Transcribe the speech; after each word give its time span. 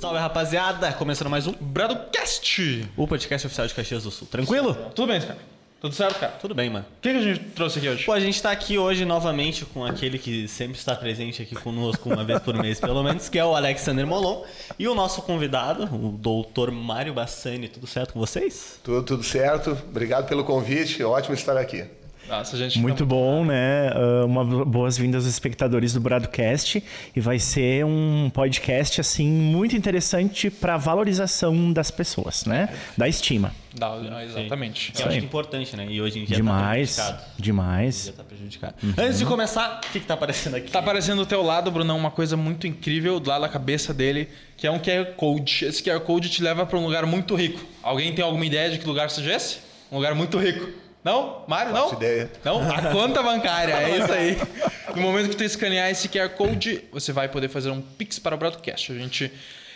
Salve 0.00 0.18
rapaziada, 0.18 0.92
começando 0.92 1.30
mais 1.30 1.46
um 1.46 1.52
Bradocast! 1.58 2.86
o 2.96 3.08
podcast 3.08 3.46
oficial 3.46 3.66
de 3.66 3.74
Caxias 3.74 4.02
do 4.02 4.10
Sul. 4.10 4.28
Tranquilo? 4.30 4.74
Tudo 4.94 5.08
bem, 5.08 5.20
cara? 5.20 5.38
Tudo 5.80 5.94
certo, 5.94 6.18
cara? 6.18 6.32
Tudo 6.32 6.54
bem, 6.54 6.68
mano. 6.68 6.84
O 6.98 7.00
que, 7.00 7.10
que 7.10 7.16
a 7.18 7.22
gente 7.22 7.40
trouxe 7.50 7.78
aqui 7.78 7.88
hoje? 7.88 8.04
Pô, 8.04 8.12
a 8.12 8.20
gente 8.20 8.40
tá 8.42 8.50
aqui 8.50 8.76
hoje 8.76 9.06
novamente 9.06 9.64
com 9.64 9.84
aquele 9.84 10.18
que 10.18 10.46
sempre 10.48 10.76
está 10.76 10.94
presente 10.94 11.40
aqui 11.40 11.54
conosco 11.54 12.10
uma 12.10 12.24
vez 12.24 12.40
por 12.40 12.54
mês, 12.54 12.78
pelo 12.78 13.02
menos, 13.02 13.28
que 13.28 13.38
é 13.38 13.44
o 13.44 13.54
Alexander 13.56 14.06
Molon. 14.06 14.44
E 14.78 14.86
o 14.86 14.94
nosso 14.94 15.22
convidado, 15.22 15.84
o 15.84 16.12
doutor 16.12 16.70
Mário 16.70 17.14
Bassani. 17.14 17.68
Tudo 17.68 17.86
certo 17.86 18.12
com 18.12 18.20
vocês? 18.20 18.78
Tudo, 18.82 19.02
tudo 19.02 19.22
certo. 19.22 19.70
Obrigado 19.88 20.28
pelo 20.28 20.44
convite. 20.44 21.02
Ótimo 21.02 21.34
estar 21.34 21.56
aqui. 21.56 21.84
Nossa, 22.28 22.56
gente 22.56 22.78
Muito 22.78 22.98
tá- 22.98 23.04
bom, 23.04 23.44
né? 23.44 23.90
Ah, 23.94 24.24
Uma 24.24 24.44
boas-vindas 24.64 25.24
aos 25.24 25.32
espectadores 25.32 25.92
do 25.92 26.00
Bradcast 26.00 26.82
e 27.14 27.20
vai 27.20 27.38
ser 27.38 27.84
um 27.84 28.28
podcast 28.32 29.00
assim 29.00 29.28
muito 29.28 29.76
interessante 29.76 30.50
para 30.50 30.76
valorização 30.76 31.72
das 31.72 31.90
pessoas, 31.90 32.44
né? 32.44 32.68
Da 32.96 33.08
estima. 33.08 33.52
Dá, 33.74 33.92
ah, 33.92 34.24
exatamente. 34.24 34.90
Que 34.92 35.02
é 35.02 35.06
muito 35.06 35.24
importante, 35.24 35.76
né? 35.76 35.86
E 35.88 36.00
hoje 36.00 36.18
em 36.20 36.24
dia 36.24 36.34
Demais, 36.36 36.96
tá 36.96 37.02
prejudicado. 37.04 37.42
demais. 37.42 38.04
Já 38.06 38.12
tá 38.12 38.24
prejudicado. 38.24 38.74
Antes 38.98 39.18
de 39.18 39.26
começar, 39.26 39.80
o 39.84 39.92
que, 39.92 40.00
que 40.00 40.06
tá 40.06 40.14
aparecendo 40.14 40.56
aqui? 40.56 40.70
Tá 40.70 40.78
aparecendo 40.78 41.18
do 41.18 41.26
teu 41.26 41.42
lado, 41.42 41.70
Brunão, 41.70 41.96
uma 41.96 42.10
coisa 42.10 42.36
muito 42.36 42.66
incrível 42.66 43.22
lá 43.24 43.38
na 43.38 43.48
cabeça 43.48 43.92
dele, 43.94 44.28
que 44.56 44.66
é 44.66 44.70
um 44.70 44.78
QR 44.78 45.14
Code. 45.16 45.66
Esse 45.66 45.82
QR 45.82 46.00
Code 46.00 46.28
te 46.30 46.42
leva 46.42 46.64
para 46.64 46.78
um 46.78 46.84
lugar 46.84 47.04
muito 47.06 47.34
rico. 47.34 47.60
Alguém 47.82 48.14
tem 48.14 48.24
alguma 48.24 48.44
ideia 48.46 48.70
de 48.70 48.78
que 48.78 48.86
lugar 48.86 49.10
seja 49.10 49.34
esse? 49.34 49.58
Um 49.92 49.96
lugar 49.96 50.14
muito 50.14 50.38
rico. 50.38 50.85
Não? 51.06 51.44
Mário, 51.46 51.72
não? 51.72 51.92
Ideia. 51.92 52.28
Não? 52.44 52.60
A 52.68 52.90
conta 52.90 53.22
bancária, 53.22 53.74
é 53.74 53.96
isso 53.96 54.12
aí. 54.12 54.36
No 54.96 55.02
momento 55.02 55.28
que 55.28 55.36
tu 55.36 55.44
escanear 55.44 55.90
esse 55.90 56.08
QR 56.08 56.30
Code, 56.30 56.82
você 56.90 57.12
vai 57.12 57.28
poder 57.28 57.48
fazer 57.48 57.70
um 57.70 57.82
Pix 57.82 58.18
para 58.18 58.34
o 58.34 58.38
Broadcast. 58.38 58.92
A 58.92 58.94
gente 58.94 59.30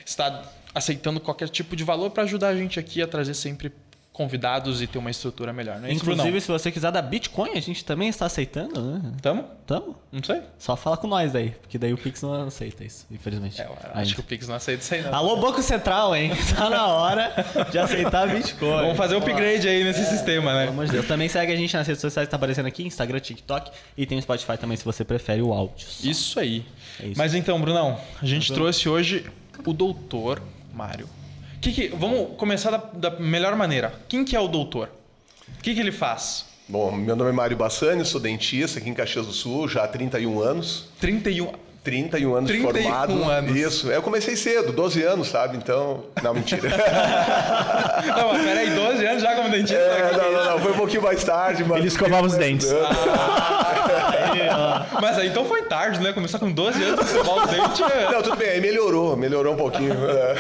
está 0.07 0.43
aceitando 0.75 1.21
qualquer 1.21 1.49
tipo 1.51 1.77
de 1.77 1.85
valor 1.85 2.11
para 2.11 2.23
ajudar 2.23 2.49
a 2.49 2.57
gente 2.57 2.81
aqui 2.81 3.03
a 3.03 3.07
trazer 3.07 3.35
sempre 3.35 3.71
convidados 4.13 4.83
e 4.83 4.87
ter 4.87 4.99
uma 4.99 5.11
estrutura 5.11 5.53
melhor. 5.53 5.79
Não 5.79 5.87
é 5.87 5.93
isso, 5.93 6.03
Inclusive, 6.03 6.25
Brunão? 6.25 6.41
se 6.41 6.49
você 6.49 6.71
quiser 6.71 6.91
dar 6.93 7.01
Bitcoin, 7.01 7.53
a 7.53 7.61
gente 7.61 7.85
também 7.85 8.09
está 8.09 8.27
aceitando, 8.27 8.81
né? 8.83 9.13
Tamo? 9.23 9.45
Tamo? 9.67 9.97
Não 10.13 10.23
sei. 10.23 10.43
Só 10.59 10.77
fala 10.77 10.97
com 10.97 11.07
nós 11.07 11.33
daí, 11.33 11.51
porque 11.51 11.79
daí 11.79 11.93
o 11.93 11.97
Pix 11.97 12.21
não 12.23 12.47
aceita 12.47 12.85
isso, 12.85 13.07
infelizmente. 13.11 13.61
É, 13.61 13.65
eu 13.67 13.73
acho 13.73 13.99
Ainda. 13.99 14.15
que 14.15 14.21
o 14.21 14.23
Pix 14.23 14.49
não 14.49 14.57
aceita 14.57 14.83
isso 14.83 14.95
aí, 14.95 15.03
não. 15.03 15.15
Alô, 15.15 15.37
Banco 15.37 15.63
Central, 15.63 16.15
hein? 16.15 16.33
Tá 16.55 16.69
na 16.69 16.87
hora 16.89 17.33
de 17.71 17.79
aceitar 17.79 18.29
Bitcoin. 18.29 18.83
Vamos 18.83 18.97
fazer 18.97 19.15
o 19.15 19.19
upgrade 19.19 19.67
aí 19.69 19.85
nesse 19.85 20.05
sistema, 20.05 20.53
né? 20.53 20.61
Pelo 20.63 20.73
amor 20.73 20.87
de 20.87 20.93
Deus. 20.93 21.07
Também 21.07 21.29
segue 21.29 21.53
a 21.53 21.57
gente 21.57 21.75
nas 21.75 21.87
redes 21.87 22.01
sociais, 22.03 22.29
tá 22.29 22.37
aparecendo 22.37 22.67
aqui, 22.67 22.83
Instagram, 22.83 23.21
TikTok 23.21 23.71
e 23.97 24.05
tem 24.05 24.19
o 24.19 24.23
Spotify 24.23 24.59
também, 24.59 24.77
se 24.77 24.85
você 24.85 25.05
prefere 25.05 25.41
o 25.41 25.53
áudio. 25.53 25.87
só. 25.87 26.07
Isso 26.09 26.39
aí. 26.41 26.67
É 26.99 27.07
isso. 27.07 27.15
Mas 27.19 27.35
então, 27.35 27.59
Brunão, 27.61 27.99
a 28.21 28.27
gente 28.27 28.53
trouxe 28.53 28.89
hoje 28.89 29.25
o 29.65 29.73
doutor 29.73 30.43
Mário. 30.75 31.09
Que 31.61 31.73
que, 31.73 31.89
vamos 31.89 32.37
começar 32.39 32.71
da, 32.71 33.11
da 33.11 33.21
melhor 33.21 33.55
maneira. 33.55 33.93
Quem 34.09 34.25
que 34.25 34.35
é 34.35 34.41
o 34.41 34.49
doutor? 34.49 34.89
O 35.59 35.63
que, 35.63 35.75
que 35.75 35.81
ele 35.81 35.93
faz? 35.93 36.47
Bom, 36.67 36.93
meu 36.93 37.17
nome 37.17 37.31
é 37.31 37.33
Mário 37.33 37.57
Bassani, 37.57 38.05
sou 38.05 38.21
dentista 38.21 38.79
aqui 38.79 38.89
em 38.89 38.95
Caxias 38.95 39.27
do 39.27 39.33
Sul, 39.33 39.69
já 39.69 39.85
há 39.85 39.89
31 39.89 40.41
anos. 40.41 40.89
31. 41.01 41.53
31 41.83 42.35
anos 42.35 42.51
31 42.51 42.73
de 42.73 42.83
formado. 42.83 43.25
anos. 43.25 43.57
Isso. 43.57 43.91
Eu 43.91 44.03
comecei 44.03 44.37
cedo, 44.37 44.73
12 44.73 45.03
anos, 45.03 45.29
sabe? 45.29 45.57
Então. 45.57 46.05
Não, 46.23 46.35
mentira. 46.35 46.69
Não, 48.07 48.33
mas 48.33 48.43
peraí, 48.43 48.71
12 48.71 49.07
anos 49.07 49.23
já 49.23 49.35
como 49.35 49.49
dentista? 49.51 49.75
é, 49.77 50.13
não, 50.13 50.33
não, 50.33 50.45
não. 50.45 50.59
Foi 50.61 50.73
um 50.73 50.77
pouquinho 50.77 51.03
mais 51.03 51.25
tarde, 51.25 51.65
mas. 51.65 51.79
Ele 51.79 51.89
escovava 51.89 52.27
os 52.27 52.35
dentes. 52.35 52.69
Mas 55.01 55.19
aí 55.19 55.29
então 55.29 55.45
foi 55.45 55.63
tarde, 55.63 56.01
né? 56.01 56.13
Começar 56.13 56.39
com 56.39 56.51
12 56.51 56.83
anos, 56.83 57.07
escovar 57.07 57.45
os 57.45 57.51
dentes. 57.51 57.81
é- 57.81 58.13
Não, 58.13 58.23
tudo 58.23 58.37
bem, 58.37 58.51
aí 58.51 58.61
melhorou, 58.61 59.17
melhorou 59.17 59.55
um 59.55 59.57
pouquinho. 59.57 59.93
é. 59.93 60.37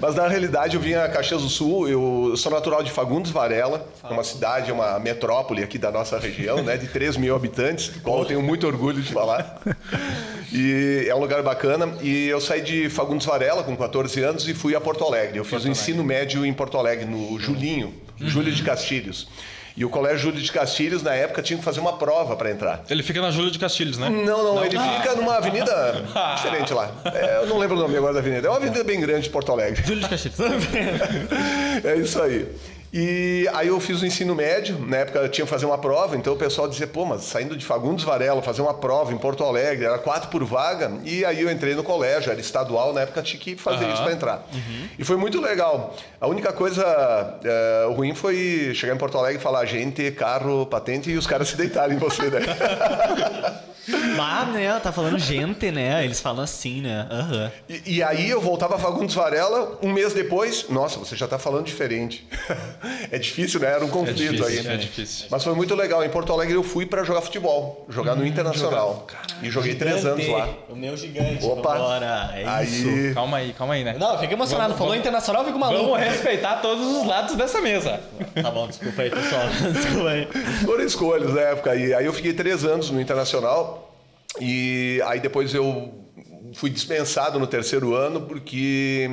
Mas 0.00 0.14
na 0.14 0.28
realidade 0.28 0.76
eu 0.76 0.80
vim 0.82 0.94
a 0.94 1.08
Caxias 1.08 1.42
do 1.42 1.48
Sul, 1.48 1.88
eu 1.88 2.34
sou 2.36 2.50
natural 2.52 2.82
de 2.82 2.90
Fagundes 2.90 3.30
Varela, 3.30 3.86
uma 4.08 4.22
cidade, 4.24 4.70
uma 4.72 4.98
metrópole 4.98 5.62
aqui 5.62 5.78
da 5.78 5.90
nossa 5.90 6.18
região, 6.18 6.62
né, 6.62 6.76
de 6.76 6.86
3 6.88 7.16
mil 7.16 7.34
habitantes, 7.34 7.88
do 7.88 8.00
qual 8.00 8.20
eu 8.20 8.24
tenho 8.24 8.42
muito 8.42 8.66
orgulho 8.66 9.00
de 9.02 9.12
falar. 9.12 9.60
E 10.52 11.06
é 11.08 11.14
um 11.14 11.18
lugar 11.20 11.42
bacana. 11.42 11.94
E 12.02 12.26
eu 12.28 12.40
saí 12.40 12.60
de 12.60 12.88
Fagundes 12.90 13.26
Varela 13.26 13.62
com 13.62 13.76
14 13.76 14.20
anos 14.22 14.48
e 14.48 14.54
fui 14.54 14.74
a 14.74 14.80
Porto 14.80 15.04
Alegre. 15.04 15.38
Eu 15.38 15.44
fiz 15.44 15.64
o 15.64 15.68
ensino 15.68 16.02
médio 16.02 16.44
em 16.44 16.52
Porto 16.52 16.76
Alegre, 16.78 17.04
no 17.04 17.38
Julinho, 17.38 17.94
Júlio 18.18 18.52
de 18.52 18.62
Castilhos. 18.62 19.28
E 19.76 19.84
o 19.84 19.88
Colégio 19.90 20.18
Júlio 20.18 20.40
de 20.40 20.52
Castilhos, 20.52 21.02
na 21.02 21.14
época, 21.14 21.42
tinha 21.42 21.58
que 21.58 21.64
fazer 21.64 21.80
uma 21.80 21.96
prova 21.96 22.36
para 22.36 22.50
entrar. 22.50 22.82
Ele 22.90 23.02
fica 23.02 23.20
na 23.20 23.30
Júlia 23.30 23.50
de 23.50 23.58
Castilhos, 23.58 23.98
né? 23.98 24.08
Não, 24.08 24.54
não, 24.54 24.64
ele 24.64 24.78
fica 24.78 25.14
numa 25.14 25.36
avenida 25.36 26.04
diferente 26.36 26.72
lá. 26.74 26.90
É, 27.04 27.36
eu 27.42 27.46
não 27.46 27.58
lembro 27.58 27.76
o 27.76 27.80
nome 27.80 27.96
agora 27.96 28.12
da 28.14 28.20
avenida. 28.20 28.46
É 28.46 28.50
uma 28.50 28.56
avenida 28.58 28.82
bem 28.84 29.00
grande 29.00 29.22
de 29.22 29.30
Porto 29.30 29.52
Alegre. 29.52 29.82
Júlio 29.84 30.02
de 30.02 30.08
Caxias. 30.08 30.34
É 31.84 31.96
isso 31.96 32.20
aí. 32.20 32.46
E 32.92 33.48
aí 33.54 33.68
eu 33.68 33.78
fiz 33.78 34.02
o 34.02 34.06
ensino 34.06 34.34
médio, 34.34 34.78
na 34.78 34.98
época 34.98 35.20
eu 35.20 35.28
tinha 35.28 35.44
que 35.44 35.50
fazer 35.50 35.64
uma 35.64 35.78
prova, 35.78 36.16
então 36.16 36.32
o 36.32 36.36
pessoal 36.36 36.68
dizia, 36.68 36.88
pô, 36.88 37.04
mas 37.04 37.22
saindo 37.22 37.56
de 37.56 37.64
Fagundes 37.64 38.04
Varela, 38.04 38.42
fazer 38.42 38.62
uma 38.62 38.74
prova 38.74 39.12
em 39.12 39.18
Porto 39.18 39.44
Alegre, 39.44 39.84
era 39.84 39.98
quatro 39.98 40.28
por 40.28 40.44
vaga, 40.44 40.92
e 41.04 41.24
aí 41.24 41.40
eu 41.40 41.50
entrei 41.50 41.74
no 41.76 41.84
colégio, 41.84 42.32
era 42.32 42.40
estadual, 42.40 42.92
na 42.92 43.02
época 43.02 43.22
tinha 43.22 43.40
que 43.40 43.54
fazer 43.54 43.84
Aham. 43.84 43.94
isso 43.94 44.02
para 44.02 44.12
entrar. 44.12 44.46
E 44.98 45.04
foi 45.04 45.16
muito 45.16 45.40
legal. 45.40 45.94
A 46.20 46.26
única 46.26 46.52
coisa 46.52 46.84
é, 47.44 47.86
ruim 47.94 48.14
foi 48.14 48.72
chegar 48.74 48.94
em 48.94 48.98
Porto 48.98 49.16
Alegre 49.18 49.38
e 49.38 49.42
falar 49.42 49.64
gente, 49.66 50.10
carro, 50.10 50.66
patente, 50.66 51.10
e 51.10 51.16
os 51.16 51.26
caras 51.26 51.48
se 51.48 51.56
deitarem 51.56 51.96
em 51.96 51.98
você, 52.00 52.24
né? 52.24 52.40
Mas, 54.16 54.48
né, 54.48 54.78
tá 54.80 54.92
falando 54.92 55.18
gente, 55.18 55.70
né? 55.70 56.04
Eles 56.04 56.20
falam 56.20 56.44
assim, 56.44 56.82
né? 56.82 57.06
Aham. 57.10 57.52
E, 57.68 57.96
e 57.96 58.02
aí 58.02 58.28
eu 58.28 58.40
voltava 58.40 58.76
a 58.76 58.78
Fagundes 58.78 59.14
Varela, 59.14 59.78
um 59.82 59.92
mês 59.92 60.12
depois, 60.12 60.66
nossa, 60.68 60.98
você 60.98 61.16
já 61.16 61.24
está 61.24 61.38
falando 61.38 61.64
diferente. 61.64 62.28
é 63.10 63.18
difícil, 63.18 63.60
né? 63.60 63.68
Era 63.68 63.84
um 63.84 63.88
conflito 63.88 64.16
difícil, 64.32 64.46
aí. 64.46 64.74
é 64.74 64.76
difícil. 64.76 65.26
Mas 65.30 65.44
foi 65.44 65.54
muito 65.54 65.74
legal. 65.74 66.04
Em 66.04 66.08
Porto 66.08 66.32
Alegre 66.32 66.54
eu 66.54 66.62
fui 66.62 66.86
para 66.86 67.04
jogar 67.04 67.20
futebol, 67.20 67.84
jogar 67.88 68.14
no 68.14 68.24
Internacional. 68.26 69.06
e 69.42 69.50
joguei 69.50 69.74
três 69.74 70.04
anos 70.04 70.26
lá. 70.28 70.48
O 70.68 70.76
meu 70.76 70.96
gigante. 70.96 71.44
Opa! 71.44 72.00
É 72.34 72.44
aí, 72.46 72.66
isso. 72.66 73.14
Calma 73.14 73.36
aí, 73.38 73.52
calma 73.52 73.74
aí, 73.74 73.84
né? 73.84 73.96
Não, 73.98 74.18
fica 74.18 74.32
emocionado. 74.32 74.68
Vamos- 74.74 74.78
Falou 74.78 74.92
vamos- 74.92 75.00
internacional, 75.00 75.42
eu 75.42 75.46
fico 75.46 75.58
maluco. 75.58 75.84
Vamos 75.90 75.98
respeitar 76.00 76.56
todos 76.56 76.86
os 76.96 77.06
lados 77.06 77.36
dessa 77.36 77.60
mesa. 77.60 78.00
Tá 78.40 78.50
bom, 78.50 78.66
desculpa 78.68 79.02
aí, 79.02 79.10
pessoal. 79.10 79.42
Desculpa 79.72 80.08
aí. 80.10 80.28
foram 80.64 80.84
escolhas 80.84 81.34
na 81.34 81.40
época. 81.40 81.74
E 81.76 81.92
aí 81.94 82.04
eu 82.06 82.12
fiquei 82.12 82.32
três 82.32 82.64
anos 82.64 82.90
no 82.90 83.00
Internacional. 83.00 83.94
E 84.40 85.02
aí 85.06 85.20
depois 85.20 85.52
eu 85.54 85.92
fui 86.54 86.70
dispensado 86.70 87.38
no 87.38 87.46
terceiro 87.46 87.94
ano 87.94 88.22
porque. 88.22 89.10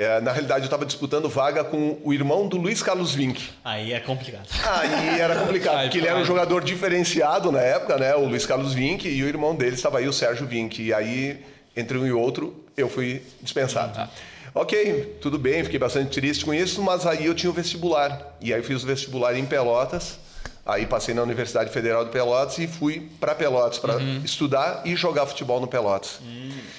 É, 0.00 0.18
na 0.18 0.32
realidade, 0.32 0.62
eu 0.62 0.64
estava 0.64 0.86
disputando 0.86 1.28
vaga 1.28 1.62
com 1.62 1.98
o 2.02 2.14
irmão 2.14 2.48
do 2.48 2.56
Luiz 2.56 2.82
Carlos 2.82 3.14
Vinck. 3.14 3.50
Aí 3.62 3.92
é 3.92 4.00
complicado. 4.00 4.48
Aí 4.66 5.20
era 5.20 5.36
complicado, 5.36 5.82
porque 5.82 5.98
ele 5.98 6.06
era 6.06 6.18
um 6.18 6.24
jogador 6.24 6.64
diferenciado 6.64 7.52
na 7.52 7.60
época, 7.60 7.98
né? 7.98 8.14
O 8.14 8.24
Luiz 8.26 8.46
Carlos 8.46 8.72
Vinck 8.72 9.06
e 9.06 9.22
o 9.22 9.28
irmão 9.28 9.54
dele 9.54 9.74
estava 9.74 9.98
aí, 9.98 10.08
o 10.08 10.12
Sérgio 10.12 10.46
Vinck. 10.46 10.82
E 10.82 10.94
aí, 10.94 11.44
entre 11.76 11.98
um 11.98 12.06
e 12.06 12.12
outro, 12.12 12.64
eu 12.78 12.88
fui 12.88 13.22
dispensado. 13.42 14.08
Ok, 14.54 15.18
tudo 15.20 15.38
bem, 15.38 15.62
fiquei 15.64 15.78
bastante 15.78 16.18
triste 16.18 16.46
com 16.46 16.54
isso, 16.54 16.82
mas 16.82 17.06
aí 17.06 17.26
eu 17.26 17.34
tinha 17.34 17.50
o 17.50 17.52
vestibular. 17.52 18.36
E 18.40 18.54
aí 18.54 18.60
eu 18.60 18.64
fiz 18.64 18.82
o 18.82 18.86
vestibular 18.86 19.36
em 19.36 19.44
Pelotas. 19.44 20.18
Aí 20.64 20.86
passei 20.86 21.14
na 21.14 21.22
Universidade 21.22 21.70
Federal 21.70 22.04
de 22.04 22.10
Pelotas 22.10 22.58
e 22.58 22.66
fui 22.66 23.08
para 23.18 23.34
Pelotas 23.34 23.78
para 23.78 24.00
estudar 24.24 24.82
e 24.84 24.94
jogar 24.94 25.26
futebol 25.26 25.60
no 25.60 25.66
Pelotas. 25.66 26.20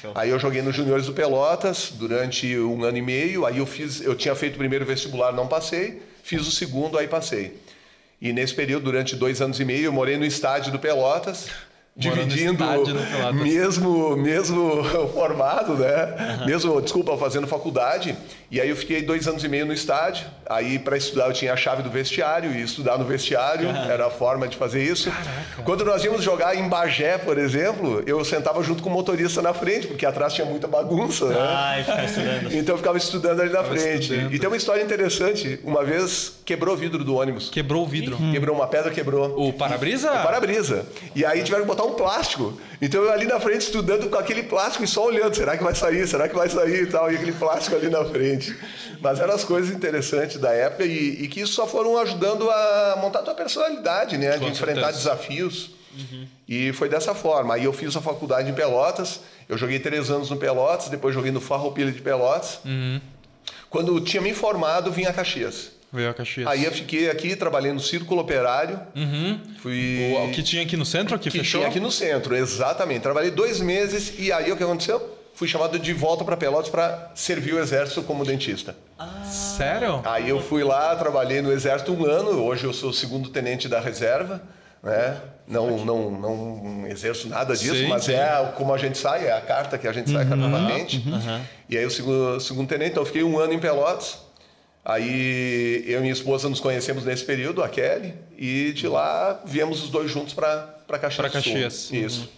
show. 0.02 0.12
Aí 0.16 0.30
eu 0.30 0.40
joguei 0.40 0.62
nos 0.62 0.75
juniores 0.75 1.08
do 1.08 1.14
Pelotas 1.14 1.91
durante 1.94 2.58
um 2.58 2.84
ano 2.84 2.97
e 2.97 3.02
meio. 3.02 3.46
Aí 3.46 3.58
eu 3.58 3.66
fiz, 3.66 4.02
eu 4.02 4.16
tinha 4.16 4.36
feito 4.36 4.56
o 4.56 4.58
primeiro 4.58 4.86
vestibular, 4.86 5.31
não 5.31 5.47
passei. 5.47 6.02
Fiz 6.24 6.47
o 6.47 6.52
segundo, 6.52 6.97
aí 6.97 7.08
passei. 7.08 7.59
E 8.22 8.31
nesse 8.31 8.53
período, 8.53 8.84
durante 8.84 9.16
dois 9.16 9.41
anos 9.41 9.59
e 9.59 9.66
meio, 9.66 9.86
eu 9.86 9.91
morei 9.91 10.16
no 10.16 10.25
estádio 10.25 10.72
do 10.72 10.78
Pelotas, 10.78 11.47
dividindo 11.96 12.64
mesmo 13.34 14.16
mesmo 14.16 14.84
formado, 15.14 15.76
né? 15.76 16.43
Mesmo, 16.46 16.82
desculpa, 16.82 17.17
fazendo 17.17 17.47
faculdade. 17.47 18.16
E 18.49 18.59
aí 18.59 18.70
eu 18.70 18.76
fiquei 18.76 19.02
dois 19.02 19.28
anos 19.28 19.43
e 19.43 19.47
meio 19.47 19.66
no 19.66 19.73
estádio. 19.73 20.26
Aí 20.49 20.78
para 20.79 20.97
estudar 20.97 21.28
eu 21.28 21.34
tinha 21.34 21.53
a 21.53 21.58
chave 21.58 21.82
do 21.84 21.90
vestiário 21.90 22.52
e 22.52 22.61
estudar 22.61 22.97
no 22.97 23.05
vestiário 23.05 23.70
era 23.70 24.08
a 24.08 24.09
forma 24.09 24.47
de 24.47 24.58
fazer 24.58 24.84
isso. 24.84 25.11
Quando 25.64 25.85
nós 25.85 26.03
íamos 26.03 26.23
jogar 26.23 26.55
em 26.55 26.67
Bagé, 26.67 27.17
por 27.17 27.38
exemplo, 27.38 28.03
eu 28.05 28.23
sentava 28.26 28.61
junto 28.64 28.84
com 28.84 28.90
o 28.90 28.91
motorista 28.94 29.41
na 29.41 29.53
frente, 29.53 29.87
porque 29.87 30.05
atrás 30.05 30.34
tinha 30.34 30.46
muita 30.46 30.67
bagunça, 30.67 31.26
né? 31.26 31.35
Ai. 31.40 31.85
Então 32.52 32.76
eu 32.76 32.78
ficava 32.78 32.97
estudando 32.97 33.40
ali 33.41 33.52
na 33.52 33.64
frente. 33.64 34.11
estudando. 34.11 34.34
E 34.34 34.40
tem 34.40 34.47
uma 34.47 34.58
história 34.58 34.82
interessante. 34.82 35.59
Uma 35.64 35.84
vez 35.84 36.34
quebrou 36.46 36.76
o 36.76 36.78
vidro 36.78 37.03
do 37.03 37.16
ônibus. 37.16 37.49
Quebrou 37.49 37.84
o 37.84 37.87
vidro. 37.87 38.17
Quebrou 38.32 38.55
uma 38.55 38.67
pedra, 38.67 38.91
quebrou. 38.91 39.34
O 39.37 39.53
para-brisa? 39.53 40.11
O 40.11 40.23
para-brisa. 40.23 40.85
E 41.16 41.26
aí 41.26 41.44
tiveram 41.44 41.64
que 41.64 41.67
botar 41.67 41.84
um 41.84 41.91
plástico. 41.93 42.59
Então 42.82 43.03
eu 43.03 43.11
ali 43.11 43.26
na 43.26 43.40
frente 43.40 43.61
estudando 43.61 44.09
com 44.09 44.17
aquele 44.17 44.43
plástico 44.43 44.84
e 44.84 44.88
só 44.88 45.05
olhando, 45.05 45.35
será 45.35 45.58
que 45.58 45.64
vai 45.64 45.76
sair? 45.76 46.08
Será 46.08 46.28
que 46.28 46.35
vai 46.35 46.49
sair 46.49 46.84
e 46.84 46.88
tal? 46.88 47.11
E 47.11 47.16
aquele 47.16 47.34
plástico 47.34 47.76
ali 47.76 47.90
na 47.90 48.03
frente. 48.05 48.55
Mas 49.02 49.20
eram 49.20 49.34
as 49.34 49.43
coisas 49.43 49.73
interessantes 49.76 50.38
da 50.38 50.52
época 50.52 50.85
e, 50.85 51.23
e 51.23 51.28
que 51.28 51.41
isso 51.41 51.53
só 51.53 51.67
foram 51.67 51.97
ajudando 51.97 52.49
a 52.49 52.97
montar 53.02 53.20
a 53.20 53.23
tua 53.23 53.34
personalidade, 53.34 54.17
né? 54.17 54.38
De 54.38 54.46
enfrentar 54.46 54.93
certeza. 54.93 54.97
desafios. 54.97 55.72
E 56.47 56.72
foi 56.73 56.88
dessa 56.90 57.14
forma. 57.14 57.55
Aí 57.55 57.66
eu 57.66 57.73
fiz 57.73 57.96
a 57.96 58.02
faculdade 58.02 58.49
em 58.49 58.53
Pelotas, 58.53 59.22
eu 59.49 59.58
joguei 59.58 59.79
três 59.79 60.09
anos 60.09 60.29
no 60.29 60.37
Pelotas, 60.37 60.90
depois 60.90 61.14
joguei 61.14 61.32
no 61.32 61.41
Farroupilha 61.41 61.91
de 61.91 62.02
Pelotas. 62.02 62.59
Quando 63.70 63.96
eu 63.96 64.02
tinha 64.02 64.22
me 64.22 64.34
formado, 64.34 64.91
vim 64.91 65.05
a 65.05 65.14
Caxias. 65.14 65.72
Veio 65.91 66.09
a 66.09 66.14
Caxias. 66.14 66.47
Aí 66.47 66.64
eu 66.64 66.72
fiquei 66.72 67.09
aqui, 67.09 67.35
trabalhei 67.35 67.73
no 67.73 67.79
Círculo 67.79 68.22
Operário. 68.22 68.79
Fui... 69.61 70.14
O, 70.16 70.26
o 70.26 70.32
que 70.32 70.41
tinha 70.41 70.64
aqui 70.64 70.78
no 70.78 70.85
centro, 70.85 71.16
aqui 71.16 71.29
que 71.29 71.40
fechou? 71.40 71.59
tinha 71.59 71.70
aqui 71.70 71.79
no 71.79 71.91
centro, 71.91 72.35
exatamente. 72.35 73.02
Trabalhei 73.02 73.32
dois 73.32 73.59
meses 73.59 74.14
e 74.17 74.32
aí 74.32 74.52
o 74.52 74.58
que 74.58 74.64
aconteceu? 74.64 75.17
Fui 75.34 75.47
chamado 75.47 75.78
de 75.79 75.93
volta 75.93 76.23
para 76.23 76.38
Pelotas 76.38 76.70
para 76.70 77.11
servir 77.16 77.53
o 77.53 77.59
exército 77.59 78.03
como 78.03 78.23
dentista. 78.23 78.76
Sério? 79.26 80.02
Aí 80.05 80.29
eu 80.29 80.41
fui 80.41 80.64
lá, 80.64 80.96
trabalhei 80.96 81.41
no 81.41 81.52
exército 81.52 81.91
um 81.91 82.05
ano. 82.05 82.44
Hoje 82.44 82.66
eu 82.66 82.73
sou 82.73 82.94
segundo 82.94 83.29
tenente 83.29 83.67
da 83.67 83.79
reserva, 83.79 84.41
né? 84.84 85.17
Não, 85.47 85.84
não, 85.84 86.11
não 86.11 86.87
exerço 86.87 87.28
nada 87.28 87.55
disso, 87.55 87.76
Sim, 87.76 87.87
mas 87.87 88.05
sim. 88.05 88.14
é 88.14 88.53
como 88.55 88.73
a 88.73 88.78
gente 88.78 88.97
sai, 88.97 89.28
é 89.28 89.34
a 89.34 89.41
carta 89.41 89.78
que 89.78 89.87
a 89.87 89.91
gente 89.91 90.09
sai, 90.09 90.23
a 90.23 90.26
carta 90.26 90.49
patente. 90.49 91.03
E 91.67 91.78
aí 91.78 91.85
o 91.85 91.91
segundo, 91.91 92.40
segundo 92.40 92.67
tenente, 92.67 92.91
então 92.91 93.02
eu 93.02 93.08
fiquei 93.08 93.23
um 93.23 93.37
ano 93.37 93.52
em 93.52 93.59
Pelotas. 93.59 94.20
Aí 94.84 95.84
eu 95.88 96.00
e 96.00 96.02
minha 96.02 96.14
esposa 96.14 96.50
nos 96.50 96.60
conhecemos 96.60 97.06
nesse 97.06 97.24
período, 97.24 97.62
a 97.64 97.70
Kelly, 97.70 98.14
e 98.38 98.72
de 98.74 98.88
lá 98.88 99.40
viemos 99.46 99.84
os 99.84 99.90
dois 99.90 100.10
juntos 100.10 100.34
para 100.34 100.76
Caxias 101.00 101.14
Sul. 101.16 101.30
Caxias. 101.30 101.90
Isso. 101.92 102.30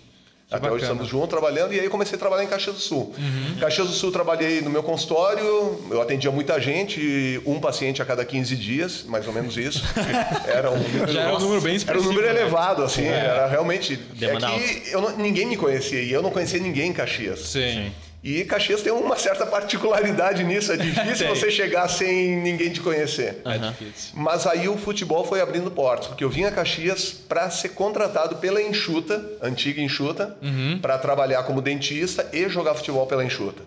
Que 0.49 0.57
Até 0.57 0.67
hoje 0.67 0.81
bacana. 0.81 0.91
estamos 0.91 1.07
juntos 1.07 1.29
trabalhando 1.29 1.73
e 1.73 1.79
aí 1.79 1.89
comecei 1.89 2.15
a 2.15 2.19
trabalhar 2.19 2.43
em 2.43 2.47
Caxias 2.47 2.75
do 2.75 2.81
Sul. 2.81 3.15
Caxias 3.59 3.87
do 3.87 3.93
Sul 3.93 4.11
trabalhei 4.11 4.61
no 4.61 4.69
meu 4.69 4.83
consultório, 4.83 5.81
eu 5.89 6.01
atendia 6.01 6.29
muita 6.31 6.59
gente, 6.59 7.41
um 7.45 7.59
paciente 7.61 8.01
a 8.01 8.05
cada 8.05 8.23
15 8.25 8.55
dias, 8.57 9.03
mais 9.05 9.25
ou 9.25 9.33
menos 9.33 9.55
isso. 9.57 9.81
Era 10.45 10.69
um 10.69 10.77
número, 10.77 11.11
Já 11.11 11.21
era 11.21 11.35
um 11.35 11.39
número 11.39 11.61
bem 11.61 11.79
era 11.87 11.97
um 11.99 12.03
número 12.03 12.27
né? 12.27 12.29
elevado, 12.41 12.83
assim, 12.83 13.05
era 13.05 13.47
realmente. 13.47 13.95
Demanda 13.95 14.47
é 14.47 14.59
que 14.59 14.91
eu 14.91 15.01
não- 15.01 15.15
ninguém 15.17 15.45
me 15.47 15.55
conhecia 15.57 16.01
e 16.01 16.11
eu 16.11 16.21
não 16.21 16.29
conhecia 16.29 16.59
ninguém 16.59 16.89
em 16.89 16.93
Caxias. 16.93 17.39
Sim. 17.39 17.91
E 18.23 18.45
Caxias 18.45 18.81
tem 18.81 18.93
uma 18.93 19.17
certa 19.17 19.45
particularidade 19.45 20.43
nisso, 20.45 20.71
é 20.71 20.77
difícil 20.77 21.27
você 21.35 21.51
chegar 21.51 21.87
sem 21.89 22.37
ninguém 22.37 22.69
te 22.71 22.79
conhecer. 22.79 23.41
É 23.43 23.57
difícil. 23.57 24.11
Mas 24.13 24.47
aí 24.47 24.69
o 24.69 24.77
futebol 24.77 25.25
foi 25.25 25.41
abrindo 25.41 25.69
portas, 25.69 26.07
porque 26.07 26.23
eu 26.23 26.29
vim 26.29 26.45
a 26.45 26.51
Caxias 26.51 27.11
para 27.11 27.49
ser 27.49 27.69
contratado 27.69 28.37
pela 28.37 28.61
Enxuta, 28.61 29.21
antiga 29.41 29.81
Enxuta, 29.81 30.37
Uhum. 30.41 30.79
para 30.81 30.97
trabalhar 30.97 31.43
como 31.43 31.61
dentista 31.61 32.29
e 32.31 32.47
jogar 32.47 32.75
futebol 32.75 33.05
pela 33.07 33.25
Enxuta. 33.25 33.61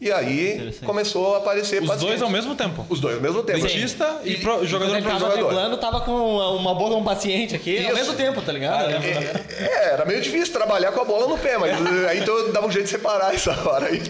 E 0.00 0.12
aí 0.12 0.72
começou 0.86 1.34
a 1.34 1.38
aparecer 1.38 1.82
Os 1.82 1.88
pacientes. 1.88 2.06
dois 2.20 2.22
ao 2.22 2.30
mesmo 2.30 2.54
tempo. 2.54 2.86
Os 2.88 3.00
dois 3.00 3.16
ao 3.16 3.20
mesmo 3.20 3.42
tempo. 3.42 3.60
Dentista 3.60 4.20
e, 4.24 4.36
pro- 4.36 4.52
Quando 4.58 4.66
jogador 4.66 4.94
ele 4.96 5.02
tava 5.04 5.18
jogador. 5.18 5.36
driblando, 5.36 5.76
tava 5.78 6.00
com 6.02 6.12
uma 6.56 6.72
boca 6.72 6.94
um 6.94 7.02
paciente 7.02 7.56
aqui 7.56 7.78
ao 7.78 7.86
Isso. 7.86 7.94
mesmo 7.94 8.14
tempo, 8.14 8.40
tá 8.40 8.52
ligado? 8.52 8.90
É, 8.92 9.44
é, 9.58 9.88
era 9.94 10.04
meio 10.04 10.20
difícil 10.20 10.52
trabalhar 10.52 10.92
com 10.92 11.00
a 11.00 11.04
bola 11.04 11.26
no 11.26 11.36
pé, 11.36 11.58
mas 11.58 11.72
eh, 11.72 12.08
aí 12.10 12.20
então 12.20 12.32
eu 12.36 12.52
dava 12.52 12.66
um 12.68 12.70
jeito 12.70 12.84
de 12.84 12.90
separar 12.92 13.34
essa 13.34 13.50
hora 13.68 13.86
aí. 13.86 14.00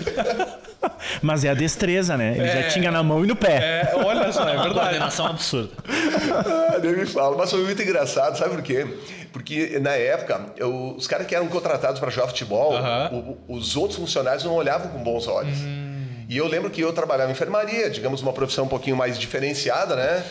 Mas 1.22 1.44
é 1.44 1.50
a 1.50 1.54
destreza, 1.54 2.16
né? 2.16 2.34
Ele 2.36 2.48
já 2.48 2.68
tinha 2.68 2.90
na 2.90 3.02
mão 3.02 3.24
e 3.24 3.26
no 3.28 3.34
pé. 3.36 3.56
É, 3.92 3.96
olha 3.96 4.30
só, 4.32 4.48
é 4.48 4.52
Uma 4.54 4.62
verdade. 4.64 4.74
coordenação 4.80 5.26
absurda. 5.26 5.70
Ah, 6.32 6.78
Nem 6.82 6.92
me 6.96 7.06
fala, 7.06 7.36
mas 7.36 7.50
foi 7.50 7.62
muito 7.64 7.82
engraçado, 7.82 8.36
sabe 8.38 8.54
por 8.54 8.62
quê? 8.62 8.86
Porque 9.32 9.78
na 9.80 9.92
época, 9.92 10.40
eu- 10.56 10.94
os 10.96 11.06
caras 11.06 11.26
que 11.26 11.34
eram 11.34 11.48
contratados 11.48 11.98
para 12.00 12.10
jogar 12.10 12.28
futebol, 12.28 12.74
Aham. 12.76 13.10
o- 13.48 13.54
os 13.56 13.76
outros 13.76 13.98
funcionários 13.98 14.44
não 14.44 14.54
olhavam 14.54 14.88
com 14.88 14.98
bons 15.02 15.26
olhos. 15.26 15.58
E 16.28 16.36
eu 16.36 16.46
lembro 16.46 16.70
que 16.70 16.80
eu 16.80 16.92
trabalhava 16.92 17.30
em 17.30 17.32
enfermaria, 17.32 17.88
digamos 17.90 18.20
uma 18.22 18.32
profissão 18.32 18.64
um 18.64 18.68
pouquinho 18.68 18.96
mais 18.96 19.18
diferenciada, 19.18 19.96
né? 19.96 20.22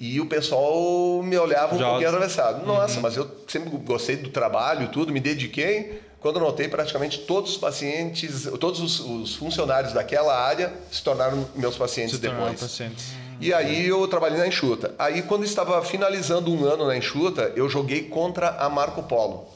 E 0.00 0.20
o 0.20 0.26
pessoal 0.26 1.22
me 1.22 1.36
olhava 1.38 1.74
um 1.74 1.78
Já- 1.78 1.86
pouquinho 1.86 2.08
atravessado. 2.08 2.66
Nossa, 2.66 3.00
mas 3.00 3.16
eu 3.16 3.30
sempre 3.46 3.70
gostei 3.70 4.16
do 4.16 4.30
trabalho 4.30 4.84
e 4.84 4.88
tudo, 4.88 5.12
me 5.12 5.20
dediquei. 5.20 6.02
Quando 6.24 6.40
notei, 6.40 6.68
praticamente 6.68 7.18
todos 7.18 7.50
os 7.50 7.58
pacientes, 7.58 8.48
todos 8.58 8.80
os, 8.80 8.98
os 8.98 9.34
funcionários 9.34 9.92
daquela 9.92 10.34
área 10.34 10.72
se 10.90 11.02
tornaram 11.04 11.46
meus 11.54 11.76
pacientes 11.76 12.14
Se 12.14 12.18
depois. 12.18 12.58
pacientes. 12.58 13.12
E 13.38 13.52
aí 13.52 13.86
eu 13.86 14.08
trabalhei 14.08 14.38
na 14.38 14.46
Enxuta. 14.46 14.94
Aí 14.98 15.20
quando 15.20 15.44
estava 15.44 15.84
finalizando 15.84 16.50
um 16.50 16.64
ano 16.64 16.86
na 16.86 16.96
Enxuta, 16.96 17.52
eu 17.54 17.68
joguei 17.68 18.04
contra 18.04 18.52
a 18.52 18.70
Marco 18.70 19.02
Polo. 19.02 19.46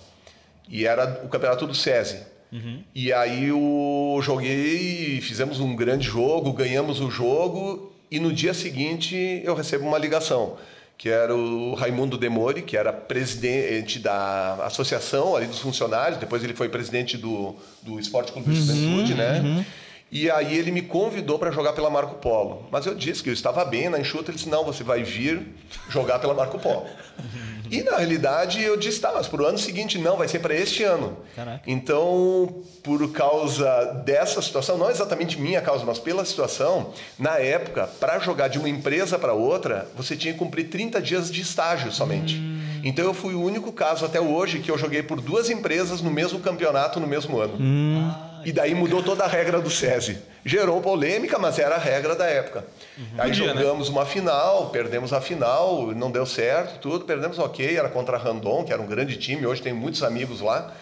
E 0.68 0.84
era 0.84 1.22
o 1.24 1.28
campeonato 1.30 1.66
do 1.66 1.74
SESI. 1.74 2.20
E 2.94 3.14
aí 3.14 3.48
eu 3.48 4.20
joguei, 4.20 5.22
fizemos 5.22 5.60
um 5.60 5.74
grande 5.74 6.06
jogo, 6.06 6.52
ganhamos 6.52 7.00
o 7.00 7.10
jogo 7.10 7.90
e 8.10 8.20
no 8.20 8.30
dia 8.30 8.52
seguinte 8.52 9.40
eu 9.42 9.54
recebo 9.54 9.86
uma 9.86 9.96
ligação, 9.96 10.58
que 10.98 11.08
era 11.08 11.32
o 11.34 11.74
Raimundo 11.74 12.18
Demori, 12.18 12.60
que 12.60 12.76
era 12.76 12.92
presidente 12.92 14.00
da 14.00 14.54
associação 14.64 15.36
ali 15.36 15.46
dos 15.46 15.60
funcionários, 15.60 16.18
depois 16.18 16.42
ele 16.42 16.54
foi 16.54 16.68
presidente 16.68 17.16
do, 17.16 17.54
do 17.82 18.00
Esporte 18.00 18.32
Clube 18.32 18.50
de 18.50 18.56
Juventude, 18.56 19.14
né? 19.14 19.64
E 20.10 20.30
aí 20.30 20.56
ele 20.56 20.72
me 20.72 20.82
convidou 20.82 21.38
para 21.38 21.50
jogar 21.50 21.74
pela 21.74 21.88
Marco 21.88 22.16
Polo. 22.16 22.66
Mas 22.72 22.84
eu 22.86 22.94
disse 22.94 23.22
que 23.22 23.28
eu 23.28 23.32
estava 23.32 23.64
bem 23.64 23.90
na 23.90 24.00
enxuta. 24.00 24.30
Ele 24.30 24.38
disse, 24.38 24.48
não, 24.48 24.64
você 24.64 24.82
vai 24.82 25.02
vir 25.02 25.46
jogar 25.90 26.18
pela 26.18 26.32
Marco 26.34 26.58
Polo. 26.58 26.86
e 27.70 27.82
na 27.82 27.96
realidade 27.96 28.62
eu 28.62 28.76
disse, 28.76 29.00
tá, 29.00 29.12
mas 29.14 29.26
para 29.26 29.42
o 29.42 29.46
ano 29.46 29.58
seguinte 29.58 29.98
não, 29.98 30.16
vai 30.16 30.28
ser 30.28 30.38
para 30.38 30.54
este 30.54 30.82
ano. 30.84 31.16
Caraca. 31.34 31.62
Então, 31.66 32.62
por 32.82 33.10
causa 33.12 33.84
dessa 34.04 34.40
situação, 34.40 34.78
não 34.78 34.90
exatamente 34.90 35.40
minha 35.40 35.60
causa, 35.60 35.84
mas 35.84 35.98
pela 35.98 36.24
situação, 36.24 36.92
na 37.18 37.38
época, 37.38 37.88
para 38.00 38.18
jogar 38.18 38.48
de 38.48 38.58
uma 38.58 38.68
empresa 38.68 39.18
para 39.18 39.32
outra, 39.32 39.88
você 39.96 40.16
tinha 40.16 40.32
que 40.32 40.38
cumprir 40.38 40.68
30 40.68 41.00
dias 41.00 41.30
de 41.30 41.40
estágio 41.40 41.92
somente. 41.92 42.40
Então 42.84 43.04
eu 43.04 43.14
fui 43.14 43.34
o 43.34 43.42
único 43.42 43.72
caso 43.72 44.04
até 44.04 44.20
hoje 44.20 44.60
que 44.60 44.70
eu 44.70 44.78
joguei 44.78 45.02
por 45.02 45.20
duas 45.20 45.50
empresas 45.50 46.00
no 46.00 46.10
mesmo 46.10 46.38
campeonato 46.40 47.00
no 47.00 47.06
mesmo 47.06 47.38
ano. 47.38 47.56
E 48.44 48.52
daí 48.52 48.74
mudou 48.74 49.02
toda 49.02 49.24
a 49.24 49.26
regra 49.26 49.60
do 49.60 49.70
SESI. 49.70 50.18
Gerou 50.44 50.80
polêmica, 50.80 51.38
mas 51.38 51.58
era 51.58 51.74
a 51.74 51.78
regra 51.78 52.14
da 52.14 52.26
época. 52.26 52.64
Aí 53.18 53.30
Podia, 53.30 53.54
né? 53.54 53.62
jogamos 53.62 53.88
uma 53.88 54.06
final, 54.06 54.70
perdemos 54.70 55.12
a 55.12 55.20
final, 55.20 55.92
não 55.94 56.10
deu 56.10 56.24
certo, 56.24 56.78
tudo, 56.80 57.04
perdemos 57.04 57.38
ok, 57.38 57.76
era 57.76 57.88
contra 57.88 58.16
a 58.16 58.20
Randon, 58.20 58.64
que 58.64 58.72
era 58.72 58.80
um 58.80 58.86
grande 58.86 59.16
time, 59.16 59.46
hoje 59.46 59.62
tem 59.62 59.72
muitos 59.72 60.02
amigos 60.02 60.40
lá. 60.40 60.72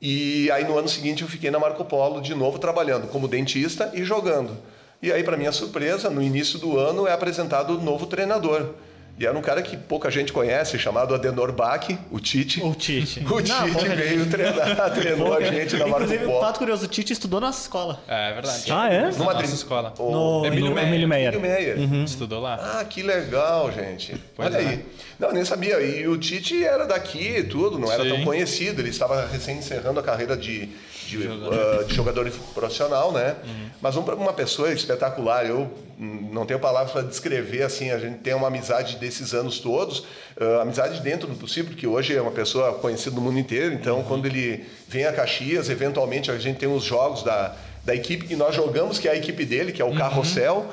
E 0.00 0.50
aí 0.50 0.64
no 0.64 0.78
ano 0.78 0.88
seguinte 0.88 1.22
eu 1.22 1.28
fiquei 1.28 1.50
na 1.50 1.58
Marco 1.58 1.84
Polo 1.84 2.20
de 2.20 2.34
novo 2.34 2.58
trabalhando 2.58 3.08
como 3.08 3.26
dentista 3.26 3.90
e 3.94 4.04
jogando. 4.04 4.56
E 5.00 5.12
aí, 5.12 5.22
para 5.22 5.36
minha 5.36 5.52
surpresa, 5.52 6.10
no 6.10 6.20
início 6.20 6.58
do 6.58 6.76
ano 6.76 7.06
é 7.06 7.12
apresentado 7.12 7.78
o 7.78 7.80
novo 7.80 8.06
treinador. 8.06 8.74
E 9.18 9.26
era 9.26 9.36
um 9.36 9.42
cara 9.42 9.60
que 9.62 9.76
pouca 9.76 10.08
gente 10.12 10.32
conhece, 10.32 10.78
chamado 10.78 11.12
Adenor 11.12 11.50
Bach, 11.50 11.88
o 12.10 12.20
Tite. 12.20 12.62
O 12.62 12.72
Tite. 12.72 13.18
O 13.28 13.42
Tite 13.42 13.48
Não, 13.52 13.96
veio 13.96 14.26
treinar, 14.30 14.92
treinou 14.94 15.34
a 15.34 15.40
gente 15.42 15.72
na 15.76 15.86
Marco 15.86 16.04
Inclusive, 16.04 16.24
Polo. 16.24 16.40
fato 16.40 16.58
curioso, 16.58 16.84
o 16.84 16.88
Tite 16.88 17.12
estudou 17.14 17.40
nossa 17.40 17.60
escola. 17.60 18.00
É, 18.06 18.30
é 18.30 18.34
verdade. 18.34 18.72
Ah, 18.72 18.88
é? 18.88 19.02
Na 19.02 19.10
Numa 19.10 19.32
nossa 19.34 19.38
tri- 19.46 19.52
escola. 19.54 19.92
O- 19.98 20.10
No- 20.12 20.46
Emílio 20.46 20.72
Meyer. 20.72 20.88
Emílio 20.88 21.08
Meyer. 21.08 21.34
Emílio 21.34 21.50
Meyer. 21.88 22.04
Estudou 22.04 22.40
lá. 22.40 22.78
Ah, 22.80 22.84
que 22.84 23.02
legal, 23.02 23.72
gente. 23.72 24.14
Pois 24.36 24.54
Olha 24.54 24.62
é. 24.62 24.66
aí. 24.68 24.86
Não, 25.18 25.32
nem 25.32 25.44
sabia. 25.44 25.80
E 25.80 26.06
o 26.06 26.16
Tite 26.16 26.64
era 26.64 26.86
daqui 26.86 27.38
e 27.38 27.42
tudo, 27.42 27.76
não 27.76 27.90
era 27.90 28.04
Sim. 28.04 28.10
tão 28.10 28.24
conhecido. 28.24 28.80
Ele 28.80 28.90
estava 28.90 29.26
recém 29.26 29.56
encerrando 29.58 29.98
a 29.98 30.02
carreira 30.02 30.36
de, 30.36 30.66
de, 31.08 31.18
ah, 31.26 31.82
de 31.82 31.92
jogador 31.92 32.30
profissional, 32.54 33.10
né? 33.10 33.34
Mas 33.82 33.96
um- 33.96 34.02
uma 34.02 34.32
pessoa 34.32 34.70
espetacular. 34.72 35.44
Eu 35.44 35.68
não 35.98 36.46
tenho 36.46 36.60
palavras 36.60 36.92
para 36.92 37.02
descrever, 37.02 37.62
assim, 37.62 37.90
a 37.90 37.98
gente 37.98 38.18
tem 38.18 38.32
uma 38.32 38.46
amizade 38.46 38.96
desses 38.96 39.34
anos 39.34 39.58
todos, 39.58 40.04
ah, 40.40 40.62
amizade 40.62 41.00
dentro 41.00 41.26
do 41.26 41.34
possível, 41.34 41.72
porque 41.72 41.86
hoje 41.86 42.14
é 42.14 42.22
uma 42.22 42.30
pessoa 42.30 42.74
conhecida 42.74 43.16
no 43.16 43.22
mundo 43.22 43.38
inteiro, 43.38 43.74
então 43.74 44.04
quando 44.04 44.26
ele 44.26 44.64
vem 44.86 45.04
a 45.04 45.12
Caxias, 45.12 45.68
eventualmente 45.68 46.30
a 46.30 46.38
gente 46.38 46.58
tem 46.58 46.68
os 46.68 46.84
jogos 46.84 47.22
da, 47.24 47.56
da 47.88 47.94
equipe 47.94 48.26
que 48.26 48.36
nós 48.36 48.54
jogamos, 48.54 48.98
que 48.98 49.08
é 49.08 49.12
a 49.12 49.16
equipe 49.16 49.46
dele, 49.46 49.72
que 49.72 49.80
é 49.80 49.84
o 49.84 49.96
Carrossel, 49.96 50.66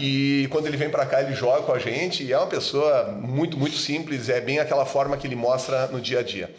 e 0.00 0.48
quando 0.50 0.66
ele 0.66 0.76
vem 0.76 0.90
para 0.90 1.06
cá 1.06 1.22
ele 1.22 1.32
joga 1.32 1.62
com 1.62 1.72
a 1.72 1.78
gente, 1.78 2.24
e 2.24 2.32
é 2.32 2.36
uma 2.36 2.48
pessoa 2.48 3.16
muito, 3.22 3.56
muito 3.56 3.76
simples, 3.76 4.28
é 4.28 4.40
bem 4.40 4.58
aquela 4.58 4.84
forma 4.84 5.16
que 5.16 5.28
ele 5.28 5.36
mostra 5.36 5.86
no 5.86 6.00
dia 6.00 6.18
a 6.18 6.22
dia. 6.24 6.50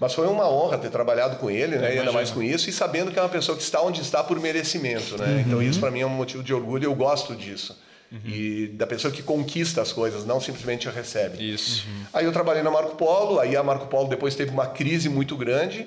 Mas 0.00 0.14
foi 0.14 0.26
uma 0.26 0.50
honra 0.50 0.78
ter 0.78 0.90
trabalhado 0.90 1.36
com 1.36 1.48
ele, 1.48 1.76
né, 1.76 1.94
e 1.94 1.98
ainda 2.00 2.10
mais 2.10 2.28
com 2.32 2.42
isso, 2.42 2.68
e 2.68 2.72
sabendo 2.72 3.12
que 3.12 3.18
é 3.20 3.22
uma 3.22 3.28
pessoa 3.28 3.56
que 3.56 3.62
está 3.62 3.80
onde 3.80 4.00
está 4.00 4.24
por 4.24 4.40
merecimento, 4.40 5.16
né? 5.16 5.44
Então 5.46 5.62
isso 5.62 5.78
para 5.78 5.92
mim 5.92 6.00
é 6.00 6.06
um 6.06 6.10
motivo 6.10 6.42
de 6.42 6.52
orgulho, 6.52 6.84
eu 6.84 6.94
gosto 6.96 7.36
disso. 7.36 7.78
E 8.26 8.66
da 8.74 8.86
pessoa 8.86 9.14
que 9.14 9.22
conquista 9.22 9.80
as 9.80 9.92
coisas, 9.92 10.26
não 10.26 10.40
simplesmente 10.40 10.88
recebe. 10.88 11.54
Isso. 11.54 11.86
Aí 12.12 12.24
eu 12.24 12.32
trabalhei 12.32 12.64
na 12.64 12.70
Marco 12.70 12.96
Polo, 12.96 13.38
aí 13.38 13.56
a 13.56 13.62
Marco 13.62 13.86
Polo 13.86 14.08
depois 14.08 14.34
teve 14.34 14.50
uma 14.50 14.66
crise 14.66 15.08
muito 15.08 15.36
grande, 15.36 15.86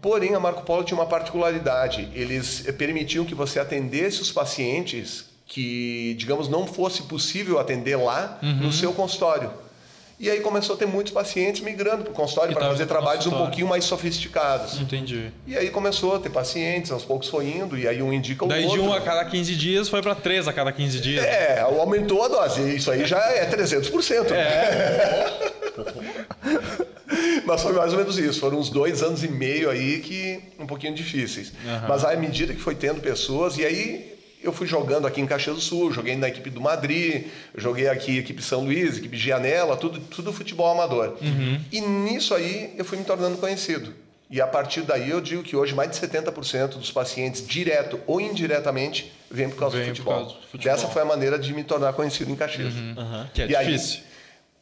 porém 0.00 0.34
a 0.34 0.40
Marco 0.40 0.62
Polo 0.62 0.84
tinha 0.84 0.98
uma 0.98 1.06
particularidade, 1.06 2.08
eles 2.14 2.66
eh, 2.66 2.72
permitiam 2.72 3.24
que 3.24 3.34
você 3.34 3.58
atendesse 3.58 4.20
os 4.20 4.32
pacientes 4.32 5.26
que, 5.46 6.14
digamos, 6.16 6.48
não 6.48 6.66
fosse 6.66 7.02
possível 7.02 7.58
atender 7.58 7.96
lá 7.96 8.38
no 8.40 8.72
seu 8.72 8.92
consultório. 8.92 9.50
E 10.20 10.28
aí 10.30 10.40
começou 10.40 10.76
a 10.76 10.78
ter 10.78 10.84
muitos 10.86 11.14
pacientes 11.14 11.62
migrando 11.62 12.04
para 12.04 12.12
o 12.12 12.14
consultório 12.14 12.54
para 12.54 12.68
fazer 12.68 12.84
trabalhos 12.84 13.26
um 13.26 13.30
pouquinho 13.30 13.66
mais 13.66 13.84
sofisticados. 13.84 14.78
Entendi. 14.78 15.32
E 15.46 15.56
aí 15.56 15.70
começou 15.70 16.14
a 16.14 16.18
ter 16.20 16.28
pacientes, 16.28 16.92
aos 16.92 17.02
poucos 17.02 17.28
foi 17.28 17.46
indo, 17.48 17.76
e 17.76 17.88
aí 17.88 18.02
um 18.02 18.12
indica 18.12 18.44
o 18.44 18.48
Daí 18.48 18.64
outro. 18.64 18.82
de 18.82 18.86
um 18.86 18.92
a 18.92 19.00
cada 19.00 19.24
15 19.24 19.56
dias 19.56 19.88
foi 19.88 20.02
pra 20.02 20.14
três 20.14 20.46
a 20.46 20.52
cada 20.52 20.70
15 20.70 21.00
dias. 21.00 21.24
É, 21.24 21.60
aumentou 21.60 22.22
a 22.22 22.28
dose. 22.28 22.76
Isso 22.76 22.90
aí 22.90 23.06
já 23.06 23.18
é 23.18 23.48
300%. 23.48 24.30
É. 24.30 25.50
Mas 27.50 27.62
foi 27.62 27.72
mais 27.72 27.92
ou 27.92 27.98
menos 27.98 28.16
isso. 28.18 28.40
Foram 28.40 28.58
uns 28.58 28.70
dois 28.70 29.02
anos 29.02 29.22
e 29.24 29.28
meio 29.28 29.68
aí 29.70 30.00
que 30.00 30.40
um 30.58 30.66
pouquinho 30.66 30.94
difíceis. 30.94 31.52
Mas 31.88 32.04
à 32.04 32.14
medida 32.16 32.54
que 32.54 32.60
foi 32.60 32.74
tendo 32.74 33.00
pessoas, 33.00 33.56
e 33.58 33.64
aí 33.64 34.14
eu 34.42 34.52
fui 34.52 34.66
jogando 34.66 35.06
aqui 35.06 35.20
em 35.20 35.26
Caxias 35.26 35.56
do 35.56 35.60
Sul, 35.60 35.92
joguei 35.92 36.16
na 36.16 36.28
equipe 36.28 36.48
do 36.48 36.60
Madrid, 36.60 37.26
joguei 37.56 37.88
aqui 37.88 38.18
equipe 38.18 38.40
São 38.42 38.64
Luís, 38.64 38.96
equipe 38.98 39.16
Gianella, 39.16 39.76
tudo, 39.76 40.00
tudo 40.00 40.32
futebol 40.32 40.70
amador. 40.70 41.16
E 41.70 41.80
nisso 41.80 42.34
aí 42.34 42.72
eu 42.78 42.84
fui 42.84 42.96
me 42.98 43.04
tornando 43.04 43.36
conhecido. 43.36 43.92
E 44.32 44.40
a 44.40 44.46
partir 44.46 44.82
daí 44.82 45.10
eu 45.10 45.20
digo 45.20 45.42
que 45.42 45.56
hoje 45.56 45.74
mais 45.74 45.90
de 45.90 45.96
70% 45.96 46.68
dos 46.78 46.92
pacientes, 46.92 47.44
direto 47.44 47.98
ou 48.06 48.20
indiretamente, 48.20 49.10
vêm 49.28 49.48
por 49.50 49.58
causa, 49.58 49.76
Vem 49.76 49.86
do 49.86 49.90
por 49.90 49.96
futebol. 49.96 50.14
causa 50.14 50.34
do 50.40 50.46
futebol. 50.46 50.74
Dessa 50.76 50.86
foi 50.88 51.02
a 51.02 51.04
maneira 51.04 51.36
de 51.36 51.52
me 51.52 51.64
tornar 51.64 51.92
conhecido 51.94 52.30
em 52.30 52.36
Caxias. 52.36 52.72
Que 53.34 53.42
é 53.42 53.46
E 53.48 53.56
aí- 53.56 53.66
difícil. 53.66 54.00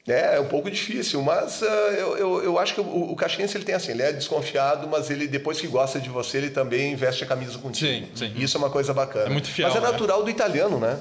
É, 0.09 0.37
é 0.37 0.41
um 0.41 0.47
pouco 0.47 0.71
difícil, 0.71 1.23
mas 1.23 1.63
ah, 1.63 1.67
eu, 1.67 2.17
eu, 2.17 2.45
eu 2.45 2.59
acho 2.59 2.75
que 2.75 2.81
o, 2.81 3.13
o 3.13 3.17
caxiense 3.17 3.57
ele 3.57 3.65
tem 3.65 3.75
assim, 3.75 3.93
ele 3.93 4.03
é 4.03 4.13
desconfiado, 4.13 4.89
mas 4.89 5.11
ele 5.11 5.27
depois 5.27 5.61
que 5.61 5.67
gosta 5.67 6.01
de 6.01 6.09
você, 6.09 6.39
ele 6.39 6.51
também 6.51 6.97
veste 6.97 7.23
a 7.25 7.27
camisa 7.27 7.59
contigo. 7.59 8.07
Sim, 8.07 8.09
sim. 8.15 8.33
E 8.35 8.43
isso 8.43 8.57
é 8.57 8.61
uma 8.61 8.71
coisa 8.71 8.95
bacana. 8.95 9.27
É 9.27 9.31
muito 9.31 9.49
fiel, 9.49 9.69
Mas 9.69 9.77
é 9.77 9.81
né? 9.81 9.91
natural 9.91 10.23
do 10.23 10.31
italiano, 10.31 10.79
né? 10.79 10.99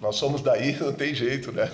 Nós 0.00 0.16
somos 0.16 0.40
daí, 0.42 0.76
não 0.80 0.92
tem 0.92 1.14
jeito, 1.14 1.52
né? 1.52 1.68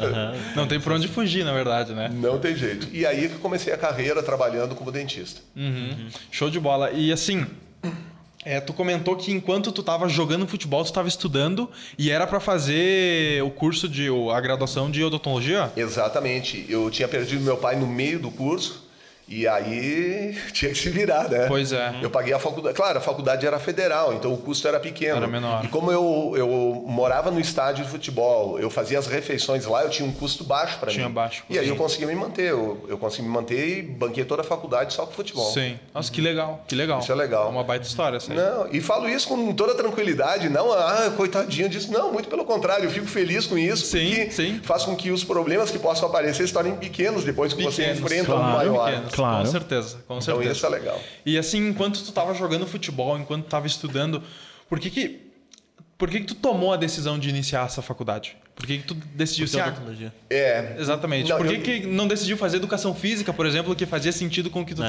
Não 0.56 0.66
tem 0.66 0.80
por 0.80 0.92
onde 0.92 1.08
fugir, 1.08 1.44
na 1.44 1.52
verdade, 1.52 1.92
né? 1.92 2.10
Não 2.12 2.38
tem 2.38 2.56
jeito. 2.56 2.88
E 2.92 3.06
aí 3.06 3.28
que 3.28 3.34
eu 3.34 3.40
comecei 3.40 3.72
a 3.72 3.76
carreira 3.76 4.22
trabalhando 4.22 4.74
como 4.74 4.90
dentista. 4.90 5.40
Uhum. 5.56 6.08
Show 6.30 6.50
de 6.50 6.58
bola. 6.58 6.90
E 6.90 7.12
assim, 7.12 7.46
é, 8.44 8.60
tu 8.60 8.72
comentou 8.72 9.16
que 9.16 9.32
enquanto 9.32 9.72
tu 9.72 9.82
tava 9.82 10.08
jogando 10.08 10.46
futebol, 10.46 10.84
tu 10.84 10.92
tava 10.92 11.08
estudando 11.08 11.70
e 11.98 12.10
era 12.10 12.26
para 12.26 12.40
fazer 12.40 13.42
o 13.42 13.50
curso 13.50 13.88
de 13.88 14.08
a 14.32 14.40
graduação 14.40 14.90
de 14.90 15.02
odontologia? 15.02 15.72
Exatamente. 15.76 16.66
Eu 16.68 16.90
tinha 16.90 17.08
perdido 17.08 17.42
meu 17.42 17.56
pai 17.56 17.76
no 17.76 17.86
meio 17.86 18.18
do 18.18 18.30
curso. 18.30 18.83
E 19.26 19.48
aí 19.48 20.36
tinha 20.52 20.70
que 20.70 20.78
se 20.78 20.90
virar, 20.90 21.28
né? 21.28 21.46
Pois 21.48 21.72
é. 21.72 21.94
Eu 22.02 22.10
paguei 22.10 22.32
a 22.32 22.38
faculdade. 22.38 22.76
Claro, 22.76 22.98
a 22.98 23.00
faculdade 23.00 23.46
era 23.46 23.58
federal, 23.58 24.12
então 24.14 24.32
o 24.32 24.36
custo 24.36 24.68
era 24.68 24.78
pequeno. 24.78 25.16
Era 25.16 25.26
menor. 25.26 25.64
E 25.64 25.68
como 25.68 25.90
eu, 25.90 26.34
eu 26.36 26.84
morava 26.86 27.30
no 27.30 27.40
estádio 27.40 27.84
de 27.84 27.90
futebol, 27.90 28.58
eu 28.58 28.68
fazia 28.68 28.98
as 28.98 29.06
refeições 29.06 29.64
lá, 29.64 29.82
eu 29.82 29.90
tinha 29.90 30.08
um 30.08 30.12
custo 30.12 30.44
baixo 30.44 30.78
para 30.78 30.90
mim. 30.90 30.96
Tinha 30.96 31.08
baixo 31.08 31.42
E 31.48 31.58
aí 31.58 31.68
eu 31.68 31.76
conseguia 31.76 32.06
me 32.06 32.14
manter. 32.14 32.50
Eu, 32.50 32.84
eu 32.88 32.98
consegui 32.98 33.22
me 33.22 33.32
manter 33.32 33.78
e 33.78 33.82
banquei 33.82 34.24
toda 34.24 34.42
a 34.42 34.44
faculdade 34.44 34.92
só 34.92 35.06
com 35.06 35.12
futebol. 35.12 35.50
Sim. 35.52 35.78
Nossa, 35.94 36.12
que 36.12 36.20
legal, 36.20 36.62
que 36.68 36.74
legal. 36.74 37.00
Isso 37.00 37.10
é 37.10 37.14
legal. 37.14 37.48
Uma 37.48 37.64
baita 37.64 37.86
história 37.86 38.18
essa. 38.18 38.32
Não, 38.32 38.68
e 38.70 38.80
falo 38.80 39.08
isso 39.08 39.28
com 39.28 39.52
toda 39.54 39.74
tranquilidade, 39.74 40.48
não, 40.48 40.72
ah, 40.72 41.12
coitadinho 41.16 41.68
disso. 41.68 41.90
Não, 41.90 42.12
muito 42.12 42.28
pelo 42.28 42.44
contrário, 42.44 42.84
eu 42.84 42.90
fico 42.90 43.06
feliz 43.06 43.46
com 43.46 43.56
isso, 43.56 43.86
Sim, 43.86 44.30
sim. 44.30 44.60
faz 44.62 44.84
com 44.84 44.94
que 44.94 45.10
os 45.10 45.24
problemas 45.24 45.70
que 45.70 45.78
possam 45.78 46.08
aparecer 46.08 46.46
se 46.46 46.52
tornem 46.52 46.74
pequenos 46.76 47.24
depois 47.24 47.52
que 47.52 47.62
você 47.62 47.82
Pequenos, 47.82 48.00
enfrenta 48.00 48.34
um 48.34 48.38
claro, 48.38 48.56
maior. 48.56 48.90
Pequenos, 48.90 49.13
Claro. 49.14 49.44
Com 49.44 49.50
certeza, 49.50 49.96
com 50.08 50.18
Então 50.18 50.20
certeza. 50.20 50.52
isso 50.52 50.66
é 50.66 50.68
legal. 50.68 51.00
E 51.24 51.38
assim, 51.38 51.68
enquanto 51.68 52.02
tu 52.02 52.12
tava 52.12 52.34
jogando 52.34 52.66
futebol, 52.66 53.18
enquanto 53.18 53.44
tu 53.44 53.48
tava 53.48 53.66
estudando, 53.66 54.22
por 54.68 54.78
que 54.80 54.90
que 54.90 55.20
por 55.96 56.10
que 56.10 56.20
que 56.20 56.26
tu 56.26 56.34
tomou 56.34 56.72
a 56.72 56.76
decisão 56.76 57.18
de 57.18 57.28
iniciar 57.28 57.64
essa 57.66 57.80
faculdade? 57.80 58.36
Por 58.54 58.66
que 58.66 58.78
que 58.78 58.84
tu 58.84 58.94
decidiu 59.14 59.46
é 59.58 59.62
ah, 59.62 59.68
odontologia. 59.68 60.14
É, 60.28 60.76
Exatamente. 60.78 61.28
Não, 61.30 61.36
Por 61.36 61.46
que, 61.46 61.54
eu- 61.54 61.62
que 61.62 61.86
não 61.86 62.06
decidiu 62.08 62.36
fazer 62.36 62.56
educação 62.56 62.94
física, 62.94 63.32
por 63.32 63.46
exemplo, 63.46 63.74
que 63.76 63.86
fazia 63.86 64.10
sentido 64.12 64.50
com 64.50 64.62
o 64.62 64.66
que 64.66 64.74
tu 64.74 64.82
É. 64.82 64.88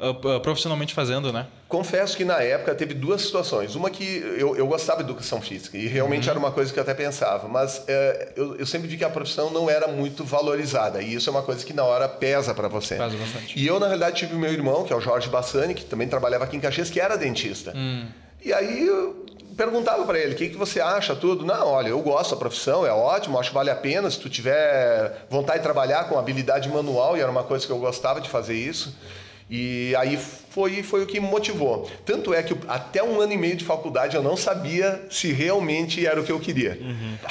estava 0.00 0.40
profissionalmente 0.40 0.94
fazendo, 0.94 1.32
né? 1.32 1.46
Confesso 1.68 2.16
que 2.16 2.24
na 2.24 2.40
época 2.42 2.74
teve 2.74 2.94
duas 2.94 3.22
situações. 3.22 3.74
Uma 3.74 3.90
que 3.90 4.04
eu, 4.38 4.56
eu 4.56 4.66
gostava 4.66 5.02
de 5.02 5.10
educação 5.10 5.40
física 5.42 5.76
e 5.76 5.86
realmente 5.86 6.24
Uhum. 6.24 6.30
era 6.30 6.38
uma 6.38 6.52
coisa 6.52 6.72
que 6.72 6.78
eu 6.78 6.82
até 6.82 6.94
pensava, 6.94 7.48
mas 7.48 7.82
é, 7.88 8.32
eu, 8.36 8.56
eu 8.56 8.64
sempre 8.66 8.88
vi 8.88 8.96
que 8.96 9.04
a 9.04 9.10
profissão 9.10 9.50
não 9.50 9.68
era 9.68 9.88
muito 9.88 10.24
valorizada 10.24 11.02
e 11.02 11.14
isso 11.14 11.28
é 11.28 11.32
uma 11.32 11.42
coisa 11.42 11.64
que 11.66 11.72
na 11.72 11.84
hora 11.84 12.08
pesa 12.08 12.54
para 12.54 12.68
você. 12.68 12.94
Pesa 12.94 13.16
bastante. 13.16 13.58
E 13.58 13.66
eu, 13.66 13.78
na 13.80 13.86
realidade, 13.86 14.16
tive 14.16 14.34
o 14.34 14.38
meu 14.38 14.52
irmão, 14.52 14.84
que 14.84 14.92
é 14.92 14.96
o 14.96 15.00
Jorge 15.00 15.28
Bassani, 15.28 15.74
que 15.74 15.84
também 15.84 16.08
trabalhava 16.08 16.44
aqui 16.44 16.56
em 16.56 16.60
Caxias, 16.60 16.88
que 16.90 17.00
era 17.00 17.16
dentista. 17.16 17.72
Hum. 17.76 18.06
E 18.44 18.52
aí 18.52 18.86
eu 18.86 19.26
perguntava 19.56 20.04
para 20.06 20.16
ele, 20.18 20.34
o 20.34 20.36
que, 20.36 20.48
que 20.50 20.56
você 20.56 20.80
acha, 20.80 21.16
tudo? 21.16 21.44
Não, 21.44 21.66
olha, 21.66 21.88
eu 21.88 22.00
gosto 22.00 22.30
da 22.30 22.36
profissão, 22.36 22.86
é 22.86 22.92
ótimo, 22.92 23.36
acho 23.40 23.50
que 23.50 23.54
vale 23.56 23.68
a 23.70 23.74
pena 23.74 24.08
se 24.08 24.20
tu 24.20 24.30
tiver 24.30 25.26
vontade 25.28 25.58
de 25.58 25.64
trabalhar 25.64 26.04
com 26.08 26.16
habilidade 26.16 26.68
manual, 26.68 27.16
e 27.16 27.20
era 27.20 27.28
uma 27.30 27.42
coisa 27.42 27.66
que 27.66 27.72
eu 27.72 27.78
gostava 27.78 28.20
de 28.20 28.28
fazer 28.28 28.54
isso. 28.54 28.96
E 29.50 29.94
aí 29.96 30.18
foi, 30.50 30.82
foi 30.82 31.02
o 31.02 31.06
que 31.06 31.18
me 31.18 31.26
motivou. 31.26 31.90
Tanto 32.04 32.34
é 32.34 32.42
que 32.42 32.54
até 32.68 33.02
um 33.02 33.18
ano 33.20 33.32
e 33.32 33.38
meio 33.38 33.56
de 33.56 33.64
faculdade 33.64 34.14
eu 34.14 34.22
não 34.22 34.36
sabia 34.36 35.06
se 35.10 35.32
realmente 35.32 36.06
era 36.06 36.20
o 36.20 36.24
que 36.24 36.30
eu 36.32 36.38
queria. 36.38 36.78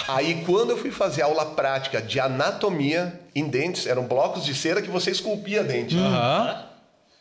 Aí 0.07 0.43
quando 0.45 0.71
eu 0.71 0.77
fui 0.77 0.89
fazer 0.91 1.21
aula 1.21 1.45
prática 1.45 2.01
de 2.01 2.19
anatomia 2.19 3.19
em 3.36 3.47
dentes, 3.47 3.86
eram 3.86 4.03
blocos 4.05 4.43
de 4.43 4.55
cera 4.55 4.81
que 4.81 4.89
você 4.89 5.12
esculpia 5.12 5.63
dente. 5.63 5.95
Aham. 5.95 6.63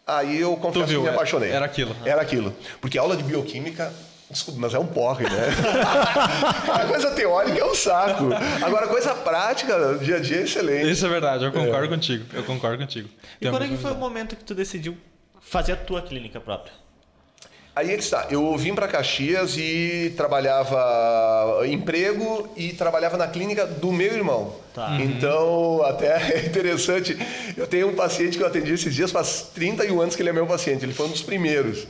Aí 0.07 0.41
eu 0.41 0.57
confesso 0.57 0.87
viu, 0.87 0.99
que 1.01 1.03
me 1.03 1.09
era- 1.09 1.17
apaixonei. 1.17 1.51
era 1.51 1.65
aquilo. 1.67 1.97
Era 2.05 2.23
aquilo. 2.23 2.55
Porque 2.81 2.97
aula 2.97 3.17
de 3.17 3.25
bioquímica, 3.25 3.93
desculpa, 4.31 4.61
mas 4.61 4.75
é 4.75 4.79
um 4.79 4.87
porre, 4.87 5.25
né? 5.25 5.49
a 6.73 6.87
coisa 6.87 7.11
teórica 7.13 7.59
é 7.59 7.65
um 7.65 7.75
saco. 7.75 8.25
Agora, 8.65 8.87
a 8.87 8.89
coisa 8.89 9.15
prática, 9.15 9.99
dia 10.01 10.17
a 10.17 10.21
dia, 10.21 10.39
é 10.39 10.43
excelente. 10.43 10.91
Isso 10.91 11.07
é 11.07 11.09
verdade, 11.09 11.45
eu 11.45 11.53
concordo 11.53 11.89
contigo. 11.89 12.25
Eu 12.33 12.43
concordo 12.45 12.79
contigo. 12.79 13.09
E 13.37 13.45
Tem 13.45 13.51
quando 13.51 13.65
é 13.65 13.69
que 13.69 13.77
foi 13.77 13.93
o 13.93 13.97
momento 13.97 14.37
que 14.37 14.45
tu 14.45 14.55
decidiu 14.55 14.97
fazer 15.41 15.73
a 15.73 15.77
tua 15.77 16.03
clínica 16.03 16.41
própria? 16.41 16.73
Aí 17.77 17.93
é 17.93 17.95
que 17.95 18.03
está. 18.03 18.27
Eu 18.31 18.57
vim 18.57 18.75
para 18.75 18.89
Caxias 18.89 19.55
e 19.59 20.15
trabalhava 20.17 21.61
emprego 21.67 22.49
e 22.57 22.73
trabalhava 22.73 23.19
na 23.19 23.29
clínica 23.29 23.67
do 23.67 23.93
meu 23.93 24.15
irmão. 24.15 24.55
Tá. 24.75 24.97
Então, 24.99 25.83
até 25.85 26.17
é 26.33 26.47
interessante. 26.47 27.15
Eu 27.55 27.67
tenho 27.67 27.89
um 27.89 27.95
paciente 27.95 28.39
que 28.39 28.43
eu 28.43 28.47
atendi 28.47 28.73
esses 28.73 28.95
dias, 28.95 29.13
faz 29.13 29.51
31 29.55 30.01
anos 30.01 30.17
que 30.17 30.23
ele 30.23 30.31
é 30.31 30.33
meu 30.33 30.47
paciente. 30.47 30.87
Ele 30.87 30.95
foi 30.95 31.05
um 31.05 31.11
dos 31.11 31.23
primeiros. 31.23 31.87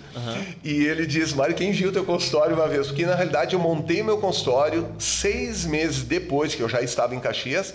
E 0.64 0.86
ele 0.86 1.06
diz: 1.06 1.32
Mário, 1.32 1.54
quem 1.54 1.70
viu 1.70 1.92
teu 1.92 2.04
consultório 2.04 2.56
uma 2.56 2.66
vez? 2.66 2.88
Porque 2.88 3.06
na 3.06 3.14
realidade 3.14 3.54
eu 3.54 3.60
montei 3.60 4.02
meu 4.02 4.18
consultório 4.18 4.88
seis 4.98 5.64
meses 5.64 6.02
depois 6.02 6.52
que 6.52 6.62
eu 6.62 6.68
já 6.68 6.80
estava 6.80 7.14
em 7.14 7.20
Caxias. 7.20 7.72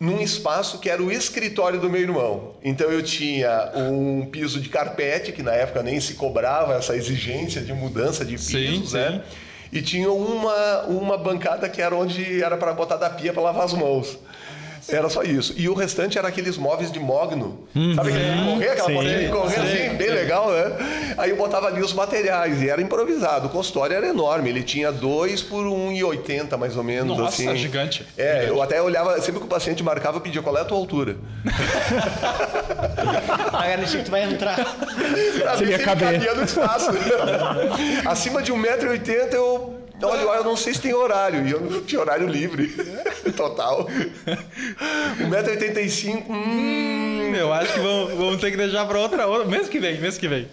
Num 0.00 0.18
espaço 0.18 0.78
que 0.78 0.88
era 0.88 1.02
o 1.02 1.12
escritório 1.12 1.78
do 1.78 1.90
meu 1.90 2.00
irmão. 2.00 2.54
Então 2.64 2.90
eu 2.90 3.02
tinha 3.02 3.70
um 3.76 4.24
piso 4.24 4.58
de 4.58 4.70
carpete, 4.70 5.30
que 5.30 5.42
na 5.42 5.52
época 5.52 5.82
nem 5.82 6.00
se 6.00 6.14
cobrava 6.14 6.74
essa 6.74 6.96
exigência 6.96 7.60
de 7.60 7.74
mudança 7.74 8.24
de 8.24 8.38
Sim, 8.38 8.52
pisos, 8.52 8.94
né? 8.94 9.22
sim. 9.22 9.36
E 9.70 9.82
tinha 9.82 10.10
uma, 10.10 10.82
uma 10.84 11.18
bancada 11.18 11.68
que 11.68 11.82
era 11.82 11.94
onde 11.94 12.42
era 12.42 12.56
para 12.56 12.72
botar 12.72 12.96
da 12.96 13.10
pia 13.10 13.30
para 13.32 13.42
lavar 13.42 13.64
as 13.66 13.74
mãos. 13.74 14.18
Era 14.92 15.08
só 15.08 15.22
isso. 15.22 15.54
E 15.56 15.68
o 15.68 15.74
restante 15.74 16.18
era 16.18 16.28
aqueles 16.28 16.56
móveis 16.56 16.90
de 16.90 16.98
mogno. 16.98 17.66
Sabe 17.94 18.10
aquele 18.10 18.30
de 18.34 18.44
correr, 18.44 18.68
aquela 18.70 18.88
Sim, 18.88 18.94
porta 18.94 19.10
de 19.10 19.28
correr 19.28 19.54
sim, 19.54 19.60
assim, 19.86 19.96
bem 19.96 20.10
legal, 20.10 20.50
né? 20.50 21.14
Aí 21.18 21.30
eu 21.30 21.36
botava 21.36 21.66
ali 21.66 21.82
os 21.82 21.92
materiais 21.92 22.62
e 22.62 22.68
era 22.68 22.80
improvisado. 22.80 23.46
O 23.46 23.50
consultório 23.50 23.96
era 23.96 24.06
enorme. 24.06 24.48
Ele 24.48 24.62
tinha 24.62 24.90
2 24.90 25.42
por 25.42 25.64
1,80 25.64 26.56
mais 26.56 26.76
ou 26.76 26.82
menos. 26.84 27.16
Nossa, 27.16 27.42
assim. 27.42 27.56
gigante. 27.56 28.06
É, 28.16 28.48
eu 28.48 28.62
até 28.62 28.80
olhava, 28.80 29.20
sempre 29.20 29.40
que 29.40 29.46
o 29.46 29.50
paciente 29.50 29.82
marcava, 29.82 30.16
eu 30.16 30.20
pedia 30.20 30.42
qual 30.42 30.56
é 30.56 30.60
a 30.60 30.64
tua 30.64 30.78
altura. 30.78 31.16
A 33.52 33.66
garantia 33.66 33.98
que 33.98 34.04
tu 34.04 34.10
vai 34.10 34.24
entrar. 34.24 34.56
Pra 34.56 35.56
ia 35.56 35.74
ele 35.74 35.78
caber. 35.84 36.12
cabia 36.12 36.34
no 36.34 36.42
espaço. 36.44 36.90
Acima 38.06 38.42
de 38.42 38.52
1,80m 38.52 39.32
eu. 39.34 39.79
Olha, 40.02 40.20
eu 40.20 40.44
não 40.44 40.56
sei 40.56 40.74
se 40.74 40.80
tem 40.80 40.94
horário. 40.94 41.46
E 41.46 41.50
eu 41.50 41.60
não 41.60 41.82
tinha 41.82 42.00
horário 42.00 42.26
livre. 42.26 42.68
Total. 43.36 43.86
1,85m. 45.18 46.24
Hum. 46.28 47.34
Eu 47.34 47.52
acho 47.52 47.72
que 47.74 47.80
vamos, 47.80 48.14
vamos 48.14 48.40
ter 48.40 48.50
que 48.50 48.56
deixar 48.56 48.84
para 48.86 48.98
outra, 48.98 49.26
outra. 49.26 49.48
Mês 49.48 49.68
que 49.68 49.78
vem, 49.78 50.00
mês 50.00 50.18
que 50.18 50.26
vem. 50.26 50.48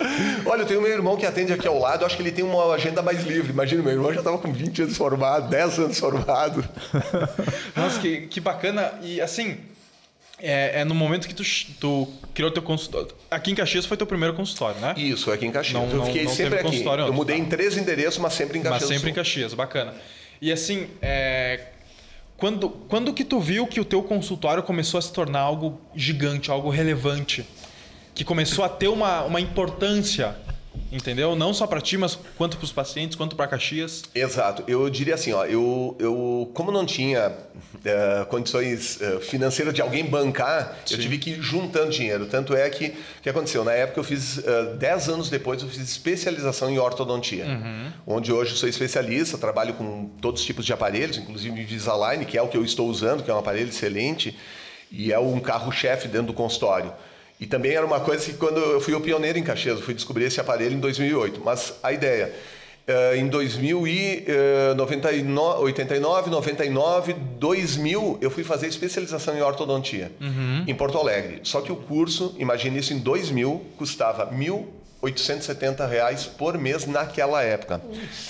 Olha, 0.45 0.61
eu 0.61 0.65
tenho 0.65 0.81
meu 0.81 0.91
irmão 0.91 1.17
que 1.17 1.25
atende 1.25 1.51
aqui 1.51 1.67
ao 1.67 1.79
lado. 1.79 2.05
Acho 2.05 2.15
que 2.15 2.21
ele 2.21 2.31
tem 2.31 2.45
uma 2.45 2.73
agenda 2.73 3.01
mais 3.01 3.23
livre. 3.23 3.51
Imagina, 3.51 3.81
meu 3.81 3.93
irmão 3.93 4.13
já 4.13 4.19
estava 4.19 4.37
com 4.37 4.51
20 4.51 4.83
anos 4.83 4.97
formado, 4.97 5.49
10 5.49 5.79
anos 5.79 5.99
formado. 5.99 6.63
Nossa, 7.75 7.99
que, 7.99 8.27
que 8.27 8.39
bacana. 8.39 8.93
E 9.01 9.19
assim, 9.19 9.57
é, 10.39 10.81
é 10.81 10.85
no 10.85 10.93
momento 10.93 11.27
que 11.27 11.33
tu, 11.33 11.43
tu 11.79 12.07
criou 12.33 12.51
teu 12.51 12.61
consultório. 12.61 13.09
Aqui 13.29 13.51
em 13.51 13.55
Caxias 13.55 13.85
foi 13.85 13.97
teu 13.97 14.05
primeiro 14.07 14.33
consultório, 14.35 14.79
né? 14.79 14.93
Isso, 14.97 15.31
aqui 15.31 15.45
em 15.45 15.51
Caxias. 15.51 15.73
Não- 15.81 15.89
eu 15.89 15.97
não- 15.97 16.05
fiquei 16.05 16.23
não 16.25 16.31
sempre 16.31 16.59
aqui. 16.59 16.83
Eu 16.83 16.91
antes, 16.91 17.15
mudei 17.15 17.37
tá? 17.37 17.41
em 17.43 17.45
três 17.45 17.77
endereços, 17.77 18.19
mas 18.19 18.33
sempre 18.33 18.59
em 18.59 18.61
Caxias. 18.61 18.81
Mas 18.81 18.89
sempre 18.89 19.11
em. 19.11 19.13
Caxias, 19.13 19.53
bacana. 19.53 19.93
E 20.41 20.51
assim, 20.51 20.87
é, 21.01 21.61
quando, 22.37 22.69
quando 22.69 23.11
que 23.13 23.23
tu 23.23 23.39
viu 23.39 23.65
que 23.65 23.79
o 23.79 23.85
teu 23.85 24.03
consultório 24.03 24.61
começou 24.61 24.99
a 24.99 25.01
se 25.01 25.11
tornar 25.11 25.39
algo 25.39 25.81
gigante, 25.95 26.51
algo 26.51 26.69
relevante? 26.69 27.43
Que 28.13 28.23
começou 28.23 28.63
a 28.63 28.69
ter 28.69 28.87
uma, 28.87 29.23
uma 29.23 29.41
importância, 29.41 30.35
entendeu? 30.91 31.35
Não 31.35 31.53
só 31.53 31.67
para 31.67 31.81
ti, 31.81 31.97
mas 31.97 32.17
quanto 32.37 32.57
para 32.57 32.65
os 32.65 32.71
pacientes, 32.71 33.15
quanto 33.15 33.35
para 33.35 33.47
Caxias. 33.47 34.03
Exato. 34.13 34.63
Eu 34.67 34.89
diria 34.89 35.15
assim, 35.15 35.33
ó, 35.33 35.45
eu, 35.45 35.95
eu 35.99 36.49
como 36.53 36.71
não 36.71 36.85
tinha 36.85 37.31
eh, 37.85 38.25
condições 38.29 38.99
eh, 39.01 39.19
financeiras 39.21 39.73
de 39.73 39.81
alguém 39.81 40.05
bancar, 40.05 40.77
eu 40.89 40.97
tive 40.97 41.17
que 41.17 41.31
ir 41.31 41.41
juntando 41.41 41.91
dinheiro. 41.91 42.25
Tanto 42.25 42.55
é 42.55 42.69
que 42.69 42.87
o 43.19 43.21
que 43.21 43.29
aconteceu? 43.29 43.63
Na 43.63 43.73
época 43.73 43.99
eu 43.99 44.03
fiz, 44.03 44.39
eh, 44.39 44.75
10 44.77 45.09
anos 45.09 45.29
depois, 45.29 45.61
eu 45.61 45.67
fiz 45.69 45.79
especialização 45.79 46.69
em 46.69 46.79
ortodontia. 46.79 47.45
Onde 48.05 48.31
hoje 48.31 48.51
eu 48.51 48.57
sou 48.57 48.69
especialista, 48.69 49.37
trabalho 49.37 49.73
com 49.73 50.09
todos 50.21 50.41
os 50.41 50.47
tipos 50.47 50.65
de 50.65 50.73
aparelhos, 50.73 51.17
inclusive 51.17 51.59
Invisalign, 51.61 52.25
que 52.25 52.37
é 52.37 52.41
o 52.41 52.47
que 52.47 52.57
eu 52.57 52.63
estou 52.63 52.89
usando, 52.89 53.23
que 53.23 53.31
é 53.31 53.33
um 53.33 53.39
aparelho 53.39 53.69
excelente, 53.69 54.37
e 54.91 55.11
é 55.11 55.19
um 55.19 55.39
carro-chefe 55.39 56.07
dentro 56.07 56.27
do 56.27 56.33
consultório. 56.33 56.93
E 57.39 57.45
também 57.45 57.73
era 57.73 57.85
uma 57.85 57.99
coisa 57.99 58.25
que 58.25 58.33
quando 58.37 58.57
eu 58.57 58.81
fui 58.81 58.95
o 58.95 59.01
pioneiro 59.01 59.37
em 59.37 59.43
Caxias, 59.43 59.77
eu 59.77 59.83
fui 59.83 59.93
descobrir 59.93 60.25
esse 60.25 60.39
aparelho 60.39 60.73
em 60.75 60.79
2008. 60.79 61.39
Mas 61.45 61.75
a 61.83 61.93
ideia, 61.93 62.33
eh, 62.87 63.17
em 63.17 63.27
2089, 63.27 65.63
89, 65.63 66.29
99, 66.31 67.13
2000, 67.13 68.17
eu 68.21 68.31
fui 68.31 68.43
fazer 68.43 68.65
especialização 68.67 69.37
em 69.37 69.41
ortodontia 69.41 70.11
em 70.65 70.73
Porto 70.73 70.97
Alegre. 70.97 71.41
Só 71.43 71.61
que 71.61 71.71
o 71.71 71.75
curso, 71.75 72.33
imagine 72.39 72.79
isso, 72.79 72.91
em 72.93 72.97
2000 72.97 73.61
custava 73.77 74.31
mil 74.31 74.67
870 75.07 75.85
reais 75.85 76.25
por 76.25 76.57
mês 76.57 76.85
naquela 76.85 77.41
época. 77.41 77.81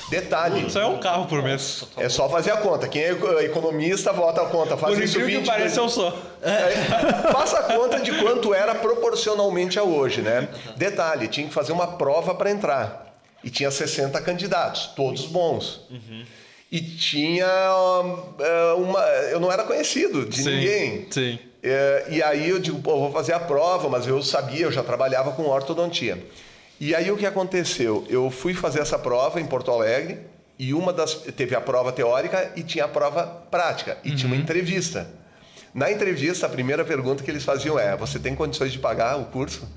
Detalhe, 0.09 0.67
Isso 0.67 0.77
é 0.77 0.85
um 0.85 0.99
carro 0.99 1.25
por 1.25 1.41
mês. 1.43 1.83
é 1.97 2.07
só 2.09 2.29
fazer 2.29 2.51
a 2.51 2.57
conta. 2.57 2.87
Quem 2.87 3.01
é 3.03 3.11
economista, 3.43 4.13
volta 4.13 4.41
a 4.41 4.45
conta. 4.45 4.77
Faz 4.77 4.93
Por 4.93 5.03
isso 5.03 5.17
incrível 5.19 5.41
que 5.41 5.47
20 5.47 5.55
pareça, 5.57 5.79
eu 5.79 5.89
sou. 5.89 6.13
é, 6.41 7.31
faça 7.31 7.59
a 7.59 7.63
conta 7.63 7.99
de 7.99 8.11
quanto 8.21 8.53
era 8.53 8.75
proporcionalmente 8.75 9.79
a 9.79 9.83
hoje, 9.83 10.21
né? 10.21 10.47
Detalhe, 10.75 11.27
tinha 11.27 11.47
que 11.47 11.53
fazer 11.53 11.71
uma 11.71 11.87
prova 11.97 12.35
para 12.35 12.51
entrar. 12.51 13.05
E 13.43 13.49
tinha 13.49 13.69
60 13.71 14.19
candidatos, 14.21 14.87
todos 14.95 15.25
bons. 15.25 15.81
E 16.71 16.81
tinha 16.81 17.47
ah, 17.47 18.75
uma. 18.77 18.99
Eu 19.31 19.39
não 19.39 19.51
era 19.51 19.63
conhecido 19.63 20.25
de 20.25 20.35
Sim, 20.43 20.49
ninguém. 20.55 21.07
sim. 21.09 21.39
É, 21.63 22.05
e 22.09 22.21
aí 22.23 22.49
eu 22.49 22.59
digo, 22.59 22.79
pô, 22.79 22.97
vou 22.99 23.11
fazer 23.11 23.33
a 23.33 23.39
prova, 23.39 23.89
mas 23.89 24.05
eu 24.07 24.21
sabia, 24.21 24.65
eu 24.65 24.71
já 24.71 24.83
trabalhava 24.83 25.31
com 25.31 25.43
ortodontia. 25.43 26.23
E 26.79 26.93
aí 26.93 27.11
o 27.11 27.17
que 27.17 27.25
aconteceu? 27.25 28.05
Eu 28.09 28.29
fui 28.29 28.53
fazer 28.53 28.79
essa 28.79 28.99
prova 28.99 29.41
em 29.41 29.45
Porto 29.45 29.71
Alegre 29.71 30.19
e 30.59 30.73
uma 30.73 30.93
das 30.93 31.13
teve 31.15 31.55
a 31.55 31.61
prova 31.61 31.91
teórica 31.91 32.51
e 32.55 32.63
tinha 32.63 32.85
a 32.85 32.87
prova 32.87 33.23
prática 33.49 33.97
e 34.03 34.11
tinha 34.15 34.27
uma 34.31 34.35
entrevista. 34.35 35.09
Na 35.73 35.91
entrevista, 35.91 36.45
a 36.45 36.49
primeira 36.49 36.83
pergunta 36.85 37.23
que 37.23 37.29
eles 37.31 37.43
faziam 37.43 37.77
é: 37.79 37.95
você 37.95 38.19
tem 38.19 38.35
condições 38.35 38.71
de 38.71 38.79
pagar 38.79 39.17
o 39.19 39.25
curso? 39.25 39.67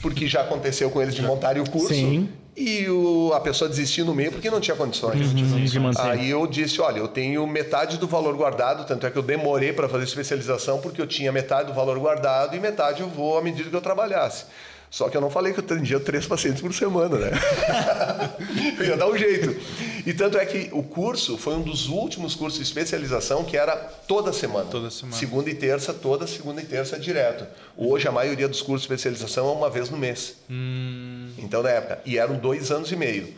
Porque 0.00 0.26
já 0.26 0.40
aconteceu 0.42 0.90
com 0.90 1.00
eles 1.00 1.14
de 1.14 1.22
montarem 1.22 1.62
o 1.62 1.68
curso 1.70 1.88
Sim. 1.94 2.28
e 2.56 2.88
o- 2.88 3.30
a 3.34 3.40
pessoa 3.40 3.68
desistiu 3.68 4.04
no 4.04 4.12
meio 4.14 4.32
porque 4.32 4.50
não 4.50 4.60
tinha 4.60 4.76
condições. 4.76 5.28
Uhum, 5.32 5.64
de 5.64 5.78
manter. 5.78 6.00
Aí 6.02 6.28
eu 6.30 6.44
disse, 6.46 6.80
olha, 6.80 6.98
eu 6.98 7.06
tenho 7.06 7.46
metade 7.46 7.98
do 7.98 8.08
valor 8.08 8.34
guardado, 8.34 8.84
tanto 8.84 9.06
é 9.06 9.10
que 9.10 9.16
eu 9.16 9.22
demorei 9.22 9.72
para 9.72 9.88
fazer 9.88 10.02
especialização 10.04 10.80
porque 10.80 11.00
eu 11.00 11.06
tinha 11.06 11.30
metade 11.30 11.68
do 11.68 11.74
valor 11.74 11.96
guardado 12.00 12.56
e 12.56 12.60
metade 12.60 13.00
eu 13.02 13.08
vou 13.08 13.38
à 13.38 13.42
medida 13.42 13.70
que 13.70 13.76
eu 13.76 13.80
trabalhasse. 13.80 14.46
Só 14.92 15.08
que 15.08 15.16
eu 15.16 15.22
não 15.22 15.30
falei 15.30 15.54
que 15.54 15.58
eu 15.58 15.64
atendia 15.64 15.98
três 15.98 16.26
pacientes 16.26 16.60
por 16.60 16.74
semana, 16.74 17.16
né? 17.16 17.30
eu 18.78 18.84
ia 18.92 18.94
dar 18.94 19.08
um 19.08 19.16
jeito. 19.16 19.56
E 20.04 20.12
tanto 20.12 20.36
é 20.36 20.44
que 20.44 20.68
o 20.70 20.82
curso 20.82 21.38
foi 21.38 21.54
um 21.54 21.62
dos 21.62 21.88
últimos 21.88 22.34
cursos 22.34 22.58
de 22.58 22.66
especialização 22.66 23.42
que 23.42 23.56
era 23.56 23.74
toda 23.74 24.34
semana. 24.34 24.66
Toda 24.70 24.90
semana. 24.90 25.16
Segunda 25.16 25.48
e 25.48 25.54
terça, 25.54 25.94
toda 25.94 26.26
segunda 26.26 26.60
e 26.60 26.66
terça 26.66 26.98
direto. 26.98 27.46
Hoje 27.74 28.06
a 28.06 28.12
maioria 28.12 28.46
dos 28.46 28.60
cursos 28.60 28.86
de 28.86 28.92
especialização 28.92 29.48
é 29.48 29.52
uma 29.52 29.70
vez 29.70 29.88
no 29.88 29.96
mês. 29.96 30.36
Então, 31.38 31.62
na 31.62 31.70
época. 31.70 32.02
E 32.04 32.18
eram 32.18 32.36
dois 32.36 32.70
anos 32.70 32.92
e 32.92 32.96
meio. 32.96 33.32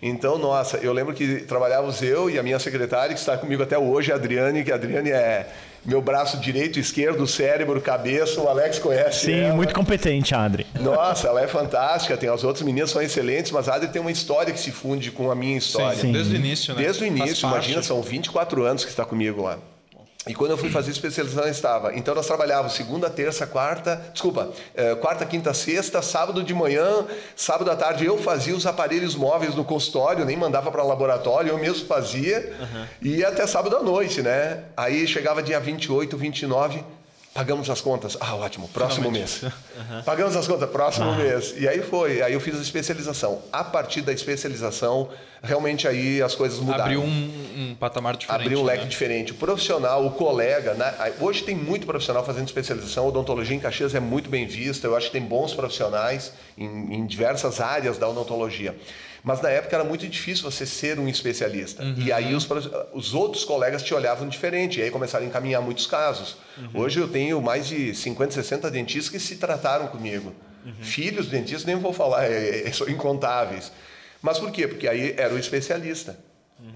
Então, 0.00 0.38
nossa, 0.38 0.76
eu 0.76 0.92
lembro 0.92 1.12
que 1.12 1.40
trabalhávamos 1.40 2.00
eu 2.02 2.30
e 2.30 2.38
a 2.38 2.42
minha 2.42 2.60
secretária, 2.60 3.12
que 3.12 3.20
está 3.20 3.36
comigo 3.36 3.64
até 3.64 3.76
hoje, 3.76 4.12
a 4.12 4.14
Adriane, 4.14 4.62
que 4.62 4.70
a 4.70 4.76
Adriane 4.76 5.10
é 5.10 5.52
meu 5.84 6.00
braço 6.02 6.36
direito, 6.38 6.78
esquerdo, 6.78 7.26
cérebro, 7.26 7.80
cabeça. 7.80 8.40
O 8.40 8.48
Alex 8.48 8.78
conhece 8.78 9.26
Sim, 9.26 9.40
ela. 9.40 9.54
muito 9.54 9.74
competente, 9.74 10.34
Adri. 10.34 10.66
Nossa, 10.78 11.28
ela 11.28 11.40
é 11.42 11.46
fantástica. 11.48 12.16
Tem 12.16 12.28
as 12.28 12.44
outras 12.44 12.64
meninas 12.64 12.90
são 12.90 13.00
excelentes, 13.00 13.50
mas 13.50 13.68
a 13.68 13.74
Adri 13.74 13.88
tem 13.88 14.00
uma 14.00 14.10
história 14.10 14.52
que 14.52 14.60
se 14.60 14.70
funde 14.70 15.10
com 15.10 15.30
a 15.30 15.34
minha 15.34 15.56
história. 15.56 15.98
Sim, 15.98 16.12
desde 16.12 16.34
o 16.34 16.36
início, 16.36 16.74
né? 16.74 16.82
Desde 16.82 17.04
o 17.04 17.06
Faz 17.06 17.18
início, 17.20 17.42
parte. 17.42 17.54
imagina, 17.54 17.82
são 17.82 18.02
24 18.02 18.64
anos 18.64 18.84
que 18.84 18.90
está 18.90 19.04
comigo 19.04 19.42
lá. 19.42 19.58
E 20.30 20.34
quando 20.34 20.52
eu 20.52 20.56
fui 20.56 20.70
fazer 20.70 20.92
especialização, 20.92 21.42
eu 21.42 21.50
estava. 21.50 21.92
Então 21.96 22.14
nós 22.14 22.24
trabalhávamos 22.24 22.74
segunda, 22.74 23.10
terça, 23.10 23.48
quarta, 23.48 24.00
desculpa, 24.12 24.48
eh, 24.76 24.94
quarta, 24.94 25.26
quinta, 25.26 25.52
sexta, 25.52 26.00
sábado 26.00 26.44
de 26.44 26.54
manhã, 26.54 27.04
sábado 27.34 27.68
à 27.68 27.74
tarde 27.74 28.06
eu 28.06 28.16
fazia 28.16 28.54
os 28.54 28.64
aparelhos 28.64 29.16
móveis 29.16 29.56
no 29.56 29.64
consultório, 29.64 30.24
nem 30.24 30.36
mandava 30.36 30.70
para 30.70 30.84
laboratório, 30.84 31.50
eu 31.50 31.58
mesmo 31.58 31.84
fazia, 31.84 32.56
e 33.02 33.16
ia 33.16 33.28
até 33.28 33.44
sábado 33.44 33.76
à 33.76 33.82
noite, 33.82 34.22
né? 34.22 34.62
Aí 34.76 35.04
chegava 35.08 35.42
dia 35.42 35.58
28, 35.58 36.16
29, 36.16 36.84
pagamos 37.32 37.70
as 37.70 37.80
contas. 37.80 38.16
Ah, 38.20 38.34
ótimo, 38.34 38.68
próximo 38.68 39.10
mês. 39.10 39.42
Pagamos 40.04 40.36
as 40.36 40.46
contas, 40.46 40.68
próximo 40.70 41.14
mês. 41.14 41.54
E 41.56 41.68
aí 41.68 41.80
foi, 41.80 42.22
aí 42.22 42.32
eu 42.32 42.40
fiz 42.40 42.58
a 42.58 42.62
especialização. 42.62 43.40
A 43.52 43.62
partir 43.62 44.02
da 44.02 44.12
especialização, 44.12 45.08
realmente 45.42 45.86
aí 45.86 46.20
as 46.20 46.34
coisas 46.34 46.58
mudaram. 46.58 46.84
Abriu 46.84 47.02
um, 47.02 47.70
um 47.70 47.76
patamar 47.78 48.16
diferente. 48.16 48.42
Abriu 48.42 48.60
um 48.60 48.64
leque 48.64 48.84
né? 48.84 48.88
diferente. 48.88 49.32
O 49.32 49.36
profissional, 49.36 50.04
o 50.04 50.10
colega, 50.10 50.74
né? 50.74 51.12
hoje 51.20 51.42
tem 51.42 51.54
muito 51.54 51.86
profissional 51.86 52.24
fazendo 52.24 52.46
especialização. 52.46 53.04
A 53.04 53.08
odontologia 53.08 53.56
em 53.56 53.60
Caxias 53.60 53.94
é 53.94 54.00
muito 54.00 54.28
bem 54.28 54.46
vista. 54.46 54.86
Eu 54.86 54.96
acho 54.96 55.06
que 55.06 55.12
tem 55.12 55.22
bons 55.22 55.54
profissionais 55.54 56.32
em, 56.58 56.94
em 56.94 57.06
diversas 57.06 57.60
áreas 57.60 57.96
da 57.96 58.08
odontologia. 58.08 58.76
Mas 59.22 59.40
na 59.40 59.50
época 59.50 59.76
era 59.76 59.84
muito 59.84 60.06
difícil 60.08 60.50
você 60.50 60.64
ser 60.64 60.98
um 60.98 61.08
especialista. 61.08 61.82
E 61.96 62.12
aí 62.12 62.34
os, 62.34 62.48
os 62.92 63.14
outros 63.14 63.44
colegas 63.44 63.82
te 63.82 63.92
olhavam 63.94 64.28
diferente. 64.28 64.80
E 64.80 64.82
aí 64.82 64.90
começaram 64.90 65.24
a 65.24 65.28
encaminhar 65.28 65.60
muitos 65.62 65.86
casos. 65.86 66.36
Hoje 66.74 66.98
eu 66.98 67.08
tenho 67.08 67.40
mais 67.40 67.66
de 67.66 67.94
50, 67.94 68.32
60 68.32 68.70
dentistas 68.70 69.10
que 69.10 69.18
se 69.18 69.36
trataram 69.36 69.88
comigo. 69.88 70.34
Filhos 70.80 71.26
de 71.26 71.32
dentistas, 71.32 71.64
nem 71.64 71.76
vou 71.76 71.92
falar, 71.92 72.26
é, 72.26 72.68
é, 72.68 72.72
são 72.72 72.88
incontáveis. 72.88 73.72
Mas 74.20 74.38
por 74.38 74.50
quê? 74.50 74.68
Porque 74.68 74.86
aí 74.86 75.14
era 75.16 75.32
o 75.34 75.38
especialista. 75.38 76.18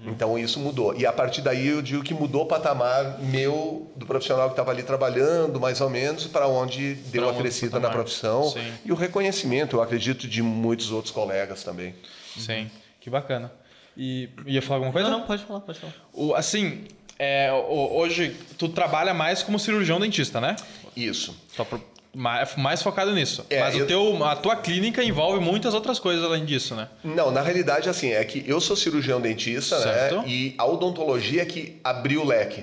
Então 0.05 0.37
isso 0.37 0.59
mudou. 0.59 0.95
E 0.95 1.05
a 1.05 1.13
partir 1.13 1.41
daí 1.41 1.67
eu 1.67 1.81
digo 1.81 2.03
que 2.03 2.13
mudou 2.13 2.43
o 2.43 2.45
patamar 2.45 3.19
meu 3.19 3.91
do 3.95 4.05
profissional 4.05 4.47
que 4.47 4.53
estava 4.53 4.71
ali 4.71 4.83
trabalhando, 4.83 5.59
mais 5.59 5.81
ou 5.81 5.89
menos, 5.89 6.25
para 6.25 6.47
onde 6.47 6.95
deu 6.95 7.23
Pra 7.23 7.31
a 7.31 7.35
crescida 7.35 7.79
na 7.79 7.89
profissão 7.89 8.49
Sim. 8.49 8.73
e 8.83 8.91
o 8.91 8.95
reconhecimento, 8.95 9.75
eu 9.75 9.81
acredito, 9.81 10.27
de 10.27 10.41
muitos 10.41 10.91
outros 10.91 11.13
colegas 11.13 11.63
também. 11.63 11.93
Sim, 12.37 12.69
que 12.99 13.09
bacana. 13.09 13.51
E 13.97 14.29
ia 14.45 14.61
falar 14.61 14.75
alguma 14.77 14.91
coisa? 14.91 15.09
Não, 15.09 15.19
não, 15.19 15.25
pode 15.27 15.43
falar, 15.45 15.61
pode 15.61 15.79
falar. 15.79 15.93
O, 16.11 16.33
assim, 16.35 16.85
é, 17.17 17.51
o- 17.51 17.95
hoje 17.95 18.35
tu 18.57 18.67
trabalha 18.69 19.13
mais 19.13 19.41
como 19.41 19.57
cirurgião 19.57 19.99
dentista, 19.99 20.41
né? 20.41 20.55
Isso. 20.95 21.35
Só 21.55 21.63
pro- 21.63 21.81
mais, 22.15 22.55
mais 22.55 22.81
focado 22.81 23.13
nisso. 23.13 23.45
É, 23.49 23.59
Mas 23.59 23.75
o 23.75 23.79
eu- 23.79 23.87
teu, 23.87 24.23
a 24.25 24.35
tua 24.35 24.55
clínica 24.55 25.03
envolve 25.03 25.39
muitas 25.39 25.73
outras 25.73 25.99
coisas 25.99 26.23
além 26.23 26.45
disso, 26.45 26.73
né? 26.75 26.87
Não, 27.03 27.29
na 27.31 27.41
realidade, 27.41 27.89
assim, 27.89 28.11
é 28.11 28.23
que 28.23 28.43
eu 28.47 28.59
sou 28.61 28.75
cirurgião 28.75 29.19
dentista, 29.19 29.79
Certo. 29.79 30.17
né? 30.17 30.23
E 30.27 30.55
a 30.57 30.65
odontologia 30.65 31.41
é 31.41 31.45
que 31.45 31.79
abriu 31.83 32.21
o 32.21 32.25
leque. 32.25 32.61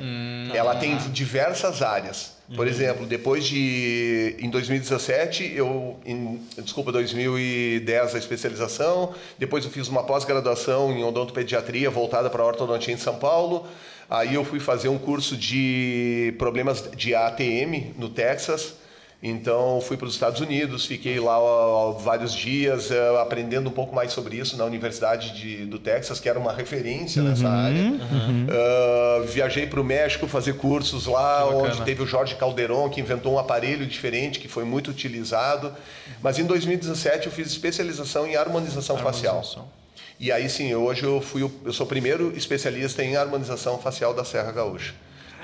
Ela 0.54 0.74
tem 0.76 0.96
diversas 1.12 1.82
áreas. 1.82 2.32
Por 2.54 2.66
exemplo, 2.66 3.06
depois 3.06 3.44
de. 3.46 4.36
Em 4.38 4.50
2017, 4.50 5.52
eu. 5.56 5.98
Em, 6.04 6.38
desculpa, 6.58 6.92
2010 6.92 8.14
a 8.14 8.18
especialização. 8.18 9.14
Depois 9.38 9.64
eu 9.64 9.70
fiz 9.70 9.88
uma 9.88 10.02
pós-graduação 10.02 10.92
em 10.92 11.02
odontopediatria 11.02 11.88
voltada 11.90 12.28
para 12.28 12.42
a 12.42 12.46
ortodontia 12.46 12.92
em 12.92 12.98
São 12.98 13.14
Paulo. 13.16 13.66
Aí 14.10 14.34
eu 14.34 14.44
fui 14.44 14.60
fazer 14.60 14.88
um 14.88 14.98
curso 14.98 15.34
de 15.34 16.34
problemas 16.38 16.84
de 16.94 17.14
ATM 17.14 17.94
no 17.98 18.10
Texas. 18.10 18.74
Então 19.22 19.80
fui 19.80 19.96
para 19.96 20.08
os 20.08 20.14
Estados 20.14 20.40
Unidos, 20.40 20.84
fiquei 20.84 21.20
lá 21.20 21.38
ó, 21.38 21.92
vários 21.92 22.34
dias 22.34 22.90
eh, 22.90 23.20
aprendendo 23.20 23.68
um 23.68 23.72
pouco 23.72 23.94
mais 23.94 24.12
sobre 24.12 24.36
isso 24.36 24.56
na 24.56 24.64
Universidade 24.64 25.30
de, 25.38 25.64
do 25.64 25.78
Texas, 25.78 26.18
que 26.18 26.28
era 26.28 26.36
uma 26.36 26.52
referência 26.52 27.22
nessa 27.22 27.48
área. 27.48 27.92
Ah, 28.50 29.22
viajei 29.24 29.64
para 29.64 29.80
o 29.80 29.84
México 29.84 30.26
fazer 30.26 30.54
cursos 30.54 31.06
lá, 31.06 31.48
onde 31.48 31.82
teve 31.82 32.02
o 32.02 32.06
Jorge 32.06 32.34
Calderon, 32.34 32.90
que 32.90 33.00
inventou 33.00 33.34
um 33.34 33.38
aparelho 33.38 33.86
diferente 33.86 34.40
que 34.40 34.48
foi 34.48 34.64
muito 34.64 34.90
utilizado. 34.90 35.72
Mas 36.20 36.40
em 36.40 36.44
2017 36.44 37.26
eu 37.26 37.32
fiz 37.32 37.46
especialização 37.46 38.26
em 38.26 38.34
harmonização, 38.34 38.98
facial. 38.98 39.36
Harmonização. 39.36 39.68
E 40.18 40.32
aí 40.32 40.48
sim, 40.48 40.74
hoje 40.74 41.04
eu 41.04 41.20
fui 41.20 41.44
o, 41.44 41.52
eu 41.64 41.72
sou 41.72 41.86
o 41.86 41.88
primeiro 41.88 42.36
especialista 42.36 43.04
em 43.04 43.14
harmonização 43.14 43.78
facial 43.78 44.12
da 44.12 44.24
Serra 44.24 44.50
Gaúcha. 44.50 44.94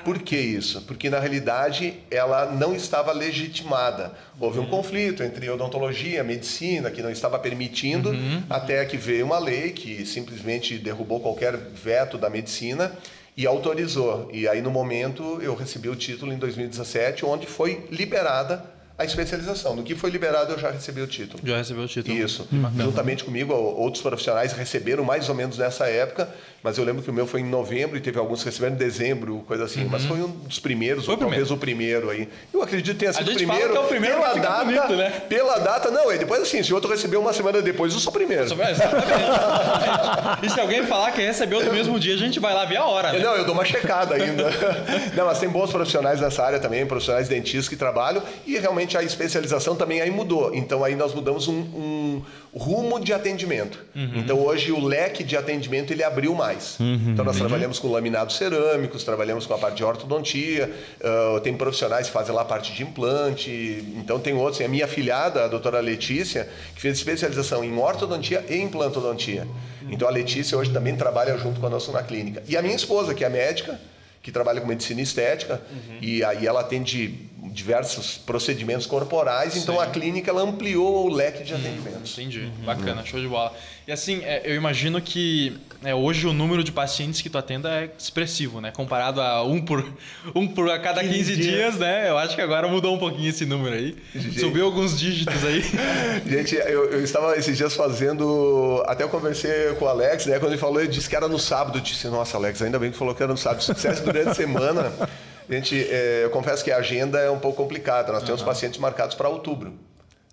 Por 0.03 0.19
que 0.19 0.35
isso? 0.35 0.81
Porque 0.83 1.09
na 1.09 1.19
realidade 1.19 1.95
ela 2.09 2.51
não 2.51 2.75
estava 2.75 3.11
legitimada. 3.11 4.13
Houve 4.39 4.59
um 4.59 4.65
conflito 4.65 5.23
entre 5.23 5.49
odontologia 5.49 6.19
e 6.19 6.23
medicina 6.23 6.89
que 6.89 7.01
não 7.01 7.09
estava 7.09 7.37
permitindo, 7.37 8.11
até 8.49 8.83
que 8.85 8.97
veio 8.97 9.25
uma 9.25 9.39
lei 9.39 9.71
que 9.71 10.05
simplesmente 10.05 10.77
derrubou 10.77 11.19
qualquer 11.19 11.55
veto 11.57 12.17
da 12.17 12.29
medicina 12.29 12.91
e 13.35 13.45
autorizou. 13.45 14.29
E 14.33 14.47
aí 14.47 14.61
no 14.61 14.71
momento 14.71 15.39
eu 15.41 15.55
recebi 15.55 15.89
o 15.89 15.95
título 15.95 16.33
em 16.33 16.37
2017, 16.37 17.25
onde 17.25 17.45
foi 17.47 17.85
liberada 17.91 18.78
a 18.99 19.05
especialização. 19.05 19.77
No 19.77 19.83
que 19.83 19.95
foi 19.95 20.09
liberado 20.09 20.51
eu 20.51 20.59
já 20.59 20.69
recebi 20.69 21.01
o 21.01 21.07
título. 21.07 21.39
Já 21.41 21.55
recebeu 21.57 21.85
o 21.85 21.87
título. 21.87 22.17
Isso. 22.17 22.45
Juntamente 22.77 23.23
comigo, 23.23 23.53
outros 23.53 24.03
profissionais 24.03 24.51
receberam 24.51 25.05
mais 25.05 25.29
ou 25.29 25.35
menos 25.35 25.57
nessa 25.57 25.87
época, 25.87 26.27
mas 26.61 26.77
eu 26.77 26.83
lembro 26.83 27.01
que 27.01 27.09
o 27.09 27.13
meu 27.13 27.25
foi 27.25 27.39
em 27.39 27.45
novembro 27.45 27.95
e 27.95 28.01
teve 28.01 28.19
alguns 28.19 28.39
que 28.43 28.49
receberam 28.49 28.75
em 28.75 28.77
dezembro, 28.77 29.41
coisa 29.47 29.63
assim. 29.63 29.85
Mas 29.89 30.03
foi 30.03 30.17
um 30.17 30.27
dos 30.27 30.59
primeiros, 30.59 31.05
Foi 31.05 31.13
ou 31.13 31.15
o 31.15 31.19
primeiro. 31.19 31.45
talvez 31.45 31.57
o 31.57 31.57
primeiro 31.57 32.09
aí. 32.09 32.27
Eu 32.53 32.61
acredito 32.61 32.95
que 32.95 32.99
tenha 32.99 33.13
sido 33.13 33.31
o 33.31 33.33
primeiro. 33.33 33.73
é 33.73 33.79
o 33.79 33.83
primeiro 33.85 34.17
pela 34.17 34.33
data, 34.33 34.65
bonito, 34.65 34.95
né? 34.97 35.09
Pela 35.29 35.59
data, 35.59 35.89
não. 35.89 36.11
E 36.11 36.17
depois 36.17 36.41
assim, 36.41 36.61
se 36.61 36.73
o 36.73 36.75
outro 36.75 36.91
recebeu 36.91 37.21
uma 37.21 37.31
semana 37.31 37.61
depois, 37.61 37.93
eu 37.93 37.99
sou 38.01 38.09
o 38.11 38.13
primeiro. 38.13 38.41
É, 38.61 38.71
Exatamente. 38.71 40.45
e 40.45 40.49
se 40.49 40.59
alguém 40.59 40.85
falar 40.85 41.11
que 41.13 41.21
recebeu 41.21 41.63
no 41.63 41.71
mesmo 41.71 41.97
dia, 41.97 42.15
a 42.15 42.17
gente 42.17 42.37
vai 42.39 42.53
lá 42.53 42.65
ver 42.65 42.75
a 42.77 42.85
hora, 42.85 43.13
né? 43.13 43.19
Não, 43.19 43.35
eu 43.35 43.45
dou 43.45 43.53
uma 43.53 43.63
checada 43.63 44.15
ainda. 44.15 44.49
Não, 45.15 45.25
mas 45.25 45.39
tem 45.39 45.47
bons 45.47 45.71
profissionais 45.71 46.19
nessa 46.19 46.43
área 46.43 46.59
também, 46.59 46.85
profissionais 46.85 47.29
dentistas 47.29 47.69
que 47.69 47.75
trabalham 47.77 48.21
e 48.45 48.57
realmente 48.57 48.88
realmente 48.89 48.97
a 48.97 49.03
especialização 49.03 49.75
também 49.75 50.01
aí 50.01 50.09
mudou. 50.09 50.53
Então 50.53 50.83
aí 50.83 50.95
nós 50.95 51.13
mudamos 51.13 51.47
um, 51.47 51.59
um 51.59 52.21
rumo 52.53 52.99
de 52.99 53.13
atendimento. 53.13 53.79
Uhum. 53.95 54.11
Então 54.15 54.39
hoje 54.39 54.71
o 54.71 54.83
leque 54.83 55.23
de 55.23 55.37
atendimento 55.37 55.91
ele 55.91 56.03
abriu 56.03 56.33
mais. 56.33 56.79
Uhum. 56.79 57.11
Então 57.11 57.23
nós 57.23 57.37
trabalhamos 57.37 57.77
com 57.79 57.91
laminados 57.91 58.35
cerâmicos, 58.35 59.03
trabalhamos 59.03 59.45
com 59.45 59.53
a 59.53 59.57
parte 59.57 59.77
de 59.77 59.83
ortodontia, 59.83 60.71
uh, 60.99 61.39
tem 61.41 61.55
profissionais 61.55 62.07
que 62.07 62.13
fazem 62.13 62.33
lá 62.33 62.41
a 62.41 62.45
parte 62.45 62.73
de 62.73 62.83
implante. 62.83 63.83
Então 63.95 64.19
tem 64.19 64.33
outros. 64.33 64.57
Tem 64.57 64.67
a 64.67 64.69
minha 64.69 64.85
afilhada, 64.85 65.45
a 65.45 65.47
doutora 65.47 65.79
Letícia, 65.79 66.49
que 66.75 66.81
fez 66.81 66.97
especialização 66.97 67.63
em 67.63 67.77
ortodontia 67.77 68.43
e 68.49 68.57
implantodontia. 68.57 69.47
Então 69.89 70.07
a 70.07 70.11
Letícia 70.11 70.57
hoje 70.57 70.71
também 70.71 70.95
trabalha 70.95 71.37
junto 71.37 71.59
conosco 71.59 71.91
na 71.91 72.03
clínica. 72.03 72.43
E 72.47 72.57
a 72.57 72.61
minha 72.61 72.75
esposa, 72.75 73.13
que 73.13 73.23
é 73.23 73.29
médica, 73.29 73.79
que 74.21 74.31
trabalha 74.31 74.59
com 74.61 74.67
medicina 74.67 75.01
estética, 75.01 75.61
e 76.01 76.23
aí 76.23 76.45
ela 76.45 76.59
atende 76.59 77.29
diversos 77.59 78.17
procedimentos 78.17 78.85
corporais, 78.85 79.57
então 79.57 79.79
a 79.81 79.87
clínica 79.87 80.31
ela 80.31 80.41
ampliou 80.41 81.07
o 81.07 81.13
leque 81.13 81.43
de 81.43 81.53
atendimentos. 81.53 82.17
Entendi. 82.17 82.49
Bacana, 82.65 83.03
show 83.03 83.19
de 83.19 83.27
bola. 83.27 83.53
E 83.85 83.91
assim, 83.91 84.23
é, 84.23 84.43
eu 84.45 84.55
imagino 84.55 85.01
que 85.01 85.59
é, 85.83 85.93
hoje 85.93 86.25
o 86.25 86.31
número 86.31 86.63
de 86.63 86.71
pacientes 86.71 87.21
que 87.21 87.29
tu 87.29 87.37
atenda 87.37 87.69
é 87.69 87.89
expressivo, 87.97 88.61
né? 88.61 88.71
Comparado 88.71 89.19
a 89.19 89.43
um 89.43 89.61
por, 89.61 89.85
um 90.33 90.47
por 90.47 90.69
a 90.69 90.79
cada 90.79 91.01
15, 91.01 91.13
15 91.13 91.35
dias. 91.35 91.45
dias, 91.45 91.75
né? 91.77 92.09
Eu 92.09 92.17
acho 92.17 92.33
que 92.33 92.41
agora 92.41 92.67
mudou 92.67 92.95
um 92.95 92.99
pouquinho 92.99 93.29
esse 93.29 93.45
número 93.45 93.75
aí. 93.75 93.97
Gente, 94.15 94.39
Subiu 94.39 94.65
alguns 94.65 94.97
dígitos 94.97 95.43
aí. 95.43 95.63
Gente, 96.25 96.55
eu, 96.55 96.91
eu, 96.91 97.03
estava 97.03 97.35
esses 97.35 97.57
dias 97.57 97.75
fazendo. 97.75 98.81
Até 98.87 99.03
eu 99.03 99.09
conversei 99.09 99.73
com 99.77 99.85
o 99.85 99.87
Alex, 99.89 100.27
né? 100.27 100.39
Quando 100.39 100.53
ele 100.53 100.61
falou, 100.61 100.79
ele 100.79 100.89
disse 100.89 101.09
que 101.09 101.15
era 101.15 101.27
no 101.27 101.39
sábado. 101.39 101.79
Eu 101.79 101.81
disse, 101.81 102.07
nossa, 102.07 102.37
Alex, 102.37 102.61
ainda 102.61 102.79
bem 102.79 102.91
que 102.91 102.97
falou 102.97 103.13
que 103.13 103.21
era 103.21 103.31
no 103.31 103.37
sábado. 103.37 103.63
Se 103.63 103.73
dissesse 103.73 104.01
durante 104.01 104.29
a 104.29 104.33
semana. 104.33 104.93
Gente, 105.49 105.87
é, 105.89 106.21
eu 106.23 106.29
confesso 106.29 106.63
que 106.63 106.71
a 106.71 106.77
agenda 106.77 107.19
é 107.19 107.29
um 107.29 107.39
pouco 107.39 107.57
complicada. 107.57 108.13
Nós 108.13 108.23
temos 108.23 108.41
uhum. 108.41 108.47
pacientes 108.47 108.79
marcados 108.79 109.15
para 109.15 109.27
outubro. 109.27 109.73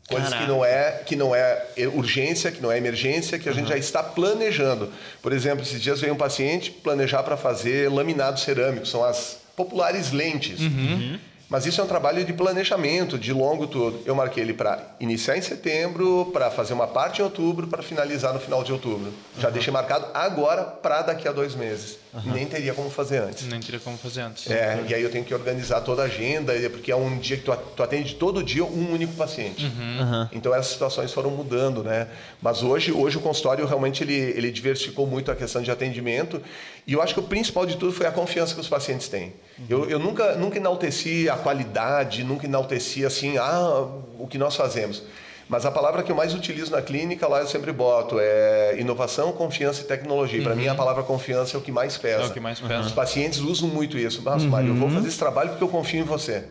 Coisas 0.09 0.33
que 0.33 0.47
não, 0.47 0.65
é, 0.65 1.03
que 1.05 1.17
não 1.17 1.35
é 1.35 1.67
urgência, 1.95 2.53
que 2.53 2.63
não 2.63 2.71
é 2.71 2.79
emergência, 2.79 3.41
que 3.41 3.49
a 3.49 3.53
uhum. 3.53 3.59
gente 3.59 3.69
já 3.71 3.77
está 3.77 4.03
planejando. 4.05 4.93
Por 5.21 5.33
exemplo, 5.33 5.63
esses 5.63 5.81
dias 5.81 6.01
veio 6.01 6.15
um 6.15 6.17
paciente 6.17 6.71
planejar 6.71 7.25
para 7.25 7.37
fazer 7.37 7.91
laminado 7.91 8.39
cerâmico, 8.39 8.87
são 8.87 9.03
as 9.03 9.39
populares 9.57 10.13
lentes. 10.13 10.61
Uhum. 10.61 11.19
Mas 11.49 11.65
isso 11.65 11.81
é 11.81 11.85
um 11.85 11.87
trabalho 11.87 12.25
de 12.25 12.33
planejamento, 12.33 13.19
de 13.19 13.33
longo 13.33 13.67
todo. 13.67 14.01
Eu 14.05 14.15
marquei 14.15 14.43
ele 14.43 14.53
para 14.53 14.97
iniciar 14.99 15.37
em 15.37 15.43
setembro, 15.43 16.31
para 16.33 16.51
fazer 16.51 16.73
uma 16.73 16.89
parte 16.89 17.21
em 17.21 17.25
outubro, 17.25 17.69
para 17.69 17.83
finalizar 17.83 18.33
no 18.33 18.41
final 18.41 18.65
de 18.65 18.73
outubro. 18.73 19.13
Já 19.39 19.49
deixei 19.49 19.73
marcado 19.73 20.07
agora 20.13 20.63
para 20.63 21.03
daqui 21.03 21.27
a 21.27 21.33
dois 21.33 21.55
meses. 21.55 21.99
Uhum. 22.25 22.33
Nem 22.33 22.47
teria 22.47 22.73
como 22.73 22.89
fazer 22.89 23.19
antes. 23.19 23.47
Nem 23.47 23.61
teria 23.61 23.79
como 23.79 23.99
fazer 23.99 24.23
antes. 24.23 24.51
É, 24.51 24.83
e 24.89 24.95
aí 24.95 25.03
eu 25.03 25.11
tenho 25.11 25.25
que 25.25 25.35
organizar 25.35 25.83
toda 25.83 26.03
a 26.03 26.05
agenda, 26.07 26.55
porque 26.71 26.91
é 26.91 26.97
um 26.97 27.19
dia 27.19 27.37
que 27.37 27.43
tu, 27.43 27.83
atende 27.83 28.15
todo 28.15 28.43
dia 28.43 28.65
um 28.65 28.93
único 28.93 29.13
paciente. 29.15 29.67
Uhum. 29.67 30.29
Então 30.33 30.55
essas 30.55 30.73
situações 30.73 31.13
foram 31.13 31.31
mudando, 31.31 31.85
né? 31.85 32.09
Mas 32.41 32.63
hoje, 32.63 32.91
hoje 32.91 33.19
o 33.19 33.21
consultório 33.21 33.67
realmente 33.67 34.03
ele, 34.03 34.15
ele 34.15 34.51
diversificou 34.51 35.07
muito 35.07 35.31
a 35.31 35.37
questão 35.37 35.61
de 35.61 35.71
atendimento. 35.71 36.41
E 36.87 36.95
eu 36.95 37.03
acho 37.03 37.13
que 37.13 37.21
o 37.21 37.25
principal 37.25 37.67
de 37.67 37.77
tudo 37.77 37.93
foi 37.93 38.07
a 38.07 38.13
confiança 38.13 38.55
que 38.55 38.61
os 38.61 38.69
pacientes 38.69 39.09
têm. 39.09 39.35
Uhum. 39.59 39.67
Eu, 39.69 39.91
eu 39.91 39.99
nunca, 39.99 40.37
nunca 40.37 40.57
enalteci 40.57 41.29
a 41.29 41.37
qualidade, 41.37 42.25
nunca 42.25 42.47
enalteci 42.47 43.05
assim, 43.05 43.37
ah, 43.37 43.89
o 44.19 44.27
que 44.27 44.39
nós 44.39 44.57
fazemos. 44.57 45.03
Mas 45.49 45.65
a 45.65 45.71
palavra 45.71 46.03
que 46.03 46.11
eu 46.11 46.17
mais 46.17 46.35
utilizo 46.35 46.73
na 46.73 46.83
clínica, 46.83 47.29
lá 47.29 47.41
eu 47.41 47.47
sempre 47.47 47.73
boto, 47.73 48.19
é 48.19 48.77
inovação, 48.81 49.31
confiança 49.33 49.83
e 49.83 49.85
tecnologia. 49.85 50.39
Uhum. 50.39 50.45
Para 50.45 50.55
mim, 50.57 50.67
a 50.67 50.75
palavra 50.75 51.03
confiança 51.05 51.57
é 51.57 51.59
o 51.59 51.63
que 51.63 51.71
mais 51.71 51.97
pesa. 51.97 52.25
É 52.25 52.27
o 52.27 52.33
que 52.33 52.41
mais 52.41 52.59
pesa. 52.59 52.81
Os 52.81 52.93
pacientes 52.93 53.39
usam 53.39 53.69
muito 53.69 53.97
isso. 53.97 54.23
Mas, 54.25 54.43
uhum. 54.43 54.51
Mário, 54.51 54.69
eu 54.71 54.75
vou 54.75 54.91
fazer 54.91 55.09
esse 55.09 55.19
trabalho 55.19 55.51
porque 55.51 55.63
eu 55.63 55.69
confio 55.69 56.01
em 56.01 56.05
você. 56.05 56.45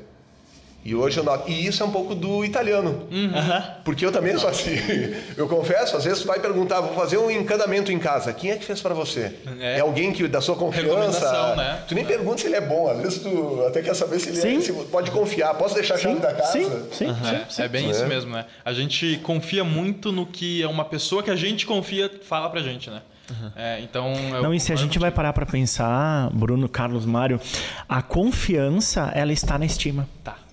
E 0.86 0.93
hoje 0.93 1.17
eu 1.17 1.24
noto. 1.24 1.50
E 1.50 1.65
isso 1.65 1.82
é 1.82 1.86
um 1.86 1.91
pouco 1.91 2.13
do 2.13 2.45
italiano. 2.45 3.08
Uhum. 3.12 3.62
Porque 3.84 4.06
eu 4.06 4.12
também 4.12 4.38
sou 4.38 4.48
assim. 4.48 4.76
Eu 5.36 5.48
confesso, 5.48 5.98
às 5.98 6.04
vezes 6.04 6.19
tu 6.19 6.28
vai 6.28 6.39
perguntar, 6.39 6.80
vou 6.80 6.93
fazer 6.93 7.17
um 7.17 7.30
encanamento 7.30 7.91
em 7.91 7.98
casa. 7.98 8.32
Quem 8.32 8.52
é 8.52 8.56
que 8.56 8.63
fez 8.63 8.82
para 8.82 8.93
você? 8.93 9.34
É. 9.60 9.78
é. 9.78 9.80
alguém 9.80 10.13
que 10.13 10.28
da 10.28 10.39
sua 10.39 10.56
confiança. 10.56 11.56
Né? 11.56 11.84
Tu 11.88 11.95
nem 11.95 12.04
é. 12.04 12.08
pergunta 12.08 12.38
se 12.38 12.48
ele 12.48 12.56
é 12.56 12.62
bom. 12.62 12.88
Às 12.88 13.00
vezes 13.00 13.19
tu 13.19 13.65
até 13.67 13.82
quer 13.82 13.95
saber 13.95 14.19
se 14.19 14.30
ele 14.30 14.38
sim. 14.38 14.58
é. 14.58 14.62
Se 14.62 14.71
pode 14.86 15.10
confiar. 15.10 15.56
Posso 15.56 15.74
deixar 15.74 15.95
a 15.95 15.98
chave 15.98 16.19
da 16.19 16.34
casa? 16.34 16.52
Sim, 16.52 16.69
sim, 16.91 17.08
uhum. 17.08 17.15
sim, 17.15 17.45
sim. 17.50 17.62
É 17.63 17.67
bem 17.67 17.89
isso 17.89 18.06
mesmo, 18.06 18.32
né? 18.32 18.45
A 18.63 18.71
gente 18.71 19.19
confia 19.24 19.63
muito 19.63 20.12
no 20.12 20.26
que 20.26 20.63
uma 20.65 20.86
pessoa 20.86 21.24
que 21.24 21.32
a 21.32 21.36
gente 21.36 21.65
confia 21.65 22.12
fala 22.24 22.48
pra 22.50 22.62
gente, 22.62 22.91
né? 22.91 23.02
Uhum. 23.30 23.52
É, 23.56 23.80
então, 23.82 24.13
não, 24.43 24.54
e 24.54 24.60
se 24.60 24.71
a 24.71 24.76
gente 24.76 25.00
vai 25.00 25.10
parar 25.10 25.34
para 25.34 25.48
pensar, 25.48 26.30
Bruno, 26.32 26.69
Carlos, 26.69 27.08
Mário, 27.08 27.41
a 27.89 28.04
confiança 28.04 29.12
ela 29.15 29.34
está 29.34 29.58
na 29.58 29.65
estima. 29.65 30.08
Tá 30.24 30.45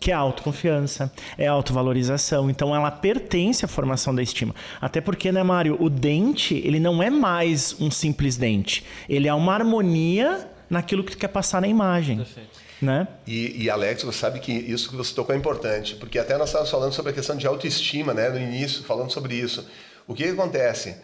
que 0.00 0.10
é 0.10 0.14
a 0.14 0.18
autoconfiança, 0.18 1.12
é 1.36 1.46
a 1.46 1.52
autovalorização. 1.52 2.48
Então 2.48 2.74
ela 2.74 2.90
pertence 2.90 3.64
à 3.64 3.68
formação 3.68 4.14
da 4.14 4.22
estima. 4.22 4.54
Até 4.80 5.00
porque, 5.00 5.30
né, 5.30 5.42
Mário, 5.42 5.76
o 5.78 5.90
dente, 5.90 6.54
ele 6.64 6.80
não 6.80 7.02
é 7.02 7.10
mais 7.10 7.76
um 7.78 7.90
simples 7.90 8.38
dente. 8.38 8.82
Ele 9.06 9.28
é 9.28 9.34
uma 9.34 9.52
harmonia 9.52 10.48
naquilo 10.70 11.04
que 11.04 11.12
tu 11.12 11.18
quer 11.18 11.28
passar 11.28 11.60
na 11.60 11.68
imagem. 11.68 12.16
Perfeito. 12.16 12.70
Né? 12.80 13.06
E, 13.26 13.64
e, 13.64 13.68
Alex, 13.68 14.02
você 14.04 14.18
sabe 14.18 14.40
que 14.40 14.50
isso 14.50 14.88
que 14.88 14.96
você 14.96 15.14
tocou 15.14 15.34
é 15.34 15.38
importante, 15.38 15.94
porque 15.96 16.18
até 16.18 16.38
nós 16.38 16.48
estávamos 16.48 16.70
falando 16.70 16.94
sobre 16.94 17.12
a 17.12 17.14
questão 17.14 17.36
de 17.36 17.46
autoestima, 17.46 18.14
né, 18.14 18.30
no 18.30 18.38
início, 18.38 18.82
falando 18.84 19.10
sobre 19.10 19.34
isso. 19.34 19.68
O 20.06 20.14
que, 20.14 20.22
que 20.22 20.30
acontece? 20.30 20.96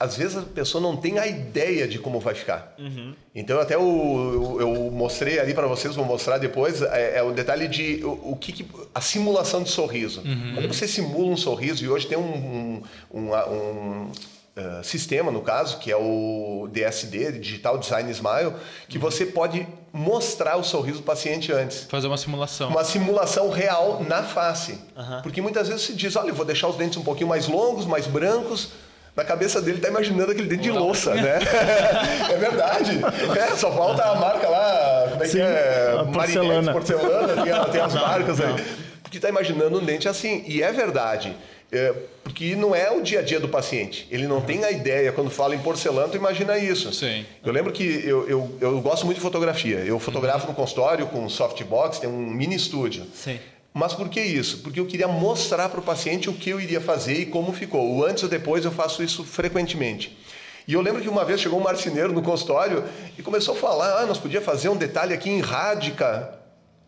Às 0.00 0.16
vezes 0.16 0.36
a 0.36 0.42
pessoa 0.42 0.80
não 0.80 0.96
tem 0.96 1.18
a 1.18 1.26
ideia 1.26 1.88
de 1.88 1.98
como 1.98 2.20
vai 2.20 2.34
ficar. 2.34 2.74
Uhum. 2.78 3.14
Então 3.34 3.58
até 3.58 3.74
eu, 3.74 4.56
eu 4.60 4.90
mostrei 4.92 5.40
ali 5.40 5.52
para 5.52 5.66
vocês, 5.66 5.96
vou 5.96 6.04
mostrar 6.04 6.38
depois, 6.38 6.82
é, 6.82 7.18
é 7.18 7.22
o 7.22 7.32
detalhe 7.32 7.66
de 7.66 8.04
o, 8.04 8.32
o 8.32 8.36
que, 8.36 8.52
que, 8.52 8.66
a 8.94 9.00
simulação 9.00 9.62
de 9.62 9.70
sorriso. 9.70 10.20
Uhum. 10.20 10.52
Quando 10.54 10.68
você 10.68 10.86
simula 10.86 11.26
um 11.26 11.36
sorriso 11.36 11.84
e 11.84 11.88
hoje 11.88 12.06
tem 12.06 12.16
um, 12.16 12.22
um, 12.22 12.82
um, 13.12 13.34
um 13.34 14.02
uh, 14.04 14.84
sistema 14.84 15.32
no 15.32 15.40
caso 15.40 15.78
que 15.78 15.90
é 15.90 15.96
o 15.96 16.68
DSD, 16.70 17.32
Digital 17.40 17.76
Design 17.76 18.08
Smile, 18.12 18.52
que 18.88 18.98
uhum. 18.98 19.02
você 19.02 19.26
pode 19.26 19.66
mostrar 19.92 20.56
o 20.58 20.62
sorriso 20.62 20.98
do 20.98 21.04
paciente 21.04 21.50
antes. 21.50 21.88
Fazer 21.88 22.06
uma 22.06 22.18
simulação. 22.18 22.68
Uma 22.68 22.84
simulação 22.84 23.50
real 23.50 24.04
na 24.06 24.22
face. 24.22 24.78
Porque 25.24 25.42
muitas 25.42 25.66
vezes 25.66 25.82
se 25.82 25.94
diz, 25.94 26.14
olha, 26.14 26.28
eu 26.28 26.34
vou 26.36 26.44
deixar 26.44 26.68
os 26.68 26.76
dentes 26.76 26.96
um 26.98 27.02
pouquinho 27.02 27.28
mais 27.28 27.48
longos, 27.48 27.84
mais 27.84 28.06
brancos 28.06 28.70
na 29.18 29.24
cabeça 29.24 29.60
dele 29.60 29.78
tá 29.78 29.88
imaginando 29.88 30.30
aquele 30.30 30.46
dente 30.46 30.62
de 30.62 30.70
louça, 30.70 31.12
né? 31.12 31.40
é 32.32 32.36
verdade. 32.36 33.00
É, 33.36 33.56
só 33.56 33.72
falta 33.72 34.04
a 34.04 34.14
marca 34.14 34.48
lá, 34.48 35.08
como 35.10 35.24
é 35.24 35.28
que 35.28 35.40
é? 35.40 35.96
A 35.98 36.04
porcelana. 36.04 36.72
porcelana, 36.72 37.42
tem, 37.42 37.72
tem 37.72 37.80
as 37.80 37.94
marcas 37.94 38.40
aí. 38.40 38.64
Porque 39.02 39.18
tá 39.18 39.28
imaginando 39.28 39.76
um 39.76 39.84
dente 39.84 40.08
assim. 40.08 40.44
E 40.46 40.62
é 40.62 40.70
verdade. 40.70 41.36
É, 41.72 41.92
porque 42.22 42.54
não 42.54 42.72
é 42.72 42.92
o 42.92 43.02
dia 43.02 43.18
a 43.18 43.22
dia 43.22 43.40
do 43.40 43.48
paciente. 43.48 44.06
Ele 44.08 44.28
não 44.28 44.40
tem 44.40 44.64
a 44.64 44.70
ideia, 44.70 45.10
quando 45.10 45.30
fala 45.30 45.56
em 45.56 45.58
porcelana, 45.58 46.08
tu 46.08 46.16
imagina 46.16 46.56
isso. 46.56 46.92
Sim. 46.94 47.26
Eu 47.44 47.52
lembro 47.52 47.72
que 47.72 47.82
eu, 47.82 48.28
eu, 48.28 48.56
eu 48.60 48.80
gosto 48.80 49.04
muito 49.04 49.16
de 49.16 49.22
fotografia. 49.22 49.78
Eu 49.78 49.98
fotografo 49.98 50.46
no 50.46 50.54
consultório 50.54 51.06
com 51.08 51.28
softbox, 51.28 51.98
tem 51.98 52.08
um 52.08 52.30
mini 52.30 52.54
estúdio. 52.54 53.04
Sim. 53.12 53.40
Mas 53.78 53.94
por 53.94 54.08
que 54.08 54.20
isso? 54.20 54.58
Porque 54.58 54.80
eu 54.80 54.86
queria 54.86 55.06
mostrar 55.06 55.68
para 55.68 55.78
o 55.78 55.82
paciente 55.84 56.28
o 56.28 56.32
que 56.32 56.50
eu 56.50 56.60
iria 56.60 56.80
fazer 56.80 57.14
e 57.14 57.26
como 57.26 57.52
ficou. 57.52 57.94
O 57.94 58.04
antes 58.04 58.24
ou 58.24 58.28
depois 58.28 58.64
eu 58.64 58.72
faço 58.72 59.04
isso 59.04 59.22
frequentemente. 59.22 60.18
E 60.66 60.72
eu 60.72 60.80
lembro 60.80 61.00
que 61.00 61.08
uma 61.08 61.24
vez 61.24 61.40
chegou 61.40 61.60
um 61.60 61.62
marceneiro 61.62 62.12
no 62.12 62.20
consultório 62.20 62.82
e 63.16 63.22
começou 63.22 63.54
a 63.54 63.56
falar: 63.56 64.00
ah, 64.00 64.06
nós 64.06 64.18
podíamos 64.18 64.44
fazer 64.44 64.68
um 64.68 64.76
detalhe 64.76 65.14
aqui 65.14 65.30
em 65.30 65.40
rádica. 65.40 66.40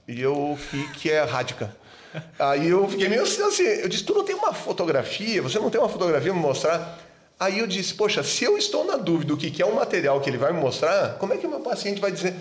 E 0.08 0.20
eu, 0.20 0.58
que, 0.68 0.88
que 0.94 1.10
é 1.12 1.22
rádica? 1.22 1.76
Aí 2.36 2.68
eu 2.68 2.88
fiquei 2.88 3.08
meio 3.08 3.22
assim, 3.22 3.40
assim, 3.42 3.62
eu 3.62 3.88
disse: 3.88 4.02
tu 4.02 4.12
não 4.12 4.24
tem 4.24 4.34
uma 4.34 4.52
fotografia? 4.52 5.40
Você 5.42 5.60
não 5.60 5.70
tem 5.70 5.80
uma 5.80 5.88
fotografia 5.88 6.32
para 6.32 6.40
me 6.40 6.44
mostrar? 6.44 6.98
Aí 7.38 7.60
eu 7.60 7.68
disse: 7.68 7.94
poxa, 7.94 8.24
se 8.24 8.42
eu 8.42 8.58
estou 8.58 8.84
na 8.84 8.96
dúvida 8.96 9.28
do 9.28 9.36
que, 9.36 9.48
que 9.52 9.62
é 9.62 9.64
o 9.64 9.76
material 9.76 10.20
que 10.20 10.28
ele 10.28 10.38
vai 10.38 10.52
me 10.52 10.58
mostrar, 10.58 11.18
como 11.20 11.32
é 11.32 11.36
que 11.36 11.46
o 11.46 11.50
meu 11.50 11.60
paciente 11.60 12.00
vai 12.00 12.10
dizer? 12.10 12.34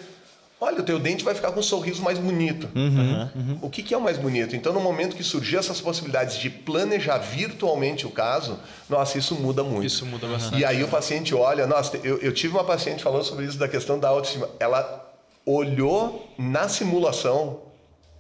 Olha, 0.61 0.81
o 0.81 0.83
teu 0.83 0.99
dente 0.99 1.23
vai 1.23 1.33
ficar 1.33 1.53
com 1.53 1.61
um 1.61 1.63
sorriso 1.63 2.01
mais 2.01 2.19
bonito. 2.19 2.67
Uhum, 2.75 3.29
uhum. 3.33 3.59
O 3.61 3.69
que, 3.69 3.81
que, 3.81 3.93
é 3.93 3.97
o 3.97 4.01
mais 4.01 4.17
bonito? 4.17 4.57
Então, 4.57 4.73
no 4.73 4.81
momento 4.81 5.15
que 5.15 5.23
surgiu 5.23 5.57
essas 5.57 5.79
possibilidades 5.79 6.37
de 6.37 6.49
planejar 6.49 7.17
virtualmente 7.17 8.05
o 8.05 8.11
caso, 8.11 8.59
nossa, 8.89 9.17
isso 9.17 9.35
muda 9.35 9.63
muito. 9.63 9.85
Isso 9.85 10.05
muda 10.05 10.27
bastante. 10.27 10.59
E 10.59 10.65
aí 10.65 10.83
o 10.83 10.89
paciente 10.89 11.33
olha, 11.33 11.65
nossa, 11.65 11.95
eu, 12.03 12.17
eu 12.17 12.33
tive 12.33 12.55
uma 12.55 12.65
paciente 12.65 13.01
falando 13.01 13.23
sobre 13.23 13.45
isso 13.45 13.57
da 13.57 13.69
questão 13.69 13.97
da 13.97 14.09
autoestima. 14.09 14.49
Ela 14.59 15.09
olhou 15.45 16.29
na 16.37 16.67
simulação, 16.67 17.61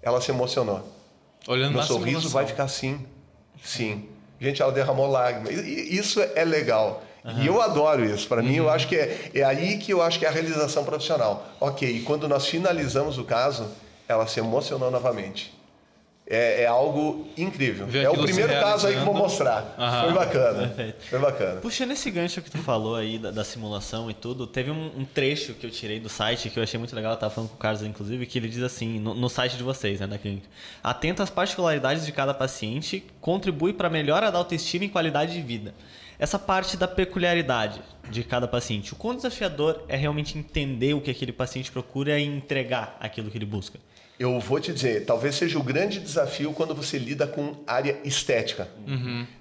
ela 0.01 0.21
se 0.21 0.31
emocionou. 0.31 0.87
Olhando 1.45 1.71
Meu 1.71 1.81
na 1.81 1.87
sorriso 1.87 2.21
simulação. 2.21 2.31
vai 2.31 2.45
ficar 2.47 2.63
assim. 2.63 3.05
Sim. 3.61 4.05
Gente, 4.39 4.61
ela 4.61 4.71
derramou 4.71 5.07
lágrimas. 5.07 5.53
Isso 5.53 6.21
é 6.21 6.45
legal. 6.45 7.03
Uhum. 7.23 7.43
E 7.43 7.47
eu 7.47 7.61
adoro 7.61 8.03
isso. 8.03 8.27
Para 8.27 8.41
uhum. 8.41 8.47
mim, 8.47 8.55
eu 8.55 8.69
acho 8.69 8.87
que 8.87 8.95
é, 8.95 9.31
é 9.33 9.43
aí 9.43 9.77
que 9.77 9.91
eu 9.91 10.01
acho 10.01 10.17
que 10.17 10.25
é 10.25 10.29
a 10.29 10.31
realização 10.31 10.83
profissional. 10.85 11.47
Ok, 11.59 11.89
e 11.89 12.01
quando 12.01 12.27
nós 12.27 12.47
finalizamos 12.47 13.17
o 13.17 13.23
caso, 13.23 13.67
ela 14.07 14.25
se 14.25 14.39
emocionou 14.39 14.89
novamente. 14.89 15.53
é, 16.29 16.61
é 16.61 16.65
algo 16.67 17.27
incrível. 17.35 17.87
Ver 17.87 18.03
é 18.05 18.09
o 18.09 18.21
primeiro 18.21 18.53
caso 18.53 18.85
aí 18.85 18.93
que 18.93 18.99
eu 18.99 19.05
vou 19.05 19.15
mostrar. 19.15 19.73
Aham. 19.79 20.03
Foi 20.03 20.13
bacana. 20.13 20.67
Perfeito. 20.67 21.05
Foi 21.09 21.19
bacana. 21.19 21.59
Puxando 21.59 21.91
esse 21.91 22.11
gancho 22.11 22.39
que 22.43 22.51
tu 22.51 22.59
falou 22.59 22.95
aí 22.95 23.17
da, 23.17 23.31
da 23.31 23.43
simulação 23.43 24.11
e 24.11 24.13
tudo, 24.13 24.45
teve 24.45 24.69
um, 24.69 24.91
um 24.95 25.05
trecho 25.05 25.55
que 25.55 25.65
eu 25.65 25.71
tirei 25.71 25.99
do 25.99 26.07
site 26.07 26.51
que 26.51 26.59
eu 26.59 26.63
achei 26.63 26.77
muito 26.77 26.95
legal, 26.95 27.13
eu 27.13 27.17
tava 27.17 27.33
falando 27.33 27.49
com 27.49 27.55
o 27.55 27.57
Carlos, 27.57 27.81
inclusive, 27.81 28.27
que 28.27 28.37
ele 28.37 28.47
diz 28.47 28.61
assim, 28.61 28.99
no, 28.99 29.15
no 29.15 29.27
site 29.27 29.57
de 29.57 29.63
vocês, 29.63 29.99
né, 29.99 30.05
da 30.05 30.19
clínica. 30.19 30.47
Atenta 30.83 31.23
às 31.23 31.31
particularidades 31.31 32.05
de 32.05 32.11
cada 32.11 32.33
paciente, 32.33 33.03
contribui 33.19 33.73
para 33.73 33.87
a 33.87 33.91
melhora 33.91 34.31
da 34.31 34.37
autoestima 34.37 34.85
e 34.85 34.89
qualidade 34.89 35.33
de 35.33 35.41
vida. 35.41 35.73
Essa 36.19 36.37
parte 36.37 36.75
da 36.75 36.85
peculiaridade 36.85 37.81
de 38.11 38.25
cada 38.25 38.45
paciente, 38.45 38.91
o 38.91 38.95
quão 38.97 39.15
desafiador 39.15 39.85
é 39.87 39.95
realmente 39.95 40.37
entender 40.37 40.93
o 40.93 40.99
que 40.99 41.09
aquele 41.09 41.31
paciente 41.31 41.71
procura 41.71 42.19
e 42.19 42.25
entregar 42.25 42.97
aquilo 42.99 43.31
que 43.31 43.37
ele 43.37 43.45
busca. 43.45 43.79
Eu 44.19 44.37
vou 44.37 44.59
te 44.59 44.73
dizer, 44.73 45.05
talvez 45.05 45.35
seja 45.35 45.57
o 45.57 45.63
grande 45.63 45.97
desafio 45.97 46.51
quando 46.51 46.75
você 46.75 46.97
lida 46.97 47.25
com 47.25 47.55
área 47.65 47.97
estética. 48.03 48.67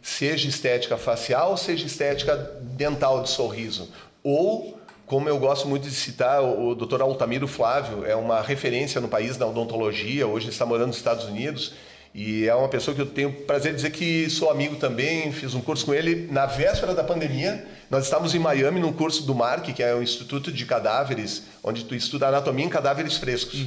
Seja 0.00 0.48
estética 0.48 0.96
facial, 0.96 1.56
seja 1.56 1.84
estética 1.84 2.36
dental 2.62 3.24
de 3.24 3.30
sorriso. 3.30 3.90
Ou, 4.22 4.78
como 5.04 5.28
eu 5.28 5.36
gosto 5.36 5.66
muito 5.66 5.82
de 5.82 5.94
citar, 5.94 6.40
o, 6.44 6.68
o 6.68 6.74
Dr. 6.76 7.02
Altamiro 7.02 7.48
Flávio 7.48 8.06
é 8.06 8.14
uma 8.14 8.40
referência 8.40 9.00
no 9.00 9.08
país 9.08 9.36
na 9.36 9.46
odontologia, 9.46 10.28
hoje 10.28 10.48
está 10.48 10.64
morando 10.64 10.88
nos 10.88 10.98
Estados 10.98 11.24
Unidos. 11.24 11.74
E 12.14 12.46
é 12.48 12.54
uma 12.54 12.68
pessoa 12.68 12.94
que 12.94 13.00
eu 13.00 13.06
tenho 13.06 13.32
prazer 13.32 13.72
de 13.72 13.76
dizer 13.76 13.90
que 13.90 14.28
sou 14.30 14.50
amigo 14.50 14.76
também, 14.76 15.30
fiz 15.30 15.54
um 15.54 15.60
curso 15.60 15.86
com 15.86 15.94
ele 15.94 16.28
na 16.30 16.46
véspera 16.46 16.94
da 16.94 17.04
pandemia. 17.04 17.64
Nós 17.90 18.04
estávamos 18.04 18.34
em 18.34 18.38
Miami 18.38 18.80
num 18.80 18.92
curso 18.92 19.22
do 19.24 19.34
MARC, 19.34 19.72
que 19.72 19.82
é 19.82 19.94
o 19.94 20.02
Instituto 20.02 20.52
de 20.52 20.66
Cadáveres, 20.66 21.44
onde 21.62 21.84
tu 21.84 21.94
estuda 21.94 22.28
anatomia 22.28 22.66
em 22.66 22.68
cadáveres 22.68 23.16
frescos. 23.16 23.66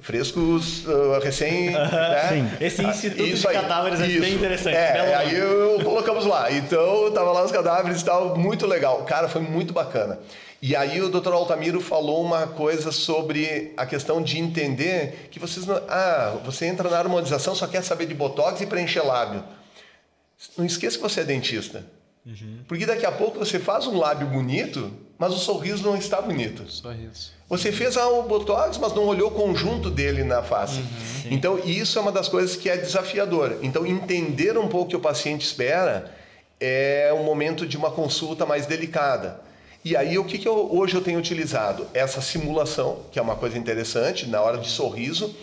Frescos 0.00 0.84
uh, 0.86 1.18
recém... 1.22 1.70
né? 1.72 2.28
Sim. 2.28 2.50
Esse 2.60 2.82
instituto 2.82 3.22
Isso 3.22 3.42
de 3.42 3.48
aí, 3.48 3.54
cadáveres 3.54 4.00
é 4.00 4.06
isso. 4.06 4.20
bem 4.20 4.34
interessante. 4.34 4.76
É, 4.76 5.14
aí 5.14 5.34
eu 5.38 5.80
colocamos 5.82 6.26
lá. 6.26 6.52
Então, 6.52 7.10
tava 7.12 7.32
lá 7.32 7.42
os 7.42 7.52
cadáveres 7.52 8.02
e 8.02 8.04
tal, 8.04 8.36
muito 8.36 8.66
legal. 8.66 9.02
Cara, 9.04 9.28
foi 9.28 9.40
muito 9.40 9.72
bacana. 9.72 10.18
E 10.66 10.74
aí 10.74 10.98
o 11.02 11.10
Dr. 11.10 11.30
Altamiro 11.34 11.78
falou 11.78 12.24
uma 12.24 12.46
coisa 12.46 12.90
sobre 12.90 13.74
a 13.76 13.84
questão 13.84 14.22
de 14.22 14.38
entender 14.38 15.28
que 15.30 15.38
vocês 15.38 15.66
não, 15.66 15.76
ah, 15.86 16.38
você 16.42 16.64
entra 16.64 16.88
na 16.88 16.98
harmonização 16.98 17.54
só 17.54 17.66
quer 17.66 17.82
saber 17.82 18.06
de 18.06 18.14
botox 18.14 18.62
e 18.62 18.66
preencher 18.66 19.02
lábio. 19.02 19.44
Não 20.56 20.64
esqueça 20.64 20.96
que 20.96 21.02
você 21.02 21.20
é 21.20 21.24
dentista. 21.24 21.84
Porque 22.66 22.86
daqui 22.86 23.04
a 23.04 23.12
pouco 23.12 23.38
você 23.38 23.58
faz 23.58 23.86
um 23.86 23.98
lábio 23.98 24.26
bonito, 24.28 24.90
mas 25.18 25.34
o 25.34 25.36
sorriso 25.36 25.82
não 25.82 25.98
está 25.98 26.22
bonito. 26.22 26.66
Sorriso. 26.72 27.32
Você 27.46 27.70
fez 27.70 27.98
ah, 27.98 28.08
o 28.08 28.22
botox, 28.22 28.78
mas 28.78 28.94
não 28.94 29.04
olhou 29.04 29.28
o 29.28 29.34
conjunto 29.34 29.90
dele 29.90 30.24
na 30.24 30.42
face. 30.42 30.82
então, 31.30 31.58
isso 31.58 31.98
é 31.98 32.00
uma 32.00 32.10
das 32.10 32.26
coisas 32.26 32.56
que 32.56 32.70
é 32.70 32.78
desafiador. 32.78 33.58
Então, 33.60 33.84
entender 33.84 34.56
um 34.56 34.68
pouco 34.68 34.86
o 34.86 34.88
que 34.88 34.96
o 34.96 35.00
paciente 35.00 35.44
espera 35.44 36.10
é 36.58 37.14
um 37.14 37.22
momento 37.22 37.66
de 37.66 37.76
uma 37.76 37.90
consulta 37.90 38.46
mais 38.46 38.64
delicada. 38.64 39.44
E 39.84 39.94
aí, 39.96 40.16
o 40.18 40.24
que, 40.24 40.38
que 40.38 40.48
eu, 40.48 40.68
hoje 40.74 40.94
eu 40.94 41.02
tenho 41.02 41.18
utilizado? 41.18 41.86
Essa 41.92 42.20
simulação, 42.22 43.00
que 43.12 43.18
é 43.18 43.22
uma 43.22 43.36
coisa 43.36 43.58
interessante, 43.58 44.26
na 44.26 44.40
hora 44.40 44.56
de 44.56 44.68
sorriso, 44.68 45.34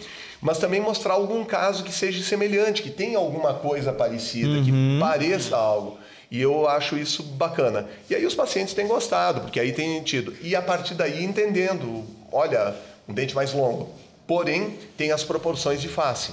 mas 0.41 0.57
também 0.57 0.81
mostrar 0.81 1.13
algum 1.13 1.45
caso 1.45 1.83
que 1.83 1.91
seja 1.91 2.23
semelhante, 2.23 2.81
que 2.81 2.89
tenha 2.89 3.19
alguma 3.19 3.53
coisa 3.53 3.93
parecida, 3.93 4.63
que 4.63 4.71
pareça 4.99 5.55
algo. 5.55 5.99
E 6.31 6.41
eu 6.41 6.67
acho 6.67 6.97
isso 6.97 7.21
bacana. 7.21 7.87
E 8.09 8.15
aí 8.15 8.25
os 8.25 8.33
pacientes 8.33 8.73
têm 8.73 8.87
gostado, 8.87 9.41
porque 9.41 9.59
aí 9.59 9.73
tem 9.73 10.01
tido. 10.01 10.33
E 10.41 10.55
a 10.55 10.61
partir 10.61 10.95
daí 10.95 11.23
entendendo, 11.23 12.03
olha, 12.31 12.73
um 13.07 13.13
dente 13.13 13.35
mais 13.35 13.53
longo. 13.53 13.89
Porém, 14.25 14.77
tem 14.97 15.11
as 15.11 15.23
proporções 15.23 15.81
de 15.81 15.87
face. 15.89 16.31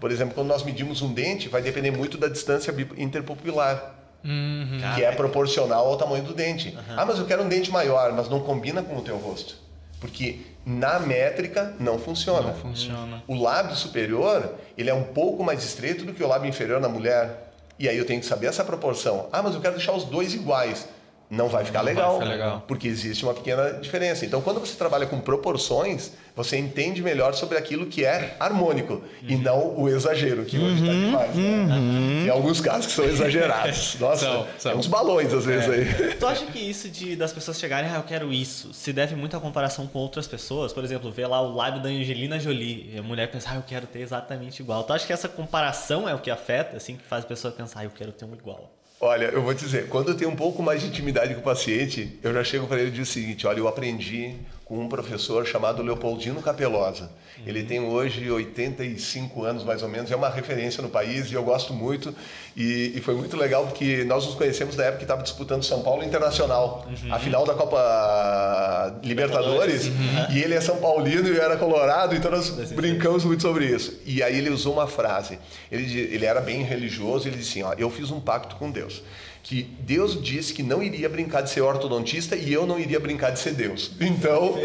Por 0.00 0.10
exemplo, 0.10 0.34
quando 0.34 0.48
nós 0.48 0.64
medimos 0.64 1.02
um 1.02 1.12
dente, 1.12 1.48
vai 1.48 1.60
depender 1.62 1.90
muito 1.90 2.16
da 2.18 2.28
distância 2.28 2.72
bi- 2.72 2.88
interpupilar. 4.30 4.94
Que 4.94 5.04
é 5.04 5.12
proporcional 5.12 5.86
ao 5.86 5.96
tamanho 5.96 6.24
do 6.24 6.34
dente. 6.34 6.76
Ah, 6.96 7.04
mas 7.06 7.18
eu 7.18 7.26
quero 7.26 7.42
um 7.42 7.48
dente 7.48 7.70
maior, 7.70 8.12
mas 8.12 8.28
não 8.28 8.40
combina 8.40 8.82
com 8.82 8.96
o 8.96 9.02
teu 9.02 9.16
rosto. 9.16 9.56
Porque 10.00 10.40
na 10.64 10.98
métrica 10.98 11.74
não 11.78 11.98
funciona. 11.98 12.48
Não 12.48 12.54
funciona. 12.54 13.22
O 13.26 13.34
lábio 13.40 13.74
superior, 13.76 14.54
ele 14.76 14.90
é 14.90 14.94
um 14.94 15.04
pouco 15.04 15.42
mais 15.42 15.64
estreito 15.64 16.04
do 16.04 16.12
que 16.12 16.22
o 16.22 16.28
lábio 16.28 16.48
inferior 16.48 16.80
na 16.80 16.88
mulher. 16.88 17.52
E 17.78 17.88
aí 17.88 17.96
eu 17.96 18.04
tenho 18.04 18.20
que 18.20 18.26
saber 18.26 18.46
essa 18.46 18.64
proporção. 18.64 19.28
Ah, 19.32 19.42
mas 19.42 19.54
eu 19.54 19.60
quero 19.60 19.76
deixar 19.76 19.92
os 19.92 20.04
dois 20.04 20.34
iguais. 20.34 20.88
Não 21.28 21.48
vai 21.48 21.64
ficar 21.64 21.82
vai 21.82 21.92
legal, 21.92 22.14
ficar 22.14 22.30
legal. 22.30 22.64
porque 22.68 22.86
existe 22.86 23.24
uma 23.24 23.34
pequena 23.34 23.72
diferença. 23.80 24.24
Então, 24.24 24.40
quando 24.40 24.60
você 24.60 24.76
trabalha 24.76 25.06
com 25.06 25.18
proporções, 25.18 26.12
você 26.36 26.56
entende 26.56 27.02
melhor 27.02 27.34
sobre 27.34 27.58
aquilo 27.58 27.86
que 27.86 28.04
é 28.04 28.36
harmônico 28.38 29.02
e 29.22 29.34
não 29.36 29.74
o 29.76 29.88
exagero, 29.88 30.44
que 30.44 30.56
hoje 30.56 30.80
está 30.82 30.92
demais. 30.92 31.34
Né? 31.34 32.22
Tem 32.22 32.30
alguns 32.30 32.60
casos 32.60 32.86
que 32.86 32.92
são 32.92 33.04
exagerados. 33.06 33.96
Nossa, 34.00 34.24
São, 34.24 34.46
são. 34.58 34.70
tem 34.72 34.80
uns 34.80 34.86
balões 34.86 35.32
às 35.32 35.44
vezes 35.44 35.68
aí. 35.68 36.14
Tu 36.14 36.26
acha 36.26 36.46
que 36.46 36.58
isso 36.58 36.88
de 36.88 37.16
das 37.16 37.32
pessoas 37.32 37.58
chegarem, 37.58 37.90
ah, 37.90 37.96
eu 37.96 38.02
quero 38.02 38.32
isso, 38.32 38.72
se 38.72 38.92
deve 38.92 39.16
muito 39.16 39.36
à 39.36 39.40
comparação 39.40 39.86
com 39.86 39.98
outras 39.98 40.28
pessoas? 40.28 40.72
Por 40.72 40.84
exemplo, 40.84 41.10
ver 41.10 41.26
lá 41.26 41.40
o 41.40 41.54
lábio 41.54 41.82
da 41.82 41.88
Angelina 41.88 42.38
Jolie 42.38 42.92
e 42.94 42.98
a 42.98 43.02
mulher 43.02 43.30
pensar, 43.30 43.52
ah, 43.52 43.56
eu 43.56 43.64
quero 43.66 43.86
ter 43.86 44.00
exatamente 44.00 44.60
igual. 44.60 44.84
Tu 44.84 44.92
acha 44.92 45.06
que 45.06 45.12
essa 45.12 45.28
comparação 45.28 46.08
é 46.08 46.14
o 46.14 46.18
que 46.18 46.30
afeta, 46.30 46.76
assim, 46.76 46.96
que 46.96 47.04
faz 47.04 47.24
a 47.24 47.26
pessoa 47.26 47.52
pensar, 47.52 47.80
ah, 47.80 47.84
eu 47.84 47.90
quero 47.90 48.12
ter 48.12 48.24
um 48.24 48.34
igual? 48.34 48.75
Olha, 48.98 49.26
eu 49.26 49.42
vou 49.42 49.54
te 49.54 49.64
dizer, 49.64 49.88
quando 49.88 50.08
eu 50.08 50.16
tenho 50.16 50.30
um 50.30 50.36
pouco 50.36 50.62
mais 50.62 50.80
de 50.80 50.88
intimidade 50.88 51.34
com 51.34 51.40
o 51.40 51.44
paciente, 51.44 52.18
eu 52.22 52.32
já 52.32 52.42
chego 52.42 52.66
para 52.66 52.78
ele 52.78 52.88
e 52.88 52.92
digo 52.92 53.02
o 53.02 53.06
seguinte: 53.06 53.46
olha, 53.46 53.58
eu 53.58 53.68
aprendi 53.68 54.34
com 54.66 54.80
um 54.80 54.88
professor 54.88 55.46
chamado 55.46 55.80
Leopoldino 55.80 56.42
Capelosa. 56.42 57.08
Ele 57.46 57.62
tem 57.62 57.78
hoje 57.78 58.28
85 58.28 59.44
anos 59.44 59.62
mais 59.62 59.80
ou 59.80 59.88
menos, 59.88 60.10
é 60.10 60.16
uma 60.16 60.28
referência 60.28 60.82
no 60.82 60.88
país 60.88 61.30
e 61.30 61.34
eu 61.34 61.44
gosto 61.44 61.72
muito. 61.72 62.12
E, 62.56 62.92
e 62.96 63.00
foi 63.00 63.14
muito 63.14 63.36
legal 63.36 63.64
porque 63.64 64.02
nós 64.02 64.26
nos 64.26 64.34
conhecemos 64.34 64.74
na 64.74 64.82
época 64.82 64.98
que 64.98 65.04
estava 65.04 65.22
disputando 65.22 65.62
São 65.62 65.82
Paulo 65.82 66.02
Internacional, 66.02 66.84
a 67.12 67.18
final 67.20 67.46
da 67.46 67.54
Copa 67.54 68.98
Libertadores. 69.04 69.86
E 70.32 70.42
ele 70.42 70.54
é 70.54 70.60
São 70.60 70.78
Paulino 70.78 71.28
e 71.28 71.36
eu 71.36 71.42
era 71.42 71.56
colorado, 71.56 72.16
então 72.16 72.28
nós 72.32 72.50
brincamos 72.72 73.24
muito 73.24 73.42
sobre 73.42 73.66
isso. 73.66 74.00
E 74.04 74.20
aí 74.20 74.36
ele 74.36 74.50
usou 74.50 74.72
uma 74.72 74.88
frase. 74.88 75.38
Ele, 75.70 75.96
ele 75.96 76.26
era 76.26 76.40
bem 76.40 76.64
religioso, 76.64 77.28
ele 77.28 77.36
disse 77.36 77.60
assim: 77.60 77.62
ó, 77.62 77.72
eu 77.78 77.88
fiz 77.88 78.10
um 78.10 78.18
pacto 78.18 78.56
com 78.56 78.68
Deus. 78.68 79.00
Que 79.46 79.62
Deus 79.62 80.20
disse 80.20 80.52
que 80.52 80.60
não 80.60 80.82
iria 80.82 81.08
brincar 81.08 81.40
de 81.40 81.50
ser 81.50 81.60
ortodontista 81.60 82.34
e 82.34 82.52
eu 82.52 82.66
não 82.66 82.80
iria 82.80 82.98
brincar 82.98 83.30
de 83.30 83.38
ser 83.38 83.52
Deus. 83.52 83.92
Então, 84.00 84.56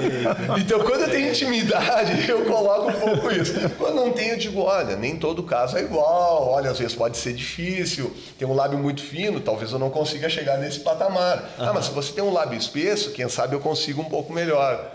então 0.59 0.79
quando 0.79 1.01
eu 1.01 1.09
tenho 1.11 1.29
intimidade, 1.29 2.13
eu 2.27 2.43
coloco 2.45 2.89
um 2.89 2.93
pouco 2.93 3.31
isso. 3.31 3.53
Quando 3.77 3.93
não 3.97 4.11
tenho, 4.11 4.31
eu 4.33 4.37
digo: 4.39 4.61
olha, 4.61 4.95
nem 4.95 5.17
todo 5.17 5.43
caso 5.43 5.77
é 5.77 5.83
igual. 5.83 6.49
Olha, 6.49 6.71
às 6.71 6.79
vezes 6.79 6.95
pode 6.95 7.17
ser 7.17 7.33
difícil. 7.33 8.11
Tem 8.39 8.47
um 8.47 8.55
lábio 8.55 8.79
muito 8.79 9.03
fino, 9.03 9.39
talvez 9.39 9.71
eu 9.71 9.77
não 9.77 9.91
consiga 9.91 10.27
chegar 10.27 10.57
nesse 10.57 10.79
patamar. 10.79 11.47
Ah, 11.59 11.71
mas 11.71 11.85
se 11.85 11.91
você 11.91 12.11
tem 12.13 12.23
um 12.23 12.33
lábio 12.33 12.57
espesso, 12.57 13.11
quem 13.11 13.29
sabe 13.29 13.55
eu 13.55 13.59
consigo 13.59 14.01
um 14.01 14.09
pouco 14.09 14.33
melhor. 14.33 14.91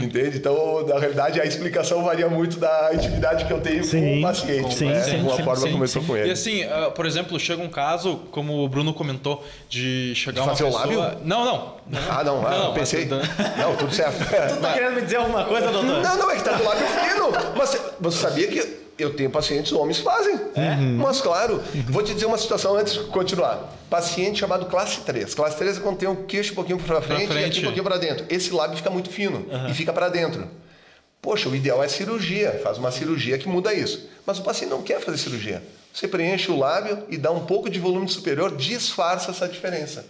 Entende? 0.00 0.38
Então, 0.38 0.86
na 0.86 1.00
realidade, 1.00 1.40
a 1.40 1.44
explicação 1.44 2.04
varia 2.04 2.28
muito 2.28 2.60
da 2.60 2.90
intimidade 2.94 3.44
que 3.44 3.52
eu 3.52 3.60
tenho 3.60 3.80
com 3.80 3.88
Sim, 3.90 4.20
o 4.20 4.22
paciente. 4.22 4.72
sim, 4.72 4.86
né? 4.86 5.02
sim, 5.02 5.24
com 5.24 5.32
a 5.32 5.36
sim, 5.36 5.42
forma 5.42 5.62
sim, 5.62 5.72
como 5.72 5.84
eu 5.84 6.02
com 6.04 6.16
ele. 6.16 6.28
E 6.28 6.32
assim, 6.32 6.62
ah, 6.62 6.92
por 6.94 7.06
exemplo, 7.06 7.40
chega 7.40 7.60
um 7.60 7.68
caso, 7.68 8.20
como 8.30 8.64
o 8.64 8.68
Bruno 8.68 8.94
comentou, 8.94 9.15
de 9.68 10.14
chegar 10.14 10.32
De 10.32 10.40
uma 10.40 10.48
fazer 10.48 10.64
o 10.64 10.66
pessoa... 10.66 10.80
lábio? 11.04 11.20
Não, 11.24 11.44
não. 11.44 11.76
Ah, 12.10 12.24
não, 12.24 12.46
ah, 12.46 12.50
Não, 12.50 12.64
eu 12.66 12.72
pensei. 12.72 13.06
Não, 13.06 13.76
tudo 13.76 13.94
certo. 13.94 14.18
Tu 14.54 14.60
tá 14.60 14.72
querendo 14.72 14.94
me 14.94 15.02
dizer 15.02 15.16
alguma 15.16 15.44
coisa, 15.44 15.70
doutor? 15.70 16.02
Não, 16.02 16.16
não, 16.16 16.30
é 16.30 16.36
que 16.36 16.42
tá 16.42 16.52
do 16.52 16.64
lábio 16.64 16.86
fino. 16.86 17.32
Mas 17.56 17.78
você 18.00 18.18
sabia 18.18 18.48
que 18.48 18.76
eu 18.98 19.14
tenho 19.14 19.30
pacientes 19.30 19.72
homens 19.72 19.98
fazem? 19.98 20.34
É? 20.54 20.74
Mas 20.76 21.20
claro, 21.20 21.62
vou 21.88 22.02
te 22.02 22.14
dizer 22.14 22.26
uma 22.26 22.38
situação 22.38 22.76
antes 22.76 22.94
de 22.94 23.00
continuar. 23.04 23.72
Paciente 23.90 24.38
chamado 24.40 24.66
classe 24.66 25.00
3. 25.02 25.34
Classe 25.34 25.56
3 25.56 25.76
é 25.76 25.80
quando 25.80 25.98
tem 25.98 26.08
o 26.08 26.16
queixo 26.24 26.52
um 26.52 26.54
pouquinho 26.54 26.78
para 26.78 27.00
frente, 27.02 27.24
e 27.24 27.26
frente. 27.26 27.46
aqui 27.46 27.58
um 27.60 27.64
pouquinho 27.64 27.84
para 27.84 27.98
dentro. 27.98 28.24
Esse 28.28 28.52
lábio 28.52 28.76
fica 28.76 28.90
muito 28.90 29.10
fino 29.10 29.46
e 29.68 29.74
fica 29.74 29.92
para 29.92 30.08
dentro. 30.08 30.48
Poxa, 31.20 31.48
o 31.48 31.56
ideal 31.56 31.82
é 31.82 31.88
cirurgia. 31.88 32.60
Faz 32.62 32.78
uma 32.78 32.90
cirurgia 32.90 33.36
que 33.36 33.48
muda 33.48 33.74
isso. 33.74 34.08
Mas 34.24 34.38
o 34.38 34.42
paciente 34.42 34.70
não 34.70 34.82
quer 34.82 35.00
fazer 35.00 35.18
cirurgia. 35.18 35.62
Você 35.96 36.06
preenche 36.06 36.50
o 36.50 36.58
lábio 36.58 37.06
e 37.08 37.16
dá 37.16 37.30
um 37.30 37.46
pouco 37.46 37.70
de 37.70 37.80
volume 37.80 38.06
superior, 38.06 38.54
disfarça 38.54 39.30
essa 39.30 39.48
diferença. 39.48 40.04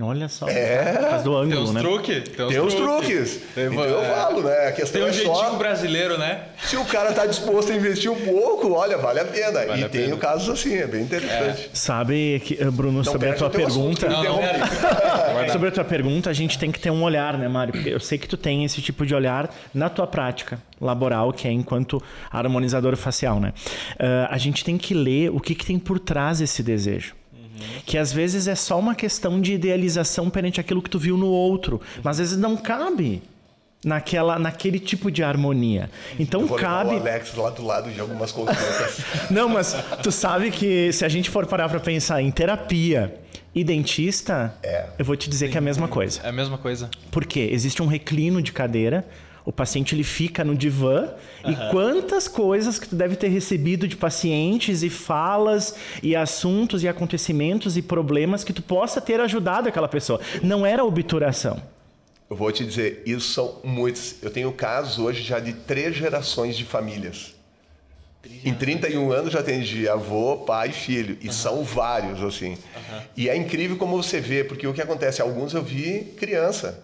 Olha 0.00 0.28
só. 0.28 0.48
É. 0.48 0.92
Por 0.92 1.08
causa 1.08 1.24
do 1.24 1.30
Tem 1.30 1.42
ângulo, 1.42 1.62
uns 1.62 1.72
né? 1.72 1.80
truques. 1.80 2.28
Tem 2.30 2.60
os 2.60 2.74
truques. 2.74 3.40
Tem, 3.54 3.66
Então 3.66 3.84
eu 3.84 4.02
é, 4.02 4.10
falo, 4.10 4.42
né? 4.42 4.66
A 4.66 4.72
questão 4.72 5.00
Tem 5.00 5.02
um 5.08 5.10
é 5.10 5.12
jeitinho 5.12 5.34
só... 5.36 5.54
brasileiro, 5.54 6.18
né? 6.18 6.46
Se 6.64 6.76
o 6.76 6.84
cara 6.84 7.10
está 7.10 7.24
disposto 7.26 7.70
a 7.70 7.76
investir 7.76 8.10
um 8.10 8.18
pouco, 8.20 8.72
olha, 8.72 8.98
vale 8.98 9.20
a 9.20 9.24
pena. 9.24 9.64
Vale 9.64 9.82
e 9.82 9.84
a 9.84 9.88
tem 9.88 10.06
pena. 10.06 10.16
casos 10.16 10.48
assim, 10.48 10.74
é 10.74 10.86
bem 10.88 11.02
interessante. 11.02 11.70
Sabe, 11.72 12.42
que, 12.44 12.60
eh, 12.60 12.68
Bruno, 12.72 13.04
sobre 13.04 13.28
a 13.28 13.34
tua 13.34 13.46
assunto, 13.46 13.56
pergunta. 13.56 14.08
Não, 14.08 14.24
não. 14.24 15.48
Sobre 15.52 15.68
a 15.68 15.72
tua 15.72 15.84
pergunta, 15.84 16.28
a 16.28 16.32
gente 16.32 16.58
tem 16.58 16.72
que 16.72 16.80
ter 16.80 16.90
um 16.90 17.02
olhar, 17.04 17.38
né, 17.38 17.46
Mário? 17.46 17.72
Porque 17.72 17.90
eu 17.90 18.00
sei 18.00 18.18
que 18.18 18.26
tu 18.26 18.36
tem 18.36 18.64
esse 18.64 18.82
tipo 18.82 19.06
de 19.06 19.14
olhar 19.14 19.48
na 19.72 19.88
tua 19.88 20.08
prática 20.08 20.58
laboral, 20.80 21.32
que 21.32 21.46
é 21.46 21.52
enquanto 21.52 22.02
harmonizador 22.32 22.96
facial, 22.96 23.38
né? 23.38 23.52
Ah, 23.98 24.26
a 24.30 24.38
gente 24.38 24.64
tem 24.64 24.76
que 24.76 24.92
ler 24.92 25.30
o 25.30 25.38
que, 25.38 25.54
que 25.54 25.64
tem 25.64 25.78
por 25.78 26.00
trás 26.00 26.40
desse 26.40 26.64
desejo. 26.64 27.14
Que 27.86 27.98
às 27.98 28.12
vezes 28.12 28.46
é 28.48 28.54
só 28.54 28.78
uma 28.78 28.94
questão 28.94 29.40
de 29.40 29.52
idealização 29.54 30.28
perante 30.30 30.60
aquilo 30.60 30.80
que 30.82 30.90
tu 30.90 30.98
viu 30.98 31.16
no 31.16 31.26
outro. 31.26 31.80
Mas 32.02 32.12
às 32.20 32.30
vezes 32.30 32.38
não 32.38 32.56
cabe. 32.56 33.22
naquela, 33.84 34.38
naquele 34.38 34.78
tipo 34.80 35.10
de 35.10 35.22
harmonia. 35.22 35.90
Então 36.18 36.40
Eu 36.40 36.46
vou 36.46 36.56
levar 36.56 36.84
cabe. 36.86 36.94
o 36.96 37.00
Alex 37.00 37.34
lá 37.36 37.50
do 37.50 37.62
lado 37.64 37.90
de 37.90 38.00
algumas 38.00 38.32
consultas. 38.32 39.00
Não, 39.30 39.46
mas 39.46 39.76
tu 40.02 40.10
sabe 40.10 40.50
que 40.50 40.90
se 40.90 41.04
a 41.04 41.08
gente 41.10 41.28
for 41.28 41.44
parar 41.46 41.68
pra 41.68 41.78
pensar 41.78 42.22
em 42.22 42.30
terapia 42.30 43.14
e 43.54 43.62
dentista, 43.62 44.54
É. 44.62 44.86
eu 44.98 45.04
vou 45.04 45.14
te 45.16 45.28
dizer 45.28 45.50
que 45.50 45.56
é 45.56 45.58
a 45.58 45.60
mesma 45.60 45.86
coisa. 45.86 46.20
É 46.24 46.28
a 46.30 46.32
mesma 46.32 46.56
coisa. 46.56 46.88
Por 47.10 47.26
quê? 47.26 47.50
Existe 47.52 47.82
um 47.82 47.86
reclino 47.86 48.40
de 48.40 48.52
cadeira, 48.52 49.04
o 49.44 49.52
paciente 49.52 49.94
ele 49.94 50.04
fica 50.04 50.42
no 50.42 50.56
divã 50.56 51.10
e 51.44 51.54
quantas 51.70 52.26
coisas 52.26 52.78
que 52.78 52.88
tu 52.88 52.96
deve 52.96 53.14
ter 53.14 53.28
recebido 53.28 53.86
de 53.86 53.96
pacientes 53.96 54.82
e 54.82 54.88
falas 54.88 55.74
e 56.02 56.16
assuntos 56.16 56.82
e 56.82 56.88
acontecimentos 56.88 57.76
e 57.76 57.82
problemas 57.82 58.42
que 58.42 58.52
tu 58.52 58.62
possa 58.62 59.00
ter 59.00 59.20
ajudado 59.20 59.68
aquela 59.68 59.88
pessoa. 59.88 60.20
Não 60.42 60.64
era 60.64 60.84
obturação. 60.84 61.62
Eu 62.30 62.36
vou 62.36 62.50
te 62.50 62.64
dizer, 62.64 63.02
isso 63.04 63.32
são 63.34 63.60
muitos. 63.62 64.16
Eu 64.22 64.30
tenho 64.30 64.50
casos 64.50 64.98
hoje 64.98 65.22
já 65.22 65.38
de 65.38 65.52
três 65.52 65.94
gerações 65.94 66.56
de 66.56 66.64
famílias. 66.64 67.34
Em 68.42 68.54
31 68.54 69.12
anos 69.12 69.34
já 69.34 69.40
atendi 69.40 69.86
avô, 69.86 70.38
pai 70.38 70.70
e 70.70 70.72
filho. 70.72 71.18
E 71.20 71.30
são 71.30 71.62
vários, 71.62 72.22
assim. 72.22 72.56
E 73.14 73.28
é 73.28 73.36
incrível 73.36 73.76
como 73.76 74.02
você 74.02 74.20
vê, 74.20 74.42
porque 74.42 74.66
o 74.66 74.72
que 74.72 74.80
acontece? 74.80 75.20
Alguns 75.20 75.52
eu 75.52 75.62
vi 75.62 76.14
criança. 76.16 76.82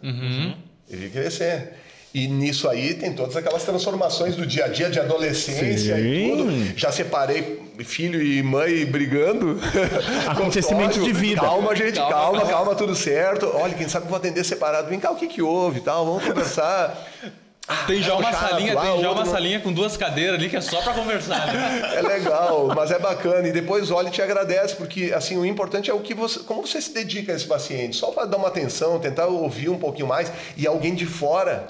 Eu 0.91 0.99
vi 0.99 1.09
crescer. 1.09 1.73
E 2.13 2.27
nisso 2.27 2.69
aí 2.69 2.95
tem 2.95 3.13
todas 3.13 3.37
aquelas 3.37 3.63
transformações 3.63 4.35
do 4.35 4.45
dia 4.45 4.65
a 4.65 4.69
dia 4.69 4.91
de 4.91 4.99
adolescência 4.99 5.99
e 5.99 6.05
Sim. 6.31 6.37
tudo. 6.37 6.79
Já 6.79 6.91
separei 6.91 7.61
filho 7.85 8.21
e 8.21 8.43
mãe 8.43 8.85
brigando. 8.85 9.61
Acontecimentos 10.27 11.03
de 11.03 11.13
vida. 11.13 11.41
Calma, 11.41 11.75
gente, 11.75 11.95
Calma, 11.97 12.17
calma, 12.19 12.47
calma. 12.47 12.75
tudo 12.75 12.95
certo. 12.97 13.51
Olha, 13.55 13.75
quem 13.75 13.89
sabe 13.89 14.07
eu 14.07 14.09
vou 14.11 14.19
atender 14.19 14.45
separado. 14.45 14.89
Vem 14.89 14.99
cá, 14.99 15.11
o 15.13 15.17
que 15.17 15.29
que 15.29 15.41
houve 15.41 15.79
e 15.79 15.83
tal, 15.83 16.05
vamos 16.05 16.25
conversar. 16.25 16.97
Tem 17.87 18.03
já 18.03 18.15
é 18.15 18.17
uma 18.17 18.33
chato, 18.33 18.51
salinha, 18.51 18.75
lá, 18.75 18.81
tem 18.83 19.01
já 19.01 19.13
uma 19.13 19.25
não- 19.25 19.31
salinha 19.31 19.61
com 19.61 19.73
duas 19.73 19.97
cadeiras 19.97 20.35
ali 20.35 20.49
que 20.49 20.57
é 20.57 20.61
só 20.61 20.83
pra 20.83 20.93
conversar. 20.93 21.47
né? 21.55 21.83
É 21.95 22.03
legal, 22.03 22.67
mas 22.75 22.91
é 22.91 22.99
bacana. 22.99 23.47
E 23.47 23.53
depois 23.53 23.93
olha 23.93 24.09
e 24.09 24.11
te 24.11 24.21
agradece, 24.21 24.75
porque 24.75 25.13
assim, 25.15 25.37
o 25.37 25.47
importante 25.47 25.89
é 25.89 25.95
o 25.95 26.01
que 26.01 26.13
você, 26.13 26.41
como 26.41 26.67
você 26.67 26.81
se 26.81 26.93
dedica 26.93 27.33
a 27.33 27.37
esse 27.37 27.47
paciente. 27.47 27.95
Só 27.97 28.09
para 28.11 28.25
dar 28.25 28.39
uma 28.39 28.49
atenção, 28.49 28.99
tentar 28.99 29.27
ouvir 29.27 29.69
um 29.69 29.79
pouquinho 29.79 30.09
mais 30.09 30.33
e 30.57 30.67
alguém 30.67 30.97
de 30.97 31.07
fora 31.07 31.69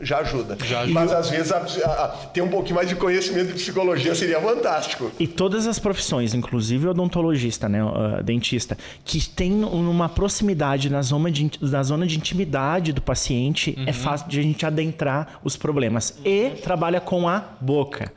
já 0.00 0.18
ajuda. 0.18 0.56
Mas 0.92 1.12
às 1.12 1.28
vezes 1.30 1.50
a- 1.52 1.56
a- 1.58 2.04
a- 2.04 2.08
ter 2.32 2.40
um 2.42 2.48
pouquinho 2.48 2.76
mais 2.76 2.88
de 2.88 2.94
conhecimento 2.94 3.48
de 3.48 3.54
psicologia 3.54 4.14
seria 4.14 4.40
fantástico. 4.40 5.10
E 5.18 5.26
todas 5.26 5.66
as 5.66 5.78
profissões, 5.78 6.34
inclusive 6.34 6.86
o 6.86 6.90
odontologista, 6.90 7.68
né, 7.68 7.82
o, 7.82 7.88
uh, 7.88 8.22
dentista, 8.22 8.76
que 9.04 9.28
tem 9.28 9.64
uma 9.64 10.08
proximidade 10.08 10.88
na 10.90 11.02
zona 11.02 11.30
de, 11.30 11.50
na 11.60 11.82
zona 11.82 12.06
de 12.06 12.16
intimidade 12.16 12.92
do 12.92 13.02
paciente, 13.02 13.76
é 13.86 13.92
fácil 13.92 14.28
de 14.28 14.38
a 14.38 14.42
gente 14.42 14.64
adentrar 14.64 15.40
os 15.42 15.56
problemas. 15.56 16.16
E 16.24 16.50
trabalha 16.62 17.00
com 17.00 17.28
a 17.28 17.42
boca, 17.60 18.12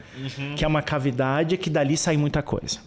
que 0.56 0.63
é 0.63 0.67
uma 0.67 0.82
cavidade 0.82 1.58
que 1.58 1.70
dali 1.70 1.98
sai 1.98 2.17
muita 2.17 2.41
coisa. 2.41 2.80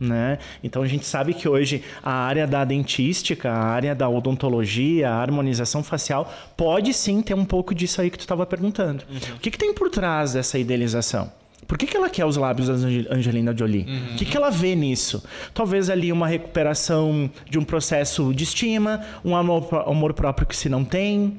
Né? 0.00 0.38
Então 0.62 0.82
a 0.82 0.86
gente 0.86 1.06
sabe 1.06 1.32
que 1.34 1.48
hoje 1.48 1.82
a 2.02 2.12
área 2.12 2.46
da 2.46 2.64
dentística, 2.64 3.50
a 3.50 3.58
área 3.64 3.94
da 3.94 4.08
odontologia, 4.08 5.08
a 5.08 5.14
harmonização 5.22 5.82
facial, 5.84 6.32
pode 6.56 6.92
sim 6.92 7.22
ter 7.22 7.34
um 7.34 7.44
pouco 7.44 7.74
disso 7.74 8.00
aí 8.00 8.10
que 8.10 8.18
tu 8.18 8.22
estava 8.22 8.44
perguntando. 8.44 9.04
O 9.36 9.38
que, 9.38 9.50
que 9.50 9.58
tem 9.58 9.72
por 9.72 9.88
trás 9.90 10.32
dessa 10.32 10.58
idealização? 10.58 11.30
Por 11.66 11.78
que, 11.78 11.86
que 11.86 11.96
ela 11.96 12.10
quer 12.10 12.26
os 12.26 12.36
lábios 12.36 12.68
da 12.68 12.74
Ange- 12.74 13.06
Angelina 13.10 13.56
Jolie? 13.56 13.86
O 14.12 14.16
que, 14.16 14.26
que 14.26 14.36
ela 14.36 14.50
vê 14.50 14.74
nisso? 14.74 15.24
Talvez 15.54 15.88
ali 15.88 16.12
uma 16.12 16.26
recuperação 16.26 17.30
de 17.48 17.58
um 17.58 17.64
processo 17.64 18.34
de 18.34 18.44
estima, 18.44 19.00
um 19.24 19.34
amor, 19.34 19.66
amor 19.86 20.12
próprio 20.12 20.46
que 20.46 20.54
se 20.54 20.68
não 20.68 20.84
tem. 20.84 21.38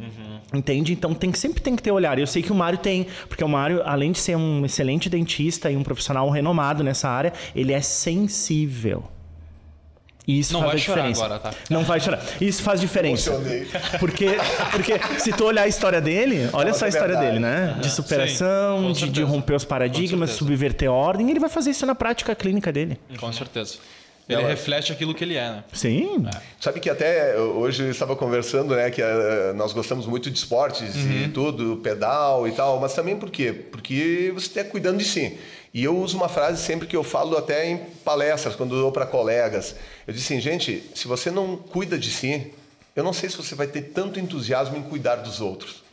Entende? 0.55 0.93
Então 0.93 1.13
tem, 1.13 1.31
que- 1.31 1.39
sempre 1.39 1.61
tem 1.61 1.75
que 1.75 1.83
ter 1.83 1.91
olhar. 1.91 2.17
Eu 2.19 2.27
sei 2.27 2.41
que 2.41 2.51
o 2.51 2.55
Mário 2.55 2.77
tem, 2.77 3.07
porque 3.27 3.43
o 3.43 3.47
Mário, 3.49 3.81
além 3.85 4.11
de 4.11 4.19
ser 4.19 4.35
um 4.35 4.65
excelente 4.65 5.09
dentista 5.09 5.69
e 5.71 5.75
um 5.77 5.83
profissional 5.83 6.29
renomado 6.29 6.83
nessa 6.83 7.09
área, 7.09 7.33
ele 7.55 7.73
é 7.73 7.81
sensível. 7.81 9.03
E 10.27 10.39
isso 10.39 10.53
Não 10.53 10.61
faz 10.61 10.71
vai 10.71 10.81
a 10.81 10.83
chorar 10.83 11.01
diferença. 11.03 11.25
agora, 11.25 11.39
tá? 11.39 11.53
Não 11.69 11.83
vai 11.83 11.99
chorar. 11.99 12.19
Isso 12.41 12.63
faz 12.63 12.81
diferença. 12.81 13.29
Emocionei. 13.29 13.67
Porque, 13.99 14.25
porque 14.71 14.93
se 15.19 15.31
tu 15.31 15.45
olhar 15.45 15.61
a 15.63 15.67
história 15.67 16.01
dele, 16.01 16.49
olha 16.51 16.69
Nossa, 16.69 16.79
só 16.79 16.85
a 16.85 16.89
história 16.89 17.09
verdade. 17.15 17.27
dele, 17.27 17.39
né? 17.39 17.77
De 17.79 17.91
superação, 17.91 18.91
de, 18.91 19.07
de 19.07 19.21
romper 19.21 19.53
os 19.53 19.63
paradigmas, 19.63 20.31
subverter 20.31 20.89
a 20.89 20.91
ordem, 20.93 21.29
ele 21.29 21.39
vai 21.39 21.49
fazer 21.49 21.69
isso 21.69 21.85
na 21.85 21.93
prática 21.93 22.33
clínica 22.33 22.71
dele. 22.71 22.99
Com 23.19 23.31
certeza. 23.31 23.75
Ele 24.27 24.39
Ela- 24.39 24.49
reflete 24.49 24.91
aquilo 24.91 25.13
que 25.13 25.23
ele 25.23 25.35
é, 25.35 25.49
né? 25.49 25.63
Sim. 25.71 26.25
Sabe 26.59 26.79
que 26.79 26.89
até 26.89 27.37
hoje 27.37 27.83
eu 27.83 27.91
estava 27.91 28.15
conversando, 28.15 28.75
né, 28.75 28.89
que 28.89 28.99
eh, 29.01 29.53
nós 29.55 29.71
gostamos 29.71 30.07
muito 30.07 30.31
de 30.31 30.37
esportes 30.37 30.95
e 30.95 31.27
tudo, 31.31 31.77
pedal 31.83 32.47
e 32.47 32.51
tal, 32.51 32.79
mas 32.79 32.93
também 32.95 33.15
por 33.15 33.29
quê? 33.29 33.53
Porque 33.53 34.31
você 34.33 34.47
está 34.47 34.63
cuidando 34.63 34.97
de 34.97 35.05
si. 35.05 35.37
E 35.71 35.83
eu 35.83 35.95
uso 35.95 36.17
uma 36.17 36.27
frase 36.29 36.59
sempre 36.63 36.87
que 36.87 36.95
eu 36.95 37.03
falo 37.03 37.37
até 37.37 37.69
em 37.69 37.77
palestras, 38.03 38.55
quando 38.55 38.75
eu 38.75 38.81
dou 38.81 38.91
para 38.91 39.05
colegas. 39.05 39.75
Eu 40.07 40.13
disse 40.13 40.33
assim, 40.33 40.41
gente, 40.41 40.83
se 40.95 41.07
você 41.07 41.29
não 41.29 41.55
cuida 41.55 41.95
de 41.97 42.09
si, 42.09 42.51
eu 42.95 43.03
não 43.03 43.13
sei 43.13 43.29
se 43.29 43.37
você 43.37 43.53
vai 43.53 43.67
ter 43.67 43.81
tanto 43.93 44.19
entusiasmo 44.19 44.75
em 44.75 44.81
cuidar 44.81 45.17
dos 45.17 45.39
outros. 45.39 45.83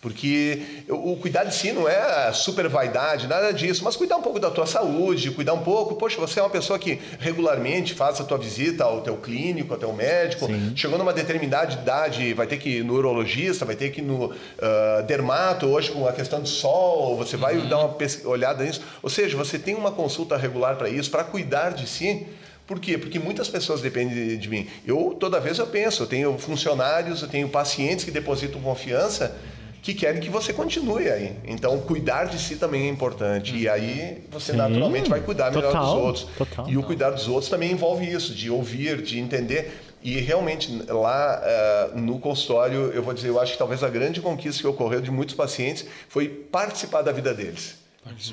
Porque 0.00 0.62
o 0.88 1.16
cuidar 1.16 1.42
de 1.42 1.52
si 1.52 1.72
não 1.72 1.88
é 1.88 2.32
super 2.32 2.68
vaidade, 2.68 3.26
nada 3.26 3.50
disso, 3.52 3.82
mas 3.82 3.96
cuidar 3.96 4.16
um 4.16 4.22
pouco 4.22 4.38
da 4.38 4.48
tua 4.48 4.64
saúde, 4.64 5.32
cuidar 5.32 5.54
um 5.54 5.62
pouco, 5.62 5.96
poxa, 5.96 6.20
você 6.20 6.38
é 6.38 6.42
uma 6.42 6.50
pessoa 6.50 6.78
que 6.78 7.00
regularmente 7.18 7.94
faz 7.94 8.20
a 8.20 8.24
tua 8.24 8.38
visita 8.38 8.84
ao 8.84 9.00
teu 9.00 9.16
clínico, 9.16 9.74
ao 9.74 9.78
teu 9.78 9.92
médico, 9.92 10.46
chegou 10.76 10.96
numa 10.98 11.12
determinada 11.12 11.72
idade, 11.72 12.32
vai 12.32 12.46
ter 12.46 12.58
que 12.58 12.78
ir 12.78 12.84
no 12.84 12.94
urologista, 12.94 13.64
vai 13.64 13.74
ter 13.74 13.90
que 13.90 14.00
ir 14.00 14.04
no 14.04 14.32
ah, 14.62 15.02
dermato, 15.04 15.66
hoje 15.66 15.90
com 15.90 16.06
a 16.06 16.12
questão 16.12 16.40
do 16.40 16.48
sol, 16.48 17.16
você 17.16 17.36
vai 17.36 17.56
dar 17.62 17.78
uma 17.78 17.96
olhada 18.26 18.62
nisso. 18.62 18.80
Ou 19.02 19.10
seja, 19.10 19.36
você 19.36 19.58
tem 19.58 19.74
uma 19.74 19.90
consulta 19.90 20.36
regular 20.36 20.76
para 20.76 20.88
isso, 20.88 21.10
para 21.10 21.24
cuidar 21.24 21.70
de 21.70 21.88
si, 21.88 22.24
por 22.68 22.78
quê? 22.78 22.96
Porque 22.96 23.18
muitas 23.18 23.48
pessoas 23.48 23.80
dependem 23.80 24.14
de, 24.14 24.36
de 24.36 24.48
mim. 24.48 24.68
Eu, 24.86 25.16
toda 25.18 25.40
vez 25.40 25.58
eu 25.58 25.66
penso, 25.66 26.04
eu 26.04 26.06
tenho 26.06 26.38
funcionários, 26.38 27.22
eu 27.22 27.28
tenho 27.28 27.48
pacientes 27.48 28.04
que 28.04 28.12
depositam 28.12 28.60
confiança 28.60 29.34
que 29.82 29.94
querem 29.94 30.20
que 30.20 30.28
você 30.28 30.52
continue 30.52 31.08
aí. 31.10 31.36
Então, 31.44 31.78
cuidar 31.80 32.24
de 32.24 32.38
si 32.38 32.56
também 32.56 32.86
é 32.86 32.88
importante. 32.88 33.56
E 33.56 33.68
aí, 33.68 34.24
você 34.30 34.52
Sim. 34.52 34.58
naturalmente 34.58 35.08
vai 35.08 35.20
cuidar 35.20 35.50
melhor 35.50 35.72
Total, 35.72 35.84
dos 35.84 36.04
outros. 36.04 36.28
total. 36.36 36.68
E 36.68 36.76
o 36.76 36.82
cuidar 36.82 37.10
dos 37.10 37.28
outros 37.28 37.48
também 37.48 37.72
envolve 37.72 38.10
isso, 38.10 38.34
de 38.34 38.50
ouvir, 38.50 39.00
de 39.02 39.18
entender. 39.18 39.82
E 40.02 40.18
realmente, 40.18 40.82
lá 40.88 41.40
eh, 41.42 41.90
no 41.96 42.18
consultório, 42.18 42.92
eu 42.94 43.02
vou 43.02 43.12
dizer, 43.12 43.28
eu 43.28 43.40
acho 43.40 43.52
que 43.52 43.58
talvez 43.58 43.82
a 43.82 43.88
grande 43.88 44.20
conquista 44.20 44.60
que 44.62 44.66
ocorreu 44.66 45.00
de 45.00 45.10
muitos 45.10 45.34
pacientes 45.34 45.86
foi 46.08 46.28
participar 46.28 47.02
da 47.02 47.10
vida 47.10 47.34
deles. 47.34 47.76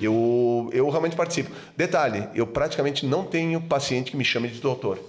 Eu, 0.01 0.69
eu 0.71 0.89
realmente 0.89 1.15
participo. 1.15 1.51
Detalhe, 1.75 2.29
eu 2.33 2.47
praticamente 2.47 3.05
não 3.05 3.25
tenho 3.25 3.59
paciente 3.61 4.11
que 4.11 4.17
me 4.17 4.23
chame 4.23 4.47
de 4.47 4.61
doutor. 4.61 4.99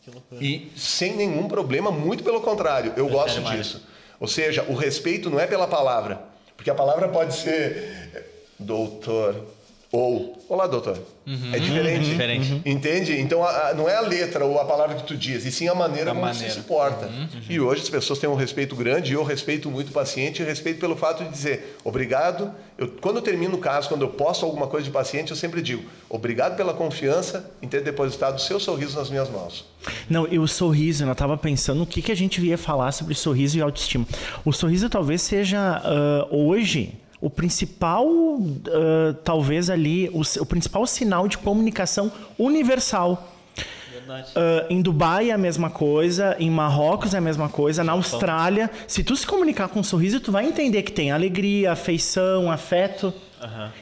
Que 0.00 0.10
loucura. 0.10 0.42
E 0.42 0.72
sem 0.74 1.14
nenhum 1.14 1.46
problema, 1.46 1.90
muito 1.92 2.24
pelo 2.24 2.40
contrário, 2.40 2.92
eu 2.96 3.08
gosto 3.08 3.40
Prefere 3.40 3.56
mais. 3.56 3.80
Ou 4.22 4.28
seja, 4.28 4.64
o 4.68 4.74
respeito 4.76 5.28
não 5.28 5.40
é 5.40 5.48
pela 5.48 5.66
palavra, 5.66 6.22
porque 6.56 6.70
a 6.70 6.74
palavra 6.76 7.08
pode 7.08 7.34
ser 7.34 8.22
doutor 8.56 9.34
ou 9.92 10.36
olá 10.48 10.66
doutor. 10.66 10.98
É 11.52 11.58
diferente. 11.58 12.04
Diferente. 12.08 12.62
Entende? 12.64 13.20
Então 13.20 13.44
a- 13.44 13.68
a- 13.68 13.74
não 13.74 13.88
é 13.88 13.94
a 13.96 14.00
letra 14.00 14.44
ou 14.44 14.58
a 14.58 14.64
palavra 14.64 14.96
que 14.96 15.04
tu 15.04 15.16
diz, 15.16 15.44
e 15.44 15.52
sim 15.52 15.68
a 15.68 15.74
maneira 15.74 16.10
A 16.10 16.14
como 16.14 16.26
maneira. 16.26 16.48
você 16.48 16.60
se 16.60 16.66
porta. 16.66 17.08
E 17.48 17.60
hoje 17.60 17.82
as 17.82 17.90
pessoas 17.90 18.18
têm 18.18 18.28
um 18.28 18.34
respeito 18.34 18.74
grande, 18.74 19.12
e 19.12 19.14
eu 19.14 19.22
respeito 19.22 19.70
muito 19.70 19.90
o 19.90 19.92
paciente, 19.92 20.42
e 20.42 20.44
respeito 20.44 20.80
pelo 20.80 20.96
fato 20.96 21.22
de 21.22 21.30
dizer 21.30 21.76
obrigado. 21.84 22.50
Eu, 22.76 22.88
quando 23.00 23.16
eu 23.16 23.22
termino 23.22 23.54
o 23.56 23.58
caso, 23.58 23.88
quando 23.88 24.02
eu 24.02 24.08
posto 24.08 24.44
alguma 24.46 24.66
coisa 24.66 24.84
de 24.86 24.90
paciente, 24.90 25.30
eu 25.30 25.36
sempre 25.36 25.60
digo 25.62 25.84
obrigado 26.08 26.56
pela 26.56 26.72
confiança 26.74 27.50
em 27.60 27.68
ter 27.68 27.82
depositado 27.82 28.36
o 28.36 28.40
seu 28.40 28.58
sorriso 28.58 28.98
nas 28.98 29.10
minhas 29.10 29.28
mãos. 29.30 29.64
Não, 30.08 30.26
e 30.26 30.38
o 30.38 30.48
sorriso, 30.48 31.04
eu 31.04 31.14
tava 31.14 31.36
pensando 31.36 31.82
o 31.82 31.86
que, 31.86 32.00
que 32.02 32.10
a 32.10 32.16
gente 32.16 32.40
ia 32.40 32.56
falar 32.58 32.92
sobre 32.92 33.14
sorriso 33.14 33.58
e 33.58 33.60
autoestima. 33.60 34.06
O 34.44 34.52
sorriso 34.52 34.88
talvez 34.88 35.20
seja 35.22 35.80
ah, 35.84 36.26
hoje 36.30 36.94
o 37.22 37.30
principal, 37.30 38.06
ah, 38.66 39.14
talvez 39.22 39.70
ali, 39.70 40.10
o, 40.12 40.22
o 40.40 40.44
principal 40.44 40.84
sinal 40.86 41.28
de 41.28 41.38
comunicação 41.38 42.10
universal. 42.36 43.32
Ah, 44.34 44.66
em 44.68 44.82
Dubai 44.82 45.30
é 45.30 45.32
a 45.32 45.38
mesma 45.38 45.70
coisa, 45.70 46.36
em 46.40 46.50
Marrocos 46.50 47.14
é 47.14 47.18
a 47.18 47.20
mesma 47.20 47.48
coisa, 47.48 47.84
na 47.84 47.92
Austrália. 47.92 48.68
Se 48.88 49.04
tu 49.04 49.16
se 49.16 49.24
comunicar 49.24 49.68
com 49.68 49.80
um 49.80 49.84
sorriso, 49.84 50.18
tu 50.18 50.32
vai 50.32 50.44
entender 50.44 50.82
que 50.82 50.90
tem 50.90 51.12
alegria, 51.12 51.72
afeição, 51.72 52.50
afeto. 52.50 53.14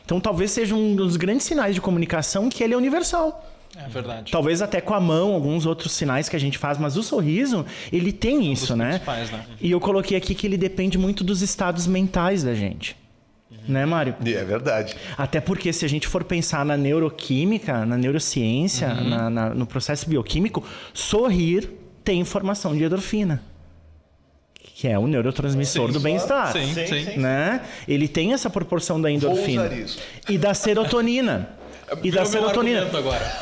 Então 0.04 0.20
talvez 0.20 0.50
seja 0.50 0.74
um 0.74 0.94
dos 0.94 1.16
grandes 1.16 1.44
sinais 1.46 1.74
de 1.74 1.80
comunicação 1.80 2.48
que 2.48 2.62
ele 2.62 2.74
é 2.74 2.76
universal. 2.76 3.46
É 3.76 3.88
verdade. 3.88 4.32
Talvez 4.32 4.60
até 4.60 4.80
com 4.80 4.92
a 4.92 5.00
mão, 5.00 5.32
alguns 5.32 5.64
outros 5.64 5.92
sinais 5.92 6.28
que 6.28 6.36
a 6.36 6.40
gente 6.40 6.58
faz, 6.58 6.76
mas 6.76 6.96
o 6.96 7.02
sorriso, 7.02 7.64
ele 7.92 8.12
tem 8.12 8.52
isso, 8.52 8.74
né? 8.74 9.00
né? 9.06 9.46
E 9.60 9.70
eu 9.70 9.80
coloquei 9.80 10.16
aqui 10.16 10.34
que 10.34 10.46
ele 10.46 10.58
depende 10.58 10.98
muito 10.98 11.22
dos 11.22 11.40
estados 11.40 11.86
mentais 11.86 12.42
da 12.42 12.52
gente. 12.52 12.99
Né, 13.68 13.84
Mário? 13.84 14.14
É 14.24 14.44
verdade. 14.44 14.96
Até 15.18 15.40
porque 15.40 15.72
se 15.72 15.84
a 15.84 15.88
gente 15.88 16.06
for 16.08 16.24
pensar 16.24 16.64
na 16.64 16.76
neuroquímica, 16.76 17.84
na 17.84 17.96
neurociência, 17.96 18.94
na- 18.94 19.28
na- 19.28 19.50
no 19.50 19.66
processo 19.66 20.08
bioquímico, 20.08 20.64
sorrir 20.94 21.70
tem 22.04 22.24
formação 22.24 22.76
de 22.76 22.82
endorfina. 22.84 23.42
que 24.62 24.88
é 24.88 24.98
o 24.98 25.06
neurotransmissor 25.06 25.88
Sim, 25.88 25.92
do 25.92 26.00
bem-estar. 26.00 26.52
Sim, 26.52 26.72
Sim. 26.72 27.18
Né? 27.18 27.60
Ele 27.86 28.08
tem 28.08 28.32
essa 28.32 28.48
proporção 28.48 28.98
da 28.98 29.10
endorfina 29.10 29.64
usar 29.66 29.74
isso. 29.76 29.98
e 30.26 30.38
da 30.38 30.54
serotonina. 30.54 31.50
E 32.02 32.10
da 32.10 32.24
serotonina. 32.24 32.86
agora. 32.96 33.20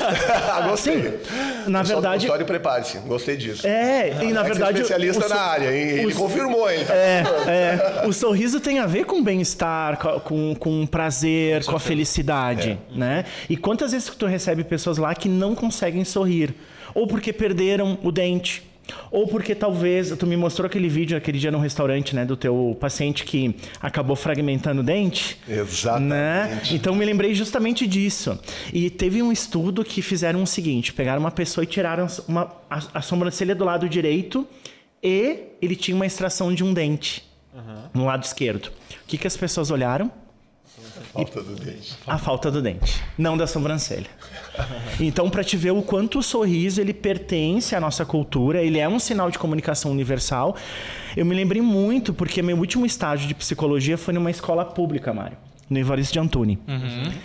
Ah, 0.51 0.69
gostei. 0.69 1.21
Na 1.67 1.83
verdade, 1.83 2.15
consultório, 2.17 2.47
prepare-se. 2.47 2.99
Gostei 2.99 3.37
disso. 3.37 3.67
é, 3.67 4.11
e 4.25 4.33
na 4.33 4.41
Alex 4.41 4.57
verdade 4.57 4.79
é 4.79 4.83
especialista 4.83 5.27
o, 5.27 5.29
na 5.29 5.41
área, 5.41 5.77
hein? 5.77 5.89
Ele 5.99 6.15
confirmou, 6.15 6.71
ele 6.71 6.85
tá 6.85 6.95
É, 6.95 7.23
é. 7.47 8.07
O 8.07 8.13
sorriso 8.13 8.59
tem 8.61 8.79
a 8.79 8.87
ver 8.87 9.05
com 9.05 9.23
bem-estar, 9.23 9.99
co- 9.99 10.21
com, 10.21 10.55
com 10.55 10.87
prazer, 10.87 11.65
com 11.65 11.77
a 11.77 11.81
felicidade, 11.81 12.79
né? 12.95 13.25
E 13.49 13.57
quantas 13.57 13.93
vezes 13.93 14.09
que 14.09 14.17
tu 14.17 14.27
recebe 14.27 14.65
pessoas 14.65 14.99
lá 14.99 15.15
que 15.15 15.29
não 15.29 15.55
conseguem 15.55 16.05
sorrir? 16.05 16.55
Ou 16.95 17.07
porque 17.07 17.33
perderam 17.33 17.99
o 18.03 18.11
dente, 18.11 18.63
ou 19.11 19.27
porque 19.27 19.55
talvez, 19.55 20.11
tu 20.17 20.27
me 20.27 20.37
mostrou 20.37 20.67
aquele 20.67 20.89
vídeo 20.89 21.17
aquele 21.17 21.39
dia 21.39 21.51
no 21.51 21.59
restaurante, 21.59 22.15
né, 22.15 22.25
do 22.25 22.37
teu 22.37 22.77
paciente 22.81 23.25
que 23.25 23.55
acabou 23.81 24.17
fragmentando 24.17 24.81
o 24.81 24.85
dente. 24.85 25.39
Exatamente. 25.49 26.09
Né? 26.09 26.61
Então 26.73 26.95
me 26.95 27.05
lembrei 27.05 27.35
justamente 27.35 27.87
disso. 27.87 28.39
E 28.73 28.91
teve 28.91 29.23
um 29.23 29.33
estudo 29.33 29.85
que 29.85 30.03
fizeram 30.03 30.43
o 30.43 30.47
seguinte: 30.47 30.93
pegaram 30.93 31.21
uma 31.21 31.31
pessoa 31.31 31.65
e 31.65 31.67
tiraram 31.67 32.07
uma, 32.27 32.53
a, 32.71 32.83
a 32.95 33.03
sobrancelha 33.03 33.55
do 33.55 33.65
lado 33.65 33.89
direito 33.89 34.47
e 35.03 35.41
ele 35.61 35.77
tinha 35.77 35.95
uma 35.95 36.07
extração 36.07 36.55
de 36.55 36.65
um 36.65 36.73
dente 36.73 37.27
no 37.93 38.05
lado 38.05 38.25
esquerdo. 38.25 38.67
O 38.67 39.07
que, 39.07 39.19
que 39.19 39.27
as 39.27 39.37
pessoas 39.37 39.71
olharam? 39.71 40.11
Falta 41.13 41.43
do 41.43 41.55
dente. 41.55 41.97
A 42.07 42.19
falta 42.19 42.51
do 42.51 42.63
dente, 42.63 43.03
não 43.17 43.37
da 43.37 43.47
sobrancelha. 43.47 44.07
Então, 45.01 45.31
para 45.31 45.45
te 45.45 45.57
ver 45.57 45.71
o 45.73 45.83
quanto 45.83 46.19
o 46.19 46.23
sorriso 46.23 46.81
ele 46.81 46.93
pertence 46.93 47.75
à 47.75 47.81
nossa 47.81 48.05
cultura, 48.05 48.63
ele 48.63 48.79
é 48.79 48.89
um 48.89 48.99
sinal 48.99 49.31
de 49.31 49.39
comunicação 49.39 49.91
universal. 49.91 50.57
Eu 51.17 51.25
me 51.25 51.35
lembrei 51.35 51.63
muito 51.63 52.13
porque 52.13 52.43
meu 52.43 52.57
último 52.57 52.85
estágio 52.87 53.27
de 53.27 53.35
psicologia 53.35 53.97
foi 53.97 54.15
numa 54.15 54.31
escola 54.31 54.65
pública, 54.65 55.13
Mário. 55.13 55.37
No 55.71 55.79
Evaristo 55.79 56.15
de 56.15 56.19
Antuni. 56.19 56.59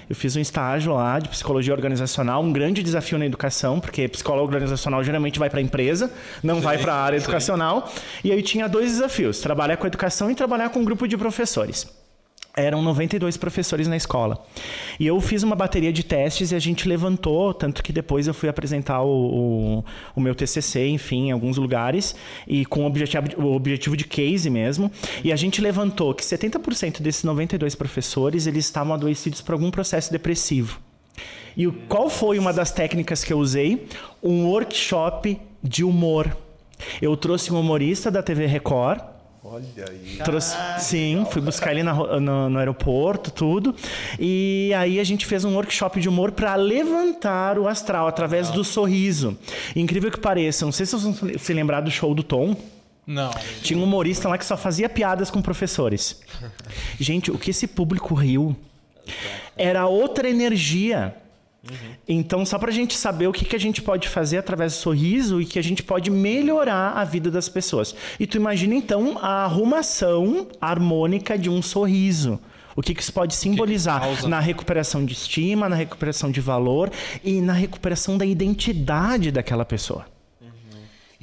Eu 0.10 0.16
fiz 0.16 0.36
um 0.36 0.40
estágio 0.42 0.94
lá 0.94 1.18
de 1.18 1.30
psicologia 1.30 1.74
organizacional, 1.74 2.44
um 2.44 2.52
grande 2.52 2.84
desafio 2.84 3.18
na 3.18 3.26
educação, 3.26 3.80
porque 3.80 4.06
psicólogo 4.10 4.46
organizacional 4.46 5.02
geralmente 5.02 5.40
vai 5.40 5.50
para 5.50 5.60
a 5.60 5.64
empresa, 5.64 6.12
não 6.44 6.60
vai 6.60 6.78
para 6.78 6.94
a 6.94 7.02
área 7.04 7.16
educacional. 7.18 7.90
E 8.22 8.34
aí 8.34 8.44
tinha 8.44 8.68
dois 8.68 8.92
desafios: 8.92 9.40
trabalhar 9.40 9.78
com 9.78 9.88
educação 9.88 10.30
e 10.30 10.36
trabalhar 10.36 10.70
com 10.70 10.80
um 10.80 10.84
grupo 10.84 11.08
de 11.08 11.16
professores. 11.16 11.88
Eram 12.56 12.84
92 12.84 13.36
professores 13.36 13.88
na 13.88 13.98
escola. 13.98 14.46
E 15.00 15.08
eu 15.08 15.20
fiz 15.20 15.42
uma 15.42 15.56
bateria 15.56 15.92
de 15.92 16.04
testes 16.04 16.52
e 16.52 16.56
a 16.56 16.60
gente 16.60 16.88
levantou, 16.88 17.52
tanto 17.52 17.82
que 17.82 17.92
depois 17.92 18.28
eu 18.28 18.34
fui 18.34 18.48
apresentar 18.48 19.02
o, 19.02 19.80
o, 19.80 19.86
o 20.16 20.22
meu 20.22 20.36
TCC, 20.36 20.88
enfim, 20.88 21.30
em 21.30 21.32
alguns 21.32 21.58
lugares, 21.58 22.16
e 22.48 22.64
com 22.64 22.84
o 22.84 22.86
objetivo, 22.86 23.42
o 23.42 23.56
objetivo 23.56 23.98
de 23.98 24.04
case 24.04 24.52
mesmo. 24.52 24.92
E 25.24 25.32
a 25.32 25.36
gente 25.36 25.62
levantou 25.62 26.14
que 26.14 26.24
70% 26.24 27.02
desses 27.02 27.24
92 27.24 27.74
professores, 27.74 28.46
eles 28.46 28.66
estavam 28.66 28.94
adoecidos 28.94 29.42
por 29.42 29.54
algum 29.54 29.72
processo 29.72 30.12
depressivo. 30.12 30.80
E 31.58 31.66
o, 31.66 31.74
qual 31.88 32.08
foi 32.08 32.38
uma 32.38 32.54
das 32.54 32.72
técnicas 32.72 33.24
que 33.24 33.34
eu 33.34 33.40
usei? 33.40 33.88
Um 34.22 34.46
workshop 34.46 35.40
de 35.64 35.84
humor. 35.84 36.38
Eu 37.02 37.18
trouxe 37.18 37.52
um 37.52 37.60
humorista 37.60 38.12
da 38.12 38.22
TV 38.22 38.46
Record, 38.46 39.00
Olha 39.46 39.66
aí. 39.90 40.20
Trouxe, 40.24 40.56
sim, 40.80 41.26
fui 41.30 41.42
buscar 41.42 41.72
ele 41.72 41.84
na 41.84 41.94
no, 41.94 42.50
no 42.50 42.58
aeroporto, 42.58 43.30
tudo. 43.30 43.76
E 44.18 44.72
aí 44.76 45.02
a 45.02 45.04
gente 45.04 45.26
fez 45.26 45.44
um 45.44 45.54
workshop 45.56 46.00
de 46.00 46.08
humor 46.08 46.32
para 46.32 46.56
levantar 46.56 47.60
o 47.60 47.68
astral 47.68 48.08
através 48.08 48.50
do 48.50 48.64
sorriso. 48.64 49.38
Incrível 49.76 50.10
que 50.10 50.20
pareça, 50.20 50.64
não 50.64 50.72
sei 50.72 50.86
se 50.86 50.94
vocês 50.94 51.20
vão 51.20 51.38
se 51.38 51.54
lembrar 51.54 51.82
do 51.82 51.92
show 51.92 52.16
do 52.16 52.24
Tom. 52.24 52.56
Não. 53.06 53.32
Tinha 53.62 53.78
um 53.78 53.84
humorista 53.84 54.30
lá 54.30 54.38
que 54.38 54.46
só 54.46 54.56
fazia 54.56 54.88
piadas 54.88 55.30
com 55.30 55.42
professores. 55.42 56.22
Gente, 56.98 57.30
o 57.30 57.38
que 57.38 57.52
esse 57.52 57.68
público 57.68 58.14
riu 58.14 58.56
era 59.58 59.86
outra 59.88 60.30
energia. 60.30 61.16
Então, 62.08 62.46
só 62.46 62.60
pra 62.60 62.72
gente 62.72 62.98
saber 62.98 63.28
o 63.28 63.32
que, 63.32 63.46
que 63.46 63.56
a 63.56 63.60
gente 63.60 63.82
pode 63.82 64.10
fazer 64.10 64.38
através 64.38 64.74
do 64.74 64.78
sorriso 64.78 65.42
e 65.42 65.46
que 65.46 65.58
a 65.58 65.64
gente 65.64 65.82
pode 65.82 66.12
melhorar 66.12 66.92
a 66.92 67.04
vida 67.04 67.32
das 67.32 67.48
pessoas. 67.48 67.96
E 68.20 68.28
tu 68.28 68.36
imagina, 68.36 68.76
então, 68.76 69.18
a 69.22 69.46
arrumação 69.46 70.48
harmônica 70.60 71.38
de 71.38 71.50
um 71.50 71.62
sorriso. 71.62 72.40
O 72.76 72.82
que, 72.82 72.94
que 72.94 73.02
isso 73.02 73.14
pode 73.14 73.36
simbolizar 73.36 74.02
na 74.28 74.40
recuperação 74.40 75.06
de 75.06 75.14
estima, 75.14 75.70
na 75.70 75.76
recuperação 75.76 76.32
de 76.32 76.42
valor 76.42 76.92
e 77.24 77.40
na 77.40 77.54
recuperação 77.54 78.18
da 78.18 78.26
identidade 78.26 79.32
daquela 79.32 79.64
pessoa. 79.64 80.13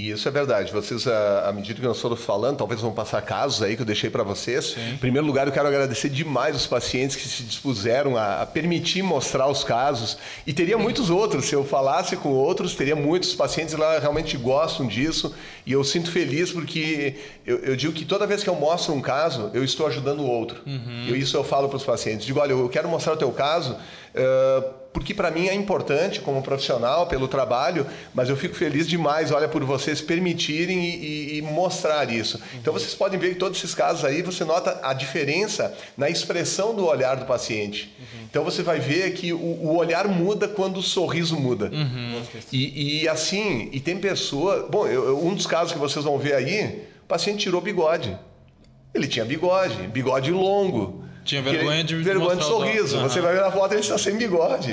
E 0.01 0.11
isso 0.11 0.27
é 0.27 0.31
verdade. 0.31 0.73
Vocês, 0.73 1.07
à 1.07 1.49
à 1.51 1.53
medida 1.53 1.79
que 1.79 1.87
nós 1.87 2.01
foram 2.01 2.17
falando, 2.17 2.57
talvez 2.57 2.81
vão 2.81 2.93
passar 2.93 3.21
casos 3.23 3.63
aí 3.63 3.77
que 3.77 3.83
eu 3.83 3.87
deixei 3.87 4.09
para 4.09 4.23
vocês. 4.23 4.75
Em 4.95 4.97
primeiro 4.97 5.27
lugar, 5.27 5.47
eu 5.47 5.53
quero 5.53 5.69
agradecer 5.69 6.09
demais 6.09 6.57
os 6.57 6.67
pacientes 6.67 7.17
que 7.17 7.27
se 7.29 7.43
dispuseram 7.43 8.17
a, 8.17 8.43
a 8.43 8.47
permitir 8.47 9.03
mostrar 9.03 9.47
os 9.49 9.63
casos. 9.63 10.17
E 10.47 10.53
teria 10.53 10.79
muitos 10.79 11.11
outros. 11.11 11.47
Se 11.47 11.55
eu 11.55 11.65
falasse 11.65 12.17
com 12.17 12.31
outros, 12.31 12.75
teria 12.75 12.97
muitos 12.97 13.35
pacientes 13.35 13.75
lá 13.75 13.99
realmente 13.99 14.37
gostam 14.37 14.87
disso. 14.87 15.35
E 15.67 15.73
eu 15.73 15.85
sinto 15.85 16.11
feliz 16.11 16.51
porque 16.51 17.17
eu, 17.47 17.59
eu 17.59 17.77
digo 17.77 17.93
que 17.93 18.05
toda 18.07 18.27
vez 18.27 18.43
que 18.43 18.49
eu 18.49 18.55
mostro 18.55 18.95
um 18.95 19.01
caso, 19.03 19.51
eu 19.53 19.63
estou 19.63 19.87
ajudando 19.87 20.21
o 20.21 20.27
outro. 20.27 20.63
E 20.67 21.19
isso 21.19 21.37
eu 21.37 21.45
falo 21.45 21.69
para 21.69 21.77
os 21.77 21.85
pacientes. 21.85 22.25
Digo, 22.25 22.41
olha, 22.41 22.53
eu 22.53 22.69
quero 22.69 22.89
mostrar 22.89 23.13
o 23.13 23.17
teu 23.17 23.31
caso. 23.33 23.77
eh, 24.15 24.65
porque 24.93 25.14
para 25.14 25.30
mim 25.30 25.47
é 25.47 25.55
importante 25.55 26.20
como 26.20 26.43
profissional 26.43 27.07
pelo 27.07 27.28
trabalho, 27.28 27.86
mas 28.12 28.28
eu 28.28 28.36
fico 28.36 28.55
feliz 28.57 28.88
demais, 28.88 29.30
olha, 29.30 29.47
por 29.49 29.62
vocês 29.64 30.01
permitirem 30.01 30.78
e, 30.84 30.97
e- 30.97 31.38
e 31.38 31.43
mostrar 31.43 32.11
isso. 32.11 32.41
Então 32.55 32.72
vocês 32.72 32.93
podem 32.95 33.18
ver 33.18 33.30
que 33.30 33.34
todos 33.36 33.57
esses 33.59 33.74
casos 33.74 34.05
aí 34.05 34.20
você 34.20 34.45
nota 34.45 34.80
a 34.82 34.93
diferença 34.93 35.72
na 35.97 36.11
expressão 36.11 36.74
do 36.74 36.84
olhar 36.86 37.14
do 37.16 37.24
paciente. 37.24 37.95
Então 38.28 38.43
você 38.43 38.62
vai 38.64 38.80
ver 38.80 39.12
que 39.14 39.32
o, 39.32 39.38
o 39.38 39.76
olhar 39.76 40.09
muda 40.09 40.49
quando 40.49 40.78
o 40.78 40.82
sorriso 40.82 41.38
muda. 41.38 41.70
E, 42.53 43.03
e 43.03 43.09
assim, 43.09 43.68
e 43.72 43.78
tem 43.78 43.97
pessoa, 43.99 44.66
bom, 44.70 44.86
eu- 44.88 45.24
um 45.24 45.34
dos 45.34 45.47
casos 45.47 45.72
que 45.72 45.78
vocês 45.78 46.05
vão 46.05 46.18
ver 46.18 46.34
aí, 46.34 46.82
o 47.05 47.07
paciente 47.07 47.38
tirou 47.41 47.61
bigode. 47.61 48.16
Ele 48.93 49.07
tinha 49.07 49.24
bigode, 49.24 49.86
bigode 49.86 50.32
longo. 50.32 51.05
Tinha 51.31 51.43
vergonha 51.43 51.85
de 51.85 51.95
vergonha 51.95 52.35
de 52.35 52.45
sorriso. 52.45 52.99
olhos. 52.99 53.12
Você 53.12 53.20
vai 53.20 53.35
ver 53.35 53.41
na 53.41 53.53
foto 53.53 53.72
ele 53.72 53.83
está 53.83 53.97
sem 53.97 54.16
bigode. 54.16 54.72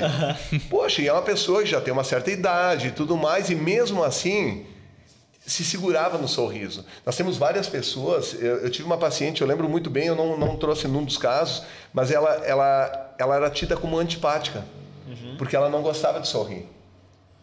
Poxa, 0.68 1.00
e 1.00 1.06
é 1.06 1.12
uma 1.12 1.22
pessoa 1.22 1.62
que 1.62 1.68
já 1.68 1.80
tem 1.80 1.92
uma 1.92 2.02
certa 2.02 2.32
idade 2.32 2.88
e 2.88 2.90
tudo 2.90 3.16
mais, 3.16 3.48
e 3.48 3.54
mesmo 3.54 4.02
assim 4.02 4.66
se 5.46 5.64
segurava 5.64 6.18
no 6.18 6.26
sorriso. 6.26 6.84
Nós 7.06 7.14
temos 7.14 7.36
várias 7.36 7.68
pessoas. 7.68 8.34
Eu, 8.34 8.56
eu 8.56 8.70
tive 8.70 8.84
uma 8.84 8.98
paciente, 8.98 9.40
eu 9.40 9.46
lembro 9.46 9.68
muito 9.68 9.88
bem, 9.88 10.08
eu 10.08 10.16
não, 10.16 10.36
não 10.36 10.56
trouxe 10.56 10.88
num 10.88 11.04
dos 11.04 11.16
casos, 11.16 11.62
mas 11.94 12.10
ela, 12.10 12.28
ela, 12.44 13.14
ela 13.16 13.36
era 13.36 13.48
tida 13.50 13.76
como 13.76 13.96
antipática, 13.96 14.64
porque 15.38 15.54
ela 15.54 15.68
não 15.68 15.80
gostava 15.80 16.18
de 16.18 16.26
sorrir. 16.26 16.66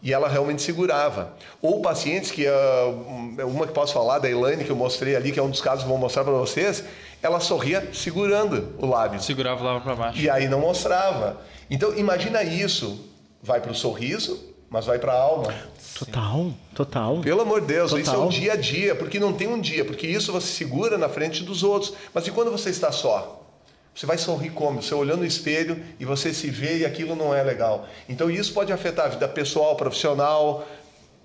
E 0.02 0.12
ela 0.12 0.28
realmente 0.28 0.60
segurava. 0.60 1.32
Ou 1.62 1.80
pacientes 1.80 2.30
que, 2.30 2.46
ah, 2.46 3.44
uma 3.46 3.66
que 3.66 3.72
posso 3.72 3.94
falar, 3.94 4.18
da 4.18 4.30
Elaine, 4.30 4.62
que 4.62 4.70
eu 4.70 4.76
mostrei 4.76 5.16
ali, 5.16 5.32
que 5.32 5.40
é 5.40 5.42
um 5.42 5.50
dos 5.50 5.62
casos 5.62 5.84
que 5.84 5.86
eu 5.86 5.92
vou 5.92 5.98
mostrar 5.98 6.22
para 6.22 6.34
vocês, 6.34 6.84
ela 7.26 7.40
sorria 7.40 7.90
segurando 7.92 8.74
o 8.78 8.86
lábio. 8.86 9.20
Segurava 9.22 9.62
lá 9.62 9.80
pra 9.80 9.94
baixo. 9.94 10.18
E 10.20 10.30
aí 10.30 10.48
não 10.48 10.60
mostrava. 10.60 11.40
Então, 11.70 11.96
imagina 11.96 12.42
isso. 12.42 13.10
Vai 13.42 13.60
para 13.60 13.70
o 13.70 13.74
sorriso, 13.74 14.54
mas 14.68 14.86
vai 14.86 14.98
para 14.98 15.12
a 15.12 15.20
alma. 15.20 15.54
Total, 15.98 16.52
total. 16.74 17.20
Pelo 17.20 17.42
amor 17.42 17.60
de 17.60 17.68
Deus, 17.68 17.92
isso 17.92 18.00
é 18.10 18.12
Total. 18.12 18.26
o 18.26 18.30
dia 18.30 18.52
a 18.52 18.56
dia, 18.56 18.94
porque 18.94 19.20
não 19.20 19.32
tem 19.32 19.48
um 19.48 19.60
dia, 19.60 19.84
porque 19.84 20.06
isso 20.06 20.32
você 20.32 20.48
segura 20.48 20.98
na 20.98 21.08
frente 21.08 21.42
dos 21.42 21.62
outros. 21.62 21.94
Mas 22.12 22.26
e 22.26 22.30
quando 22.30 22.50
você 22.50 22.70
está 22.70 22.90
só? 22.90 23.42
Você 23.94 24.04
vai 24.04 24.18
sorrir 24.18 24.50
como? 24.50 24.82
Você 24.82 24.94
olhando 24.94 25.20
no 25.20 25.26
espelho 25.26 25.82
e 25.98 26.04
você 26.04 26.34
se 26.34 26.50
vê 26.50 26.78
e 26.78 26.84
aquilo 26.84 27.16
não 27.16 27.34
é 27.34 27.42
legal. 27.42 27.88
Então 28.08 28.30
isso 28.30 28.52
pode 28.52 28.72
afetar 28.72 29.06
a 29.06 29.08
vida 29.08 29.26
pessoal, 29.26 29.74
profissional, 29.74 30.66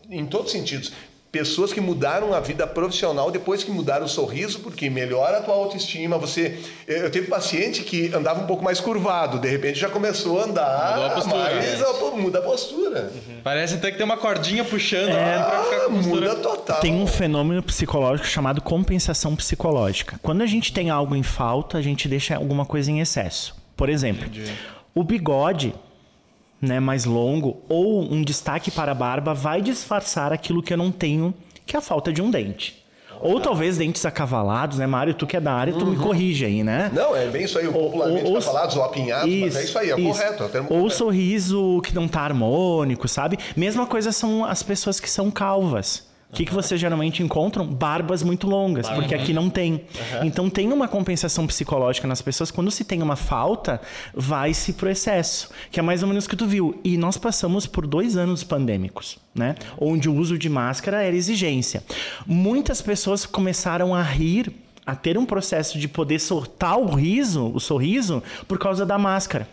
em 0.10 0.26
todos 0.26 0.48
os 0.48 0.52
sentidos. 0.54 0.94
Pessoas 1.32 1.72
que 1.72 1.80
mudaram 1.80 2.34
a 2.34 2.42
vida 2.42 2.68
profissional 2.68 3.32
depois 3.32 3.64
que 3.64 3.72
mudaram 3.72 4.06
o 4.06 4.10
sorriso, 4.10 4.60
porque 4.60 4.90
melhora 4.90 5.38
a 5.38 5.42
tua 5.42 5.54
autoestima. 5.56 6.18
Você, 6.18 6.60
eu 6.86 7.10
tive 7.10 7.28
paciente 7.28 7.84
que 7.84 8.14
andava 8.14 8.42
um 8.44 8.48
pouco 8.48 8.62
mais 8.62 8.82
curvado, 8.82 9.40
de 9.40 9.48
repente 9.48 9.80
já 9.80 9.88
começou 9.90 10.42
a 10.42 10.44
andar, 10.44 10.90
Mudou 10.92 11.06
a 11.06 11.10
postura. 11.12 11.38
mais, 11.38 11.82
ó, 11.82 12.12
muda 12.18 12.40
a 12.40 12.42
postura. 12.42 13.12
Parece 13.46 13.76
até 13.76 13.92
que 13.92 13.96
tem 13.98 14.06
uma 14.06 14.18
cordinha 14.18 14.66
puxando 14.66 15.08
lá 15.14 15.44
pra 15.50 15.64
ficar 15.64 15.76
Ah, 15.78 15.80
com 15.80 15.86
a 15.86 15.90
postura. 15.96 16.30
muda 16.30 16.36
total. 16.36 16.80
Tem 16.82 16.94
um 16.96 17.08
fenômeno 17.08 17.64
psicológico 17.64 18.28
chamado 18.28 18.62
compensação 18.62 19.34
psicológica. 19.34 20.20
Quando 20.22 20.42
a 20.42 20.46
gente 20.46 20.74
tem 20.74 20.90
algo 20.90 21.16
em 21.16 21.24
falta, 21.24 21.78
a 21.78 21.82
gente 21.82 22.10
deixa 22.10 22.36
alguma 22.36 22.66
coisa 22.66 22.92
em 22.92 23.00
excesso. 23.00 23.56
Por 23.78 23.88
exemplo, 23.88 24.30
o 24.94 25.02
bigode 25.02 25.74
né, 26.62 26.80
mais 26.80 27.06
longo 27.06 27.62
ou 27.68 28.02
um 28.04 28.22
destaque 28.22 28.70
para 28.72 28.92
a 28.92 28.96
barba 28.96 29.34
vai 29.34 29.62
disfarçar 29.62 30.32
aquilo 30.32 30.62
que 30.62 30.74
eu 30.74 30.78
não 30.78 30.92
tenho, 30.92 31.34
que 31.66 31.76
é 31.76 31.80
a 31.80 31.82
falta 31.82 32.12
de 32.14 32.22
um 32.22 32.30
dente. 32.30 32.80
Ou 33.24 33.40
talvez 33.40 33.78
dentes 33.78 34.04
acavalados, 34.04 34.80
né, 34.80 34.88
Mário? 34.88 35.14
Tu 35.14 35.28
que 35.28 35.38
é 35.38 35.40
da 35.40 35.54
área, 35.54 35.72
tu 35.74 35.86
me 35.86 35.96
corrige 35.96 36.44
aí, 36.44 36.64
né? 36.64 36.90
Não, 36.92 37.16
é 37.16 37.28
bem 37.28 37.44
isso 37.44 37.60
aí, 37.60 37.68
o 37.68 37.72
popularmente 37.72 38.26
ou- 38.26 38.34
tá 38.36 38.42
falado, 38.42 38.76
ou 38.78 38.84
apinhados, 38.84 39.32
mas 39.36 39.56
é 39.56 39.64
isso 39.64 39.78
aí, 39.78 39.92
é 39.92 39.96
correto. 39.96 40.44
É 40.44 40.58
Ou 40.60 40.64
o 40.64 40.68
correto. 40.68 40.90
sorriso 40.96 41.82
que 41.84 41.94
não 41.94 42.08
tá 42.08 42.22
harmônico, 42.22 43.08
sabe? 43.08 43.38
Mesma 43.56 43.86
coisa 43.86 44.12
são 44.12 44.44
as 44.44 44.64
pessoas 44.64 45.00
que 45.00 45.08
são 45.10 45.30
calvas. 45.30 46.10
O 46.32 46.34
que, 46.34 46.46
que 46.46 46.54
vocês 46.54 46.80
geralmente 46.80 47.22
encontram? 47.22 47.68
Barbas 47.68 48.24
muito 48.24 48.48
longas, 48.48 48.90
porque 48.90 49.14
aqui 49.14 49.34
não 49.34 49.50
tem. 49.50 49.82
Então 50.24 50.50
tem 50.50 50.72
uma 50.72 50.88
compensação 50.88 51.46
psicológica 51.46 52.08
nas 52.08 52.22
pessoas. 52.22 52.50
Quando 52.50 52.72
se 52.72 52.86
tem 52.86 53.02
uma 53.02 53.18
falta, 53.18 53.82
vai-se 54.14 54.72
pro 54.74 54.90
excesso, 54.90 55.50
que 55.70 55.78
é 55.80 55.84
mais 55.84 56.02
ou 56.02 56.08
menos 56.08 56.26
o 56.26 56.30
que 56.30 56.38
tu 56.38 56.48
viu. 56.48 56.80
E 56.86 56.98
nós 56.98 57.18
passamos 57.18 57.68
por 57.68 57.86
dois 57.86 58.16
anos 58.16 58.46
pandêmicos, 58.46 59.20
né? 59.36 59.56
Onde 59.78 60.10
o 60.10 60.16
uso 60.16 60.38
de 60.38 60.48
máscara 60.50 61.04
era 61.04 61.16
exigência. 61.16 61.84
Muitas 62.26 62.82
pessoas 62.82 63.26
começaram 63.26 63.94
a 63.94 64.02
rir, 64.02 64.54
a 64.86 64.96
ter 64.96 65.18
um 65.18 65.26
processo 65.26 65.78
de 65.78 65.88
poder 65.90 66.20
soltar 66.20 66.80
o 66.80 66.96
riso, 66.96 67.52
o 67.54 67.60
sorriso, 67.60 68.24
por 68.48 68.58
causa 68.58 68.86
da 68.86 68.98
máscara. 68.98 69.48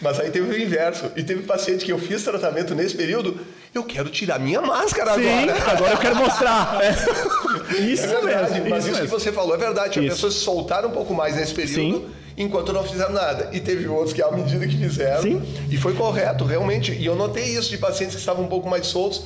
Mas 0.00 0.20
aí 0.20 0.30
teve 0.30 0.48
o 0.50 0.60
inverso. 0.60 1.10
E 1.16 1.22
teve 1.22 1.42
paciente 1.42 1.84
que 1.84 1.92
eu 1.92 1.98
fiz 1.98 2.22
tratamento 2.22 2.74
nesse 2.74 2.94
período, 2.94 3.38
eu 3.74 3.82
quero 3.84 4.08
tirar 4.08 4.38
minha 4.38 4.60
máscara 4.60 5.14
Sim, 5.14 5.28
agora. 5.28 5.62
agora 5.72 5.92
eu 5.92 5.98
quero 5.98 6.16
mostrar. 6.16 6.78
É. 6.84 7.80
Isso 7.80 8.04
É 8.04 8.20
verdade, 8.20 8.54
mesmo. 8.54 8.68
mas 8.70 8.84
isso 8.84 8.92
isso, 8.94 9.02
que 9.02 9.08
você 9.08 9.32
falou 9.32 9.54
é 9.54 9.58
verdade. 9.58 9.98
As 10.00 10.06
pessoas 10.14 10.34
se 10.34 10.40
soltaram 10.40 10.88
um 10.88 10.92
pouco 10.92 11.14
mais 11.14 11.36
nesse 11.36 11.54
período 11.54 11.74
Sim. 11.98 12.06
enquanto 12.36 12.72
não 12.72 12.84
fizeram 12.84 13.12
nada. 13.12 13.48
E 13.52 13.60
teve 13.60 13.86
outros 13.88 14.12
que, 14.12 14.20
à 14.22 14.30
medida 14.30 14.66
que 14.66 14.76
fizeram, 14.76 15.22
Sim. 15.22 15.42
e 15.70 15.76
foi 15.76 15.94
correto, 15.94 16.44
realmente. 16.44 16.92
E 16.92 17.06
eu 17.06 17.14
notei 17.14 17.44
isso 17.44 17.70
de 17.70 17.78
pacientes 17.78 18.14
que 18.16 18.20
estavam 18.20 18.44
um 18.44 18.48
pouco 18.48 18.68
mais 18.68 18.86
soltos, 18.86 19.24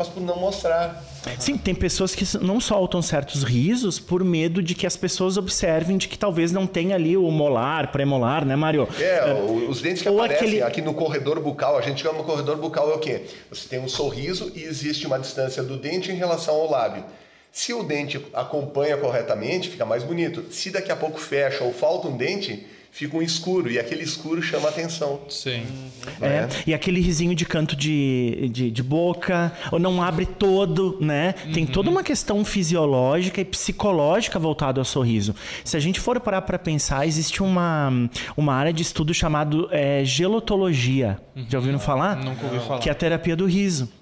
mas 0.00 0.08
por 0.08 0.22
não 0.22 0.36
mostrar. 0.38 1.04
Sim, 1.38 1.58
tem 1.58 1.74
pessoas 1.74 2.14
que 2.14 2.24
não 2.38 2.58
soltam 2.58 3.02
certos 3.02 3.42
risos 3.42 3.98
por 4.00 4.24
medo 4.24 4.62
de 4.62 4.74
que 4.74 4.86
as 4.86 4.96
pessoas 4.96 5.36
observem 5.36 5.98
de 5.98 6.08
que 6.08 6.18
talvez 6.18 6.50
não 6.50 6.66
tenha 6.66 6.94
ali 6.94 7.18
o 7.18 7.30
molar, 7.30 7.92
pré-molar, 7.92 8.46
né, 8.46 8.56
Mário? 8.56 8.88
É, 8.98 9.30
o- 9.34 9.68
os 9.68 9.82
dentes 9.82 10.00
que 10.02 10.08
Ou 10.08 10.16
aparecem 10.22 10.46
aquele- 10.48 10.62
aqui 10.62 10.80
no 10.80 10.94
corredor 10.94 11.38
bucal, 11.40 11.76
a 11.76 11.82
gente 11.82 12.00
chama 12.02 12.24
corredor 12.24 12.56
bucal 12.56 12.90
é 12.90 12.94
o 12.94 12.98
quê? 12.98 13.24
Você 13.50 13.68
tem 13.68 13.78
um 13.78 13.88
sorriso 13.88 14.50
e 14.54 14.62
existe 14.62 15.06
uma 15.06 15.18
distância 15.18 15.62
do 15.62 15.76
dente 15.76 16.10
em 16.10 16.14
relação 16.16 16.54
ao 16.54 16.70
lábio. 16.70 17.04
Se 17.52 17.74
o 17.74 17.82
dente 17.82 18.24
acompanha 18.32 18.96
corretamente, 18.96 19.68
fica 19.68 19.84
mais 19.84 20.02
bonito. 20.02 20.50
Se 20.50 20.70
daqui 20.70 20.90
a 20.90 20.96
pouco 20.96 21.18
fecha 21.20 21.62
ou 21.64 21.74
falta 21.74 22.08
um 22.08 22.16
dente, 22.16 22.66
fica 22.90 23.16
um 23.16 23.22
escuro 23.22 23.70
e 23.70 23.78
aquele 23.78 24.02
escuro 24.02 24.42
chama 24.42 24.68
atenção. 24.68 25.20
Sim. 25.28 25.62
É, 26.20 26.48
e 26.66 26.74
aquele 26.74 27.00
risinho 27.00 27.34
de 27.34 27.44
canto 27.44 27.76
de, 27.76 28.50
de, 28.52 28.70
de 28.70 28.82
boca, 28.82 29.52
ou 29.70 29.78
não 29.78 30.02
abre 30.02 30.26
todo, 30.26 30.98
né? 31.00 31.34
Tem 31.54 31.66
toda 31.66 31.88
uma 31.88 32.02
questão 32.02 32.44
fisiológica 32.44 33.40
e 33.40 33.44
psicológica 33.44 34.38
voltada 34.38 34.80
ao 34.80 34.84
sorriso. 34.84 35.34
Se 35.64 35.76
a 35.76 35.80
gente 35.80 36.00
for 36.00 36.18
parar 36.20 36.42
para 36.42 36.58
pensar, 36.58 37.06
existe 37.06 37.42
uma, 37.42 37.90
uma 38.36 38.54
área 38.54 38.72
de 38.72 38.82
estudo 38.82 39.14
chamado 39.14 39.68
é, 39.70 40.04
gelotologia. 40.04 41.18
Já 41.48 41.58
ouviram 41.58 41.78
falar? 41.78 42.16
Nunca 42.16 42.44
ouvi 42.46 42.58
falar. 42.58 42.80
Que 42.80 42.88
é 42.88 42.92
a 42.92 42.94
terapia 42.94 43.36
do 43.36 43.46
riso. 43.46 43.99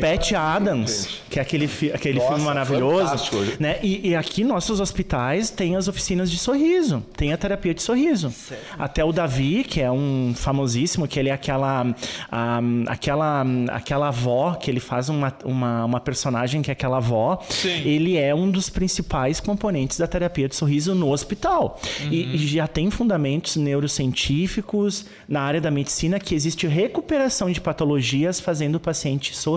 Pat 0.00 0.32
Adams, 0.32 1.08
que 1.28 1.38
é 1.38 1.42
aquele, 1.42 1.66
fi- 1.68 1.92
aquele 1.92 2.18
Nossa, 2.18 2.28
filme 2.30 2.44
maravilhoso. 2.44 3.04
fantástico. 3.04 3.36
Né? 3.60 3.78
E, 3.82 4.08
e 4.10 4.16
aqui 4.16 4.42
nossos 4.42 4.80
hospitais 4.80 5.50
têm 5.50 5.76
as 5.76 5.88
oficinas 5.88 6.30
de 6.30 6.38
sorriso, 6.38 7.04
tem 7.16 7.32
a 7.32 7.36
terapia 7.36 7.74
de 7.74 7.82
sorriso. 7.82 8.32
Até 8.78 9.04
o 9.04 9.12
Davi, 9.12 9.64
que 9.64 9.80
é 9.80 9.90
um 9.90 10.32
famosíssimo, 10.34 11.06
que 11.06 11.18
ele 11.18 11.28
é 11.28 11.32
aquela, 11.32 11.94
ah, 12.32 12.60
aquela, 12.86 13.44
aquela 13.72 14.08
avó, 14.08 14.54
que 14.54 14.70
ele 14.70 14.80
faz 14.80 15.08
uma, 15.08 15.32
uma, 15.44 15.84
uma 15.84 16.00
personagem 16.00 16.62
que 16.62 16.70
é 16.70 16.72
aquela 16.72 16.96
avó. 16.96 17.42
Sim. 17.50 17.82
Ele 17.84 18.16
é 18.16 18.34
um 18.34 18.50
dos 18.50 18.70
principais 18.70 19.40
componentes 19.40 19.98
da 19.98 20.06
terapia 20.06 20.48
de 20.48 20.56
sorriso 20.56 20.94
no 20.94 21.10
hospital. 21.12 21.78
E, 22.10 22.34
e 22.34 22.38
já 22.38 22.66
tem 22.66 22.90
fundamentos 22.90 23.56
neurocientíficos 23.56 25.04
na 25.28 25.42
área 25.42 25.60
da 25.60 25.70
medicina 25.70 26.18
que 26.18 26.34
existe 26.34 26.66
recuperação 26.66 27.50
de 27.50 27.60
patologias 27.60 28.40
fazendo 28.40 28.76
o 28.76 28.80
paciente 28.80 29.36
sorrir. 29.36 29.49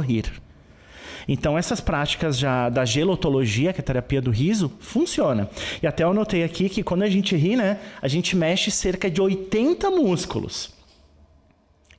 Então, 1.27 1.57
essas 1.57 1.79
práticas 1.79 2.37
já 2.37 2.69
da 2.69 2.85
gelotologia, 2.85 3.71
que 3.71 3.79
é 3.79 3.81
a 3.81 3.85
terapia 3.85 4.21
do 4.21 4.31
riso, 4.31 4.71
funciona. 4.79 5.49
E 5.81 5.87
até 5.87 6.03
eu 6.03 6.11
anotei 6.11 6.43
aqui 6.43 6.69
que 6.69 6.83
quando 6.83 7.03
a 7.03 7.09
gente 7.09 7.35
ri, 7.35 7.55
né, 7.55 7.79
a 8.01 8.07
gente 8.07 8.35
mexe 8.35 8.69
cerca 8.71 9.09
de 9.09 9.21
80 9.21 9.89
músculos. 9.89 10.71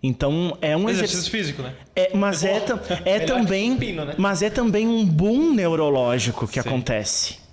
Então, 0.03 0.59
é 0.61 0.76
um 0.76 0.90
Exercício 0.90 1.30
exercício. 1.30 1.30
físico, 1.30 1.62
né? 1.62 1.72
É, 1.97 2.14
mas 2.14 2.45
é, 2.45 2.62
é 3.07 3.20
que 3.20 3.26
também, 3.26 3.72
supino, 3.72 4.05
né? 4.05 4.14
mas 4.18 4.42
é 4.42 4.51
também 4.51 4.86
um 4.86 5.05
boom 5.05 5.55
neurológico 5.55 6.47
que 6.47 6.61
acontece. 6.61 7.43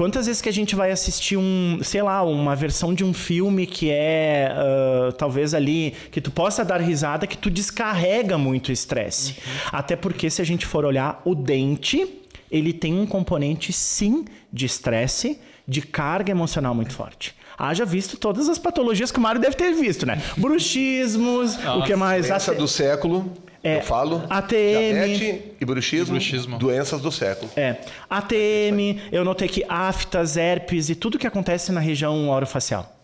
Quantas 0.00 0.24
vezes 0.24 0.40
que 0.40 0.48
a 0.48 0.52
gente 0.52 0.74
vai 0.74 0.90
assistir 0.90 1.36
um, 1.36 1.78
sei 1.82 2.00
lá, 2.00 2.22
uma 2.22 2.56
versão 2.56 2.94
de 2.94 3.04
um 3.04 3.12
filme 3.12 3.66
que 3.66 3.90
é 3.90 4.50
ah, 4.50 5.12
talvez 5.12 5.52
ali 5.52 5.92
que 6.10 6.22
tu 6.22 6.30
possa 6.30 6.64
dar 6.64 6.80
risada, 6.80 7.26
que 7.26 7.36
tu 7.36 7.50
descarrega 7.50 8.38
muito 8.38 8.72
estresse. 8.72 9.36
Até 9.70 9.96
porque 9.96 10.30
se 10.30 10.40
a 10.40 10.44
gente 10.46 10.64
for 10.64 10.86
olhar 10.86 11.20
o 11.22 11.34
dente, 11.34 12.22
ele 12.50 12.72
tem 12.72 12.98
um 12.98 13.04
componente 13.04 13.74
sim 13.74 14.24
de 14.50 14.64
estresse, 14.64 15.38
de 15.68 15.82
carga 15.82 16.30
emocional 16.30 16.74
muito 16.74 16.94
forte. 16.94 17.34
Haja 17.58 17.84
visto 17.84 18.16
todas 18.16 18.48
as 18.48 18.58
patologias 18.58 19.12
que 19.12 19.18
o 19.18 19.20
Mário 19.20 19.38
deve 19.38 19.54
ter 19.54 19.74
visto, 19.74 20.06
né? 20.06 20.22
Bruxismos, 20.34 21.58
o 21.76 21.82
que 21.82 21.94
mais? 21.94 22.26
Doença 22.26 22.54
do 22.54 22.66
século, 22.66 23.30
É, 23.62 23.78
eu 23.78 23.82
falo. 23.82 24.22
ATM. 24.30 24.54
Diabetes 24.54 25.42
e 25.60 25.64
bruxismo, 25.64 26.14
bruxismo. 26.14 26.58
doenças 26.58 27.00
do 27.00 27.12
século. 27.12 27.50
É. 27.56 27.76
ATM, 28.08 28.98
eu 29.12 29.24
notei 29.24 29.48
que 29.48 29.64
aftas, 29.68 30.36
herpes 30.36 30.88
e 30.88 30.94
tudo 30.94 31.18
que 31.18 31.26
acontece 31.26 31.70
na 31.70 31.80
região 31.80 32.30
orofacial. 32.30 32.96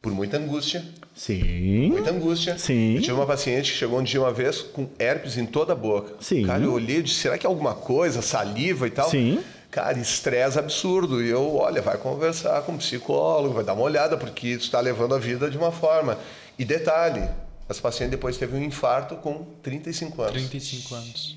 Por 0.00 0.12
muita 0.12 0.36
angústia. 0.36 0.84
Sim. 1.14 1.88
Muita 1.88 2.10
angústia. 2.10 2.56
Sim. 2.58 2.94
Eu 2.94 3.00
tive 3.00 3.12
uma 3.12 3.26
paciente 3.26 3.72
que 3.72 3.78
chegou 3.78 3.98
um 3.98 4.04
dia 4.04 4.20
uma 4.20 4.32
vez 4.32 4.60
com 4.62 4.88
herpes 4.98 5.36
em 5.36 5.44
toda 5.44 5.72
a 5.72 5.76
boca. 5.76 6.14
Sim. 6.20 6.44
Cara, 6.44 6.62
eu 6.62 6.72
olhei 6.72 6.98
e 6.98 7.02
disse, 7.02 7.20
será 7.20 7.36
que 7.36 7.44
é 7.44 7.48
alguma 7.48 7.74
coisa? 7.74 8.22
Saliva 8.22 8.86
e 8.86 8.90
tal? 8.90 9.10
Sim. 9.10 9.40
Cara, 9.70 9.98
estresse 9.98 10.58
absurdo. 10.58 11.20
E 11.22 11.28
eu, 11.28 11.56
olha, 11.56 11.82
vai 11.82 11.96
conversar 11.96 12.62
com 12.62 12.72
um 12.72 12.76
psicólogo, 12.78 13.54
vai 13.54 13.64
dar 13.64 13.72
uma 13.72 13.82
olhada, 13.82 14.16
porque 14.16 14.48
isso 14.48 14.66
está 14.66 14.78
levando 14.78 15.14
a 15.14 15.18
vida 15.18 15.50
de 15.50 15.58
uma 15.58 15.72
forma. 15.72 16.18
E 16.58 16.64
detalhe, 16.64 17.28
essa 17.68 17.80
paciente 17.80 18.10
depois 18.10 18.36
teve 18.36 18.56
um 18.56 18.62
infarto 18.62 19.16
com 19.16 19.44
35 19.62 20.22
anos. 20.22 20.34
35 20.34 20.94
anos. 20.94 21.36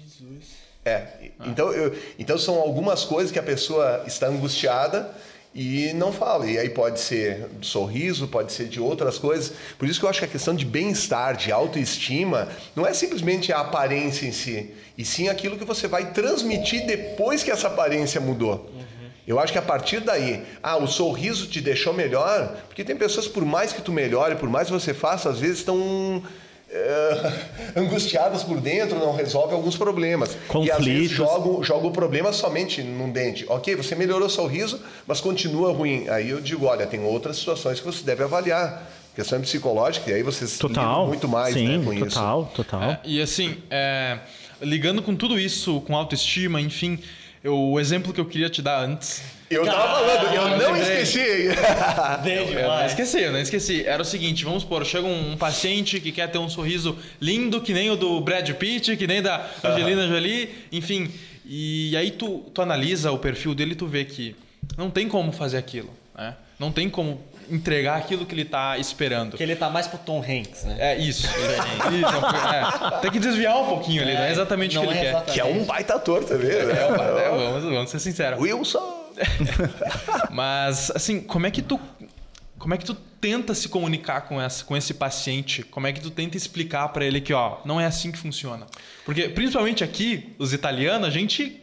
É. 0.85 1.07
Então, 1.45 1.71
eu- 1.71 1.95
então 2.17 2.37
são 2.37 2.55
algumas 2.59 3.03
coisas 3.03 3.31
que 3.31 3.39
a 3.39 3.43
pessoa 3.43 4.03
está 4.07 4.27
angustiada 4.27 5.13
e 5.53 5.91
não 5.93 6.11
fala. 6.13 6.45
E 6.49 6.57
aí 6.57 6.69
pode 6.69 6.99
ser 6.99 7.47
do 7.59 7.65
sorriso, 7.65 8.27
pode 8.27 8.51
ser 8.53 8.67
de 8.67 8.79
outras 8.79 9.17
coisas. 9.17 9.51
Por 9.77 9.87
isso 9.87 9.99
que 9.99 10.05
eu 10.05 10.09
acho 10.09 10.19
que 10.19 10.25
a 10.25 10.29
questão 10.29 10.55
de 10.55 10.65
bem-estar, 10.65 11.35
de 11.35 11.51
autoestima, 11.51 12.47
não 12.75 12.85
é 12.85 12.93
simplesmente 12.93 13.51
a 13.51 13.59
aparência 13.59 14.25
em 14.25 14.31
si, 14.31 14.71
e 14.97 15.03
sim 15.03 15.27
aquilo 15.27 15.57
que 15.57 15.65
você 15.65 15.87
vai 15.87 16.11
transmitir 16.13 16.85
depois 16.85 17.43
que 17.43 17.51
essa 17.51 17.67
aparência 17.67 18.21
mudou. 18.21 18.71
Eu 19.29 19.39
acho 19.39 19.53
que 19.53 19.59
a 19.59 19.61
partir 19.61 19.99
daí, 19.99 20.43
ah, 20.63 20.75
o 20.77 20.87
sorriso 20.87 21.45
te 21.45 21.61
deixou 21.61 21.93
melhor, 21.93 22.57
porque 22.65 22.83
tem 22.83 22.95
pessoas, 22.95 23.27
por 23.27 23.45
mais 23.45 23.71
que 23.71 23.79
tu 23.79 23.91
melhore, 23.91 24.35
por 24.35 24.49
mais 24.49 24.65
que 24.69 24.73
você 24.73 24.91
faça, 24.91 25.29
às 25.29 25.39
vezes 25.39 25.59
estão 25.59 26.23
é, 26.67 27.33
angustiadas 27.79 28.41
por 28.41 28.59
dentro, 28.59 28.97
não 28.97 29.15
resolve 29.15 29.53
alguns 29.53 29.77
problemas. 29.77 30.35
E 30.63 30.71
às 30.71 30.83
vezes 30.83 31.15
Conflitos. 31.15 31.15
joga, 31.15 31.63
joga 31.63 31.85
o 31.85 31.91
problema 31.91 32.33
somente 32.33 32.81
num 32.81 33.11
dente. 33.11 33.45
Ok, 33.47 33.75
você 33.75 33.93
melhorou 33.93 34.25
o 34.25 34.31
sorriso, 34.31 34.81
mas 35.05 35.21
continua 35.21 35.71
ruim. 35.71 36.09
Aí 36.09 36.31
eu 36.31 36.41
digo, 36.41 36.65
olha, 36.65 36.87
tem 36.87 37.03
outras 37.03 37.37
situações 37.37 37.79
que 37.79 37.85
você 37.85 38.03
deve 38.03 38.23
avaliar. 38.23 38.91
Questão 39.15 39.39
psicológica, 39.41 40.09
e 40.09 40.13
aí 40.15 40.23
vocês 40.23 40.57
Total. 40.57 41.05
muito 41.05 41.27
mais 41.27 41.53
Sim, 41.53 41.77
né, 41.77 41.85
com 41.85 41.93
isso. 41.93 42.05
total, 42.15 42.51
total. 42.55 42.81
É, 42.81 42.99
e 43.03 43.21
assim, 43.21 43.57
é, 43.69 44.17
ligando 44.59 45.03
com 45.03 45.15
tudo 45.15 45.37
isso, 45.37 45.81
com 45.81 45.95
autoestima, 45.95 46.59
enfim, 46.59 46.97
eu- 47.43 47.57
o 47.57 47.79
exemplo 47.79 48.13
que 48.13 48.19
eu 48.19 48.25
queria 48.25 48.49
te 48.49 48.61
dar 48.61 48.81
antes. 48.83 49.21
Eu 49.49 49.65
tava 49.65 50.05
falando, 50.05 50.33
eu 50.35 50.47
não 50.49 50.73
lembrei. 50.73 51.01
esqueci. 51.01 51.19
Desde 52.23 52.53
Eu 52.53 52.67
não 52.67 52.85
esqueci, 52.85 53.19
eu 53.19 53.31
não 53.31 53.39
esqueci. 53.39 53.83
Era 53.83 54.01
o 54.01 54.05
seguinte, 54.05 54.43
vamos 54.45 54.61
supor, 54.61 54.85
chega 54.85 55.07
um, 55.07 55.31
um 55.31 55.37
paciente 55.37 55.99
que 55.99 56.11
quer 56.11 56.27
ter 56.29 56.37
um 56.37 56.47
sorriso 56.49 56.95
lindo, 57.19 57.59
que 57.59 57.73
nem 57.73 57.89
o 57.89 57.95
do 57.95 58.21
Brad 58.21 58.47
Pitt, 58.51 58.95
que 58.95 59.07
nem 59.07 59.21
da 59.23 59.49
Angelina 59.63 60.07
Jolie, 60.07 60.49
enfim. 60.71 61.11
E 61.45 61.97
aí 61.97 62.11
tu, 62.11 62.45
tu 62.53 62.61
analisa 62.61 63.11
o 63.11 63.17
perfil 63.17 63.55
dele 63.55 63.71
e 63.71 63.75
tu 63.75 63.87
vê 63.87 64.05
que 64.05 64.35
não 64.77 64.91
tem 64.91 65.07
como 65.09 65.31
fazer 65.31 65.57
aquilo, 65.57 65.89
né? 66.15 66.35
Não 66.59 66.71
tem 66.71 66.87
como 66.89 67.19
entregar 67.49 67.97
aquilo 67.97 68.25
que 68.25 68.33
ele 68.33 68.45
tá 68.45 68.77
esperando. 68.77 69.37
Que 69.37 69.43
ele 69.43 69.55
tá 69.55 69.69
mais 69.69 69.87
pro 69.87 69.97
Tom 69.97 70.19
Hanks, 70.19 70.63
né? 70.63 70.75
É 70.79 70.97
isso. 70.97 71.27
Isso, 71.27 71.35
é. 71.35 72.99
Tem 73.01 73.11
que 73.11 73.19
desviar 73.19 73.57
um 73.57 73.65
pouquinho 73.67 74.01
ali, 74.01 74.13
não 74.13 74.21
é 74.21 74.31
exatamente 74.31 74.77
o 74.77 74.81
que 74.81 74.87
ele 74.87 74.97
é 74.99 75.13
quer. 75.13 75.25
que 75.25 75.39
é 75.39 75.45
um 75.45 75.63
baita 75.63 75.95
ator 75.95 76.23
também, 76.23 76.49
né? 76.49 76.73
É, 76.73 77.25
é, 77.25 77.29
vamos, 77.29 77.63
vamos 77.63 77.89
ser 77.89 77.99
sinceros. 77.99 78.39
Wilson. 78.39 78.99
Mas, 80.31 80.91
assim, 80.91 81.19
como 81.21 81.45
é 81.45 81.51
que 81.51 81.61
tu. 81.61 81.79
Como 82.57 82.73
é 82.73 82.77
que 82.77 82.83
tu 82.83 82.93
tenta 82.93 83.55
se 83.55 83.69
comunicar 83.69 84.21
com, 84.21 84.41
essa, 84.41 84.65
com 84.65 84.75
esse 84.75 84.93
paciente? 84.93 85.63
Como 85.63 85.87
é 85.87 85.93
que 85.93 86.01
tu 86.01 86.09
tenta 86.09 86.35
explicar 86.35 86.89
pra 86.89 87.05
ele 87.05 87.21
que, 87.21 87.33
ó, 87.33 87.57
não 87.63 87.79
é 87.79 87.85
assim 87.85 88.11
que 88.11 88.17
funciona? 88.17 88.67
Porque, 89.05 89.29
principalmente 89.29 89.81
aqui, 89.81 90.35
os 90.37 90.51
italianos, 90.51 91.07
a 91.07 91.11
gente 91.11 91.61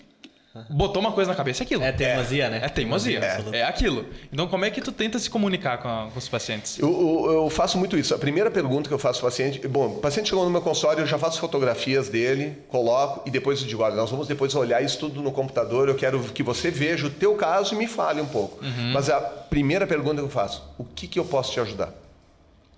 botou 0.71 1.01
uma 1.01 1.13
coisa 1.13 1.31
na 1.31 1.37
cabeça, 1.37 1.63
é 1.63 1.65
aquilo. 1.65 1.83
É 1.83 1.93
teimosia, 1.93 2.49
né? 2.51 2.61
É 2.63 2.69
teimosia, 2.69 3.19
absoluta. 3.33 3.57
é. 3.57 3.63
aquilo. 3.65 4.07
Então, 4.33 4.47
como 4.49 4.65
é 4.65 4.71
que 4.71 4.81
tu 4.81 4.93
tenta 4.93 5.19
se 5.19 5.29
comunicar 5.31 5.79
com, 5.79 5.89
a- 5.89 6.09
com 6.13 6.19
os 6.19 6.29
pacientes? 6.29 6.79
Eu, 6.79 6.89
eu- 6.89 7.33
eu 7.45 7.51
faço 7.51 7.77
muito 7.79 7.97
isso. 7.99 8.15
A 8.15 8.19
primeira 8.19 8.51
pergunta 8.51 8.89
que 8.89 8.95
eu 8.95 8.99
faço 8.99 9.21
ao 9.25 9.31
paciente, 9.31 9.67
bom, 9.69 9.87
o 9.89 10.01
paciente 10.01 10.29
chegou 10.29 10.45
no 10.45 10.51
meu 10.51 10.61
consultório, 10.63 11.03
eu 11.03 11.07
já 11.07 11.19
faço 11.19 11.39
fotografias 11.41 12.09
dele, 12.09 12.57
coloco 12.69 13.23
e 13.27 13.31
depois 13.31 13.61
eu 13.61 13.67
digo, 13.67 13.83
olha, 13.83 13.95
nós 13.97 14.11
vamos 14.11 14.27
depois 14.27 14.55
olhar 14.55 14.83
isso 14.83 14.99
tudo 14.99 15.23
no 15.23 15.33
computador, 15.33 15.89
eu 15.89 15.95
quero 15.95 16.21
que 16.21 16.43
você 16.43 16.71
veja 16.71 17.07
o 17.07 17.11
teu 17.11 17.35
caso 17.35 17.75
e 17.75 17.79
me 17.79 17.87
fale 17.87 18.21
um 18.21 18.27
pouco. 18.27 18.59
Mas 18.93 19.09
a 19.11 19.21
primeira 19.21 19.87
pergunta 19.87 20.17
que 20.17 20.23
eu 20.23 20.29
faço, 20.29 20.63
o 20.79 20.85
que, 20.85 21.07
que 21.07 21.19
eu 21.19 21.25
posso 21.25 21.53
te 21.53 21.61
ajudar? 21.61 21.93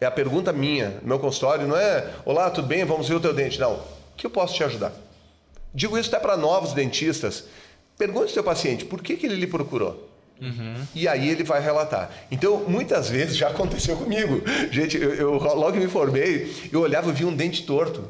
É 0.01 0.07
a 0.07 0.11
pergunta 0.11 0.53
minha, 0.53 0.91
no 1.03 1.09
meu 1.09 1.19
consultório, 1.19 1.67
não 1.67 1.77
é, 1.77 2.07
olá, 2.25 2.49
tudo 2.51 2.69
bem, 2.69 2.85
vamos 2.85 3.09
ver 3.09 3.17
o 3.17 3.21
teu 3.21 3.35
dente. 3.35 3.59
Não, 3.59 3.73
o 3.75 3.81
que 4.17 4.25
eu 4.27 4.31
posso 4.31 4.55
te 4.55 4.63
ajudar? 4.63 4.93
Digo 5.75 5.99
isso 5.99 6.09
até 6.15 6.21
para 6.25 6.37
novos 6.37 6.73
dentistas. 6.73 7.45
Pergunte 7.99 8.27
ao 8.27 8.29
seu 8.29 8.45
paciente, 8.45 8.85
por 8.85 9.03
que, 9.03 9.17
que 9.17 9.27
ele 9.27 9.35
lhe 9.35 9.47
procurou? 9.47 10.09
E 10.95 11.09
aí 11.09 11.29
ele 11.29 11.43
vai 11.43 11.61
relatar. 11.61 12.11
Então, 12.31 12.65
muitas 12.69 13.11
vezes 13.11 13.37
já 13.37 13.49
aconteceu 13.49 13.97
comigo. 13.97 14.41
Gente, 14.71 14.97
eu, 14.97 15.13
eu 15.15 15.33
logo 15.33 15.73
que 15.73 15.81
me 15.81 15.89
formei, 15.89 16.55
eu 16.73 16.81
olhava 16.81 17.11
e 17.11 17.13
via 17.13 17.27
um 17.27 17.35
dente 17.35 17.65
torto. 17.65 18.05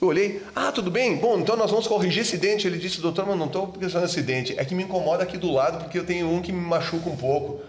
Eu 0.00 0.08
olhei, 0.08 0.42
ah, 0.54 0.70
tudo 0.70 0.90
bem? 0.90 1.16
Bom, 1.16 1.38
então 1.40 1.56
nós 1.56 1.70
vamos 1.70 1.86
corrigir 1.86 2.22
esse 2.22 2.36
dente. 2.36 2.66
Ele 2.66 2.78
disse, 2.78 3.00
doutor, 3.00 3.26
mas 3.26 3.36
não 3.36 3.46
estou 3.46 3.68
pensando 3.68 4.02
nesse 4.02 4.22
dente. 4.22 4.54
É 4.56 4.64
que 4.64 4.74
me 4.74 4.84
incomoda 4.84 5.22
aqui 5.22 5.36
do 5.36 5.50
lado 5.50 5.82
porque 5.82 5.98
eu 5.98 6.04
tenho 6.04 6.30
um 6.30 6.40
que 6.40 6.52
me 6.52 6.60
machuca 6.60 7.08
um 7.08 7.16
pouco. 7.16 7.60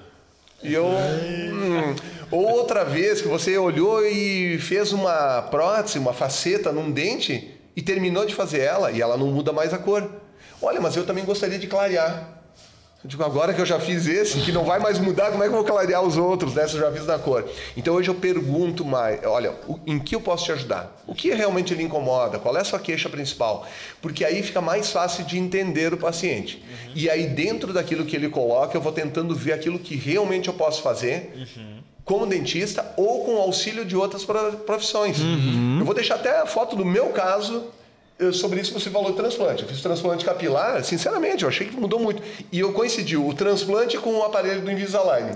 E 0.62 0.74
eu. 0.74 0.86
hum. 0.86 1.96
Ou 2.30 2.50
outra 2.50 2.84
vez 2.84 3.22
que 3.22 3.28
você 3.28 3.58
olhou 3.58 4.06
e 4.06 4.60
fez 4.60 4.92
uma 4.92 5.42
prótese, 5.44 5.98
uma 5.98 6.14
faceta 6.14 6.72
num 6.72 6.92
dente 6.92 7.52
e 7.76 7.82
terminou 7.82 8.26
de 8.26 8.36
fazer 8.36 8.60
ela 8.60 8.92
e 8.92 9.02
ela 9.02 9.16
não 9.16 9.28
muda 9.28 9.54
mais 9.54 9.74
a 9.74 9.78
cor. 9.78 10.10
Olha, 10.62 10.82
mas 10.82 10.96
eu 10.96 11.06
também 11.06 11.24
gostaria 11.26 11.60
de 11.60 11.68
clarear. 11.68 12.36
Eu 13.04 13.08
digo, 13.10 13.24
agora 13.24 13.54
que 13.54 13.62
eu 13.62 13.66
já 13.66 13.80
fiz 13.80 14.08
esse, 14.08 14.40
que 14.40 14.52
não 14.52 14.66
vai 14.66 14.80
mais 14.80 14.98
mudar, 14.98 15.30
como 15.30 15.44
é 15.44 15.48
que 15.48 15.54
eu 15.54 15.58
vou 15.58 15.64
clarear 15.66 16.02
os 16.02 16.18
outros, 16.18 16.56
né? 16.56 16.68
Se 16.68 16.74
eu 16.76 16.80
já 16.82 16.92
fiz 16.92 17.06
na 17.06 17.20
cor. 17.20 17.48
Então 17.78 17.94
hoje 17.94 18.10
eu 18.10 18.16
pergunto 18.16 18.84
mais, 18.84 19.24
olha, 19.24 19.54
em 19.86 20.00
que 20.00 20.16
eu 20.16 20.20
posso 20.20 20.46
te 20.46 20.52
ajudar? 20.52 21.00
O 21.06 21.14
que 21.14 21.32
realmente 21.32 21.76
lhe 21.76 21.84
incomoda? 21.84 22.40
Qual 22.40 22.58
é 22.58 22.62
a 22.62 22.64
sua 22.64 22.80
queixa 22.80 23.08
principal? 23.08 23.68
Porque 24.02 24.26
aí 24.26 24.42
fica 24.42 24.60
mais 24.62 24.90
fácil 24.92 25.24
de 25.26 25.38
entender 25.38 25.94
o 25.94 25.98
paciente. 25.98 26.64
E 26.96 27.08
aí 27.08 27.28
dentro 27.28 27.72
daquilo 27.72 28.04
que 28.04 28.16
ele 28.16 28.30
coloca, 28.30 28.76
eu 28.76 28.82
vou 28.82 28.92
tentando 28.92 29.36
ver 29.36 29.54
aquilo 29.54 29.78
que 29.78 29.96
realmente 29.96 30.48
eu 30.48 30.54
posso 30.56 30.82
fazer. 30.82 31.48
Como 32.04 32.26
dentista 32.26 32.94
ou 32.98 33.26
com 33.26 33.38
auxílio 33.38 33.86
de 33.86 33.96
outras 33.96 34.26
pro- 34.26 34.54
profissões. 34.66 35.18
Eu 35.80 35.86
vou 35.86 35.94
deixar 35.94 36.16
até 36.16 36.40
a 36.42 36.46
foto 36.48 36.76
do 36.76 36.84
meu 36.84 37.10
caso 37.10 37.66
eu- 38.20 38.34
sobre 38.34 38.60
isso 38.60 38.74
você 38.74 38.90
falou 38.90 39.14
transplante. 39.14 39.64
Eu 39.64 39.70
fiz 39.70 39.82
transplante 39.82 40.26
capilar, 40.26 40.84
sinceramente, 40.84 41.44
eu 41.44 41.50
achei 41.50 41.68
que 41.68 41.76
mudou 41.76 42.00
muito. 42.00 42.22
E 42.52 42.60
eu 42.60 42.74
coincidi 42.74 43.16
o 43.18 43.34
transplante 43.34 43.98
com 43.98 44.14
o 44.20 44.24
aparelho 44.24 44.62
do 44.62 44.72
Invisalign. 44.72 45.32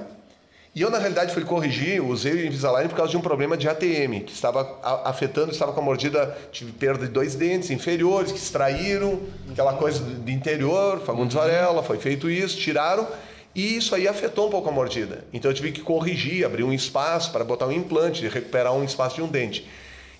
E 0.74 0.82
eu, 0.82 0.90
na 0.90 0.98
realidade, 1.00 1.34
fui 1.34 1.44
corrigir, 1.44 2.02
usei 2.02 2.32
o 2.32 2.46
Invisalign 2.46 2.88
por 2.88 2.96
causa 2.96 3.12
de 3.12 3.18
um 3.18 3.22
problema 3.22 3.58
de 3.58 3.68
ATM, 3.68 4.22
que 4.22 4.32
estava 4.32 4.80
afetando, 5.04 5.52
estava 5.52 5.74
com 5.74 5.82
a 5.82 5.84
mordida, 5.84 6.38
tive 6.50 6.72
perda 6.72 7.06
de 7.06 7.12
dois 7.12 7.36
dentes 7.36 7.70
inferiores, 7.72 8.32
que 8.32 8.38
extraíram, 8.38 9.20
aquela 9.52 9.74
coisa 9.74 10.02
de 10.02 10.16
de 10.16 10.32
interior, 10.32 11.02
Fagundes 11.06 11.36
Varela, 11.36 11.84
foi 11.84 11.98
feito 11.98 12.30
isso, 12.30 12.58
tiraram, 12.58 13.06
e 13.54 13.76
isso 13.76 13.94
aí 13.94 14.08
afetou 14.08 14.48
um 14.48 14.50
pouco 14.50 14.70
a 14.70 14.72
mordida. 14.72 15.26
Então 15.34 15.52
eu 15.52 15.56
tive 15.56 15.74
que 15.74 15.82
corrigir, 15.82 16.46
abrir 16.46 16.64
um 16.64 16.72
espaço 16.72 17.34
para 17.34 17.44
botar 17.44 17.68
um 17.68 17.72
implante, 17.74 18.26
recuperar 18.30 18.74
um 18.74 18.86
espaço 18.86 19.16
de 19.16 19.22
um 19.22 19.28
dente. 19.28 19.68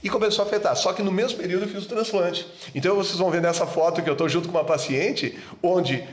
E 0.04 0.10
começou 0.10 0.44
a 0.44 0.48
afetar. 0.48 0.76
Só 0.76 0.94
que 0.94 1.02
no 1.02 1.12
mesmo 1.12 1.38
período 1.38 1.66
eu 1.66 1.70
fiz 1.70 1.84
o 1.84 1.88
transplante. 1.88 2.48
Então 2.74 2.96
vocês 2.96 3.18
vão 3.18 3.30
ver 3.30 3.42
nessa 3.42 3.66
foto 3.68 4.02
que 4.02 4.10
eu 4.10 4.14
estou 4.14 4.28
junto 4.28 4.50
com 4.50 4.58
uma 4.58 4.64
paciente, 4.64 5.38
onde 5.62 6.04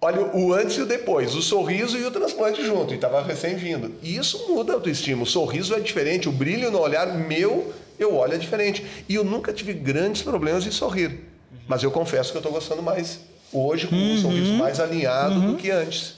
olha 0.00 0.20
o 0.34 0.52
antes 0.52 0.76
e 0.76 0.82
o 0.82 0.86
depois, 0.86 1.34
o 1.34 1.42
sorriso 1.42 1.96
e 1.96 2.04
o 2.04 2.10
transplante 2.10 2.64
junto, 2.64 2.92
e 2.92 2.96
estava 2.96 3.22
recém-vindo. 3.22 3.94
E 4.02 4.16
isso 4.16 4.46
muda 4.48 4.72
a 4.72 4.74
autoestima. 4.76 5.22
O 5.22 5.26
sorriso 5.26 5.74
é 5.74 5.80
diferente, 5.80 6.28
o 6.28 6.32
brilho 6.32 6.70
no 6.70 6.80
olhar 6.80 7.06
meu, 7.06 7.72
eu 7.98 8.14
olho 8.14 8.34
é 8.34 8.38
diferente. 8.38 8.84
E 9.08 9.14
eu 9.14 9.24
nunca 9.24 9.52
tive 9.52 9.72
grandes 9.72 10.22
problemas 10.22 10.66
em 10.66 10.70
sorrir. 10.70 11.20
Mas 11.66 11.82
eu 11.82 11.90
confesso 11.90 12.30
que 12.30 12.36
eu 12.36 12.40
estou 12.40 12.52
gostando 12.52 12.82
mais 12.82 13.20
hoje 13.52 13.86
com 13.86 13.96
um 13.96 14.18
sorriso 14.18 14.52
mais 14.54 14.80
alinhado 14.80 15.40
do 15.40 15.56
que 15.56 15.70
antes. 15.70 16.14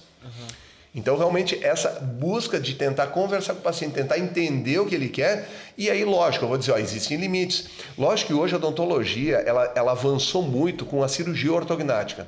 Então, 0.93 1.17
realmente, 1.17 1.57
essa 1.65 1.89
busca 2.01 2.59
de 2.59 2.75
tentar 2.75 3.07
conversar 3.09 3.55
com 3.55 3.61
o 3.61 3.63
paciente, 3.63 3.95
tentar 3.95 4.19
entender 4.19 4.81
o 4.81 4.87
que 4.87 4.95
ele 4.95 5.09
quer, 5.09 5.49
e 5.79 5.89
aí, 5.89 6.05
lógico, 6.05 6.45
eu 6.45 6.49
vou 6.49 6.59
dizer, 6.59 6.73
ó, 6.73 6.79
existem 6.79 7.17
limites. 7.17 7.69
Lógico 7.97 8.29
que 8.29 8.35
hoje 8.35 8.55
a 8.55 8.57
odontologia, 8.57 9.37
ela, 9.37 9.73
ela 9.77 9.93
avançou 9.93 10.43
muito 10.43 10.85
com 10.85 11.03
a 11.05 11.09
cirurgia 11.09 11.53
ortognática. 11.53 12.27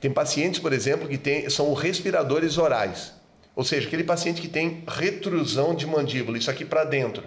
Tem 0.00 0.10
pacientes, 0.10 0.58
por 0.58 0.72
exemplo, 0.72 1.08
que 1.08 1.16
tem, 1.16 1.48
são 1.48 1.72
respiradores 1.74 2.58
orais. 2.58 3.12
Ou 3.54 3.62
seja, 3.62 3.86
aquele 3.86 4.02
paciente 4.02 4.40
que 4.40 4.48
tem 4.48 4.82
retrusão 4.88 5.72
de 5.74 5.86
mandíbula, 5.86 6.36
isso 6.38 6.50
aqui 6.50 6.64
para 6.64 6.82
dentro. 6.84 7.22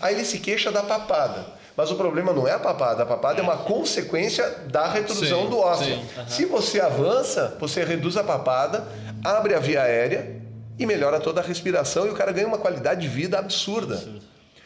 Aí 0.00 0.14
ele 0.14 0.24
se 0.24 0.38
queixa 0.40 0.72
da 0.72 0.82
papada. 0.82 1.60
Mas 1.76 1.90
o 1.90 1.94
problema 1.94 2.32
não 2.32 2.46
é 2.48 2.52
a 2.52 2.58
papada, 2.58 3.04
a 3.04 3.06
papada 3.06 3.40
é 3.40 3.42
uma 3.42 3.58
consequência 3.58 4.46
da 4.66 4.88
retrusão 4.88 5.44
Sim, 5.44 5.50
do 5.50 5.58
ósseo. 5.58 5.86
sim, 5.86 6.02
Se 6.26 6.44
você 6.44 6.80
avança, 6.80 7.56
você 7.60 7.84
reduz 7.84 8.16
a 8.16 8.24
papada, 8.24 8.86
abre 9.24 9.54
a 9.54 9.58
via 9.58 9.82
aérea 9.82 10.40
e 10.78 10.86
melhora 10.86 11.20
toda 11.20 11.40
a 11.40 11.44
respiração 11.44 12.06
e 12.06 12.10
o 12.10 12.14
cara 12.14 12.32
ganha 12.32 12.46
uma 12.46 12.58
qualidade 12.58 13.02
de 13.02 13.08
vida 13.08 13.38
absurda. 13.38 14.02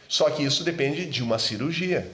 Só 0.07 0.29
que 0.29 0.43
isso 0.43 0.63
depende 0.63 1.05
de 1.05 1.23
uma 1.23 1.37
cirurgia. 1.37 2.09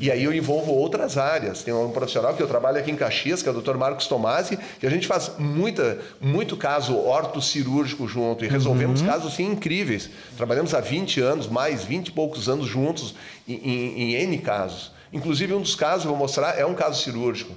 E 0.00 0.10
aí 0.10 0.24
eu 0.24 0.32
envolvo 0.32 0.72
outras 0.72 1.18
áreas. 1.18 1.62
Tem 1.62 1.72
um 1.72 1.90
profissional 1.90 2.34
que 2.34 2.42
eu 2.42 2.46
trabalho 2.46 2.78
aqui 2.78 2.90
em 2.90 2.96
Caxias, 2.96 3.42
que 3.42 3.48
é 3.48 3.52
o 3.52 3.60
Dr. 3.60 3.76
Marcos 3.76 4.06
Tomasi, 4.06 4.58
que 4.78 4.86
a 4.86 4.90
gente 4.90 5.06
faz 5.06 5.32
muita, 5.38 5.98
muito 6.20 6.56
caso 6.56 6.96
ortocirúrgico 6.96 8.08
junto 8.08 8.44
e 8.44 8.48
resolvemos 8.48 9.02
casos 9.02 9.34
assim, 9.34 9.46
incríveis. 9.46 10.10
Trabalhamos 10.36 10.74
há 10.74 10.80
20 10.80 11.20
anos, 11.20 11.46
mais 11.46 11.84
20 11.84 12.08
e 12.08 12.12
poucos 12.12 12.48
anos 12.48 12.66
juntos 12.66 13.14
em, 13.46 13.54
em, 13.54 14.14
em 14.14 14.14
N 14.22 14.38
casos. 14.38 14.92
Inclusive, 15.12 15.52
um 15.52 15.60
dos 15.60 15.74
casos, 15.74 16.04
eu 16.04 16.10
vou 16.10 16.18
mostrar, 16.18 16.58
é 16.58 16.64
um 16.64 16.74
caso 16.74 17.02
cirúrgico. 17.02 17.54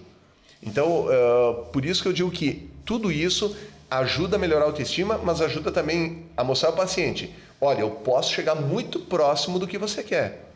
Então, 0.61 1.07
eh, 1.09 1.55
por 1.71 1.85
isso 1.85 2.01
que 2.01 2.07
eu 2.07 2.13
digo 2.13 2.31
que 2.31 2.69
tudo 2.83 3.11
isso 3.11 3.55
ajuda 3.99 4.35
a 4.35 4.39
melhorar 4.39 4.63
a 4.63 4.67
autoestima, 4.67 5.19
mas 5.23 5.41
ajuda 5.41 5.71
também 5.71 6.25
a 6.35 6.43
mostrar 6.43 6.69
ao 6.69 6.75
paciente: 6.75 7.33
olha, 7.59 7.81
eu 7.81 7.89
posso 7.89 8.33
chegar 8.33 8.55
muito 8.55 8.99
próximo 8.99 9.59
do 9.59 9.67
que 9.67 9.77
você 9.77 10.03
quer. 10.03 10.49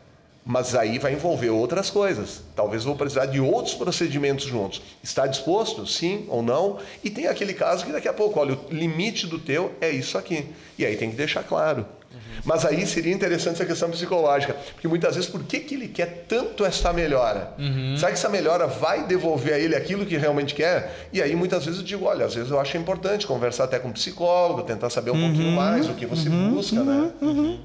Mas 0.44 0.74
aí 0.74 0.98
vai 0.98 1.12
envolver 1.12 1.50
outras 1.50 1.90
coisas. 1.90 2.40
Talvez 2.56 2.82
vou 2.82 2.96
precisar 2.96 3.26
de 3.26 3.38
outros 3.38 3.74
procedimentos 3.74 4.46
juntos. 4.46 4.80
Está 5.02 5.26
disposto? 5.26 5.86
Sim 5.86 6.24
ou 6.28 6.42
não? 6.42 6.78
E 7.04 7.10
tem 7.10 7.26
aquele 7.26 7.52
caso 7.52 7.84
que 7.84 7.92
daqui 7.92 8.08
a 8.08 8.14
pouco, 8.14 8.40
olha, 8.40 8.54
o 8.54 8.72
limite 8.72 9.26
do 9.26 9.38
teu 9.38 9.72
é 9.78 9.90
isso 9.90 10.16
aqui. 10.16 10.46
E 10.78 10.86
aí 10.86 10.96
tem 10.96 11.10
que 11.10 11.16
deixar 11.16 11.42
claro. 11.42 11.84
Mas 12.44 12.64
aí 12.64 12.86
seria 12.86 13.12
interessante 13.12 13.54
essa 13.54 13.66
questão 13.66 13.90
psicológica. 13.90 14.54
Porque 14.72 14.88
muitas 14.88 15.14
vezes, 15.14 15.28
por 15.28 15.42
que, 15.44 15.60
que 15.60 15.74
ele 15.74 15.88
quer 15.88 16.24
tanto 16.28 16.64
essa 16.64 16.92
melhora? 16.92 17.54
Será 17.96 18.08
que 18.08 18.14
essa 18.18 18.28
melhora 18.28 18.66
vai 18.66 19.06
devolver 19.06 19.54
a 19.54 19.58
ele 19.58 19.74
aquilo 19.74 20.06
que 20.06 20.16
realmente 20.16 20.54
quer? 20.54 21.08
E 21.12 21.20
aí 21.20 21.34
muitas 21.34 21.64
vezes 21.64 21.80
eu 21.80 21.86
digo, 21.86 22.04
olha, 22.06 22.26
às 22.26 22.34
vezes 22.34 22.50
eu 22.50 22.58
acho 22.58 22.76
importante 22.76 23.26
conversar 23.26 23.64
até 23.64 23.78
com 23.78 23.88
um 23.88 23.92
psicólogo, 23.92 24.62
tentar 24.62 24.90
saber 24.90 25.10
um 25.10 25.20
pouquinho 25.20 25.52
mais 25.52 25.88
o 25.88 25.94
que 25.94 26.06
você 26.06 26.28
busca, 26.28 26.82
né? 26.82 27.10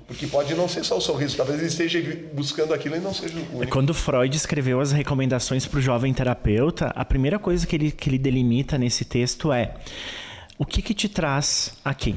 Porque 0.08 0.28
pode 0.28 0.54
não 0.56 0.68
ser 0.68 0.84
só 0.84 0.98
o 0.98 1.02
sorriso, 1.02 1.38
talvez 1.38 1.60
ele 1.60 1.68
esteja 1.68 2.00
buscando 2.34 2.74
aquilo 2.74 2.96
e 2.96 3.00
não 3.00 3.14
seja 3.14 3.36
o 3.36 3.58
único. 3.58 3.72
Quando 3.72 3.94
Freud 3.94 4.36
escreveu 4.36 4.80
as 4.80 4.92
recomendações 4.92 5.66
para 5.66 5.80
o 5.80 5.82
jovem 5.82 6.14
terapeuta, 6.14 6.88
a 6.96 7.06
primeira 7.06 7.40
coisa 7.40 7.66
que 7.66 7.76
ele, 7.76 7.92
que 7.92 8.10
ele 8.10 8.18
delimita 8.18 8.78
nesse 8.78 9.06
texto 9.06 9.52
é 9.52 9.76
o 10.58 10.66
que, 10.66 10.82
que 10.82 10.94
te 10.94 11.10
traz 11.10 11.74
aqui? 11.84 12.16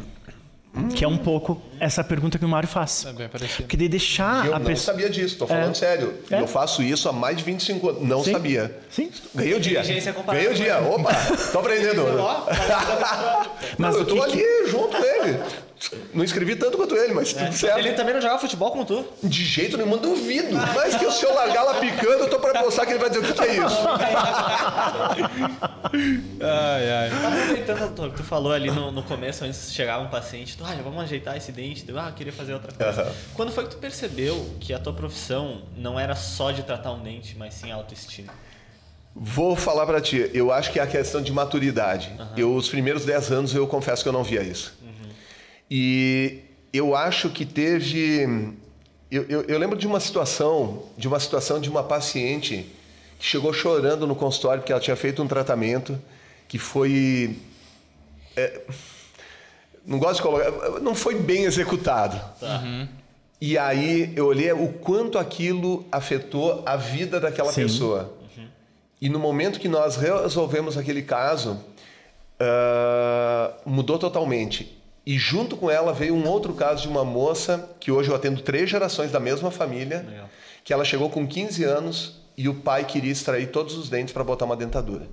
Que 0.94 1.04
é 1.04 1.08
um 1.08 1.16
pouco 1.16 1.60
essa 1.80 2.04
pergunta 2.04 2.38
que 2.38 2.44
o 2.44 2.48
Mário 2.48 2.68
faz. 2.68 3.06
É 3.06 3.12
bem 3.12 3.28
parecido. 3.28 3.66
De 3.76 3.88
deixar 3.88 4.46
Eu 4.46 4.54
a 4.54 4.58
não 4.58 4.66
pessoa. 4.66 4.94
sabia 4.94 5.08
disso, 5.10 5.36
tô 5.38 5.46
falando 5.46 5.70
É. 5.70 5.74
sério. 5.74 6.14
É. 6.30 6.40
Eu 6.40 6.46
faço 6.46 6.82
isso 6.82 7.08
há 7.08 7.12
mais 7.12 7.36
de 7.36 7.42
25 7.44 7.88
anos. 7.90 8.02
Não 8.02 8.22
Sim. 8.22 8.32
sabia. 8.32 8.78
Sim. 8.90 9.10
Ganhei 9.34 9.54
o 9.54 9.60
dia. 9.60 9.82
Ganhei 9.82 10.48
o 10.48 10.54
dia. 10.54 10.78
Opa, 10.80 11.14
tô 11.52 11.58
aprendendo. 11.60 12.02
Mas 13.78 13.94
não, 13.94 14.00
eu 14.00 14.06
tô 14.06 14.14
que 14.16 14.20
ali 14.22 14.44
junto 14.70 14.96
com 14.96 15.04
ele. 15.04 15.38
Não 16.12 16.24
escrevi 16.24 16.56
tanto 16.56 16.76
quanto 16.76 16.96
ele, 16.96 17.14
mas 17.14 17.32
tudo 17.32 17.52
certo. 17.52 17.78
Ele 17.78 17.92
também 17.92 18.14
não 18.14 18.20
jogava 18.20 18.40
futebol 18.40 18.70
como 18.70 18.84
tu. 18.84 19.04
De 19.22 19.44
jeito 19.44 19.76
nenhum, 19.76 19.96
duvido. 19.96 20.56
Mas 20.74 20.96
que 20.96 21.10
se 21.10 21.24
eu 21.24 21.34
largar 21.34 21.62
lá 21.62 21.74
picando, 21.74 22.24
eu 22.24 22.28
tô 22.28 22.38
pra 22.38 22.60
mostrar 22.60 22.86
que 22.86 22.92
ele 22.92 22.98
vai 22.98 23.08
dizer 23.08 23.20
o 23.20 23.24
que, 23.24 23.32
que 23.32 23.42
é 23.42 23.56
isso. 23.56 23.76
Ai, 26.40 26.90
ai. 26.90 27.10
Aproveitando, 27.10 27.78
doutor, 27.78 28.10
que 28.10 28.16
tu 28.16 28.24
falou 28.24 28.52
ali 28.52 28.70
no, 28.70 28.90
no 28.90 29.02
começo, 29.02 29.44
antes 29.44 29.68
de 29.68 29.74
chegar 29.74 29.98
um 30.00 30.08
paciente, 30.08 30.56
tu, 30.56 30.64
ah, 30.64 30.74
já 30.74 30.82
vamos 30.82 31.02
ajeitar 31.02 31.36
esse 31.36 31.52
dente, 31.52 31.84
tu, 31.84 31.98
ah, 31.98 32.08
eu 32.08 32.14
queria 32.14 32.32
fazer 32.32 32.52
outra 32.54 32.72
coisa. 32.72 33.02
Aham. 33.02 33.12
Quando 33.34 33.52
foi 33.52 33.64
que 33.64 33.70
tu 33.70 33.76
percebeu 33.78 34.54
que 34.60 34.74
a 34.74 34.78
tua 34.78 34.92
profissão 34.92 35.62
não 35.76 35.98
era 35.98 36.14
só 36.14 36.50
de 36.50 36.62
tratar 36.62 36.92
um 36.92 37.02
dente, 37.02 37.36
mas 37.38 37.54
sim 37.54 37.70
a 37.70 37.76
autoestima? 37.76 38.32
Vou 39.14 39.56
falar 39.56 39.86
pra 39.86 40.00
ti. 40.00 40.30
Eu 40.34 40.52
acho 40.52 40.70
que 40.70 40.78
é 40.78 40.82
a 40.82 40.86
questão 40.86 41.22
de 41.22 41.32
maturidade. 41.32 42.12
Eu, 42.36 42.54
os 42.54 42.68
primeiros 42.68 43.04
10 43.06 43.32
anos, 43.32 43.54
eu 43.54 43.66
confesso 43.66 44.02
que 44.02 44.08
eu 44.08 44.12
não 44.12 44.22
via 44.22 44.42
isso. 44.42 44.74
E 45.70 46.40
eu 46.72 46.94
acho 46.94 47.30
que 47.30 47.44
teve. 47.44 48.54
Eu, 49.10 49.24
eu, 49.28 49.42
eu 49.42 49.58
lembro 49.58 49.78
de 49.78 49.86
uma 49.86 50.00
situação, 50.00 50.84
de 50.96 51.08
uma 51.08 51.20
situação 51.20 51.60
de 51.60 51.68
uma 51.68 51.82
paciente 51.82 52.66
que 53.18 53.24
chegou 53.24 53.52
chorando 53.52 54.06
no 54.06 54.14
consultório 54.14 54.60
porque 54.60 54.72
ela 54.72 54.80
tinha 54.80 54.96
feito 54.96 55.22
um 55.22 55.28
tratamento 55.28 56.00
que 56.48 56.58
foi. 56.58 57.36
é, 58.36 58.60
não 59.84 59.98
gosto 59.98 60.16
de 60.16 60.22
colocar. 60.22 60.80
Não 60.80 60.94
foi 60.94 61.14
bem 61.14 61.44
executado. 61.44 62.20
E 63.40 63.56
aí 63.58 64.12
eu 64.16 64.26
olhei 64.26 64.50
o 64.52 64.68
quanto 64.68 65.18
aquilo 65.18 65.86
afetou 65.92 66.62
a 66.66 66.76
vida 66.76 67.20
daquela 67.20 67.52
Sim. 67.52 67.62
pessoa. 67.62 68.12
E 69.00 69.08
no 69.08 69.18
momento 69.18 69.60
que 69.60 69.68
nós 69.68 69.96
resolvemos 69.96 70.76
aquele 70.78 71.02
caso, 71.02 71.60
ah, 72.40 73.52
mudou 73.64 73.98
totalmente. 73.98 74.76
E 75.06 75.16
junto 75.18 75.56
com 75.56 75.70
ela 75.70 75.92
veio 75.92 76.14
um 76.14 76.28
outro 76.28 76.52
caso 76.52 76.82
de 76.82 76.88
uma 76.88 77.04
moça 77.04 77.70
que 77.78 77.92
hoje 77.92 78.10
eu 78.10 78.16
atendo 78.16 78.42
três 78.42 78.68
gerações 78.68 79.12
da 79.12 79.20
mesma 79.20 79.52
família, 79.52 80.04
Legal. 80.08 80.28
que 80.64 80.72
ela 80.72 80.84
chegou 80.84 81.08
com 81.08 81.24
15 81.24 81.62
anos 81.62 82.20
e 82.36 82.48
o 82.48 82.54
pai 82.54 82.84
queria 82.84 83.12
extrair 83.12 83.46
todos 83.52 83.78
os 83.78 83.88
dentes 83.88 84.12
para 84.12 84.24
botar 84.24 84.44
uma 84.44 84.56
dentadura. 84.56 85.06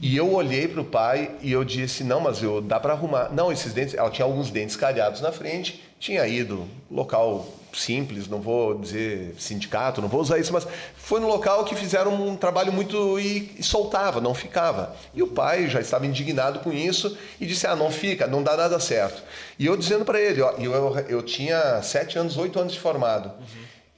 E 0.00 0.16
eu 0.16 0.32
olhei 0.32 0.68
para 0.68 0.80
o 0.80 0.84
pai 0.84 1.36
e 1.42 1.50
eu 1.50 1.64
disse: 1.64 2.04
Não, 2.04 2.20
mas 2.20 2.42
eu, 2.42 2.60
dá 2.60 2.78
para 2.78 2.92
arrumar. 2.92 3.32
Não, 3.32 3.50
esses 3.50 3.72
dentes. 3.72 3.94
Ela 3.94 4.10
tinha 4.10 4.24
alguns 4.24 4.50
dentes 4.50 4.76
calhados 4.76 5.20
na 5.20 5.32
frente, 5.32 5.82
tinha 5.98 6.26
ido 6.26 6.68
local 6.90 7.46
simples, 7.78 8.28
não 8.28 8.40
vou 8.40 8.78
dizer 8.78 9.34
sindicato, 9.38 10.00
não 10.00 10.08
vou 10.08 10.20
usar 10.20 10.38
isso, 10.38 10.52
mas 10.52 10.66
foi 10.96 11.20
no 11.20 11.28
local 11.28 11.64
que 11.64 11.74
fizeram 11.74 12.14
um 12.14 12.36
trabalho 12.36 12.72
muito. 12.72 13.18
e, 13.18 13.54
e 13.58 13.62
soltava, 13.62 14.20
não 14.20 14.34
ficava. 14.34 14.94
E 15.14 15.22
o 15.22 15.28
pai 15.28 15.68
já 15.68 15.80
estava 15.80 16.06
indignado 16.06 16.60
com 16.60 16.72
isso 16.72 17.16
e 17.40 17.46
disse: 17.46 17.66
Ah, 17.66 17.76
não 17.76 17.90
fica, 17.90 18.26
não 18.26 18.42
dá 18.42 18.56
nada 18.56 18.78
certo. 18.80 19.22
E 19.58 19.66
eu 19.66 19.76
dizendo 19.76 20.04
para 20.04 20.20
ele: 20.20 20.42
ó, 20.42 20.52
eu, 20.58 20.72
eu, 20.72 20.98
eu 21.08 21.22
tinha 21.22 21.82
sete 21.82 22.18
anos, 22.18 22.36
oito 22.36 22.58
anos 22.58 22.72
de 22.72 22.80
formado. 22.80 23.32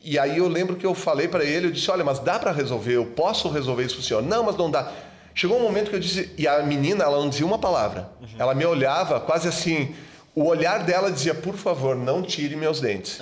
E 0.02 0.18
aí 0.18 0.38
eu 0.38 0.48
lembro 0.48 0.76
que 0.76 0.86
eu 0.86 0.94
falei 0.94 1.26
para 1.28 1.44
ele, 1.44 1.66
eu 1.66 1.70
disse, 1.72 1.90
olha, 1.90 2.04
mas 2.04 2.18
dá 2.20 2.38
para 2.38 2.52
resolver, 2.52 2.94
eu 2.94 3.04
posso 3.04 3.48
resolver 3.48 3.84
isso 3.84 3.96
pro 3.96 4.04
senhor. 4.04 4.22
Não, 4.22 4.44
mas 4.44 4.56
não 4.56 4.70
dá. 4.70 4.90
Chegou 5.34 5.58
um 5.58 5.62
momento 5.62 5.90
que 5.90 5.96
eu 5.96 6.00
disse, 6.00 6.32
e 6.38 6.46
a 6.48 6.62
menina, 6.62 7.04
ela 7.04 7.18
não 7.18 7.28
dizia 7.28 7.44
uma 7.44 7.58
palavra. 7.58 8.08
Ela 8.38 8.54
me 8.54 8.64
olhava 8.64 9.20
quase 9.20 9.48
assim, 9.48 9.94
o 10.34 10.44
olhar 10.46 10.84
dela 10.84 11.10
dizia, 11.10 11.34
por 11.34 11.56
favor, 11.56 11.96
não 11.96 12.22
tire 12.22 12.54
meus 12.56 12.80
dentes. 12.80 13.20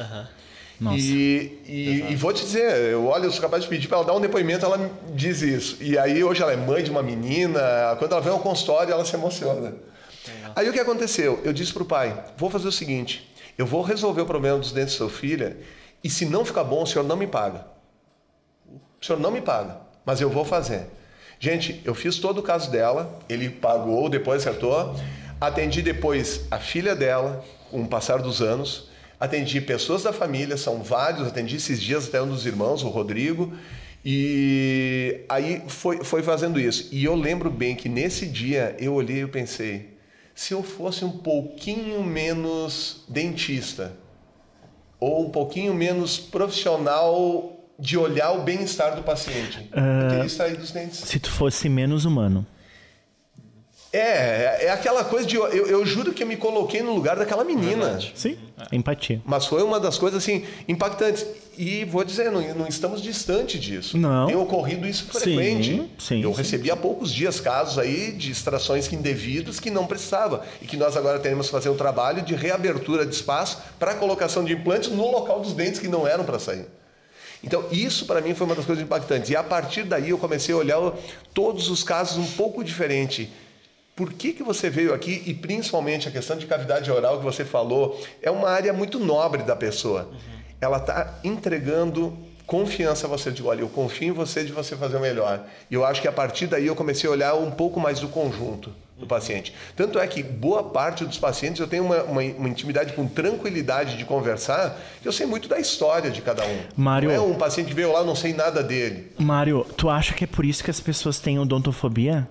Nossa. 0.81 0.99
E, 0.99 1.62
e, 1.66 2.07
e 2.11 2.16
vou 2.16 2.33
te 2.33 2.45
dizer, 2.45 2.93
eu 2.93 3.07
olho, 3.07 3.24
eu 3.24 3.31
sou 3.31 3.41
capaz 3.41 3.62
de 3.62 3.68
pedir 3.68 3.89
para 3.89 3.99
ela 3.99 4.07
dar 4.07 4.14
um 4.14 4.20
depoimento, 4.20 4.64
ela 4.64 4.77
me 4.77 4.91
diz 5.14 5.41
isso. 5.41 5.79
E 5.81 5.99
aí 5.99 6.22
hoje 6.22 6.43
ela 6.43 6.53
é 6.53 6.57
mãe 6.57 6.83
de 6.83 6.91
uma 6.91 7.03
menina, 7.03 7.97
quando 7.99 8.12
ela 8.12 8.20
vem 8.20 8.33
ao 8.33 8.41
consultório, 8.41 8.93
ela 8.93 9.05
se 9.05 9.14
emociona. 9.14 9.74
Aí 10.55 10.68
o 10.68 10.72
que 10.72 10.81
aconteceu? 10.81 11.41
Eu 11.45 11.53
disse 11.53 11.72
para 11.72 11.83
o 11.83 11.87
pai, 11.87 12.24
vou 12.37 12.51
fazer 12.51 12.68
o 12.68 12.72
seguinte, 12.72 13.31
eu 13.57 13.66
vou 13.66 13.83
resolver 13.83 14.20
o 14.20 14.27
problema 14.27 14.59
dos 14.59 14.72
dentes 14.72 14.95
da 14.95 14.99
sua 14.99 15.11
filha 15.11 15.57
e 16.03 16.11
se 16.11 16.27
não 16.27 16.45
ficar 16.45 16.64
bom, 16.64 16.83
o 16.83 16.87
senhor 16.87 17.05
não 17.05 17.16
me 17.16 17.27
paga. 17.27 17.66
O 19.01 19.05
senhor 19.05 19.18
não 19.18 19.31
me 19.31 19.41
paga, 19.41 19.79
mas 20.05 20.20
eu 20.20 20.31
vou 20.31 20.45
fazer. 20.45 20.87
Gente, 21.39 21.83
eu 21.85 21.95
fiz 21.95 22.18
todo 22.18 22.39
o 22.39 22.43
caso 22.43 22.70
dela, 22.70 23.18
ele 23.29 23.51
pagou, 23.51 24.09
depois 24.09 24.47
acertou. 24.47 24.95
Atendi 25.41 25.83
depois 25.83 26.47
a 26.51 26.59
filha 26.59 26.95
dela, 26.95 27.45
com 27.70 27.83
o 27.83 27.89
passar 27.89 28.18
dos 28.20 28.41
anos. 28.41 28.89
Atendi 29.19 29.61
pessoas 29.61 30.03
da 30.03 30.12
família, 30.12 30.57
são 30.57 30.83
vários. 30.83 31.27
Atendi 31.27 31.57
esses 31.57 31.81
dias 31.81 32.09
até 32.09 32.21
um 32.21 32.29
dos 32.29 32.45
irmãos, 32.45 32.83
o 32.83 32.89
Rodrigo. 32.89 33.53
E 34.05 35.25
aí 35.29 35.62
foi, 35.67 36.05
foi 36.05 36.23
fazendo 36.23 36.61
isso. 36.61 36.89
E 36.93 37.05
eu 37.05 37.14
lembro 37.14 37.51
bem 37.51 37.75
que 37.75 37.89
nesse 37.89 38.27
dia 38.27 38.77
eu 38.79 38.95
olhei 38.95 39.23
e 39.23 39.27
pensei: 39.27 39.97
se 40.35 40.53
eu 40.53 40.62
fosse 40.62 41.05
um 41.05 41.11
pouquinho 41.11 42.05
menos 42.05 43.05
dentista, 43.09 43.97
ou 45.01 45.27
um 45.27 45.31
pouquinho 45.31 45.75
menos 45.75 46.19
profissional 46.19 47.53
de 47.79 47.99
olhar 47.99 48.33
o 48.33 48.43
bem-estar 48.43 48.97
do 48.97 49.03
paciente. 49.03 49.69
Eu 49.73 50.09
teria 50.09 50.25
extraído 50.25 50.62
os 50.62 50.71
dentes. 50.71 51.01
Se 51.01 51.19
tu 51.19 51.31
fosse 51.31 51.69
menos 51.69 52.05
humano. 52.05 52.47
É, 53.97 54.66
é 54.66 54.70
aquela 54.70 55.05
coisa 55.05 55.26
de. 55.26 55.36
Eu, 55.36 55.49
eu 55.49 55.86
juro 55.86 56.12
que 56.12 56.22
eu 56.22 56.26
me 56.26 56.36
coloquei 56.36 56.82
no 56.82 56.94
lugar 56.94 57.16
daquela 57.16 57.42
menina. 57.44 57.99
Sim. 58.14 58.36
Empatia. 58.70 59.22
Mas 59.24 59.47
foi 59.47 59.62
uma 59.62 59.80
das 59.80 59.97
coisas 59.97 60.22
assim 60.22 60.44
impactantes. 60.68 61.26
E 61.59 61.86
vou 61.86 62.05
dizer, 62.05 62.30
não, 62.30 62.42
não 62.55 62.66
estamos 62.66 63.01
distante 63.01 63.59
disso. 63.59 63.97
Não. 63.97 64.26
Tem 64.26 64.36
ocorrido 64.36 64.86
isso 64.86 65.07
frequente. 65.07 65.70
Sim, 65.70 65.90
sim, 65.99 66.22
eu 66.22 66.30
sim. 66.32 66.36
recebi 66.36 66.70
há 66.70 66.76
poucos 66.76 67.11
dias 67.11 67.40
casos 67.40 67.78
aí 67.78 68.12
de 68.12 68.30
extrações 68.30 68.92
indevidas 68.92 69.59
que 69.59 69.70
não 69.70 69.86
precisava. 69.86 70.44
E 70.61 70.66
que 70.66 70.76
nós 70.76 70.94
agora 70.99 71.18
teremos 71.18 71.47
que 71.47 71.53
fazer 71.53 71.70
um 71.70 71.76
trabalho 71.76 72.20
de 72.20 72.34
reabertura 72.34 73.07
de 73.07 73.14
espaço 73.14 73.62
para 73.78 73.92
a 73.92 73.94
colocação 73.94 74.44
de 74.44 74.53
implantes 74.53 74.90
no 74.90 75.11
local 75.11 75.40
dos 75.40 75.55
dentes 75.55 75.80
que 75.80 75.88
não 75.88 76.07
eram 76.07 76.24
para 76.24 76.38
sair. 76.38 76.66
Então, 77.42 77.64
isso 77.70 78.05
para 78.05 78.20
mim 78.20 78.34
foi 78.34 78.47
uma 78.47 78.55
das 78.55 78.66
coisas 78.66 78.84
impactantes. 78.84 79.30
E 79.30 79.36
a 79.36 79.42
partir 79.42 79.84
daí 79.84 80.11
eu 80.11 80.18
comecei 80.18 80.55
a 80.55 80.59
olhar 80.59 80.92
todos 81.32 81.70
os 81.70 81.82
casos 81.82 82.18
um 82.18 82.26
pouco 82.32 82.62
diferente. 82.62 83.30
Por 83.97 84.12
que, 84.12 84.32
que 84.34 84.42
você 84.42 84.68
veio 84.68 84.92
aqui 84.92 85.22
e 85.26 85.32
principalmente 85.32 86.07
a 86.07 86.11
questão 86.11 86.36
de 86.36 86.44
cavidade 86.47 86.90
oral 86.90 87.16
que 87.18 87.24
você 87.24 87.44
falou 87.47 87.99
é 88.22 88.30
uma 88.30 88.49
área 88.51 88.72
muito 88.72 88.99
nobre 89.01 89.42
da 89.42 89.57
pessoa. 89.57 90.11
Ela 90.61 90.76
está 90.76 91.14
entregando 91.24 92.16
confiança 92.47 93.07
a 93.07 93.11
você. 93.11 93.30
De, 93.30 93.42
olha, 93.42 93.61
eu 93.62 93.68
confio 93.68 94.09
em 94.09 94.12
você 94.12 94.44
de 94.44 94.53
você 94.53 94.76
fazer 94.76 94.97
o 94.99 95.01
melhor. 95.01 95.44
E 95.70 95.74
eu 95.74 95.84
acho 95.84 96.03
que 96.03 96.09
a 96.09 96.12
partir 96.12 96.47
daí 96.47 96.66
eu 96.66 96.76
comecei 96.76 97.09
a 97.09 97.12
olhar 97.12 97.34
um 97.34 97.51
pouco 97.51 97.80
mais 97.80 97.99
do 97.99 98.09
conjunto 98.09 98.70
do 98.99 99.07
paciente. 99.07 99.55
Tanto 99.74 99.99
é 99.99 100.07
que 100.07 100.22
boa 100.22 100.62
parte 100.64 101.05
dos 101.05 101.18
pacientes 101.18 101.61
eu 101.61 101.66
tenho 101.66 101.84
uma, 101.84 102.03
uma, 102.05 102.22
uma 102.22 102.49
intimidade 102.49 102.94
com 102.94 103.07
tranquilidade 103.07 103.97
de 103.99 104.05
conversar, 104.07 104.78
que 105.03 105.09
eu 105.09 105.12
sei 105.12 105.26
muito 105.26 105.49
da 105.49 105.59
história 105.59 106.11
de 106.11 106.22
cada 106.22 106.44
um. 106.47 106.59
Mário- 106.76 107.09
Não 107.11 107.14
é 107.16 107.20
um 107.20 107.34
paciente 107.34 107.68
que 107.68 107.74
veio 107.74 107.92
lá, 107.92 108.01
eu 108.01 108.07
não 108.07 108.14
sei 108.16 108.32
nada 108.32 108.62
dele. 108.62 109.12
Mário, 109.18 109.66
tu 109.76 109.90
acha 109.90 110.14
que 110.14 110.24
é 110.24 110.26
por 110.26 110.44
isso 110.47 110.64
que 110.64 110.70
as 110.70 110.80
pessoas 110.80 111.18
têm 111.18 111.38
odontofobia? 111.38 112.26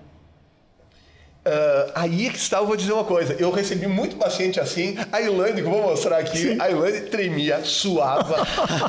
Ah, 1.46 1.92
aí 1.94 2.28
que 2.28 2.38
está, 2.38 2.58
eu 2.58 2.66
vou 2.66 2.76
dizer 2.76 2.92
uma 2.92 3.04
coisa. 3.04 3.34
Eu 3.38 3.52
recebi 3.52 3.86
muito 3.86 4.16
paciente 4.16 4.58
assim. 4.58 4.96
A 5.12 5.20
Ilane, 5.20 5.62
que 5.62 5.68
eu 5.68 5.70
vou 5.70 5.82
mostrar 5.82 6.18
aqui, 6.18 6.56
a 6.60 6.68
Ilane 6.68 7.02
tremia, 7.02 7.60
suava. 7.64 8.36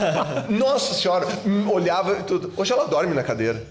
Nossa 0.49 0.95
senhora, 0.95 1.27
hum, 1.45 1.69
olhava 1.69 2.17
e 2.19 2.23
tudo. 2.23 2.51
Hoje 2.57 2.73
ela 2.73 2.87
dorme 2.87 3.13
na 3.13 3.21
cadeira. 3.23 3.61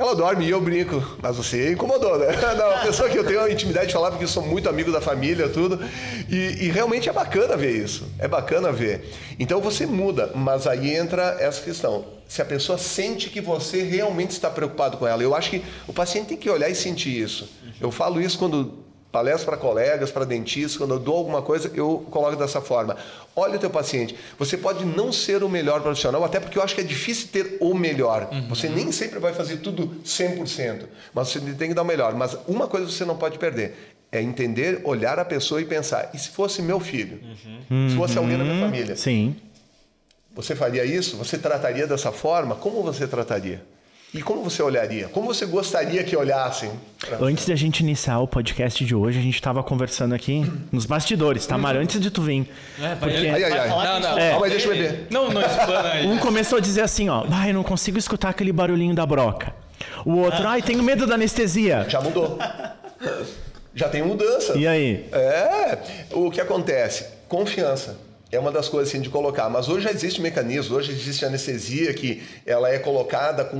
Ela 0.00 0.16
dorme 0.16 0.46
e 0.46 0.50
eu 0.50 0.62
brinco. 0.62 1.18
Mas 1.20 1.36
você 1.36 1.72
incomodou, 1.72 2.18
né? 2.18 2.28
Não, 2.56 2.70
a 2.70 2.78
pessoa 2.78 3.06
que 3.10 3.18
eu 3.18 3.22
tenho 3.22 3.42
a 3.42 3.52
intimidade 3.52 3.88
de 3.88 3.92
falar, 3.92 4.08
porque 4.08 4.24
eu 4.24 4.28
sou 4.28 4.42
muito 4.42 4.66
amigo 4.66 4.90
da 4.90 4.98
família, 4.98 5.46
tudo. 5.46 5.78
E, 6.26 6.64
e 6.64 6.70
realmente 6.70 7.10
é 7.10 7.12
bacana 7.12 7.54
ver 7.54 7.76
isso. 7.76 8.08
É 8.18 8.26
bacana 8.26 8.72
ver. 8.72 9.12
Então 9.38 9.60
você 9.60 9.84
muda, 9.84 10.30
mas 10.34 10.66
aí 10.66 10.96
entra 10.96 11.36
essa 11.38 11.60
questão. 11.60 12.06
Se 12.26 12.40
a 12.40 12.46
pessoa 12.46 12.78
sente 12.78 13.28
que 13.28 13.42
você 13.42 13.82
realmente 13.82 14.30
está 14.30 14.48
preocupado 14.48 14.96
com 14.96 15.06
ela. 15.06 15.22
Eu 15.22 15.34
acho 15.34 15.50
que 15.50 15.62
o 15.86 15.92
paciente 15.92 16.28
tem 16.28 16.38
que 16.38 16.48
olhar 16.48 16.70
e 16.70 16.74
sentir 16.74 17.20
isso. 17.20 17.50
Eu 17.78 17.90
falo 17.90 18.22
isso 18.22 18.38
quando 18.38 18.79
palestro 19.10 19.46
para 19.46 19.56
colegas, 19.56 20.10
para 20.10 20.24
dentistas, 20.24 20.76
quando 20.76 20.94
eu 20.94 20.98
dou 20.98 21.16
alguma 21.16 21.42
coisa, 21.42 21.70
eu 21.74 22.06
coloco 22.10 22.36
dessa 22.36 22.60
forma. 22.60 22.96
Olha 23.34 23.56
o 23.56 23.58
teu 23.58 23.70
paciente, 23.70 24.16
você 24.38 24.56
pode 24.56 24.84
não 24.84 25.12
ser 25.12 25.42
o 25.42 25.48
melhor 25.48 25.80
profissional, 25.80 26.24
até 26.24 26.38
porque 26.38 26.58
eu 26.58 26.62
acho 26.62 26.74
que 26.74 26.80
é 26.80 26.84
difícil 26.84 27.28
ter 27.32 27.56
o 27.60 27.74
melhor. 27.74 28.28
Você 28.48 28.68
nem 28.68 28.92
sempre 28.92 29.18
vai 29.18 29.32
fazer 29.32 29.58
tudo 29.58 30.00
100%, 30.04 30.86
mas 31.12 31.28
você 31.28 31.40
tem 31.40 31.68
que 31.68 31.74
dar 31.74 31.82
o 31.82 31.86
melhor. 31.86 32.14
Mas 32.14 32.36
uma 32.46 32.66
coisa 32.66 32.86
você 32.86 33.04
não 33.04 33.16
pode 33.16 33.38
perder, 33.38 33.94
é 34.12 34.20
entender, 34.20 34.80
olhar 34.84 35.18
a 35.18 35.24
pessoa 35.24 35.60
e 35.60 35.64
pensar, 35.64 36.10
e 36.14 36.18
se 36.18 36.28
fosse 36.30 36.62
meu 36.62 36.80
filho? 36.80 37.20
Se 37.88 37.96
fosse 37.96 38.18
alguém 38.18 38.38
da 38.38 38.44
minha 38.44 38.60
família? 38.60 38.96
Sim. 38.96 39.36
Você 40.34 40.54
faria 40.54 40.84
isso? 40.84 41.16
Você 41.16 41.36
trataria 41.36 41.86
dessa 41.86 42.12
forma? 42.12 42.54
Como 42.54 42.82
você 42.82 43.06
trataria? 43.06 43.62
E 44.12 44.20
como 44.22 44.42
você 44.42 44.60
olharia? 44.60 45.08
Como 45.08 45.26
você 45.32 45.46
gostaria 45.46 46.02
que 46.02 46.16
olhassem? 46.16 46.68
pra- 46.98 47.18
Antes 47.20 47.46
da 47.46 47.54
gente 47.54 47.78
iniciar 47.80 48.18
o 48.18 48.26
podcast 48.26 48.84
de 48.84 48.92
hoje, 48.94 49.18
a 49.20 49.22
gente 49.22 49.40
tava 49.40 49.62
conversando 49.62 50.14
aqui 50.14 50.44
nos 50.72 50.84
bastidores, 50.84 51.46
tá, 51.46 51.56
Mário? 51.56 51.80
Antes 51.80 52.00
de 52.00 52.10
tu 52.10 52.20
vir. 52.22 52.50
É, 52.82 52.96
Porque- 52.96 53.16
Ai, 53.16 53.44
ai, 53.44 53.52
ai. 53.52 53.68
Não, 53.68 54.00
não. 54.00 54.16
Calma 54.16 54.46
aí, 54.46 54.50
deixa 54.50 54.66
eu 54.68 54.72
beber. 54.76 55.06
Não, 55.10 55.30
não 55.30 55.40
explana 55.40 55.88
aí. 55.92 56.06
Um 56.08 56.18
começou 56.18 56.58
a 56.58 56.60
dizer 56.60 56.82
assim, 56.82 57.08
ó, 57.08 57.24
ai, 57.30 57.50
eu 57.50 57.54
não 57.54 57.62
consigo 57.62 57.98
escutar 57.98 58.30
aquele 58.30 58.52
barulhinho 58.52 58.94
da 58.94 59.06
broca. 59.06 59.54
O 60.04 60.16
outro, 60.16 60.46
ai, 60.46 60.60
tenho 60.60 60.82
medo 60.82 61.06
da 61.06 61.14
anestesia. 61.14 61.86
Já 61.88 62.00
mudou. 62.00 62.36
Já 63.72 63.88
tem 63.88 64.02
mudança. 64.02 64.58
E 64.58 64.66
aí? 64.66 65.06
É, 65.12 65.78
o 66.12 66.30
que 66.32 66.40
acontece? 66.40 67.06
Confiança. 67.28 67.96
É 68.32 68.38
uma 68.38 68.52
das 68.52 68.68
coisas 68.68 68.88
assim, 68.88 69.00
de 69.00 69.08
colocar. 69.08 69.48
Mas 69.48 69.68
hoje 69.68 69.84
já 69.84 69.90
existe 69.90 70.20
mecanismo, 70.20 70.76
hoje 70.76 70.92
existe 70.92 71.24
anestesia 71.24 71.92
que 71.92 72.22
ela 72.46 72.68
é 72.68 72.78
colocada 72.78 73.44
com 73.44 73.56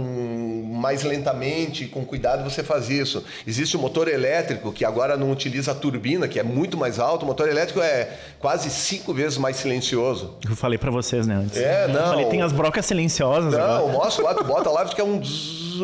mais 0.73 1.03
lentamente, 1.03 1.87
com 1.87 2.05
cuidado 2.05 2.49
você 2.49 2.63
faz 2.63 2.89
isso. 2.89 3.25
Existe 3.47 3.77
o 3.77 3.81
motor 3.81 4.07
elétrico 4.07 4.73
que 4.73 4.85
agora 4.85 5.17
não 5.17 5.33
utiliza 5.33 5.73
a 5.73 5.75
turbina, 5.75 6.29
que 6.29 6.39
é 6.39 6.43
muito 6.45 6.77
mais 6.77 6.99
alto. 7.01 7.25
O 7.25 7.27
motor 7.27 7.49
elétrico 7.49 7.81
é 7.81 8.17
quase 8.39 8.71
cinco 8.71 9.13
vezes 9.13 9.39
mais 9.39 9.57
silencioso. 9.57 10.37
Eu 10.49 10.55
falei 10.55 10.79
pra 10.79 10.91
vocês, 10.91 11.27
né, 11.27 11.35
antes. 11.35 11.57
É, 11.57 11.85
Eu 11.85 11.89
não. 11.89 12.09
falei, 12.11 12.27
tem 12.27 12.43
as 12.43 12.53
brocas 12.53 12.87
silenciosas 12.87 13.53
Não, 13.53 13.89
mostra 13.89 14.25
lá, 14.25 14.35
tu 14.35 14.45
bota 14.45 14.71
lá, 14.71 14.87
fica 14.89 15.03
um. 15.05 15.21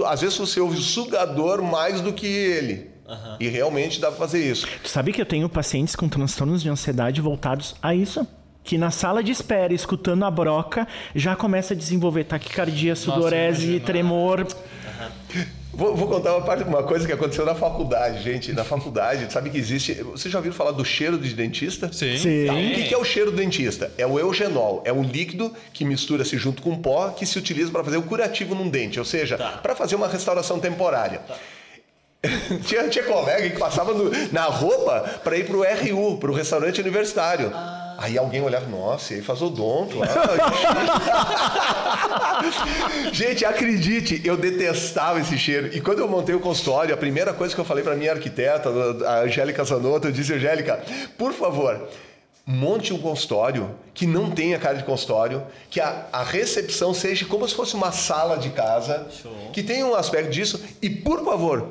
Às 0.07 0.21
vezes 0.21 0.37
você 0.37 0.61
ouve 0.61 0.79
o 0.79 0.83
sugador 0.83 1.61
mais 1.63 2.01
do 2.01 2.13
que 2.13 2.27
ele. 2.27 2.91
E 3.39 3.49
realmente 3.49 4.01
dá 4.01 4.09
pra 4.09 4.19
fazer 4.19 4.45
isso. 4.45 4.67
Tu 4.83 4.89
sabe 4.89 5.13
que 5.13 5.21
eu 5.21 5.27
tenho 5.27 5.49
pacientes 5.49 5.95
com 5.95 6.09
transtornos 6.09 6.61
de 6.63 6.69
ansiedade 6.69 7.21
voltados 7.21 7.75
a 7.81 7.95
isso? 7.95 8.27
Que 8.67 8.77
na 8.77 8.91
sala 8.91 9.23
de 9.23 9.31
espera, 9.33 9.73
escutando 9.73 10.25
a 10.25 10.31
broca, 10.31 10.87
já 11.15 11.35
começa 11.37 11.73
a 11.73 11.77
desenvolver 11.77 12.25
taquicardia, 12.25 12.97
sudorese, 12.97 13.63
imagino. 13.63 13.87
tremor. 13.87 14.47
Vou, 15.73 15.95
vou 15.95 16.09
contar 16.09 16.33
uma, 16.35 16.45
parte, 16.45 16.65
uma 16.65 16.83
coisa 16.83 17.07
que 17.07 17.13
aconteceu 17.13 17.45
na 17.47 17.55
faculdade, 17.55 18.23
gente. 18.23 18.53
Na 18.53 18.65
faculdade, 18.65 19.31
sabe 19.33 19.51
que 19.51 19.59
existe. 19.59 19.93
Vocês 20.03 20.33
já 20.33 20.39
ouviram 20.39 20.55
falar 20.57 20.73
do 20.73 20.85
cheiro 20.85 21.19
de 21.19 21.33
dentista? 21.35 21.93
Sim. 21.93 22.17
Sim. 22.17 22.47
Tá, 22.47 22.55
o 22.55 22.57
que 22.89 22.95
é 22.95 22.99
o 22.99 23.05
cheiro 23.05 23.31
do 23.31 23.37
dentista? 23.37 23.93
É 23.99 24.07
o 24.07 24.19
eugenol. 24.19 24.83
É 24.85 24.93
um 24.93 25.03
líquido 25.03 25.53
que 25.73 25.85
mistura-se 25.85 26.37
junto 26.39 26.63
com 26.63 26.77
pó 26.77 27.11
que 27.11 27.25
se 27.27 27.39
utiliza 27.39 27.71
para 27.71 27.85
fazer 27.85 27.99
o 27.99 28.03
curativo 28.03 28.55
num 28.55 28.69
dente, 28.71 28.99
ou 28.99 29.05
seja, 29.05 29.37
para 29.63 29.77
fazer 29.77 29.95
uma 29.97 30.09
restauração 30.09 30.59
temporária. 30.59 31.21
tinha, 32.67 32.89
tinha 32.89 33.05
colega 33.05 33.49
que 33.51 33.59
passava 33.59 33.93
no- 33.95 34.11
na 34.33 34.45
roupa 34.47 35.21
para 35.23 35.37
ir 35.37 35.45
pro 35.47 35.63
RU, 35.63 36.17
pro 36.19 36.33
restaurante 36.33 36.81
universitário. 36.81 37.53
Aí 37.99 38.19
alguém 38.19 38.43
olhava, 38.43 38.67
nossa, 38.67 39.15
e 39.15 39.17
aí 39.17 39.23
faz 39.23 39.41
odonto. 39.41 39.99
Ah, 40.03 40.07
Gente, 43.13 43.45
acredite, 43.45 44.21
eu 44.25 44.37
detestava 44.37 45.21
esse 45.21 45.39
cheiro. 45.39 45.75
E 45.75 45.81
quando 45.81 46.01
eu 46.01 46.09
montei 46.09 46.35
o 46.35 46.41
consultório, 46.41 46.95
a 46.95 46.97
primeira 46.97 47.33
coisa 47.33 47.55
que 47.55 47.61
eu 47.61 47.65
falei 47.65 47.83
para 47.83 47.95
minha 47.97 48.13
arquiteta, 48.13 48.69
a 49.07 49.21
Angélica 49.21 49.65
Zanotto, 49.65 50.09
eu 50.09 50.13
disse, 50.13 50.35
Angélica, 50.35 50.83
por 51.17 51.33
favor, 51.33 51.89
monte 52.47 52.93
um 52.93 52.99
consultório 52.99 53.71
que 53.93 54.07
não 54.07 54.31
tenha 54.31 54.59
cara 54.59 54.77
de 54.77 54.85
consultório, 54.85 55.43
que 55.71 55.81
a, 55.81 56.07
a 56.13 56.23
recepção 56.23 56.93
seja 56.95 57.25
como 57.25 57.49
se 57.49 57.55
fosse 57.55 57.75
uma 57.75 57.91
sala 57.91 58.37
de 58.37 58.51
casa, 58.51 59.07
que 59.53 59.63
tenha 59.63 59.87
um 59.87 59.95
aspecto 59.95 60.31
disso. 60.31 60.63
E, 60.81 60.89
por 60.91 61.25
favor, 61.25 61.67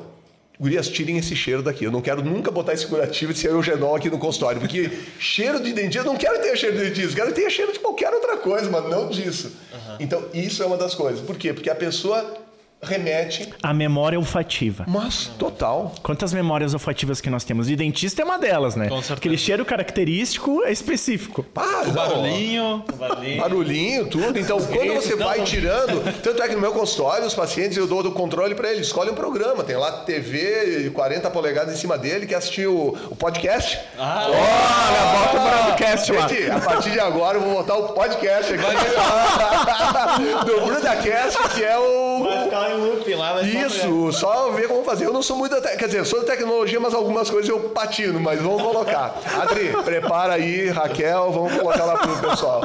Gurias, 0.60 0.88
tirem 0.88 1.18
esse 1.18 1.36
cheiro 1.36 1.62
daqui. 1.62 1.84
Eu 1.84 1.92
não 1.92 2.02
quero 2.02 2.24
nunca 2.24 2.50
botar 2.52 2.74
esse 2.74 2.88
curativo 2.88 3.34
de 3.34 3.40
ser 3.40 3.50
eugenol 3.50 3.96
aqui 3.96 4.10
no 4.10 4.18
consultório. 4.18 4.60
Porque 4.60 4.90
cheiro 5.20 5.60
de 5.60 5.74
dentista, 5.74 6.00
eu 6.00 6.06
não 6.06 6.18
quero 6.18 6.42
ter 6.42 6.56
cheiro 6.58 6.78
de 6.78 6.84
dentista, 6.86 7.12
eu 7.12 7.16
quero 7.16 7.34
ter 7.34 7.50
cheiro 7.50 7.74
de 7.74 7.80
qualquer 7.80 8.14
outra 8.14 8.38
coisa, 8.38 8.70
mas 8.70 8.90
não 8.90 9.10
disso. 9.10 9.52
Então, 10.00 10.26
isso 10.34 10.64
é 10.64 10.66
uma 10.66 10.78
das 10.78 10.96
coisas. 10.96 11.22
Por 11.22 11.38
quê? 11.38 11.54
Porque 11.54 11.70
a 11.70 11.76
pessoa 11.76 12.45
remete, 12.82 13.52
A 13.64 13.74
memória 13.74 14.18
olfativa. 14.20 14.86
mas 14.88 15.28
total. 15.40 15.94
Quantas 16.04 16.34
memórias 16.34 16.74
olfativas 16.74 17.20
que 17.20 17.30
nós 17.30 17.44
temos? 17.44 17.70
E 17.70 17.76
dentista 17.76 18.22
é 18.22 18.26
uma 18.26 18.38
delas, 18.38 18.76
né? 18.76 18.88
Com 18.88 18.98
certeza. 18.98 19.14
Aquele 19.16 19.38
cheiro 19.38 19.66
característico 19.66 20.64
é 20.64 20.72
específico. 20.72 21.42
Pá, 21.44 21.84
O 21.88 21.92
barulhinho. 21.92 22.84
Valeu. 22.98 23.38
Barulhinho, 23.38 24.08
tudo. 24.08 24.38
Então, 24.38 24.60
quando 24.60 24.94
você 24.94 25.16
vai 25.16 25.40
não. 25.40 25.46
tirando, 25.46 26.22
tanto 26.22 26.44
é 26.44 26.48
que 26.48 26.54
no 26.56 26.62
meu 26.62 26.74
consultório, 26.74 27.26
os 27.26 27.34
pacientes, 27.34 27.76
eu 27.78 27.88
dou 27.88 28.02
o 28.06 28.12
controle 28.12 28.54
para 28.54 28.72
eles, 28.72 28.88
escolhe 28.88 29.10
um 29.10 29.16
programa, 29.16 29.64
tem 29.64 29.76
lá 29.78 29.92
TV 30.04 30.92
40 30.94 31.30
polegadas 31.32 31.74
em 31.74 31.78
cima 31.78 31.98
dele, 31.98 32.28
quer 32.28 32.36
assistir 32.36 32.68
o, 32.68 32.90
o 33.10 33.16
podcast. 33.16 33.80
Ah, 33.98 34.28
Olha, 34.28 35.20
bota 35.20 35.38
o 35.38 35.50
broadcast 35.66 36.12
lá. 36.12 36.28
Gente, 36.28 36.52
a 36.52 36.60
partir 36.60 36.92
de 36.92 37.00
agora 37.00 37.38
eu 37.38 37.42
vou 37.42 37.54
botar 37.56 37.76
o 37.76 37.90
podcast 37.94 38.54
aqui 38.54 38.64
do 40.46 40.62
BrudaCast, 40.66 41.50
que 41.56 41.64
é 41.64 41.78
o. 41.78 42.26
em 42.72 42.78
loop 42.78 43.14
lá, 43.16 43.42
Isso, 43.42 44.12
só 44.14 44.52
ver 44.52 44.68
como 44.68 44.84
fazer. 44.84 45.06
Eu 45.06 45.14
não 45.14 45.22
sou 45.22 45.38
muito 45.38 45.60
da 45.60 45.62
te... 45.62 45.76
Quer 45.78 45.86
dizer, 45.86 46.06
sou 46.06 46.22
da 46.22 46.26
tecnologia, 46.28 46.80
mas 46.80 46.94
algumas 46.94 47.30
coisas 47.30 47.50
eu 47.50 47.60
patino, 47.70 48.20
mas 48.20 48.42
vamos 48.42 48.62
colocar. 48.62 49.16
Adri, 49.42 49.74
prepara 49.84 50.34
aí, 50.34 50.70
Raquel, 50.70 51.32
vamos 51.32 51.54
colocar 51.54 51.86
lá 51.86 51.98
pro 51.98 52.30
pessoal. 52.30 52.62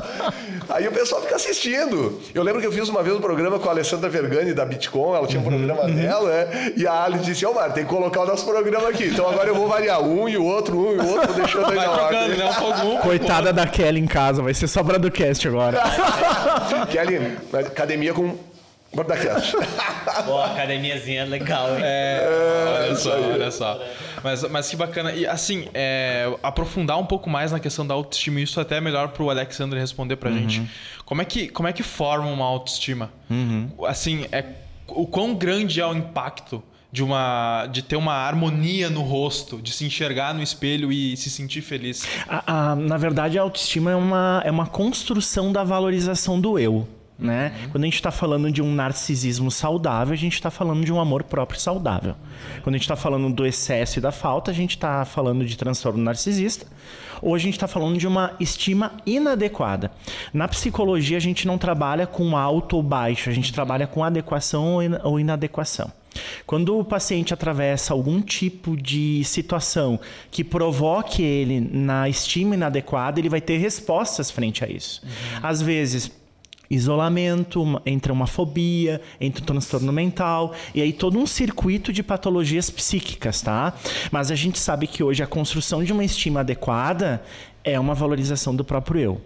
Aí 0.69 0.87
o 0.87 0.93
pessoal 0.93 1.21
fica 1.21 1.35
assistindo. 1.35 2.21
Eu 2.33 2.43
lembro 2.45 2.61
que 2.61 2.67
eu 2.67 2.73
fiz 2.73 2.89
uma 2.89 3.03
vez 3.03 3.15
um 3.17 3.21
programa 3.21 3.59
com 3.59 3.69
a 3.69 3.73
Alessandra 3.73 4.09
Vergani 4.09 4.55
da 4.55 4.65
Bitcoin, 4.65 5.17
ela 5.17 5.27
tinha 5.27 5.41
um 5.41 5.45
programa 5.45 5.89
dela, 5.89 6.31
né? 6.31 6.73
E 6.77 6.87
a 6.87 7.03
Ali 7.03 7.19
disse: 7.19 7.45
Ó, 7.45 7.53
Mário, 7.53 7.75
tem 7.75 7.85
que 7.85 7.91
colocar 7.91 8.21
o 8.21 8.27
nosso 8.27 8.45
programa 8.45 8.89
aqui. 8.89 9.07
Então 9.07 9.29
agora 9.29 9.49
eu 9.49 9.55
vou 9.55 9.67
variar 9.67 10.01
um 10.01 10.29
e 10.29 10.37
o 10.37 10.45
outro, 10.45 10.79
um 10.79 10.93
e 10.95 10.99
o 10.99 11.09
outro, 11.09 11.33
deixando 11.33 11.71
aí 11.71 11.77
Vai 11.77 11.87
na 11.87 11.93
ordem. 11.93 12.29
né? 12.37 12.51
Um. 12.85 12.99
Coitada 12.99 13.53
da 13.53 13.67
Kelly 13.67 14.01
em 14.01 14.07
casa, 14.07 14.43
vai 14.43 14.55
ser 14.55 14.69
só 14.69 14.83
Bradocast 14.83 15.49
agora. 15.49 15.81
Kelly, 16.91 17.37
academia 17.53 18.15
com 18.15 18.37
BrudaCast. 18.93 19.57
Pô, 20.27 20.41
academiazinha 20.43 21.23
é 21.23 21.25
legal, 21.25 21.69
hein? 21.77 21.83
olha 22.85 22.97
só, 22.97 23.11
olha 23.21 23.51
só. 23.51 23.81
Mas, 24.23 24.43
mas 24.51 24.69
que 24.69 24.77
bacana. 24.77 25.13
E 25.13 25.27
assim, 25.27 25.69
é, 25.73 26.33
aprofundar 26.43 26.99
um 26.99 27.07
pouco 27.07 27.31
mais 27.31 27.53
na 27.53 27.61
questão 27.61 27.87
da 27.87 27.95
autoestima, 27.95 28.41
isso 28.41 28.61
até 28.61 28.77
é 28.77 28.81
melhor 28.81 29.09
pro 29.09 29.31
Alexandre 29.31 29.79
responder 29.79 30.17
pra 30.17 30.31
gente. 30.31 30.63
Como 31.05 31.23
é, 31.23 31.25
que, 31.25 31.49
como 31.49 31.69
é 31.69 31.73
que 31.73 31.83
forma 31.83 32.27
uma 32.29 32.45
autoestima? 32.45 33.11
Assim, 33.87 34.27
é, 34.33 34.45
o 34.89 35.07
quão 35.07 35.35
grande 35.35 35.81
é 35.81 35.87
o 35.87 35.95
impacto 35.95 36.63
de, 36.93 37.03
uma, 37.05 37.67
de 37.71 37.83
ter 37.83 37.95
uma 37.97 38.15
harmonia 38.15 38.91
no 38.91 39.03
rosto, 39.03 39.59
de 39.63 39.73
se 39.73 39.85
enxergar 39.85 40.35
no 40.35 40.43
espelho 40.43 40.93
e 40.93 41.17
se 41.17 41.31
sentir 41.31 41.63
feliz? 41.63 42.05
A- 42.29 42.73
a- 42.73 42.77
na 42.77 42.97
verdade, 42.97 43.39
a 43.39 43.43
autoestima 43.43 43.93
é 43.93 43.97
uma, 43.97 44.43
é 44.45 44.51
uma 44.51 44.67
construção 44.67 45.53
da 45.53 45.63
valorização 45.63 46.41
do 46.41 46.59
eu. 46.59 46.87
Né? 47.21 47.53
Quando 47.71 47.85
a 47.85 47.87
gente 47.87 47.97
está 47.97 48.11
falando 48.11 48.51
de 48.51 48.63
um 48.63 48.75
narcisismo 48.75 49.51
saudável, 49.51 50.15
a 50.15 50.17
gente 50.17 50.33
está 50.35 50.51
falando 50.51 50.85
de 50.85 50.93
um 50.93 50.99
amor 50.99 51.23
próprio 51.23 51.61
saudável. 51.61 52.15
Quando 52.63 52.75
a 52.75 52.79
gente 52.79 52.85
está 52.87 52.97
falando 52.97 53.31
do 53.35 53.47
excesso 53.47 53.99
e 53.99 54.01
da 54.03 54.11
falta, 54.11 54.51
a 54.51 54.55
gente 54.55 54.71
está 54.71 55.05
falando 55.05 55.45
de 55.45 55.57
transtorno 55.57 56.03
narcisista. 56.03 56.67
Ou 57.21 57.35
a 57.35 57.39
gente 57.39 57.55
está 57.55 57.69
falando 57.69 57.99
de 57.99 58.07
uma 58.07 58.33
estima 58.41 58.93
inadequada. 59.05 59.91
Na 60.33 60.49
psicologia, 60.49 61.19
a 61.19 61.21
gente 61.21 61.47
não 61.47 61.59
trabalha 61.59 62.07
com 62.07 62.35
alto 62.35 62.77
ou 62.77 62.83
baixo, 62.83 63.29
a 63.29 63.33
gente 63.33 63.53
trabalha 63.53 63.87
com 63.87 64.03
adequação 64.03 64.75
ou 64.75 64.83
ina- 64.83 65.01
ou 65.05 65.21
inadequação. 65.21 65.93
Quando 66.47 66.77
o 66.79 66.85
paciente 66.85 67.33
atravessa 67.33 67.93
algum 67.93 68.21
tipo 68.21 68.77
de 68.77 69.23
situação 69.25 70.01
que 70.31 70.43
provoque 70.43 71.23
ele 71.23 71.61
na 71.61 72.09
estima 72.09 72.55
inadequada, 72.55 73.21
ele 73.21 73.29
vai 73.29 73.41
ter 73.41 73.59
respostas 73.59 74.31
frente 74.31 74.65
a 74.65 74.69
isso. 74.69 75.03
Às 75.43 75.63
vezes, 75.63 76.11
isolamento, 76.71 77.83
entra 77.85 78.13
uma 78.13 78.27
fobia, 78.27 79.01
entra 79.21 79.43
um 79.43 79.47
transtorno 79.47 79.93
mental, 79.93 80.55
e 80.75 80.81
aí 80.81 80.93
todo 80.93 81.19
um 81.19 81.27
circuito 81.27 81.93
de 81.93 82.03
patologias 82.03 82.71
psíquicas, 82.71 83.43
tá? 83.43 83.75
Mas 84.13 84.31
a 84.31 84.37
gente 84.37 84.59
sabe 84.59 84.87
que 84.87 85.03
hoje 85.03 85.23
a 85.23 85.27
construção 85.27 85.83
de 85.83 85.93
uma 85.93 86.05
estima 86.05 86.41
adequada 86.41 87.23
é 87.65 87.79
uma 87.79 87.95
valorização 87.95 88.55
do 88.55 88.65
próprio 88.65 89.01
eu 89.01 89.21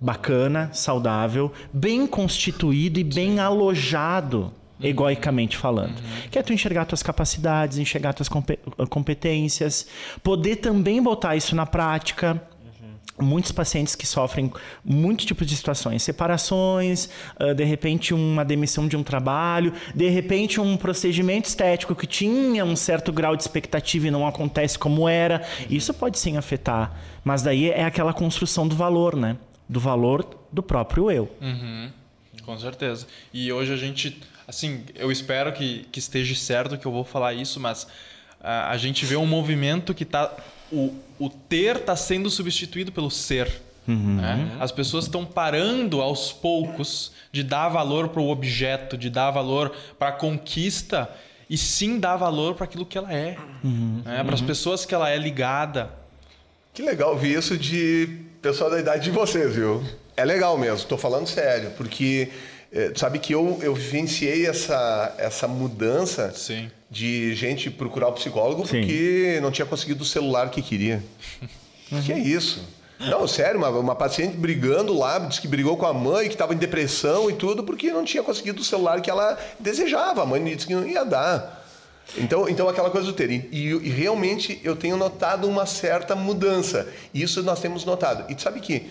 bacana, 0.00 0.70
saudável, 0.72 1.52
bem 1.72 2.06
constituído 2.06 3.00
e 3.00 3.04
bem 3.04 3.40
alojado, 3.40 4.52
egoicamente 4.80 5.56
falando. 5.56 5.94
Que 6.30 6.38
é 6.38 6.42
tu 6.42 6.52
enxergar 6.52 6.84
tuas 6.84 7.02
capacidades, 7.02 7.78
enxergar 7.78 8.12
tuas 8.12 8.28
compe- 8.28 8.60
competências, 8.88 9.88
poder 10.22 10.56
também 10.56 11.02
botar 11.02 11.34
isso 11.34 11.56
na 11.56 11.66
prática. 11.66 12.40
Muitos 13.20 13.52
pacientes 13.52 13.94
que 13.94 14.06
sofrem 14.06 14.52
muitos 14.84 15.26
tipos 15.26 15.46
de 15.46 15.56
situações, 15.56 16.02
separações, 16.02 17.08
ah, 17.38 17.52
de 17.52 17.64
repente 17.64 18.14
uma 18.14 18.44
demissão 18.44 18.86
de 18.86 18.96
um 18.96 19.02
trabalho, 19.02 19.72
de 19.94 20.08
repente 20.08 20.60
um 20.60 20.76
procedimento 20.76 21.48
estético 21.48 21.94
que 21.94 22.06
tinha 22.06 22.64
um 22.64 22.76
certo 22.76 23.12
grau 23.12 23.36
de 23.36 23.42
expectativa 23.42 24.08
e 24.08 24.10
não 24.10 24.26
acontece 24.26 24.78
como 24.78 25.08
era. 25.08 25.46
Isso 25.68 25.92
pode 25.92 26.18
sim 26.18 26.36
afetar, 26.36 26.96
mas 27.24 27.42
daí 27.42 27.70
é 27.70 27.84
aquela 27.84 28.12
construção 28.12 28.66
do 28.68 28.76
valor, 28.76 29.16
né? 29.16 29.36
Do 29.68 29.80
valor 29.80 30.24
do 30.52 30.62
próprio 30.62 31.10
eu. 31.10 31.30
Com 32.44 32.58
certeza. 32.58 33.06
E 33.32 33.52
hoje 33.52 33.72
a 33.74 33.76
gente, 33.76 34.20
assim, 34.46 34.82
eu 34.94 35.12
espero 35.12 35.52
que, 35.52 35.86
que 35.92 35.98
esteja 35.98 36.34
certo 36.34 36.78
que 36.78 36.86
eu 36.86 36.92
vou 36.92 37.04
falar 37.04 37.34
isso, 37.34 37.60
mas 37.60 37.86
ah, 38.40 38.70
a 38.70 38.76
gente 38.76 39.04
vê 39.04 39.16
um 39.16 39.26
movimento 39.26 39.92
que 39.92 40.04
tá. 40.04 40.34
O, 40.70 40.94
o 41.18 41.28
ter 41.30 41.76
está 41.76 41.96
sendo 41.96 42.30
substituído 42.30 42.92
pelo 42.92 43.10
ser. 43.10 43.62
né? 43.86 44.56
As 44.60 44.70
pessoas 44.70 45.04
estão 45.04 45.24
parando 45.24 46.00
aos 46.02 46.30
poucos 46.32 47.12
de 47.32 47.42
dar 47.42 47.68
valor 47.68 48.08
para 48.08 48.20
o 48.20 48.28
objeto, 48.28 48.96
de 48.96 49.08
dar 49.08 49.30
valor 49.30 49.72
para 49.98 50.08
a 50.08 50.12
conquista 50.12 51.08
e 51.48 51.56
sim 51.56 51.98
dar 51.98 52.16
valor 52.16 52.54
para 52.54 52.64
aquilo 52.64 52.84
que 52.84 52.98
ela 52.98 53.12
é. 53.12 53.36
né? 54.04 54.22
Para 54.24 54.34
as 54.34 54.40
pessoas 54.42 54.84
que 54.84 54.94
ela 54.94 55.08
é 55.10 55.16
ligada. 55.16 55.90
Que 56.74 56.82
legal 56.82 57.16
ver 57.16 57.38
isso 57.38 57.56
de 57.56 58.08
pessoal 58.42 58.70
da 58.70 58.78
idade 58.78 59.04
de 59.04 59.10
vocês, 59.10 59.54
viu? 59.54 59.82
É 60.16 60.24
legal 60.24 60.58
mesmo, 60.58 60.86
tô 60.88 60.98
falando 60.98 61.26
sério, 61.26 61.70
porque 61.76 62.30
eh, 62.72 62.92
sabe 62.94 63.18
que 63.18 63.32
eu, 63.32 63.58
eu 63.62 63.74
vivenciei 63.74 64.46
essa, 64.46 65.14
essa 65.18 65.48
mudança 65.48 66.32
Sim. 66.34 66.70
de 66.90 67.34
gente 67.34 67.70
procurar 67.70 68.08
o 68.08 68.12
psicólogo 68.12 68.66
Sim. 68.66 68.80
porque 68.80 69.38
não 69.42 69.50
tinha 69.50 69.66
conseguido 69.66 70.02
o 70.02 70.06
celular 70.06 70.50
que 70.50 70.62
queria. 70.62 71.02
Que 72.04 72.12
é 72.12 72.18
isso? 72.18 72.62
Não, 73.00 73.26
sério, 73.28 73.58
uma, 73.58 73.68
uma 73.70 73.94
paciente 73.94 74.36
brigando 74.36 74.92
lá, 74.92 75.18
disse 75.18 75.40
que 75.40 75.48
brigou 75.48 75.76
com 75.76 75.86
a 75.86 75.94
mãe, 75.94 76.26
que 76.26 76.34
estava 76.34 76.52
em 76.52 76.56
depressão 76.56 77.30
e 77.30 77.32
tudo, 77.32 77.62
porque 77.62 77.92
não 77.92 78.04
tinha 78.04 78.22
conseguido 78.22 78.60
o 78.60 78.64
celular 78.64 79.00
que 79.00 79.08
ela 79.08 79.38
desejava. 79.58 80.22
A 80.22 80.26
mãe 80.26 80.42
disse 80.44 80.66
que 80.66 80.74
não 80.74 80.86
ia 80.86 81.04
dar. 81.04 81.64
Então, 82.16 82.48
então 82.48 82.68
aquela 82.68 82.90
coisa 82.90 83.06
do 83.06 83.12
ter. 83.12 83.30
E, 83.30 83.46
e 83.52 83.90
realmente 83.90 84.60
eu 84.64 84.74
tenho 84.74 84.96
notado 84.96 85.46
uma 85.46 85.66
certa 85.66 86.16
mudança. 86.16 86.88
Isso 87.14 87.42
nós 87.42 87.60
temos 87.60 87.84
notado. 87.84 88.24
E 88.32 88.40
sabe 88.40 88.60
que 88.60 88.88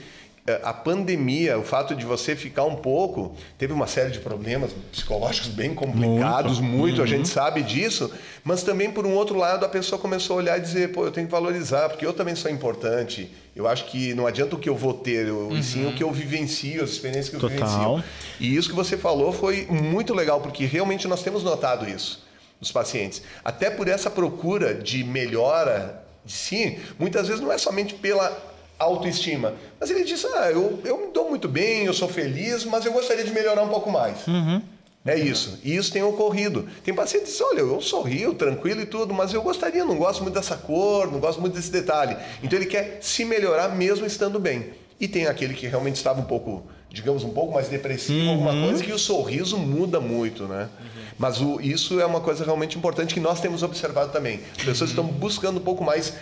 a 0.64 0.72
pandemia, 0.72 1.60
o 1.60 1.64
fato 1.64 1.93
de 1.93 2.06
você 2.06 2.36
ficar 2.36 2.64
um 2.64 2.76
pouco, 2.76 3.36
teve 3.58 3.74
uma 3.74 3.86
série 3.86 4.12
de 4.12 4.20
problemas 4.20 4.72
psicológicos 4.91 5.50
bem 5.50 5.76
complicados, 5.76 6.60
muito, 6.60 7.02
a 7.02 7.06
gente 7.06 7.28
sabe 7.28 7.62
disso, 7.62 8.10
mas 8.45 8.64
também 8.64 8.89
por 8.89 9.06
um 9.06 9.14
outro 9.14 9.38
lado 9.38 9.66
a 9.66 9.70
pessoa 9.70 10.00
começou 10.00 10.38
a 10.38 10.39
olhar 10.39 10.58
e 10.58 10.62
dizer, 10.62 10.93
pô, 10.93 11.06
eu 11.06 11.12
tenho 11.12 11.28
que 11.28 11.32
valorizar, 11.32 11.89
porque 11.89 12.06
eu 12.06 12.14
também 12.14 12.34
sou 12.34 12.50
importante. 12.50 13.30
Eu 13.54 13.68
acho 13.68 13.86
que 13.86 14.14
não 14.14 14.26
adianta 14.26 14.56
o 14.56 14.60
que 14.60 14.70
eu 14.70 14.76
vou 14.76 14.93
ter, 14.93 15.28
eu, 15.28 15.52
e 15.52 15.64
sim 15.64 15.86
o 15.88 15.93
que 15.93 16.04
eu 16.04 16.12
vivencio, 16.12 16.84
as 16.84 16.91
experiências 16.91 17.30
que 17.30 17.36
eu 17.36 17.39
Total. 17.41 17.95
vivencio. 17.98 18.04
E 18.39 18.56
isso 18.56 18.70
que 18.70 18.76
você 18.76 18.95
falou 18.95 19.34
foi 19.34 19.66
muito 19.70 20.14
legal, 20.14 20.39
porque 20.39 20.66
realmente 20.66 21.08
nós 21.08 21.24
temos 21.24 21.43
notado 21.43 21.89
isso. 21.89 22.26
dos 22.60 22.72
pacientes. 22.72 23.22
Até 23.43 23.70
por 23.70 23.88
essa 23.88 24.10
procura 24.10 24.74
de 24.74 25.04
melhora 25.04 26.04
de 26.24 26.34
si, 26.34 26.80
muitas 26.98 27.28
vezes 27.28 27.41
não 27.41 27.52
é 27.52 27.58
somente 27.58 27.93
pela 27.95 28.56
autoestima, 28.78 29.53
mas 29.80 29.89
ele 29.89 30.03
diz: 30.03 30.23
Ah, 30.25 30.51
eu, 30.51 30.80
eu 30.84 31.07
me 31.07 31.13
dou 31.13 31.30
muito 31.30 31.47
bem, 31.47 31.86
eu 31.86 31.93
sou 31.93 32.07
feliz, 32.07 32.63
mas 32.65 32.86
eu 32.86 32.93
gostaria 32.93 33.23
de 33.23 33.32
melhorar 33.32 33.63
um 33.63 33.69
pouco 33.69 33.91
mais. 33.91 34.28
É 35.05 35.17
isso. 35.17 35.59
E 35.63 35.73
isso 35.75 35.91
tem 35.91 36.03
ocorrido. 36.03 36.67
Tem 36.84 36.93
pacientes 36.93 37.32
que 37.32 37.39
dizem, 37.39 37.47
olha, 37.47 37.59
eu 37.61 37.82
sorrio, 37.82 38.34
tranquilo 38.34 38.82
e 38.82 38.86
tudo, 38.86 39.13
mas 39.13 39.34
eu 39.34 39.41
gostaria, 39.41 39.86
não 39.86 39.95
gosto 39.95 40.21
muito 40.21 40.36
dessa 40.36 40.57
cor, 40.57 41.09
não 41.09 41.19
gosto 41.19 41.39
muito 41.39 41.53
desse 41.53 41.71
detalhe. 41.71 42.17
Então 42.43 42.59
ele 42.59 42.65
quer 42.65 42.97
se 43.01 43.23
melhorar 43.23 43.69
mesmo 43.69 44.05
estando 44.05 44.38
bem. 44.38 44.73
E 44.99 45.07
tem 45.07 45.25
aquele 45.25 45.53
que 45.53 45.65
realmente 45.65 45.95
estava 45.95 46.19
um 46.19 46.25
pouco, 46.25 46.63
digamos, 46.90 47.24
um 47.24 47.30
pouco 47.30 47.54
mais 47.54 47.68
depressivo, 47.68 48.30
alguma 48.30 48.54
coisa 48.54 48.84
que 48.84 48.92
o 48.92 49.00
sorriso 49.00 49.58
muda 49.58 50.00
muito, 50.00 50.44
né? 50.44 50.70
Mas 51.18 51.42
o, 51.42 51.60
isso 51.60 52.00
é 52.00 52.06
uma 52.06 52.22
coisa 52.22 52.46
realmente 52.46 52.78
importante 52.78 53.14
que 53.14 53.20
nós 53.20 53.42
temos 53.42 53.64
observado 53.64 54.12
também. 54.12 54.40
As 54.58 54.64
pessoas 54.64 54.92
estão 54.92 55.04
buscando 55.04 55.58
um 55.58 55.64
pouco 55.64 55.84
mais 55.84 56.14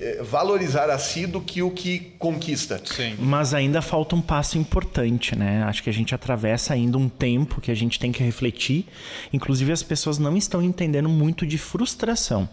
eh, 0.00 0.20
valorizar 0.22 0.90
a 0.90 0.98
si 0.98 1.24
do 1.24 1.40
que 1.40 1.62
o 1.62 1.70
que 1.70 2.12
conquista. 2.18 2.80
Sim. 2.84 3.14
Mas 3.18 3.54
ainda 3.54 3.80
falta 3.80 4.16
um 4.16 4.20
passo 4.20 4.58
importante, 4.58 5.36
né? 5.36 5.62
Acho 5.64 5.82
que 5.84 5.90
a 5.90 5.92
gente 5.92 6.14
atravessa 6.14 6.74
ainda 6.74 6.98
um 6.98 7.08
tempo 7.08 7.60
que 7.60 7.70
a 7.70 7.74
gente 7.74 7.98
tem 7.98 8.10
que 8.10 8.24
refletir. 8.24 8.86
Inclusive, 9.32 9.70
as 9.70 9.84
pessoas 9.84 10.18
não 10.18 10.36
estão 10.36 10.60
entendendo 10.60 11.08
muito 11.08 11.46
de 11.46 11.56
frustração. 11.56 12.48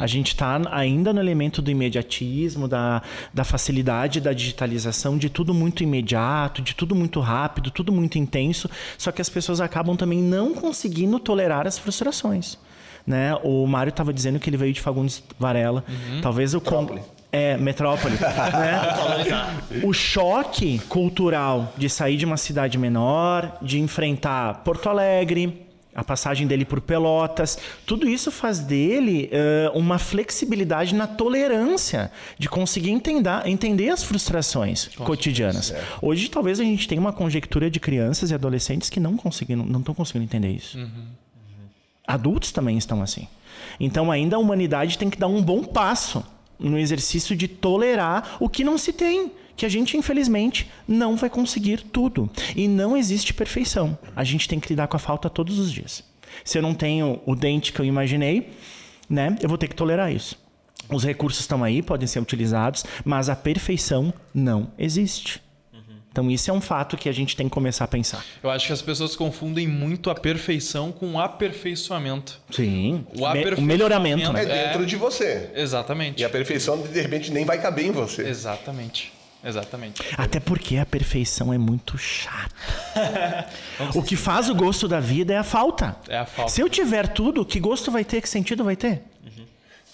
A 0.00 0.06
gente 0.06 0.28
está 0.28 0.60
ainda 0.70 1.12
no 1.12 1.20
elemento 1.20 1.60
do 1.60 1.70
imediatismo, 1.70 2.66
da, 2.66 3.02
da 3.34 3.44
facilidade 3.44 4.20
da 4.20 4.32
digitalização, 4.32 5.18
de 5.18 5.28
tudo 5.28 5.52
muito 5.52 5.82
imediato, 5.82 6.62
de 6.62 6.74
tudo 6.74 6.94
muito 6.94 7.07
rápido, 7.20 7.70
tudo 7.70 7.92
muito 7.92 8.18
intenso. 8.18 8.68
Só 8.96 9.10
que 9.10 9.22
as 9.22 9.28
pessoas 9.28 9.60
acabam 9.60 9.96
também 9.96 10.20
não 10.20 10.54
conseguindo 10.54 11.18
tolerar 11.18 11.66
as 11.66 11.78
frustrações. 11.78 12.58
Né? 13.06 13.34
O 13.42 13.66
Mário 13.66 13.90
estava 13.90 14.12
dizendo 14.12 14.38
que 14.38 14.50
ele 14.50 14.56
veio 14.56 14.72
de 14.72 14.80
Fagundes 14.80 15.22
Varela. 15.38 15.84
Talvez 16.20 16.52
o 16.52 16.58
Metrópole. 16.58 17.00
é, 17.32 17.56
metrópole. 17.56 18.14
né? 18.20 19.82
O 19.82 19.92
choque 19.92 20.78
cultural 20.88 21.72
de 21.76 21.88
sair 21.88 22.16
de 22.16 22.26
uma 22.26 22.36
cidade 22.36 22.76
menor, 22.76 23.56
de 23.62 23.80
enfrentar 23.80 24.62
Porto 24.62 24.88
Alegre, 24.88 25.67
a 25.98 26.04
passagem 26.04 26.46
dele 26.46 26.64
por 26.64 26.80
Pelotas, 26.80 27.58
tudo 27.84 28.08
isso 28.08 28.30
faz 28.30 28.60
dele 28.60 29.28
eh, 29.32 29.68
uma 29.74 29.98
flexibilidade 29.98 30.94
na 30.94 31.08
tolerância 31.08 32.12
de 32.38 32.48
conseguir 32.48 32.90
entender, 32.90 33.44
entender 33.46 33.88
as 33.88 34.04
frustrações 34.04 34.86
cotidianas. 34.98 35.74
Hoje, 36.00 36.28
talvez 36.28 36.60
a 36.60 36.62
gente 36.62 36.86
tenha 36.86 37.00
uma 37.00 37.12
conjectura 37.12 37.68
de 37.68 37.80
crianças 37.80 38.30
e 38.30 38.34
adolescentes 38.34 38.88
que 38.88 39.00
não 39.00 39.16
conseguiram, 39.16 39.66
não 39.66 39.80
estão 39.80 39.92
conseguindo 39.92 40.24
entender 40.24 40.52
isso. 40.52 40.78
Adultos 42.06 42.52
também 42.52 42.78
estão 42.78 43.02
assim. 43.02 43.26
Então, 43.80 44.08
ainda 44.08 44.36
a 44.36 44.38
humanidade 44.38 44.96
tem 44.96 45.10
que 45.10 45.18
dar 45.18 45.26
um 45.26 45.42
bom 45.42 45.64
passo 45.64 46.24
no 46.60 46.78
exercício 46.78 47.34
de 47.34 47.48
tolerar 47.48 48.36
o 48.38 48.48
que 48.48 48.62
não 48.62 48.78
se 48.78 48.92
tem. 48.92 49.32
Que 49.58 49.66
a 49.66 49.68
gente, 49.68 49.96
infelizmente, 49.96 50.70
não 50.86 51.16
vai 51.16 51.28
conseguir 51.28 51.82
tudo. 51.82 52.30
E 52.54 52.68
não 52.68 52.96
existe 52.96 53.34
perfeição. 53.34 53.98
A 54.14 54.22
gente 54.22 54.48
tem 54.48 54.60
que 54.60 54.68
lidar 54.68 54.86
com 54.86 54.96
a 54.96 55.00
falta 55.00 55.28
todos 55.28 55.58
os 55.58 55.70
dias. 55.72 56.04
Se 56.44 56.56
eu 56.56 56.62
não 56.62 56.72
tenho 56.72 57.20
o 57.26 57.34
dente 57.34 57.72
que 57.72 57.80
eu 57.80 57.84
imaginei, 57.84 58.50
né, 59.10 59.36
eu 59.42 59.48
vou 59.48 59.58
ter 59.58 59.66
que 59.66 59.74
tolerar 59.74 60.12
isso. 60.12 60.38
Os 60.88 61.02
recursos 61.02 61.40
estão 61.40 61.64
aí, 61.64 61.82
podem 61.82 62.06
ser 62.06 62.20
utilizados, 62.20 62.84
mas 63.04 63.28
a 63.28 63.34
perfeição 63.34 64.14
não 64.32 64.70
existe. 64.78 65.42
Então, 66.10 66.30
isso 66.30 66.50
é 66.50 66.54
um 66.54 66.60
fato 66.60 66.96
que 66.96 67.08
a 67.08 67.12
gente 67.12 67.36
tem 67.36 67.48
que 67.48 67.52
começar 67.54 67.84
a 67.84 67.88
pensar. 67.88 68.24
Eu 68.42 68.50
acho 68.50 68.66
que 68.68 68.72
as 68.72 68.80
pessoas 68.82 69.14
confundem 69.16 69.66
muito 69.68 70.08
a 70.08 70.14
perfeição 70.14 70.90
com 70.92 71.18
aperfeiçoamento. 71.20 72.40
Sim. 72.50 73.04
O 73.12 73.18
Me- 73.18 73.24
aperfeiçoamento- 73.26 73.60
o 73.60 73.64
melhoramento, 73.64 74.32
né? 74.32 74.44
É 74.44 74.48
É. 74.48 74.66
dentro 74.68 74.86
de 74.86 74.96
você. 74.96 75.50
Exatamente. 75.54 76.20
E 76.22 76.24
a 76.24 76.30
perfeição, 76.30 76.80
de 76.80 77.00
repente, 77.00 77.30
nem 77.32 77.44
vai 77.44 77.60
caber 77.60 77.86
em 77.86 77.90
você. 77.92 78.22
Exatamente. 78.26 79.12
Exatamente. 79.42 80.02
Até 80.16 80.40
porque 80.40 80.76
a 80.76 80.86
perfeição 80.86 81.52
é 81.52 81.58
muito 81.58 81.96
chata. 81.96 82.54
o 83.94 84.02
que 84.02 84.16
faz 84.16 84.48
o 84.50 84.54
gosto 84.54 84.88
da 84.88 84.98
vida 84.98 85.32
é 85.32 85.38
a 85.38 85.44
falta. 85.44 85.96
É 86.08 86.18
a 86.18 86.26
falta. 86.26 86.50
Se 86.50 86.60
eu 86.60 86.68
tiver 86.68 87.08
tudo, 87.08 87.44
que 87.44 87.60
gosto 87.60 87.90
vai 87.90 88.04
ter? 88.04 88.20
Que 88.20 88.28
sentido 88.28 88.64
vai 88.64 88.74
ter? 88.74 89.02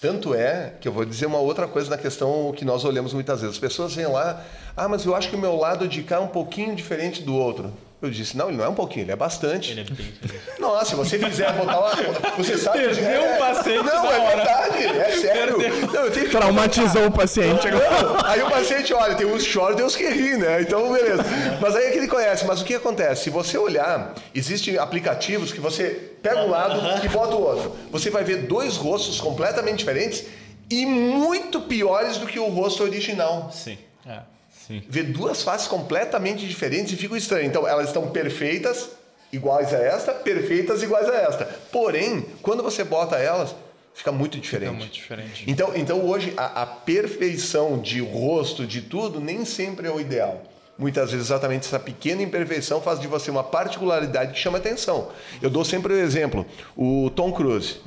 Tanto 0.01 0.35
é 0.35 0.73
que 0.79 0.87
eu 0.87 0.91
vou 0.91 1.05
dizer 1.05 1.25
uma 1.25 1.39
outra 1.39 1.67
coisa 1.67 1.89
na 1.89 1.97
questão 1.97 2.53
que 2.55 2.65
nós 2.65 2.83
olhamos 2.83 3.13
muitas 3.13 3.41
vezes. 3.41 3.55
As 3.55 3.59
pessoas 3.59 3.95
vêm 3.95 4.05
lá, 4.05 4.43
ah, 4.75 4.87
mas 4.87 5.05
eu 5.05 5.15
acho 5.15 5.29
que 5.29 5.35
o 5.35 5.39
meu 5.39 5.55
lado 5.55 5.87
de 5.87 6.03
cá 6.03 6.17
é 6.17 6.19
um 6.19 6.27
pouquinho 6.27 6.75
diferente 6.75 7.21
do 7.21 7.35
outro. 7.35 7.71
Eu 8.01 8.11
disse, 8.11 8.37
não, 8.37 8.49
ele 8.49 8.57
não 8.57 8.65
é 8.65 8.69
um 8.69 8.75
pouquinho, 8.75 9.05
ele 9.05 9.11
é 9.13 9.15
bastante. 9.15 9.71
Ele 9.71 9.81
é 9.81 9.83
bem 9.83 9.95
diferente. 10.21 10.59
Nossa, 10.59 10.91
se 10.91 10.95
você 10.95 11.17
fizer 11.17 11.51
botar 11.53 11.79
uma. 11.79 11.89
Você 12.37 12.57
sabe 12.57 12.79
que. 12.79 12.95
Perdeu 12.95 13.23
um 13.23 13.37
paciente 13.37 13.83
Não, 13.83 14.11
é 14.11 14.19
hora. 14.19 14.35
verdade, 14.35 14.85
é 14.85 15.17
sério. 15.17 15.57
Não, 15.91 16.01
eu 16.01 16.11
tenho 16.11 16.25
que 16.25 16.31
Traumatizou 16.31 17.07
o 17.07 17.11
paciente. 17.11 17.65
Não, 17.71 18.25
aí 18.25 18.43
o 18.43 18.49
paciente 18.49 18.93
olha, 18.93 19.15
tem 19.15 19.25
uns 19.25 19.43
que 19.43 19.49
choram, 19.49 19.75
tem 19.77 19.85
uns 19.85 19.95
que 19.95 20.07
ri, 20.07 20.37
né? 20.37 20.61
Então, 20.61 20.91
beleza. 20.91 21.23
Mas 21.59 21.75
aí 21.75 21.85
é 21.85 21.91
que 21.91 21.97
ele 21.97 22.07
conhece. 22.07 22.45
Mas 22.45 22.61
o 22.61 22.65
que 22.65 22.75
acontece? 22.75 23.23
Se 23.23 23.29
você 23.29 23.57
olhar, 23.57 24.13
existem 24.35 24.77
aplicativos 24.77 25.51
que 25.51 25.61
você 25.61 26.11
pega 26.21 26.43
um 26.43 26.49
lado 26.49 26.81
e 27.03 27.09
bota 27.09 27.33
o 27.33 27.41
outro. 27.41 27.75
Você 27.91 28.09
vai 28.09 28.23
ver 28.23 28.43
dois 28.43 28.75
rostos 28.75 29.19
completamente 29.21 29.77
diferentes 29.79 30.25
e 30.69 30.85
muito 30.85 31.61
piores 31.61 32.17
do 32.17 32.27
que 32.27 32.37
o 32.37 32.49
rosto 32.49 32.83
original. 32.83 33.49
Sim. 33.51 33.77
É. 34.05 34.19
Sim. 34.67 34.83
Vê 34.89 35.03
duas 35.03 35.41
faces 35.41 35.67
completamente 35.67 36.47
diferentes 36.47 36.93
e 36.93 36.95
ficam 36.95 37.15
estranhas. 37.15 37.47
Então, 37.47 37.67
elas 37.67 37.87
estão 37.87 38.09
perfeitas, 38.09 38.89
iguais 39.31 39.73
a 39.73 39.77
esta, 39.77 40.13
perfeitas, 40.13 40.81
iguais 40.81 41.07
a 41.07 41.15
esta. 41.15 41.45
Porém, 41.71 42.25
quando 42.41 42.63
você 42.63 42.83
bota 42.83 43.17
elas, 43.17 43.55
fica 43.93 44.11
muito 44.11 44.39
diferente. 44.39 44.69
É 44.69 44.77
muito 44.77 44.93
diferente. 44.93 45.43
Então, 45.47 45.71
então 45.75 46.05
hoje, 46.05 46.33
a, 46.35 46.63
a 46.63 46.65
perfeição 46.65 47.79
de 47.79 47.99
rosto, 48.01 48.65
de 48.65 48.81
tudo, 48.81 49.19
nem 49.19 49.45
sempre 49.45 49.87
é 49.87 49.91
o 49.91 49.99
ideal. 49.99 50.41
Muitas 50.77 51.11
vezes, 51.11 51.27
exatamente 51.27 51.65
essa 51.65 51.79
pequena 51.79 52.21
imperfeição 52.21 52.81
faz 52.81 52.99
de 52.99 53.07
você 53.07 53.31
uma 53.31 53.43
particularidade 53.43 54.33
que 54.33 54.39
chama 54.39 54.57
atenção. 54.57 55.09
Eu 55.41 55.49
dou 55.49 55.63
sempre 55.63 55.93
o 55.93 55.97
exemplo: 55.97 56.45
o 56.75 57.09
Tom 57.15 57.31
Cruise. 57.31 57.77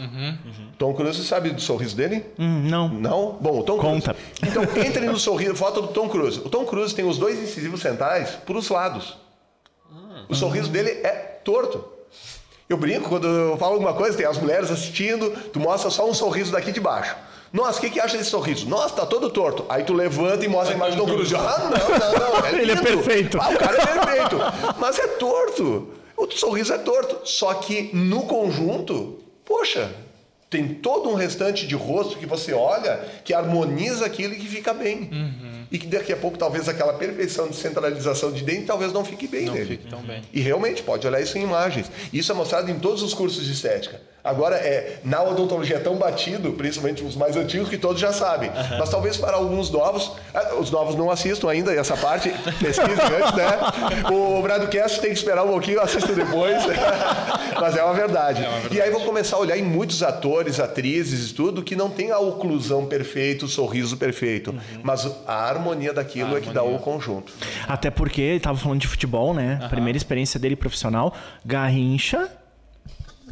Tom 0.78 0.95
Cruise, 0.95 1.22
sabe 1.26 1.51
do 1.51 1.61
sorriso 1.61 1.95
dele? 1.95 2.24
Hum, 2.39 2.62
não. 2.68 2.89
Não? 2.89 3.39
Bom, 3.39 3.61
o 3.61 3.62
Tom 3.62 3.76
Conta. 3.76 4.14
Cruise. 4.14 4.41
Então, 4.43 4.62
entre 4.82 5.05
no 5.07 5.18
sorriso, 5.18 5.55
foto 5.55 5.82
do 5.82 5.89
Tom 5.89 6.09
Cruise. 6.09 6.39
O 6.39 6.49
Tom 6.49 6.64
Cruise 6.64 6.95
tem 6.95 7.05
os 7.05 7.18
dois 7.18 7.39
incisivos 7.39 7.80
centrais 7.80 8.30
por 8.47 8.57
os 8.57 8.68
lados. 8.70 9.18
O 10.28 10.34
sorriso 10.34 10.70
dele 10.70 10.91
é 10.91 11.11
torto. 11.45 11.84
Eu 12.68 12.76
brinco 12.76 13.09
quando 13.09 13.26
eu 13.26 13.57
falo 13.57 13.74
alguma 13.74 13.95
coisa, 13.95 14.16
tem 14.16 14.26
as 14.26 14.36
mulheres 14.39 14.70
assistindo, 14.70 15.30
tu 15.53 15.59
mostra 15.59 15.91
só 15.91 16.09
um 16.09 16.12
sorriso 16.12 16.53
daqui 16.53 16.70
de 16.70 16.80
baixo. 16.80 17.16
Nossa, 17.53 17.78
o 17.78 17.80
que, 17.80 17.90
que 17.90 18.01
acha 18.01 18.16
desse 18.18 18.30
sorriso? 18.30 18.68
Nossa, 18.68 18.94
tá 18.94 19.07
todo 19.07 19.30
torto. 19.30 19.64
Aí 19.68 19.82
tu 19.84 19.94
levanta 19.94 20.44
e 20.44 20.49
mostra 20.49 20.74
a 20.74 20.76
imagem 20.76 20.99
do 20.99 21.05
Tom 21.07 21.12
Cruise. 21.14 21.34
Ah, 21.34 21.70
não, 21.70 21.70
não, 21.70 22.40
não. 22.40 22.46
É 22.46 22.53
Ele 22.61 22.72
é 22.72 22.76
perfeito. 22.82 23.38
Ah, 23.40 23.51
o 23.51 23.57
cara 23.57 23.76
é 23.80 23.86
perfeito. 23.86 24.38
Mas 24.78 24.99
é 24.99 25.07
torto. 25.09 25.88
O 26.16 26.30
sorriso 26.30 26.72
é 26.74 26.78
torto. 26.78 27.20
Só 27.24 27.55
que 27.55 27.90
no 27.94 28.22
conjunto, 28.22 29.18
poxa, 29.44 29.90
tem 30.51 30.68
todo 30.74 31.09
um 31.09 31.14
restante 31.14 31.66
de 31.66 31.74
rosto 31.74 32.18
que 32.18 32.26
você 32.26 32.53
olha 32.53 33.01
que 33.24 33.32
harmoniza 33.32 34.05
aquilo 34.05 34.34
e 34.34 34.36
que 34.38 34.46
fica 34.46 34.74
bem. 34.74 35.11
E 35.70 35.78
que 35.78 35.86
daqui 35.86 36.12
a 36.12 36.16
pouco 36.16 36.38
talvez 36.38 36.66
aquela 36.68 36.94
perfeição 36.94 37.49
de 37.49 37.57
centralização 37.57 38.32
de 38.32 38.42
dente 38.42 38.64
talvez 38.66 38.90
não 38.92 39.05
fique 39.05 39.26
bem 39.28 39.44
Não 39.44 39.53
nele. 39.55 39.76
fique 39.76 39.86
tão 39.88 40.01
bem. 40.01 40.22
E 40.32 40.40
realmente 40.40 40.82
pode 40.82 41.07
olhar 41.07 41.20
isso 41.20 41.36
em 41.36 41.42
imagens. 41.42 41.90
Isso 42.12 42.32
é 42.32 42.34
mostrado 42.34 42.70
em 42.70 42.78
todos 42.78 43.03
os 43.03 43.12
cursos 43.12 43.44
de 43.44 43.53
estética. 43.53 44.01
Agora, 44.28 44.56
é, 44.56 44.98
na 45.02 45.22
odontologia 45.22 45.76
é 45.76 45.78
tão 45.78 45.96
batido, 45.96 46.52
principalmente 46.52 47.02
os 47.02 47.16
mais 47.16 47.34
antigos, 47.34 47.70
que 47.70 47.78
todos 47.78 47.98
já 47.98 48.12
sabem. 48.12 48.50
Mas 48.78 48.90
talvez 48.90 49.16
para 49.16 49.38
alguns 49.38 49.70
novos, 49.70 50.12
ah, 50.34 50.56
os 50.60 50.70
novos 50.70 50.94
não 50.94 51.10
assistam 51.10 51.48
ainda 51.48 51.72
essa 51.72 51.96
parte, 51.96 52.28
pesquisem 52.60 52.92
antes, 52.92 53.32
né? 53.32 53.58
O 54.12 54.42
Bradcast 54.42 55.00
tem 55.00 55.10
que 55.10 55.16
esperar 55.16 55.44
um 55.44 55.48
pouquinho, 55.48 55.80
assista 55.80 56.12
depois. 56.12 56.62
Mas 57.58 57.74
é 57.74 57.82
uma 57.82 57.94
verdade. 57.94 58.46
E 58.70 58.78
aí 58.82 58.90
vão 58.90 59.00
começar 59.00 59.36
a 59.36 59.38
olhar 59.40 59.56
em 59.56 59.62
muitos 59.62 60.02
atores, 60.02 60.60
atrizes 60.60 61.30
e 61.30 61.34
tudo, 61.34 61.62
que 61.62 61.74
não 61.74 61.88
tem 61.88 62.10
a 62.10 62.18
oclusão 62.18 62.84
perfeita, 62.84 63.46
o 63.46 63.48
sorriso 63.48 63.96
perfeito. 63.96 64.54
Mas 64.82 65.10
a 65.26 65.48
harmonia 65.48 65.94
daquilo 65.94 66.36
é 66.36 66.40
que 66.42 66.50
dá 66.50 66.62
o 66.62 66.78
conjunto. 66.78 67.32
Até 67.66 67.90
porque 67.90 68.20
ele 68.20 68.40
tava 68.40 68.58
falando 68.58 68.80
de 68.80 68.86
futebol, 68.86 69.32
né? 69.32 69.58
A 69.62 69.70
primeira 69.70 69.96
experiência 69.96 70.38
dele 70.38 70.54
profissional, 70.54 71.14
Garrincha 71.46 72.30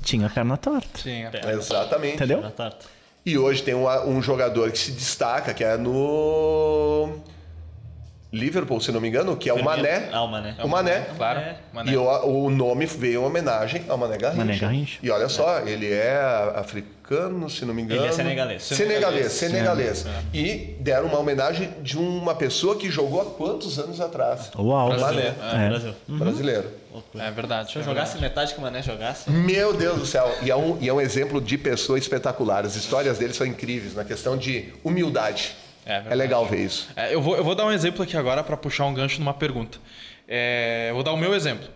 tinha 0.07 0.27
a 0.27 0.31
perna 0.31 0.57
torta. 0.57 0.99
Sim, 0.99 1.25
é. 1.25 1.53
Exatamente. 1.53 2.15
Entendeu? 2.15 2.41
Na 2.41 2.51
tarta. 2.51 2.87
E 3.25 3.37
hoje 3.37 3.63
tem 3.63 3.75
um, 3.75 3.89
um 4.09 4.23
jogador 4.23 4.71
que 4.71 4.79
se 4.79 4.93
destaca, 4.93 5.53
que 5.53 5.65
é 5.65 5.77
no 5.77 7.19
Liverpool, 8.33 8.81
se 8.81 8.93
não 8.93 9.01
me 9.01 9.09
engano, 9.09 9.37
que 9.37 9.51
é 9.51 9.53
o. 9.53 9.65
Mané. 9.65 10.09
Ah, 10.13 10.23
o 10.23 10.29
Mané. 10.29 10.57
O 10.63 10.69
Mané. 10.69 11.01
Claro. 11.17 11.41
É. 11.41 11.57
Mané. 11.73 11.93
E 11.93 11.97
o, 11.97 12.05
o 12.05 12.51
nome 12.51 12.87
veio 12.87 13.23
em 13.23 13.25
homenagem 13.25 13.85
ao 13.89 13.99
Mané 13.99 14.17
Garrincha. 14.17 14.45
Mané 14.45 14.59
Garrincha. 14.59 14.99
E 15.03 15.11
olha 15.11 15.29
só, 15.29 15.61
ele 15.61 15.93
é 15.93 16.17
africano, 16.55 16.95
se 17.49 17.65
não 17.65 17.73
me 17.73 17.83
engano. 17.83 18.01
Ele 18.01 18.09
é 18.09 18.13
senegalês. 18.13 18.63
Senegalês, 18.63 19.33
senegalês. 19.33 20.07
É. 20.07 20.37
E 20.37 20.77
deram 20.81 21.07
uma 21.07 21.19
homenagem 21.19 21.71
de 21.81 21.97
uma 21.97 22.35
pessoa 22.35 22.77
que 22.77 22.91
jogou 22.91 23.21
há 23.21 23.25
quantos 23.27 23.79
anos 23.79 24.01
atrás? 24.01 24.51
Uau. 24.59 24.99
Mané. 24.99 25.35
É, 25.53 25.69
Brasil. 25.69 25.95
Brasileiro. 26.09 26.71
É 27.19 27.31
verdade. 27.31 27.71
Se 27.71 27.77
eu 27.77 27.83
é 27.83 27.85
jogasse 27.85 28.19
metade 28.19 28.53
que 28.53 28.59
o 28.59 28.63
Mané 28.63 28.83
jogasse. 28.83 29.31
Meu 29.31 29.73
Deus 29.73 29.99
do 29.99 30.07
céu. 30.07 30.35
E 30.43 30.51
é, 30.51 30.57
um, 30.57 30.79
e 30.81 30.89
é 30.89 30.93
um 30.93 31.01
exemplo 31.01 31.41
de 31.41 31.57
pessoa 31.57 31.99
espetacular. 31.99 32.65
As 32.65 32.75
histórias 32.75 33.19
dele 33.19 33.35
são 33.35 33.47
incríveis 33.47 33.95
na 33.95 34.05
questão 34.05 34.37
de 34.37 34.73
humildade. 34.83 35.55
É 35.85 36.01
verdade. 36.01 36.17
legal 36.17 36.45
ver 36.45 36.65
isso. 36.65 36.89
É, 36.97 37.15
eu, 37.15 37.23
vou, 37.23 37.37
eu 37.37 37.45
vou 37.45 37.55
dar 37.55 37.65
um 37.65 37.71
exemplo 37.71 38.03
aqui 38.03 38.17
agora 38.17 38.43
para 38.43 38.57
puxar 38.57 38.87
um 38.87 38.95
gancho 38.95 39.21
numa 39.21 39.35
pergunta. 39.35 39.79
É, 40.27 40.89
eu 40.91 40.95
vou 40.95 41.05
dar 41.05 41.13
o 41.13 41.17
meu 41.17 41.35
exemplo. 41.35 41.69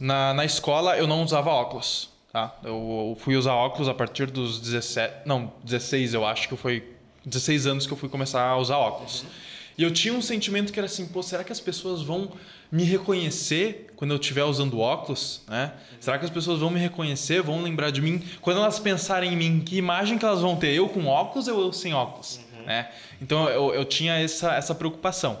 Na, 0.00 0.32
na 0.32 0.44
escola 0.44 0.96
eu 0.96 1.06
não 1.06 1.22
usava 1.22 1.50
óculos. 1.50 2.08
Tá? 2.32 2.54
Eu, 2.62 3.08
eu 3.10 3.16
fui 3.18 3.36
usar 3.36 3.54
óculos 3.54 3.88
a 3.88 3.94
partir 3.94 4.30
dos 4.30 4.60
17. 4.60 5.26
Não, 5.26 5.52
16 5.64 6.14
eu 6.14 6.26
acho 6.26 6.48
que 6.48 6.56
foi. 6.56 6.94
16 7.24 7.66
anos 7.66 7.86
que 7.86 7.92
eu 7.92 7.96
fui 7.96 8.08
começar 8.08 8.42
a 8.42 8.56
usar 8.56 8.76
óculos. 8.76 9.24
E 9.76 9.82
eu 9.82 9.92
tinha 9.92 10.12
um 10.12 10.20
sentimento 10.20 10.72
que 10.72 10.78
era 10.78 10.86
assim, 10.86 11.06
pô, 11.06 11.22
será 11.22 11.44
que 11.44 11.52
as 11.52 11.60
pessoas 11.60 12.02
vão 12.02 12.32
me 12.70 12.82
reconhecer 12.82 13.92
quando 13.94 14.10
eu 14.10 14.16
estiver 14.18 14.42
usando 14.42 14.80
óculos? 14.80 15.42
Né? 15.46 15.72
Será 16.00 16.18
que 16.18 16.24
as 16.24 16.30
pessoas 16.30 16.58
vão 16.58 16.68
me 16.68 16.80
reconhecer, 16.80 17.42
vão 17.42 17.62
lembrar 17.62 17.90
de 17.90 18.02
mim? 18.02 18.22
Quando 18.40 18.58
elas 18.58 18.80
pensarem 18.80 19.32
em 19.32 19.36
mim, 19.36 19.62
que 19.64 19.76
imagem 19.76 20.18
que 20.18 20.24
elas 20.24 20.40
vão 20.40 20.56
ter? 20.56 20.74
Eu 20.74 20.88
com 20.88 21.06
óculos 21.06 21.46
ou 21.46 21.60
eu 21.60 21.72
sem 21.72 21.94
óculos? 21.94 22.40
Né? 22.66 22.88
Então 23.22 23.48
eu, 23.48 23.72
eu 23.72 23.84
tinha 23.84 24.14
essa, 24.18 24.54
essa 24.54 24.74
preocupação. 24.74 25.38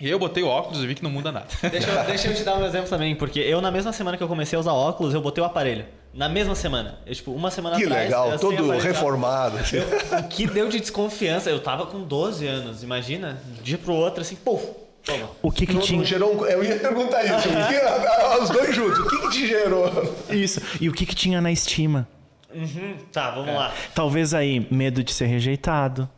E 0.00 0.08
eu 0.08 0.18
botei 0.18 0.42
o 0.42 0.48
óculos 0.48 0.82
e 0.82 0.86
vi 0.86 0.94
que 0.94 1.02
não 1.02 1.10
muda 1.10 1.30
nada. 1.30 1.48
Deixa 1.70 1.90
eu, 1.90 2.04
deixa 2.06 2.28
eu 2.28 2.34
te 2.34 2.42
dar 2.42 2.56
um 2.56 2.64
exemplo 2.64 2.88
também, 2.88 3.14
porque 3.14 3.40
eu, 3.40 3.60
na 3.60 3.70
mesma 3.70 3.92
semana 3.92 4.16
que 4.16 4.22
eu 4.22 4.28
comecei 4.28 4.56
a 4.56 4.60
usar 4.60 4.72
óculos, 4.72 5.12
eu 5.12 5.20
botei 5.20 5.42
o 5.44 5.46
aparelho. 5.46 5.84
Na 6.12 6.28
mesma 6.28 6.54
semana. 6.56 6.98
Eu, 7.06 7.14
tipo, 7.14 7.32
uma 7.32 7.50
semana 7.50 7.76
Que 7.76 7.84
atrás. 7.84 8.04
legal, 8.04 8.30
eu 8.32 8.38
sem 8.38 8.56
todo 8.56 8.70
reformado. 8.78 9.58
assim. 9.58 9.76
Eu- 9.76 10.18
o 10.18 10.28
que 10.28 10.46
deu 10.46 10.68
de 10.68 10.80
desconfiança? 10.80 11.48
Eu 11.50 11.60
tava 11.60 11.86
com 11.86 12.00
12 12.02 12.46
anos, 12.46 12.82
imagina? 12.82 13.40
De 13.46 13.60
um 13.60 13.62
dia 13.62 13.78
pro 13.78 13.92
outro, 13.94 14.20
assim, 14.20 14.34
pô, 14.34 14.58
toma. 15.04 15.30
O 15.40 15.52
que 15.52 15.66
que 15.66 15.72
Não, 15.72 15.80
não 15.86 16.04
gerou 16.04 16.34
um- 16.36 16.44
Eu 16.46 16.64
ia 16.64 16.76
perguntar 16.80 17.22
isso. 17.24 17.48
Que- 17.48 18.42
os 18.42 18.50
dois 18.50 18.74
juntos. 18.74 18.98
O 18.98 19.08
que, 19.08 19.18
que 19.18 19.30
te 19.30 19.46
gerou? 19.46 20.16
Isso. 20.30 20.60
E 20.80 20.88
o 20.88 20.92
que 20.92 21.06
que 21.06 21.14
tinha 21.14 21.40
na 21.40 21.52
estima? 21.52 22.08
Uhum, 22.52 22.96
tá, 23.12 23.30
vamos 23.30 23.54
lá. 23.54 23.72
Talvez 23.94 24.34
aí 24.34 24.66
medo 24.70 25.04
de 25.04 25.12
ser 25.12 25.26
rejeitado. 25.26 26.08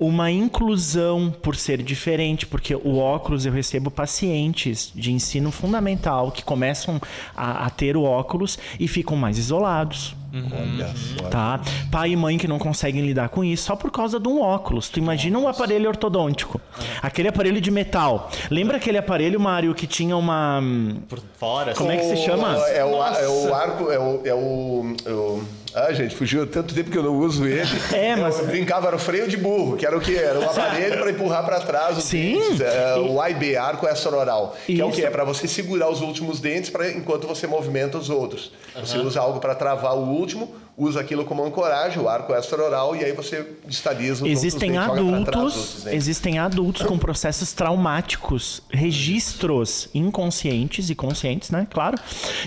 Uma 0.00 0.30
inclusão 0.30 1.34
por 1.42 1.56
ser 1.56 1.82
diferente, 1.82 2.46
porque 2.46 2.72
o 2.74 2.98
óculos 2.98 3.44
eu 3.44 3.52
recebo 3.52 3.90
pacientes 3.90 4.92
de 4.94 5.12
ensino 5.12 5.50
fundamental 5.50 6.30
que 6.30 6.44
começam 6.44 7.00
a, 7.36 7.66
a 7.66 7.70
ter 7.70 7.96
o 7.96 8.04
óculos 8.04 8.58
e 8.78 8.86
ficam 8.86 9.16
mais 9.16 9.38
isolados. 9.38 10.14
Olha 10.32 10.92
só. 10.94 11.28
Tá? 11.30 11.60
Pai 11.90 12.10
e 12.10 12.16
mãe 12.16 12.36
que 12.38 12.46
não 12.46 12.58
conseguem 12.58 13.00
lidar 13.04 13.30
com 13.30 13.42
isso 13.42 13.64
só 13.64 13.74
por 13.74 13.90
causa 13.90 14.20
de 14.20 14.28
um 14.28 14.40
óculos. 14.42 14.88
Tu 14.88 14.98
imagina 15.00 15.38
um 15.38 15.48
aparelho 15.48 15.88
ortodôntico. 15.88 16.60
Aquele 17.02 17.28
aparelho 17.28 17.60
de 17.60 17.70
metal. 17.70 18.30
Lembra 18.50 18.76
aquele 18.76 18.98
aparelho, 18.98 19.40
Mário, 19.40 19.74
que 19.74 19.86
tinha 19.86 20.16
uma. 20.16 20.62
Por 21.08 21.18
fora, 21.38 21.74
Como 21.74 21.90
assim. 21.90 21.98
é 21.98 22.02
que 22.02 22.16
se 22.16 22.24
chama? 22.24 22.54
É 22.68 22.84
o, 22.84 23.02
é 23.02 23.28
o 23.28 23.54
arco, 23.54 23.90
é 23.90 23.98
o, 23.98 24.20
é 24.26 24.34
o, 24.34 24.96
é 25.06 25.10
o- 25.12 25.42
Ah, 25.86 25.92
gente, 25.92 26.14
fugiu 26.16 26.46
tanto 26.46 26.74
tempo 26.74 26.90
que 26.90 26.98
eu 26.98 27.02
não 27.02 27.16
uso 27.18 27.46
ele. 27.46 27.68
É, 27.92 28.16
mas- 28.16 28.38
Eu 28.38 28.46
brincava, 28.46 28.86
era 28.88 28.96
o 28.96 28.98
freio 28.98 29.28
de 29.28 29.36
burro, 29.36 29.76
que 29.76 29.86
era 29.86 29.96
o 29.96 30.00
que? 30.00 30.16
Era 30.16 30.38
um 30.40 30.44
aparelho 30.44 30.98
para 30.98 31.10
empurrar 31.10 31.44
para 31.44 31.60
trás 31.60 31.96
os 31.98 32.04
Sim. 32.04 32.34
dentes. 32.40 32.60
É, 32.60 32.96
o 32.96 33.20
AIB, 33.20 33.56
arco 33.56 33.86
extraoral. 33.86 34.56
Que 34.66 34.80
é 34.80 34.84
o 34.84 34.88
Isso. 34.88 34.96
que? 34.98 35.04
É 35.06 35.10
para 35.10 35.24
você 35.24 35.46
segurar 35.46 35.90
os 35.90 36.00
últimos 36.00 36.40
dentes 36.40 36.70
pra, 36.70 36.90
enquanto 36.90 37.26
você 37.26 37.46
movimenta 37.46 37.96
os 37.98 38.10
outros. 38.10 38.50
Você 38.78 38.98
usa 38.98 39.20
algo 39.20 39.40
para 39.40 39.54
travar 39.54 39.94
o 39.96 40.02
último, 40.08 40.54
usa 40.76 41.00
aquilo 41.00 41.24
como 41.24 41.44
ancoragem, 41.44 42.00
o 42.00 42.08
arco 42.08 42.32
extraoral, 42.32 42.94
e 42.94 43.04
aí 43.04 43.12
você 43.12 43.44
estabiliza 43.68 44.24
os 44.24 44.30
Existem 44.30 44.78
outros 44.78 44.96
dentes, 44.96 45.24
trás 45.24 45.36
adultos, 45.38 45.86
existem 45.88 46.38
adultos 46.38 46.82
com 46.82 46.96
processos 46.98 47.52
traumáticos, 47.52 48.62
registros 48.70 49.88
inconscientes 49.94 50.90
e 50.90 50.94
conscientes, 50.94 51.50
né? 51.50 51.66
Claro, 51.70 51.98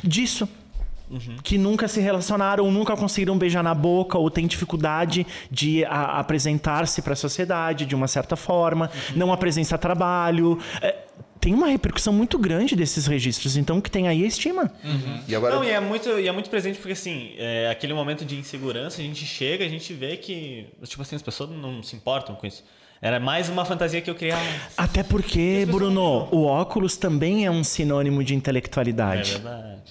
disso. 0.04 0.48
Que 1.44 1.58
nunca 1.58 1.88
se 1.88 2.00
relacionaram, 2.00 2.66
ou 2.66 2.72
nunca 2.72 2.96
conseguiram 2.96 3.38
beijar 3.38 3.64
na 3.64 3.74
boca, 3.74 4.18
ou 4.18 4.30
têm 4.30 4.48
dificuldade 4.48 5.26
de 5.50 5.84
apresentar-se 5.86 7.02
para 7.02 7.14
a 7.14 7.16
sociedade 7.16 7.86
de 7.86 7.96
uma 7.96 8.08
certa 8.08 8.36
forma, 8.36 8.90
não 9.16 9.32
apresentar 9.34 9.78
trabalho. 9.78 10.60
É, 10.82 10.96
tem 11.40 11.54
uma 11.54 11.68
repercussão 11.68 12.14
muito 12.14 12.38
grande 12.38 12.76
desses 12.76 13.08
registros, 13.08 13.58
então 13.58 13.80
o 13.80 13.82
que 13.82 13.90
tem 13.90 14.08
aí 14.08 14.24
é 14.24 14.28
estima. 14.28 14.72
E 15.28 15.36
agora, 15.36 15.56
Não, 15.56 15.64
e 15.64 15.70
é 15.70 15.80
muito, 15.80 16.08
e 16.20 16.28
é 16.28 16.32
muito 16.32 16.50
presente 16.50 16.78
porque, 16.78 16.94
assim, 16.94 17.34
é, 17.38 17.70
aquele 17.70 17.94
momento 17.94 18.24
de 18.24 18.36
insegurança, 18.38 19.02
a 19.02 19.04
gente 19.04 19.26
chega, 19.26 19.66
a 19.66 19.70
gente 19.70 19.92
vê 19.94 20.18
que, 20.18 20.68
tipo 20.86 21.02
assim, 21.02 21.16
as 21.16 21.22
pessoas 21.22 21.50
não 21.50 21.82
se 21.82 21.96
importam 21.96 22.36
com 22.36 22.46
isso. 22.46 22.64
Era 23.02 23.20
mais 23.20 23.50
uma 23.50 23.66
fantasia 23.66 24.00
que 24.00 24.10
eu 24.12 24.14
criava. 24.14 24.46
Até 24.78 25.02
porque, 25.02 25.66
Bruno, 25.68 26.28
o 26.32 26.44
óculos 26.46 26.96
também 26.96 27.48
é 27.48 27.50
um 27.50 27.64
sinônimo 27.64 28.24
de 28.24 28.36
É 28.36 28.38
intelectualidade. 28.38 29.32
verdade. 29.32 29.82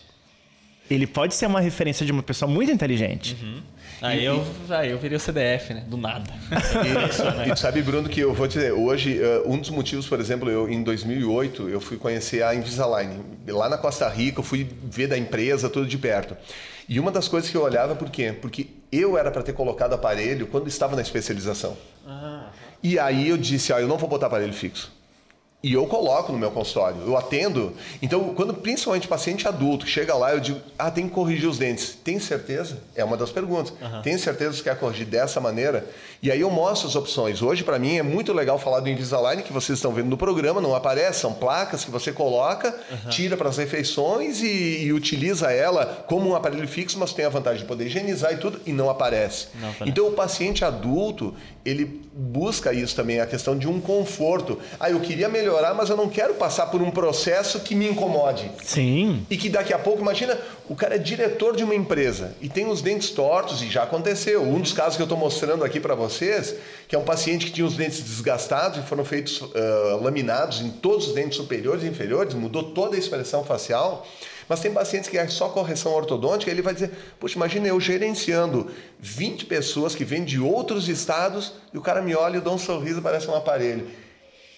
Ele 0.90 1.06
pode 1.06 1.34
ser 1.34 1.46
uma 1.46 1.60
referência 1.60 2.04
de 2.04 2.10
uma 2.10 2.22
pessoa 2.22 2.50
muito 2.50 2.70
inteligente. 2.72 3.36
Aí 4.02 4.24
eu, 4.24 4.44
aí 4.70 4.90
eu 4.90 4.98
virei 4.98 5.16
o 5.16 5.20
CDF, 5.20 5.74
né? 5.74 5.84
Do 5.86 5.96
nada. 5.96 6.24
E 7.46 7.50
tu 7.50 7.58
sabe, 7.58 7.82
Bruno, 7.82 8.08
que 8.08 8.20
eu 8.20 8.32
vou 8.32 8.48
te 8.48 8.54
dizer, 8.54 8.72
hoje, 8.72 9.20
eh, 9.22 9.42
um 9.44 9.58
dos 9.58 9.68
motivos, 9.70 10.06
por 10.08 10.18
exemplo, 10.18 10.50
eu 10.50 10.68
em 10.70 10.82
2008, 10.82 11.68
eu 11.68 11.80
fui 11.80 11.98
conhecer 11.98 12.42
a 12.42 12.54
Invisalign. 12.54 13.20
Lá 13.46 13.68
na 13.68 13.76
Costa 13.76 14.08
Rica, 14.08 14.40
eu 14.40 14.42
fui 14.42 14.66
ver 14.82 15.06
da 15.06 15.18
empresa, 15.18 15.68
tudo 15.68 15.86
de 15.86 15.98
perto. 15.98 16.34
E 16.88 16.98
uma 16.98 17.12
das 17.12 17.28
coisas 17.28 17.50
que 17.50 17.56
eu 17.56 17.62
olhava, 17.62 17.94
por 17.94 18.10
quê? 18.10 18.32
Porque 18.32 18.68
eu 18.90 19.18
era 19.18 19.30
para 19.30 19.42
ter 19.42 19.52
colocado 19.52 19.92
aparelho 19.92 20.46
quando 20.46 20.66
estava 20.66 20.96
na 20.96 21.02
especialização. 21.02 21.76
E 22.82 22.98
aí 22.98 23.28
eu 23.28 23.36
disse, 23.36 23.72
ah, 23.72 23.80
eu 23.80 23.86
não 23.86 23.98
vou 23.98 24.08
botar 24.08 24.26
aparelho 24.26 24.52
fixo. 24.52 24.90
E 25.62 25.74
eu 25.74 25.86
coloco 25.86 26.32
no 26.32 26.38
meu 26.38 26.50
consultório, 26.50 27.02
eu 27.06 27.16
atendo. 27.18 27.74
Então, 28.00 28.32
quando 28.34 28.54
principalmente 28.54 29.06
paciente 29.06 29.46
adulto 29.46 29.86
chega 29.86 30.14
lá, 30.14 30.32
eu 30.32 30.40
digo, 30.40 30.58
ah, 30.78 30.90
tem 30.90 31.06
que 31.06 31.14
corrigir 31.14 31.48
os 31.48 31.58
dentes. 31.58 31.98
Tem 32.02 32.18
certeza? 32.18 32.78
É 32.94 33.04
uma 33.04 33.14
das 33.16 33.30
perguntas. 33.30 33.74
Tem 34.02 34.16
certeza 34.16 34.56
que 34.56 34.62
quer 34.62 34.78
corrigir 34.78 35.06
dessa 35.06 35.38
maneira? 35.38 35.86
E 36.22 36.30
aí 36.30 36.40
eu 36.40 36.50
mostro 36.50 36.88
as 36.88 36.96
opções. 36.96 37.42
Hoje, 37.42 37.62
para 37.62 37.78
mim, 37.78 37.98
é 37.98 38.02
muito 38.02 38.32
legal 38.32 38.58
falar 38.58 38.80
do 38.80 38.88
Invisalign, 38.88 39.42
que 39.42 39.52
vocês 39.52 39.78
estão 39.78 39.92
vendo 39.92 40.08
no 40.08 40.16
programa, 40.16 40.62
não 40.62 40.74
aparece, 40.74 41.20
são 41.20 41.34
placas 41.34 41.84
que 41.84 41.90
você 41.90 42.10
coloca, 42.10 42.74
tira 43.10 43.36
para 43.36 43.50
as 43.50 43.58
refeições 43.58 44.40
e, 44.42 44.84
e 44.84 44.92
utiliza 44.94 45.50
ela 45.52 46.04
como 46.06 46.30
um 46.30 46.34
aparelho 46.34 46.66
fixo, 46.68 46.98
mas 46.98 47.12
tem 47.12 47.26
a 47.26 47.28
vantagem 47.28 47.60
de 47.60 47.66
poder 47.66 47.86
higienizar 47.86 48.32
e 48.32 48.38
tudo, 48.38 48.60
e 48.64 48.72
não 48.72 48.88
aparece. 48.88 49.48
Não 49.60 49.68
aparece. 49.68 49.90
Então, 49.90 50.08
o 50.08 50.12
paciente 50.12 50.64
adulto, 50.64 51.34
ele 51.64 52.00
busca 52.14 52.72
isso 52.72 52.94
também, 52.96 53.20
a 53.20 53.26
questão 53.26 53.56
de 53.56 53.68
um 53.68 53.80
conforto. 53.80 54.58
Ah, 54.78 54.90
eu 54.90 55.00
queria 55.00 55.28
melhorar, 55.28 55.49
mas 55.74 55.90
eu 55.90 55.96
não 55.96 56.08
quero 56.08 56.34
passar 56.34 56.66
por 56.66 56.82
um 56.82 56.90
processo 56.90 57.60
que 57.60 57.74
me 57.74 57.88
incomode. 57.88 58.50
Sim. 58.64 59.26
E 59.30 59.36
que 59.36 59.48
daqui 59.48 59.72
a 59.72 59.78
pouco, 59.78 60.00
imagina, 60.00 60.38
o 60.68 60.74
cara 60.74 60.94
é 60.94 60.98
diretor 60.98 61.56
de 61.56 61.64
uma 61.64 61.74
empresa 61.74 62.34
e 62.40 62.48
tem 62.48 62.66
os 62.68 62.80
dentes 62.82 63.10
tortos, 63.10 63.62
e 63.62 63.68
já 63.68 63.82
aconteceu. 63.82 64.42
Um 64.42 64.60
dos 64.60 64.72
casos 64.72 64.96
que 64.96 65.02
eu 65.02 65.04
estou 65.04 65.18
mostrando 65.18 65.64
aqui 65.64 65.80
para 65.80 65.94
vocês, 65.94 66.54
que 66.86 66.94
é 66.94 66.98
um 66.98 67.04
paciente 67.04 67.46
que 67.46 67.52
tinha 67.52 67.66
os 67.66 67.76
dentes 67.76 68.00
desgastados 68.00 68.78
e 68.78 68.82
foram 68.82 69.04
feitos 69.04 69.42
ah, 69.54 69.98
laminados 70.00 70.60
em 70.60 70.70
todos 70.70 71.08
os 71.08 71.14
dentes 71.14 71.36
superiores 71.36 71.82
e 71.82 71.86
inferiores, 71.86 72.34
mudou 72.34 72.62
toda 72.62 72.96
a 72.96 72.98
expressão 72.98 73.44
facial. 73.44 74.06
Mas 74.50 74.58
tem 74.58 74.72
pacientes 74.72 75.08
que 75.08 75.16
é 75.16 75.28
só 75.28 75.48
correção 75.48 75.92
ortodôntica, 75.92 76.50
ele 76.50 76.60
vai 76.60 76.74
dizer, 76.74 76.90
poxa, 77.20 77.36
imagina 77.36 77.68
eu 77.68 77.78
gerenciando 77.78 78.68
20 78.98 79.46
pessoas 79.46 79.94
que 79.94 80.04
vêm 80.04 80.24
de 80.24 80.40
outros 80.40 80.88
estados 80.88 81.52
e 81.72 81.78
o 81.78 81.80
cara 81.80 82.02
me 82.02 82.16
olha 82.16 82.38
e 82.38 82.40
dá 82.40 82.50
um 82.50 82.58
sorriso, 82.58 83.00
parece 83.00 83.28
um 83.28 83.36
aparelho. 83.36 83.86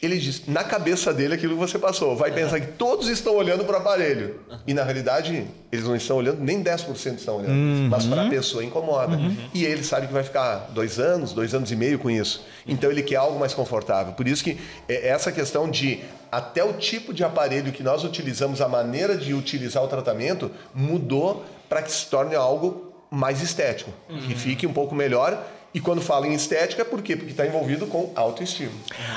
Ele 0.02 0.18
diz, 0.18 0.48
na 0.48 0.64
cabeça 0.64 1.14
dele, 1.14 1.34
aquilo 1.34 1.54
que 1.54 1.60
você 1.60 1.78
passou. 1.78 2.16
Vai 2.16 2.32
pensar 2.32 2.58
que 2.58 2.72
todos 2.72 3.06
estão 3.06 3.36
olhando 3.36 3.64
para 3.64 3.76
o 3.76 3.80
aparelho. 3.80 4.40
E 4.66 4.74
na 4.74 4.82
realidade, 4.82 5.46
eles 5.70 5.84
não 5.84 5.94
estão 5.94 6.16
olhando, 6.16 6.42
nem 6.42 6.60
10% 6.60 7.18
estão 7.18 7.36
olhando. 7.36 7.88
Mas 7.88 8.04
para 8.04 8.26
a 8.26 8.28
pessoa 8.28 8.64
incomoda. 8.64 9.16
E 9.54 9.64
ele 9.64 9.84
sabe 9.84 10.08
que 10.08 10.12
vai 10.12 10.24
ficar 10.24 10.70
dois 10.74 10.98
anos, 10.98 11.32
dois 11.32 11.54
anos 11.54 11.70
e 11.70 11.76
meio 11.76 12.00
com 12.00 12.10
isso. 12.10 12.44
Então 12.66 12.90
ele 12.90 13.02
quer 13.02 13.14
algo 13.14 13.38
mais 13.38 13.54
confortável. 13.54 14.12
Por 14.14 14.26
isso 14.26 14.42
que 14.42 14.58
é 14.88 15.06
essa 15.06 15.30
questão 15.30 15.70
de 15.70 16.00
até 16.32 16.64
o 16.64 16.72
tipo 16.72 17.14
de 17.14 17.22
aparelho 17.22 17.70
que 17.70 17.84
nós 17.84 18.02
utilizamos, 18.02 18.60
a 18.60 18.66
maneira 18.66 19.16
de 19.16 19.32
utilizar 19.34 19.84
o 19.84 19.86
tratamento, 19.86 20.50
mudou 20.74 21.44
para 21.68 21.80
que 21.80 21.92
se 21.92 22.06
torne 22.06 22.34
algo 22.34 22.92
mais 23.08 23.40
estético. 23.40 23.92
Que 24.26 24.34
fique 24.34 24.66
um 24.66 24.72
pouco 24.72 24.96
melhor. 24.96 25.46
E 25.74 25.80
quando 25.80 26.00
fala 26.00 26.26
em 26.26 26.34
estética, 26.34 26.84
por 26.84 27.00
quê? 27.02 27.16
Porque 27.16 27.30
está 27.30 27.46
envolvido 27.46 27.86
com 27.86 28.12
autoestima. 28.14 28.72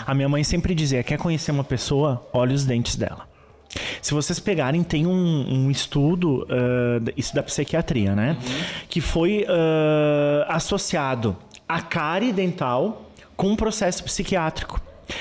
A 0.05 0.13
minha 0.13 0.29
mãe 0.29 0.43
sempre 0.43 0.73
dizia: 0.73 1.03
quer 1.03 1.17
conhecer 1.17 1.51
uma 1.51 1.63
pessoa? 1.63 2.25
Olhe 2.31 2.53
os 2.53 2.63
dentes 2.63 2.95
dela. 2.95 3.27
Se 4.01 4.13
vocês 4.13 4.39
pegarem, 4.39 4.83
tem 4.83 5.05
um, 5.05 5.65
um 5.65 5.71
estudo, 5.71 6.47
ah, 6.49 7.11
isso 7.17 7.35
da 7.35 7.43
psiquiatria, 7.43 8.15
né? 8.15 8.37
Que 8.89 9.01
foi 9.01 9.45
ah, 9.49 10.45
associado 10.55 11.35
a 11.67 11.81
cárie 11.81 12.31
dental 12.31 13.11
com 13.35 13.47
um 13.47 13.55
processo 13.55 14.03
psiquiátrico. 14.03 14.79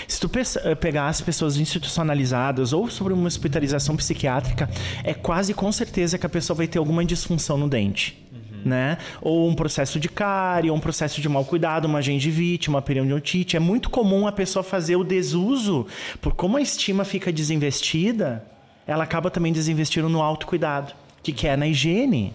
Se 0.09 0.19
tu 0.20 0.31
eh, 0.35 0.74
pegar 0.74 1.09
as 1.09 1.20
pessoas 1.20 1.56
institucionalizadas 1.59 2.73
ou 2.73 2.89
sobre 2.89 3.12
uma 3.12 3.27
hospitalização 3.27 3.97
psiquiátrica, 3.97 4.69
é 5.02 5.12
quase 5.12 5.52
com 5.52 5.70
certeza 5.70 6.16
que 6.16 6.24
a 6.24 6.28
pessoa 6.28 6.56
vai 6.56 6.66
ter 6.66 6.78
alguma 6.78 7.05
disfunção 7.05 7.59
no 7.59 7.69
dente. 7.69 8.19
Né? 8.64 8.98
Ou 9.20 9.48
um 9.48 9.54
processo 9.54 10.00
de 10.00 10.08
cárie, 10.08 10.70
ou 10.70 10.76
um 10.76 10.80
processo 10.80 11.20
de 11.20 11.28
mau 11.28 11.44
cuidado, 11.44 11.84
uma 11.84 12.00
gengivite, 12.00 12.68
uma 12.68 12.80
periodontite. 12.80 13.56
É 13.56 13.60
muito 13.60 13.90
comum 13.90 14.26
a 14.26 14.32
pessoa 14.32 14.62
fazer 14.62 14.96
o 14.96 15.04
desuso, 15.04 15.86
por 16.20 16.34
como 16.34 16.56
a 16.56 16.62
estima 16.62 17.04
fica 17.04 17.32
desinvestida, 17.32 18.44
ela 18.86 19.04
acaba 19.04 19.30
também 19.30 19.52
desinvestindo 19.52 20.08
no 20.08 20.22
autocuidado, 20.22 20.92
que 21.22 21.32
que 21.32 21.46
é 21.46 21.56
na 21.56 21.66
higiene 21.66 22.34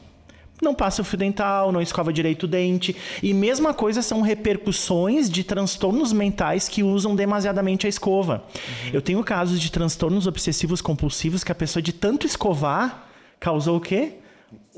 não 0.61 0.73
passa 0.73 1.01
o 1.01 1.05
fio 1.05 1.17
dental, 1.17 1.71
não 1.71 1.81
escova 1.81 2.11
direito 2.11 2.43
o 2.43 2.47
dente. 2.47 2.95
E 3.23 3.33
mesma 3.33 3.73
coisa 3.73 4.01
são 4.01 4.21
repercussões 4.21 5.29
de 5.29 5.43
transtornos 5.43 6.11
mentais 6.11 6.67
que 6.67 6.83
usam 6.83 7.15
demasiadamente 7.15 7.85
a 7.85 7.89
escova. 7.89 8.43
Eu 8.91 9.01
tenho 9.01 9.23
casos 9.23 9.59
de 9.59 9.71
transtornos 9.71 10.27
obsessivos 10.27 10.81
compulsivos 10.81 11.43
que 11.43 11.51
a 11.51 11.55
pessoa 11.55 11.81
de 11.81 11.93
tanto 11.93 12.25
escovar 12.25 13.07
causou 13.39 13.77
o 13.77 13.81
quê? 13.81 14.13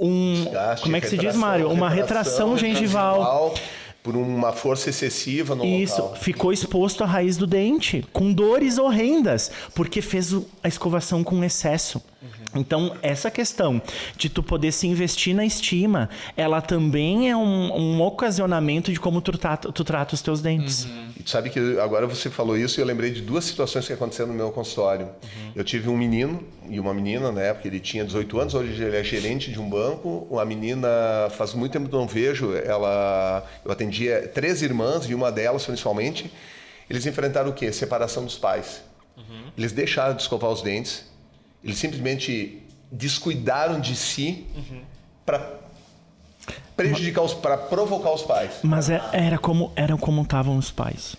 Um, 0.02 0.44
Desgaste, 0.46 0.84
como 0.84 0.96
é 0.96 1.02
que 1.02 1.08
se 1.08 1.16
diz, 1.16 1.26
retração, 1.26 1.42
Mário? 1.42 1.70
Uma 1.70 1.90
retração 1.90 2.58
gengival. 2.58 3.54
Por 4.04 4.16
uma 4.18 4.52
força 4.52 4.90
excessiva 4.90 5.54
no 5.54 5.64
Isso, 5.64 6.02
local. 6.02 6.16
ficou 6.16 6.52
exposto 6.52 7.04
à 7.04 7.06
raiz 7.06 7.38
do 7.38 7.46
dente, 7.46 8.04
com 8.12 8.34
dores 8.34 8.80
horrendas, 8.80 9.52
porque 9.76 10.02
fez 10.02 10.34
a 10.64 10.68
escovação 10.68 11.24
com 11.24 11.44
excesso. 11.44 12.02
Então, 12.54 12.96
essa 13.02 13.32
questão 13.32 13.82
de 14.18 14.30
tu 14.30 14.44
poder 14.44 14.72
se 14.72 14.88
investir 14.88 15.34
na 15.34 15.46
estima, 15.46 16.10
ela 16.36 16.62
também 16.62 17.30
é 17.30 17.36
um, 17.36 17.74
um 17.74 18.02
ocasionamento 18.02 18.92
de 18.92 19.00
como 19.00 19.22
tu 19.22 19.38
trata, 19.38 19.72
tu 19.72 19.84
trata 19.84 20.16
os 20.16 20.22
teus 20.22 20.42
dentes. 20.42 20.88
E 21.18 21.24
tu 21.24 21.30
sabe 21.30 21.50
que 21.50 21.80
agora 21.80 22.06
você 22.06 22.30
falou 22.30 22.58
isso 22.58 22.80
e 22.80 22.82
eu 22.82 22.86
lembrei 22.86 23.12
de 23.12 23.22
duas 23.22 23.46
situações 23.46 23.88
que 23.88 23.94
aconteceram 23.94 24.30
no 24.30 24.36
meu 24.36 24.52
consultório. 24.52 25.08
Eu 25.56 25.64
tive 25.64 25.90
um 25.90 25.98
menino 25.98 26.44
e 26.70 26.80
uma 26.80 26.94
menina, 26.94 27.32
na 27.32 27.42
época 27.42 27.68
ele 27.68 27.80
tinha 27.80 28.04
18 28.04 28.40
anos, 28.40 28.54
hoje 28.54 28.84
ele 28.84 28.98
é 28.98 29.04
gerente 29.04 29.52
de 29.52 29.60
um 29.60 29.70
banco. 29.70 30.28
Uma 30.30 30.44
menina, 30.44 30.88
faz 31.32 31.54
muito 31.54 31.72
tempo 31.72 31.88
que 31.88 31.96
não 31.96 32.08
vejo, 32.08 32.54
ela, 32.54 33.46
eu 33.64 33.72
atendia 33.72 34.30
três 34.34 34.62
irmãs 34.62 35.06
e 35.10 35.16
uma 35.16 35.32
delas 35.32 35.66
principalmente. 35.66 36.32
Eles 36.90 37.06
enfrentaram 37.06 37.50
o 37.50 37.54
quê? 37.54 37.72
Separação 37.72 38.26
dos 38.26 38.38
pais. 38.38 38.84
Eles 39.58 39.72
deixaram 39.72 40.16
de 40.16 40.22
escovar 40.22 40.50
os 40.52 40.62
dentes, 40.62 41.06
eles 41.64 41.78
simplesmente 41.78 42.62
descuidaram 42.92 43.80
de 43.80 43.96
si 43.96 44.46
para 45.26 45.60
prejudicar 46.76 47.22
os, 47.22 47.34
para 47.34 47.58
provocar 47.58 48.12
os 48.12 48.24
pais. 48.24 48.52
Mas 48.64 48.90
é- 48.90 49.02
era 49.14 49.38
como 49.38 49.72
era 49.76 49.96
como 49.98 50.22
estavam 50.24 50.58
os 50.58 50.72
pais. 50.72 51.16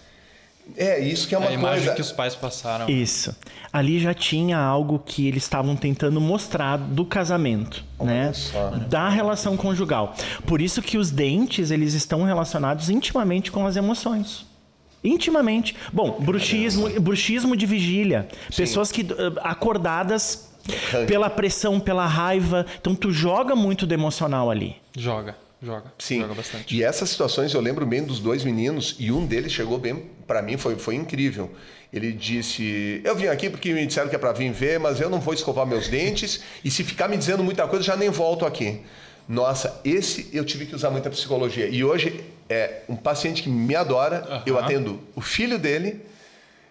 É, 0.77 1.01
isso 1.01 1.27
que 1.27 1.35
é 1.35 1.39
uma 1.39 1.49
a 1.49 1.53
imagem 1.53 1.81
coisa. 1.81 1.95
que 1.95 2.01
os 2.01 2.13
pais 2.13 2.35
passaram. 2.37 2.89
Isso. 2.89 3.35
Ali 3.73 3.99
já 3.99 4.15
tinha 4.15 4.57
algo 4.59 4.99
que 5.05 5.27
eles 5.27 5.43
estavam 5.43 5.75
tentando 5.75 6.21
mostrar 6.21 6.77
do 6.79 7.05
casamento, 7.05 7.85
né? 8.01 8.33
só. 8.33 8.71
Da 8.71 9.09
relação 9.09 9.57
conjugal. 9.57 10.15
Por 10.47 10.61
isso 10.61 10.81
que 10.81 10.97
os 10.97 11.11
dentes, 11.11 11.71
eles 11.73 11.95
estão 11.95 12.23
relacionados 12.23 12.89
intimamente 12.91 13.51
com 13.51 13.67
as 13.67 13.77
emoções. 13.77 14.47
Intimamente. 15.05 15.75
Bom, 15.93 16.21
bruxismo, 16.21 16.89
bruxismo 17.01 17.57
de 17.57 17.67
vigília. 17.67 18.29
Pessoas 18.57 18.93
que 18.93 19.03
eh, 19.03 19.33
acordadas 19.43 20.53
pela 21.07 21.29
pressão, 21.29 21.81
pela 21.81 22.07
raiva. 22.07 22.67
Então 22.81 22.95
tu 22.95 23.11
joga 23.11 23.55
muito 23.57 23.87
do 23.87 23.95
emocional 23.95 24.51
ali. 24.51 24.77
Joga, 24.97 25.37
joga. 25.63 25.93
Sim. 25.99 26.21
Joga 26.21 26.35
bastante. 26.35 26.77
E 26.77 26.83
essas 26.83 27.11
situações 27.11 27.53
eu 27.53 27.61
lembro 27.61 27.85
bem 27.85 28.05
dos 28.05 28.21
dois 28.21 28.45
meninos 28.45 28.97
e 28.99 29.11
um 29.11 29.27
deles 29.27 29.53
chegou 29.53 29.79
bem 29.79 30.05
para 30.27 30.41
mim 30.41 30.57
foi 30.57 30.77
foi 30.77 30.95
incrível. 30.95 31.51
Ele 31.93 32.13
disse: 32.13 33.01
"Eu 33.05 33.15
vim 33.17 33.27
aqui 33.27 33.51
porque 33.51 33.73
me 33.73 33.85
disseram 33.85 34.09
que 34.09 34.17
é 34.17 34.19
para 34.19 34.33
vir 34.33 34.53
ver, 34.53 34.79
mas 34.79 35.01
eu 35.01 35.11
não 35.11 35.21
vou 35.21 35.35
escovar 35.35 35.67
meus 35.67 35.89
dentes 35.89 36.43
e 36.65 36.71
se 36.71 36.85
ficar 36.85 37.09
me 37.09 37.17
dizendo 37.17 37.43
muita 37.43 37.67
coisa 37.67 37.85
já 37.85 37.97
nem 37.97 38.09
volto 38.09 38.47
aqui". 38.47 38.81
Nossa, 39.29 39.81
esse 39.85 40.29
eu 40.33 40.45
tive 40.45 40.67
que 40.67 40.75
usar 40.75 40.91
muita 40.91 41.09
psicologia. 41.09 41.69
E 41.69 41.85
hoje 41.85 42.25
é 42.53 42.85
um 42.89 42.97
paciente 42.97 43.43
que 43.43 43.49
me 43.49 43.75
adora. 43.75 44.43
Eu 44.47 44.59
atendo 44.59 45.01
o 45.17 45.21
filho 45.21 45.59
dele. 45.59 46.01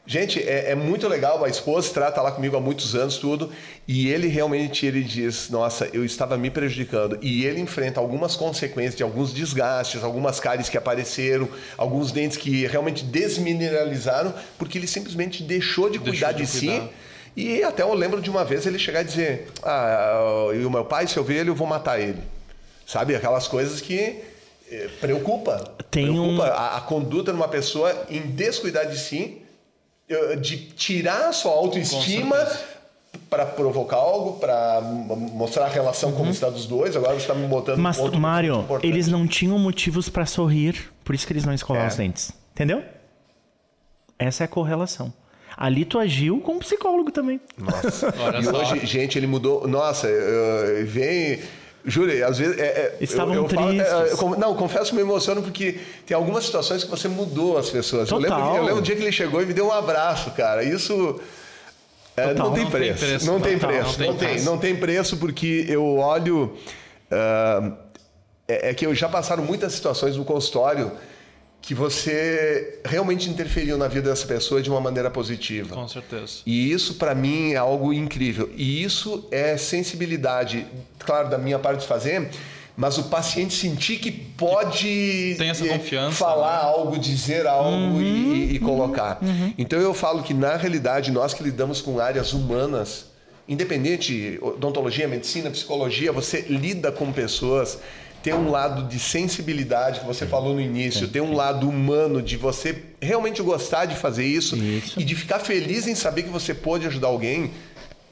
Gente, 0.06 0.40
é, 0.42 0.72
é 0.72 0.76
muito 0.76 1.08
legal. 1.08 1.44
A 1.46 1.48
esposa 1.48 1.94
trata 1.94 2.22
lá 2.22 2.32
comigo 2.32 2.58
há 2.58 2.60
muitos 2.60 2.96
anos, 2.96 3.18
tudo. 3.18 3.52
E 3.88 4.10
ele 4.10 4.28
realmente 4.28 4.86
ele 4.86 5.04
diz: 5.04 5.50
Nossa, 5.50 5.88
eu 5.94 6.04
estava 6.04 6.36
me 6.38 6.50
prejudicando. 6.50 7.18
E 7.22 7.46
ele 7.46 7.62
enfrenta 7.62 8.00
algumas 8.00 8.36
consequências 8.36 8.96
de 8.96 9.04
alguns 9.04 9.32
desgastes, 9.32 10.04
algumas 10.04 10.40
cáries 10.40 10.70
que 10.70 10.78
apareceram, 10.78 11.48
alguns 11.78 12.12
dentes 12.12 12.36
que 12.36 12.66
realmente 12.66 13.04
desmineralizaram, 13.06 14.34
porque 14.58 14.78
ele 14.78 14.88
simplesmente 14.88 15.44
deixou 15.44 15.90
de 15.90 16.00
Deixou 16.00 16.14
cuidar 16.14 16.32
de 16.32 16.46
de, 16.46 16.60
cuidar. 16.60 16.84
si. 16.84 16.90
E 17.38 17.64
até 17.64 17.84
eu 17.84 17.94
lembro 17.94 18.20
de 18.20 18.30
uma 18.30 18.44
vez 18.44 18.66
ele 18.66 18.80
chegar 18.80 19.02
e 19.02 19.06
dizer: 19.06 19.48
Ah, 19.64 20.48
e 20.54 20.66
o 20.66 20.70
meu 20.72 20.84
pai, 20.84 21.08
se 21.08 21.16
eu 21.16 21.24
ver 21.24 21.38
ele, 21.42 21.52
eu 21.52 21.56
vou 21.56 21.68
matar 21.68 22.00
ele. 22.00 22.20
Sabe? 22.88 23.16
Aquelas 23.16 23.48
coisas 23.48 23.80
que. 23.80 24.31
Eh, 24.72 24.90
Preocupa. 25.00 25.58
Tem 25.92 26.10
um- 26.10 26.36
preocupa 26.38 26.46
a, 26.48 26.78
a 26.78 26.82
conduta 26.82 27.32
de 27.32 27.38
uma 27.38 27.48
pessoa 27.48 28.06
em 28.10 28.22
descuidar 28.22 28.88
de 28.88 28.98
si, 28.98 29.42
eh, 30.10 30.36
de 30.38 30.58
tirar 30.58 31.28
a 31.30 31.34
sua 31.34 31.52
autoestima 31.52 32.38
para 33.30 33.46
provocar 33.46 33.98
algo, 33.98 34.40
para 34.40 34.80
mostrar 34.82 35.66
a 35.66 35.70
relação 35.70 36.12
como 36.14 36.32
está 36.32 36.50
dos 36.50 36.66
dois. 36.66 36.96
Agora 36.96 37.14
você 37.14 37.22
está 37.22 37.34
me 37.34 37.46
botando 37.48 37.76
Uhum. 37.78 37.84
Mas, 37.84 37.98
um 38.00 38.04
ponto 38.06 38.20
Mário, 38.20 38.66
eles 38.84 39.08
não 39.08 39.28
tinham 39.28 39.58
motivos 39.60 40.08
pra 40.10 40.26
sorrir, 40.26 40.92
por 41.04 41.14
isso 41.14 41.28
que 41.28 41.34
eles 41.34 41.44
não 41.46 41.54
escovavam 41.54 41.88
É. 41.88 41.90
os 41.92 41.96
dentes. 41.98 42.32
Entendeu? 42.54 42.84
Essa 44.18 44.44
é 44.44 44.46
a 44.46 44.48
correlação. 44.48 45.14
Ali 45.58 45.84
tu 45.84 46.00
agiu 46.00 46.40
com 46.40 46.54
um 46.54 46.60
psicólogo 46.60 47.12
também. 47.12 47.40
Nossa. 47.58 48.14
E 48.42 48.48
hoje, 48.48 48.86
gente, 48.86 49.18
ele 49.18 49.28
mudou. 49.28 49.68
Nossa, 49.68 50.08
eh, 50.08 50.84
vem. 50.86 51.40
Juro, 51.84 52.12
às 52.26 52.38
vezes. 52.38 52.60
é, 52.60 52.64
é, 52.64 52.98
Estavam 53.02 53.34
eu, 53.34 53.44
eu 53.44 53.50
falo, 53.50 53.72
é, 53.72 53.84
tristes. 53.84 54.12
eu 54.12 54.18
com- 54.18 54.36
não, 54.38 54.54
confesso 54.56 54.92
que 54.92 54.96
me 54.96 55.02
emociono 55.02 55.42
porque 55.42 55.80
tem 56.06 56.16
algumas 56.16 56.46
situações 56.46 56.84
que 56.84 56.90
você 56.90 57.08
mudou 57.08 57.58
as 57.58 57.70
pessoas. 57.70 58.10
Eu 58.12 58.18
lembro, 58.18 58.38
Total. 58.38 58.56
eu 58.58 58.64
lembro 58.64 58.80
o 58.80 58.82
dia 58.82 58.96
que 58.96 59.02
ele 59.02 59.12
chegou 59.12 59.42
e 59.42 59.46
me 59.46 59.54
deu 59.54 59.66
um 59.68 59.72
abraço, 59.72 60.30
cara. 60.32 60.64
Isso. 60.64 61.20
é, 62.16 62.28
Total. 62.28 62.46
não 62.48 62.54
tem 62.54 62.64
Não 62.66 62.72
tem 62.72 62.80
preço. 62.80 63.00
preço. 63.06 63.26
Não 63.26 63.40
tem 63.42 63.58
Total. 63.58 63.70
preço. 63.70 63.90
Não 63.90 63.96
tem 63.98 64.08
Não 64.08 64.16
tem, 64.18 64.28
preço. 64.30 64.46
não 64.46 64.58
tem 64.58 64.76
preço 64.76 65.18
porque 65.18 65.66
eu 65.68 65.98
olho. 65.98 66.56
é, 68.48 68.70
é 68.70 68.74
que 68.74 68.86
eu 68.86 68.94
já 68.94 69.08
passaram 69.10 69.44
muitas 69.44 69.74
situações 69.74 70.16
no 70.18 70.26
consultório 70.26 70.92
que 71.62 71.76
você 71.76 72.80
realmente 72.84 73.30
interferiu 73.30 73.78
na 73.78 73.88
vida 73.88 74.10
dessa 74.10 74.26
pessoa 74.26 74.62
de 74.62 74.70
uma 74.70 74.82
maneira 74.82 75.12
positiva. 75.12 75.76
Com 75.76 75.88
certeza. 75.88 76.40
E 76.46 76.72
isso 76.72 76.96
para 76.96 77.14
mim 77.14 77.54
é 77.54 77.58
algo 77.58 77.94
incrível. 77.94 78.50
E 78.58 78.84
isso 78.84 79.28
é 79.30 79.56
sensibilidade, 79.58 80.66
claro, 81.00 81.30
da 81.30 81.38
minha 81.38 81.60
parte 81.60 81.82
de 81.82 81.88
fazer, 81.88 82.30
mas 82.76 82.98
o 82.98 83.04
paciente 83.04 83.54
sentir 83.54 83.98
que 83.98 84.12
pode 84.12 85.36
Tem 85.38 85.50
essa 85.50 85.66
eh, 85.66 85.78
confiança, 85.78 86.18
falar 86.18 86.64
né? 86.64 86.70
algo, 86.70 86.98
dizer 86.98 87.46
algo 87.46 88.02
e, 88.02 88.56
e 88.56 88.60
colocar. 88.60 89.20
Uhum. 89.22 89.54
Então 89.56 89.80
eu 89.80 89.94
falo 89.94 90.24
que 90.24 90.34
na 90.34 90.56
realidade 90.56 91.12
nós 91.12 91.32
que 91.32 91.44
lidamos 91.44 91.80
com 91.80 92.00
áreas 92.00 92.34
humanas, 92.34 93.06
independente 93.48 94.40
odontologia, 94.42 95.08
medicina, 95.08 95.52
psicologia, 95.52 96.12
você 96.12 96.42
lida 96.50 96.92
com 96.92 97.12
pessoas 97.12 97.78
tem 98.24 98.34
um 98.34 98.50
lado 98.52 98.84
de 98.88 99.00
sensibilidade 99.00 100.00
que 100.02 100.06
você 100.06 100.26
falou 100.26 100.54
no 100.54 100.62
início, 100.62 101.08
tem 101.08 101.22
um 101.22 101.34
lado 101.34 101.68
humano 101.68 102.22
de 102.22 102.38
você 102.38 102.84
realmente 103.02 103.42
gostar 103.42 103.86
de 103.86 103.96
fazer 103.96 104.26
isso, 104.26 104.56
Isso. 104.56 105.00
e 105.00 105.04
de 105.04 105.16
ficar 105.16 105.40
feliz 105.40 105.88
em 105.88 105.96
saber 105.96 106.24
que 106.24 106.30
você 106.30 106.54
pôde 106.54 106.86
ajudar 106.88 107.08
alguém 107.08 107.52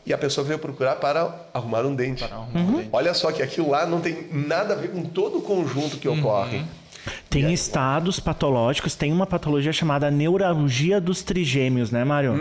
e 0.05 0.11
a 0.13 0.17
pessoa 0.17 0.45
veio 0.45 0.57
procurar 0.57 0.95
para 0.95 1.35
arrumar 1.53 1.85
um 1.85 1.93
dente. 1.93 2.23
Para 2.23 2.35
arrumar 2.37 2.59
um 2.59 2.77
dente. 2.77 2.89
Olha 2.91 3.13
só 3.13 3.31
que 3.31 3.43
aquilo 3.43 3.69
lá 3.69 3.85
não 3.85 4.01
tem 4.01 4.27
nada 4.31 4.73
a 4.73 4.77
ver 4.77 4.89
com 4.89 5.03
todo 5.03 5.37
o 5.37 5.41
conjunto 5.41 5.97
que 5.97 6.07
Uhum. 6.07 6.19
ocorre. 6.19 6.63
Tem 7.29 7.53
estados 7.53 8.19
patológicos, 8.19 8.95
tem 8.95 9.11
uma 9.11 9.25
patologia 9.25 9.71
chamada 9.71 10.09
neuralgia 10.11 10.99
dos 10.99 11.21
trigêmeos, 11.21 11.91
né, 11.91 12.03
Mário? 12.03 12.33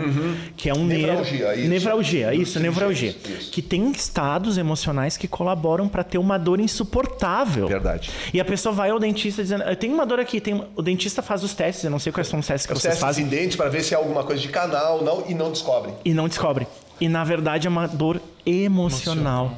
Que 0.57 0.69
é 0.69 0.73
um 0.73 0.85
Nevralgia, 0.85 1.55
isso. 1.55 1.69
Nevralgia, 1.69 2.33
isso, 2.33 2.59
nevralgia. 2.59 3.09
isso. 3.09 3.51
Que 3.51 3.61
tem 3.61 3.91
estados 3.91 4.57
emocionais 4.57 5.15
que 5.17 5.27
colaboram 5.27 5.87
para 5.87 6.03
ter 6.03 6.17
uma 6.17 6.37
dor 6.37 6.59
insuportável. 6.59 7.67
Verdade. 7.67 8.09
E 8.33 8.39
a 8.39 8.45
pessoa 8.45 8.73
vai 8.73 8.89
ao 8.89 8.99
dentista 8.99 9.41
dizendo: 9.41 9.63
Eu 9.63 9.75
tenho 9.75 9.93
uma 9.93 10.05
dor 10.05 10.19
aqui. 10.19 10.41
Tem... 10.41 10.63
O 10.75 10.81
dentista 10.81 11.21
faz 11.21 11.43
os 11.43 11.53
testes, 11.53 11.83
eu 11.83 11.91
não 11.91 11.99
sei 11.99 12.11
quais 12.11 12.27
são 12.27 12.39
os 12.39 12.47
testes 12.47 12.65
que 12.65 12.73
Os 12.73 12.81
vocês 12.81 12.93
testes 12.95 13.05
fazem. 13.05 13.25
em 13.25 13.29
dentes 13.29 13.55
para 13.55 13.69
ver 13.69 13.83
se 13.83 13.93
é 13.93 13.97
alguma 13.97 14.23
coisa 14.23 14.41
de 14.41 14.49
canal 14.49 15.03
não, 15.03 15.23
e 15.27 15.33
não 15.33 15.51
descobrem. 15.51 15.93
E 16.03 16.13
não 16.13 16.27
descobre. 16.27 16.67
E 16.99 17.07
na 17.07 17.23
verdade 17.23 17.67
é 17.67 17.69
uma 17.69 17.87
dor 17.87 18.19
emocional. 18.45 19.57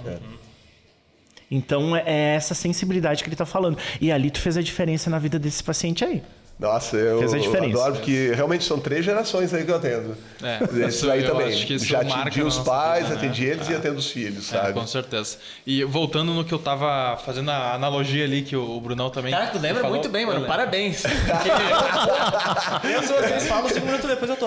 Então 1.52 1.96
é 1.96 2.36
essa 2.36 2.56
sensibilidade 2.56 3.22
que 3.22 3.30
ele 3.30 3.36
tá 3.36 3.46
falando. 3.46 3.78
E 4.00 4.10
ali 4.12 4.32
tu 4.32 4.40
fez 4.40 4.56
a 4.56 4.62
diferença 4.62 5.10
na 5.10 5.20
vida 5.20 5.38
desse 5.38 5.62
paciente 5.62 6.06
aí. 6.06 6.24
Nossa, 6.62 6.96
eu 6.96 7.18
Fez 7.18 7.34
a 7.34 7.40
diferença. 7.40 7.80
adoro, 7.80 7.96
porque 7.96 8.34
realmente 8.36 8.64
são 8.64 8.80
três 8.80 9.04
gerações 9.04 9.52
aí 9.52 9.66
que 9.66 9.72
eu 9.72 9.78
atendo. 9.78 10.16
É, 10.44 10.60
Esse 10.86 11.10
aí 11.10 11.24
eu 11.24 11.32
também. 11.32 11.48
acho 11.48 11.66
que 11.66 11.74
isso 11.74 11.86
Já 11.88 12.04
marca 12.04 12.22
atendi 12.30 12.44
os 12.44 12.60
pais, 12.60 13.08
vida, 13.08 13.16
né? 13.16 13.22
atendi 13.26 13.46
eles 13.46 13.68
e 13.68 13.74
atendo 13.74 13.98
os 13.98 14.12
filhos, 14.12 14.46
sabe? 14.46 14.70
É, 14.70 14.72
com 14.72 14.86
certeza. 14.86 15.38
E 15.66 15.84
voltando 15.84 16.36
no 16.36 16.46
que 16.46 16.54
eu 16.54 16.60
tava 16.60 17.18
fazendo 17.26 17.50
a 17.50 17.74
analogia 17.74 18.26
ali, 18.26 18.44
que 18.44 18.56
o 18.56 18.80
Brunão 18.80 19.10
também. 19.10 19.32
Cara, 19.34 19.48
tu 19.48 19.58
lembra 19.58 19.82
falou, 19.82 19.98
muito 19.98 20.08
bem, 20.08 20.22
eu 20.22 20.28
mano. 20.28 20.46
Parabéns. 20.46 21.02
Pensa, 22.84 23.14
vocês 23.22 23.48
falam 23.48 23.68
cinco 23.68 23.88
minutos 23.88 24.08
depois 24.08 24.30
eu 24.30 24.38
tô. 24.38 24.46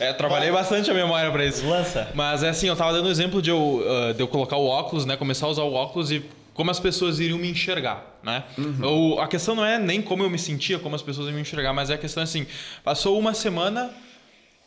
É, 0.00 0.12
trabalhei 0.12 0.50
bastante 0.50 0.90
a 0.90 0.94
memória 0.94 1.30
pra 1.30 1.44
isso. 1.44 1.64
Lança. 1.68 2.08
Mas 2.14 2.42
é 2.42 2.48
assim, 2.48 2.66
eu 2.66 2.74
tava 2.74 2.92
dando 2.92 3.08
exemplo 3.08 3.40
de 3.40 3.50
eu, 3.50 3.84
ah, 3.86 4.12
de 4.12 4.20
eu 4.20 4.26
colocar 4.26 4.56
o 4.56 4.66
óculos, 4.66 5.06
né? 5.06 5.16
Começar 5.16 5.46
a 5.46 5.50
usar 5.50 5.62
o 5.62 5.72
óculos 5.72 6.10
e 6.10 6.24
como 6.54 6.70
as 6.70 6.78
pessoas 6.80 7.18
iriam 7.20 7.38
me 7.38 7.50
enxergar, 7.50 8.18
né? 8.22 8.44
Ou, 8.82 9.20
a 9.20 9.26
questão 9.28 9.54
não 9.54 9.64
é 9.64 9.78
nem 9.78 10.02
como 10.02 10.22
eu 10.22 10.30
me 10.30 10.38
sentia, 10.38 10.78
como 10.78 10.94
as 10.94 11.02
pessoas 11.02 11.26
iam 11.28 11.34
me 11.34 11.40
enxergar, 11.40 11.72
mas 11.72 11.90
é 11.90 11.94
a 11.94 11.98
questão 11.98 12.22
assim, 12.22 12.46
passou 12.84 13.18
uma 13.18 13.32
semana, 13.34 13.90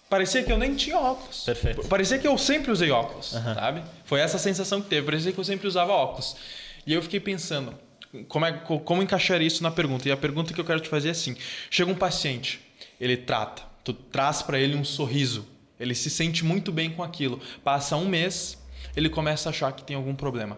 parecia 0.10 0.44
que 0.44 0.52
eu 0.52 0.58
nem 0.58 0.76
tinha 0.76 0.98
óculos. 0.98 1.44
Perfeito. 1.46 1.88
Parecia 1.88 2.18
que 2.20 2.28
eu 2.28 2.38
sempre 2.38 2.72
usei 2.72 2.92
óculos, 2.92 3.28
sabe? 3.32 3.82
Foi 4.06 4.20
essa 4.20 4.38
sensação 4.38 4.82
que 4.82 4.88
teve, 4.90 5.06
parecia 5.06 5.32
que 5.32 5.38
eu 5.40 5.44
sempre 5.44 5.68
usava 5.68 5.92
óculos. 5.92 6.36
E 6.88 6.94
eu 6.94 7.02
fiquei 7.02 7.20
pensando, 7.20 7.74
como, 8.28 8.46
é, 8.46 8.52
co- 8.54 8.80
como 8.80 9.02
encaixar 9.02 9.42
isso 9.42 9.62
na 9.64 9.72
pergunta? 9.72 10.08
E 10.08 10.12
a 10.12 10.18
pergunta 10.18 10.54
que 10.54 10.60
eu 10.62 10.66
quero 10.66 10.80
te 10.80 10.88
fazer 10.90 11.10
é 11.10 11.12
assim: 11.12 11.36
chega 11.70 11.92
um 11.92 11.96
paciente, 11.96 12.60
ele 13.00 13.18
trata, 13.18 13.64
tu 13.84 13.92
traz 13.94 14.42
para 14.42 14.60
ele 14.60 14.76
um 14.76 14.84
sorriso, 14.86 15.48
ele 15.80 15.94
se 15.96 16.10
sente 16.10 16.46
muito 16.46 16.72
bem 16.72 16.90
com 16.92 17.04
aquilo. 17.04 17.40
Passa 17.64 17.96
um 17.96 18.06
mês, 18.08 18.58
ele 18.96 19.10
começa 19.10 19.50
a 19.50 19.52
achar 19.52 19.72
que 19.74 19.84
tem 19.84 19.96
algum 19.96 20.16
problema. 20.16 20.58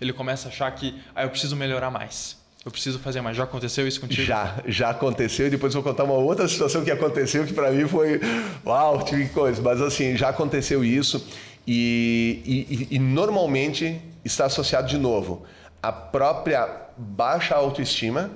Ele 0.00 0.12
começa 0.12 0.48
a 0.48 0.50
achar 0.50 0.70
que 0.74 0.94
ah, 1.14 1.22
eu 1.24 1.30
preciso 1.30 1.54
melhorar 1.56 1.90
mais. 1.90 2.38
Eu 2.64 2.70
preciso 2.70 2.98
fazer 2.98 3.20
mais. 3.20 3.36
Já 3.36 3.44
aconteceu 3.44 3.86
isso 3.88 4.00
contigo? 4.00 4.22
Já, 4.22 4.62
já 4.66 4.90
aconteceu 4.90 5.46
e 5.46 5.50
depois 5.50 5.72
vou 5.74 5.82
contar 5.82 6.04
uma 6.04 6.14
outra 6.14 6.46
situação 6.46 6.84
que 6.84 6.90
aconteceu 6.90 7.46
que 7.46 7.52
para 7.54 7.70
mim 7.70 7.86
foi 7.88 8.20
uau, 8.66 9.02
tive 9.04 9.28
coisa, 9.30 9.60
mas 9.62 9.80
assim, 9.80 10.16
já 10.16 10.28
aconteceu 10.28 10.84
isso 10.84 11.26
e, 11.66 12.42
e- 12.44 12.74
e- 12.74 12.96
e 12.96 12.98
normalmente 12.98 14.00
está 14.24 14.44
associado 14.46 14.88
de 14.88 14.98
novo 14.98 15.44
à 15.82 15.90
própria 15.90 16.68
baixa 16.98 17.54
autoestima 17.54 18.30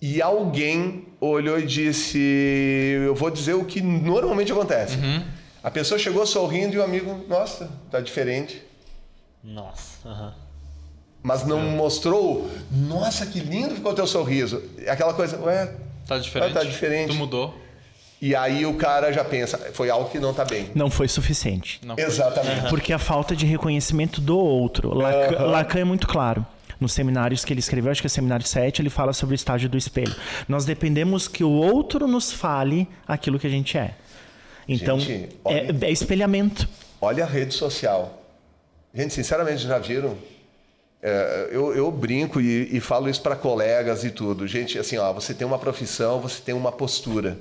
e 0.00 0.22
alguém 0.22 1.08
olhou 1.20 1.58
e 1.58 1.66
disse, 1.66 2.18
eu 3.04 3.16
vou 3.16 3.30
dizer 3.30 3.54
o 3.54 3.64
que 3.64 3.80
normalmente 3.80 4.52
acontece. 4.52 4.96
A 5.60 5.70
pessoa 5.72 5.98
chegou 5.98 6.24
sorrindo 6.24 6.76
e 6.76 6.78
o 6.78 6.84
amigo, 6.84 7.24
nossa, 7.28 7.68
tá 7.90 8.00
diferente. 8.00 8.62
Nossa. 9.42 10.08
aham. 10.08 10.34
Mas 11.22 11.44
não 11.44 11.60
mostrou, 11.60 12.48
nossa, 12.70 13.26
que 13.26 13.40
lindo 13.40 13.74
ficou 13.74 13.92
teu 13.94 14.06
sorriso. 14.06 14.62
Aquela 14.86 15.12
coisa, 15.14 15.38
ué, 15.40 15.72
Tá 16.06 16.18
diferente? 16.18 16.54
Tá 16.54 16.64
diferente. 16.64 17.08
Tu 17.10 17.14
mudou? 17.14 17.54
E 18.20 18.34
aí 18.34 18.64
o 18.64 18.74
cara 18.74 19.12
já 19.12 19.22
pensa, 19.22 19.58
foi 19.74 19.90
algo 19.90 20.08
que 20.10 20.18
não 20.18 20.32
tá 20.32 20.44
bem. 20.44 20.70
Não 20.74 20.90
foi 20.90 21.06
suficiente. 21.06 21.78
Não 21.84 21.94
foi. 21.96 22.04
Exatamente. 22.04 22.68
Porque 22.70 22.92
a 22.92 22.98
falta 22.98 23.36
de 23.36 23.44
reconhecimento 23.46 24.20
do 24.20 24.36
outro. 24.38 24.94
Lacan, 24.94 25.44
Lacan 25.44 25.78
é 25.80 25.84
muito 25.84 26.06
claro. 26.08 26.44
Nos 26.80 26.92
seminários 26.92 27.44
que 27.44 27.52
ele 27.52 27.60
escreveu, 27.60 27.90
acho 27.92 28.00
que 28.00 28.06
é 28.06 28.10
seminário 28.10 28.46
7, 28.46 28.80
ele 28.80 28.88
fala 28.90 29.12
sobre 29.12 29.34
o 29.34 29.36
estágio 29.36 29.68
do 29.68 29.76
espelho. 29.76 30.14
Nós 30.48 30.64
dependemos 30.64 31.28
que 31.28 31.44
o 31.44 31.50
outro 31.50 32.06
nos 32.08 32.32
fale 32.32 32.88
aquilo 33.06 33.38
que 33.38 33.46
a 33.46 33.50
gente 33.50 33.76
é. 33.76 33.94
Então, 34.66 34.98
Gente, 34.98 35.24
é, 35.24 35.28
olha- 35.44 35.76
é 35.82 35.90
espelhamento. 35.90 36.68
Olha 37.00 37.24
a 37.24 37.26
rede 37.26 37.52
social. 37.54 38.22
Gente, 38.94 39.12
sinceramente, 39.12 39.62
já 39.62 39.78
viram? 39.78 40.16
É, 41.02 41.48
eu, 41.52 41.74
eu 41.74 41.90
brinco 41.90 42.40
e, 42.40 42.76
e 42.76 42.80
falo 42.80 43.08
isso 43.08 43.22
para 43.22 43.36
colegas 43.36 44.04
e 44.04 44.10
tudo. 44.10 44.46
Gente, 44.46 44.78
assim, 44.78 44.98
ó, 44.98 45.12
você 45.12 45.32
tem 45.32 45.46
uma 45.46 45.58
profissão, 45.58 46.20
você 46.20 46.40
tem 46.40 46.54
uma 46.54 46.72
postura. 46.72 47.38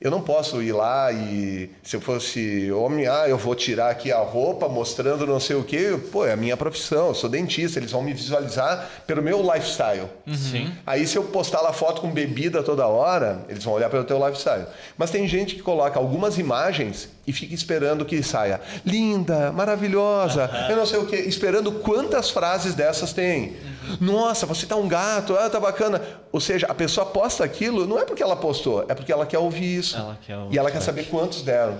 Eu 0.00 0.10
não 0.10 0.22
posso 0.22 0.62
ir 0.62 0.72
lá 0.72 1.12
e, 1.12 1.70
se 1.82 1.94
eu 1.94 2.00
fosse 2.00 2.72
homem, 2.72 3.06
ah, 3.06 3.28
eu 3.28 3.36
vou 3.36 3.54
tirar 3.54 3.90
aqui 3.90 4.10
a 4.10 4.18
roupa 4.18 4.66
mostrando 4.66 5.26
não 5.26 5.38
sei 5.38 5.56
o 5.56 5.62
quê. 5.62 5.94
Pô, 6.10 6.24
é 6.24 6.32
a 6.32 6.36
minha 6.36 6.56
profissão, 6.56 7.08
eu 7.08 7.14
sou 7.14 7.28
dentista, 7.28 7.78
eles 7.78 7.90
vão 7.90 8.00
me 8.00 8.14
visualizar 8.14 8.88
pelo 9.06 9.22
meu 9.22 9.42
lifestyle. 9.42 10.08
Sim. 10.34 10.72
Aí 10.86 11.06
se 11.06 11.18
eu 11.18 11.24
postar 11.24 11.60
lá 11.60 11.70
foto 11.74 12.00
com 12.00 12.10
bebida 12.10 12.62
toda 12.62 12.86
hora, 12.86 13.44
eles 13.46 13.62
vão 13.62 13.74
olhar 13.74 13.90
pelo 13.90 14.04
teu 14.04 14.16
lifestyle. 14.26 14.64
Mas 14.96 15.10
tem 15.10 15.28
gente 15.28 15.54
que 15.54 15.60
coloca 15.60 15.98
algumas 15.98 16.38
imagens 16.38 17.10
e 17.30 17.32
fica 17.32 17.54
esperando 17.54 18.04
que 18.04 18.22
saia 18.22 18.60
linda, 18.84 19.52
maravilhosa, 19.52 20.50
eu 20.68 20.76
não 20.76 20.84
sei 20.84 20.98
o 20.98 21.06
que, 21.06 21.16
esperando 21.16 21.70
quantas 21.72 22.28
frases 22.28 22.74
dessas 22.74 23.12
tem. 23.12 23.56
Nossa, 24.00 24.46
você 24.46 24.66
tá 24.66 24.76
um 24.76 24.88
gato, 24.88 25.34
ah, 25.34 25.48
tá 25.48 25.58
bacana. 25.58 26.02
Ou 26.32 26.40
seja, 26.40 26.66
a 26.66 26.74
pessoa 26.74 27.06
posta 27.06 27.44
aquilo 27.44 27.86
não 27.86 27.98
é 27.98 28.04
porque 28.04 28.22
ela 28.22 28.36
postou, 28.36 28.84
é 28.88 28.94
porque 28.94 29.12
ela 29.12 29.24
quer 29.24 29.38
ouvir 29.38 29.78
isso. 29.78 29.96
Ela 29.96 30.18
quer 30.26 30.36
ouvir 30.36 30.54
e 30.54 30.58
ela 30.58 30.70
quer 30.70 30.80
saber 30.80 31.04
quantos 31.04 31.42
deram. 31.42 31.78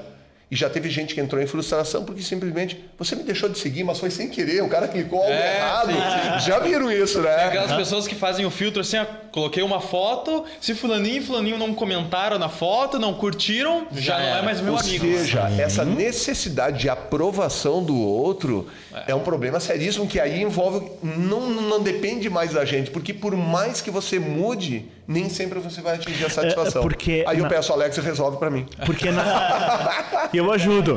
E 0.50 0.56
já 0.56 0.68
teve 0.68 0.90
gente 0.90 1.14
que 1.14 1.20
entrou 1.20 1.40
em 1.40 1.46
frustração 1.46 2.04
porque 2.04 2.22
simplesmente 2.22 2.84
você 2.98 3.14
me 3.14 3.22
deixou 3.22 3.48
de 3.48 3.56
seguir, 3.56 3.84
mas 3.84 4.00
foi 4.00 4.10
sem 4.10 4.28
querer, 4.28 4.62
o 4.64 4.68
cara 4.68 4.88
clicou 4.88 5.20
algo 5.20 5.30
É, 5.32 5.56
errado. 5.58 5.92
sim, 5.92 6.46
Já 6.48 6.58
viram 6.58 6.90
isso, 6.90 7.20
né? 7.20 7.44
Aquelas 7.44 7.72
pessoas 7.72 8.08
que 8.08 8.16
fazem 8.16 8.44
o 8.44 8.50
filtro 8.50 8.80
assim, 8.80 8.96
ah, 8.96 9.06
coloquei 9.30 9.62
uma 9.62 9.80
foto, 9.80 10.44
se 10.60 10.74
fulaninho 10.74 11.18
e 11.18 11.20
fulaninho 11.24 11.56
não 11.56 11.72
comentaram 11.72 12.36
na 12.36 12.48
foto, 12.48 12.98
não 12.98 13.14
curtiram, 13.14 13.86
já, 13.92 14.18
não 14.18 14.38
é 14.38 14.42
mais 14.42 14.60
meu 14.60 14.72
Ou 14.72 14.80
amigo. 14.80 15.04
seja, 15.04 15.48
essa 15.56 15.84
necessidade 15.84 16.78
de 16.80 16.88
aprovação 16.88 17.82
do 17.84 17.96
outro 17.96 18.66
é. 19.06 19.14
um 19.14 19.20
problema 19.20 19.60
seríssimo 19.60 20.06
que 20.08 20.18
aí 20.18 20.42
envolve. 20.42 20.90
Não, 21.02 21.48
não 21.48 21.80
depende 21.80 22.28
mais 22.28 22.52
da 22.52 22.64
gente, 22.64 22.90
porque 22.90 23.14
por 23.14 23.36
mais 23.36 23.80
que 23.80 23.90
você 23.90 24.18
mude, 24.18 24.86
nem 25.10 25.28
sempre 25.28 25.58
você 25.58 25.80
vai 25.80 25.96
atingir 25.96 26.24
a 26.24 26.30
satisfação. 26.30 26.80
É, 26.80 26.82
porque 26.82 27.24
aí 27.26 27.38
eu 27.38 27.42
na- 27.42 27.48
peço, 27.48 27.72
Alex, 27.72 27.96
resolve 27.98 28.38
pra 28.38 28.48
mim. 28.48 28.64
Porque 28.86 29.10
na... 29.10 30.28
eu 30.32 30.52
ajudo. 30.52 30.96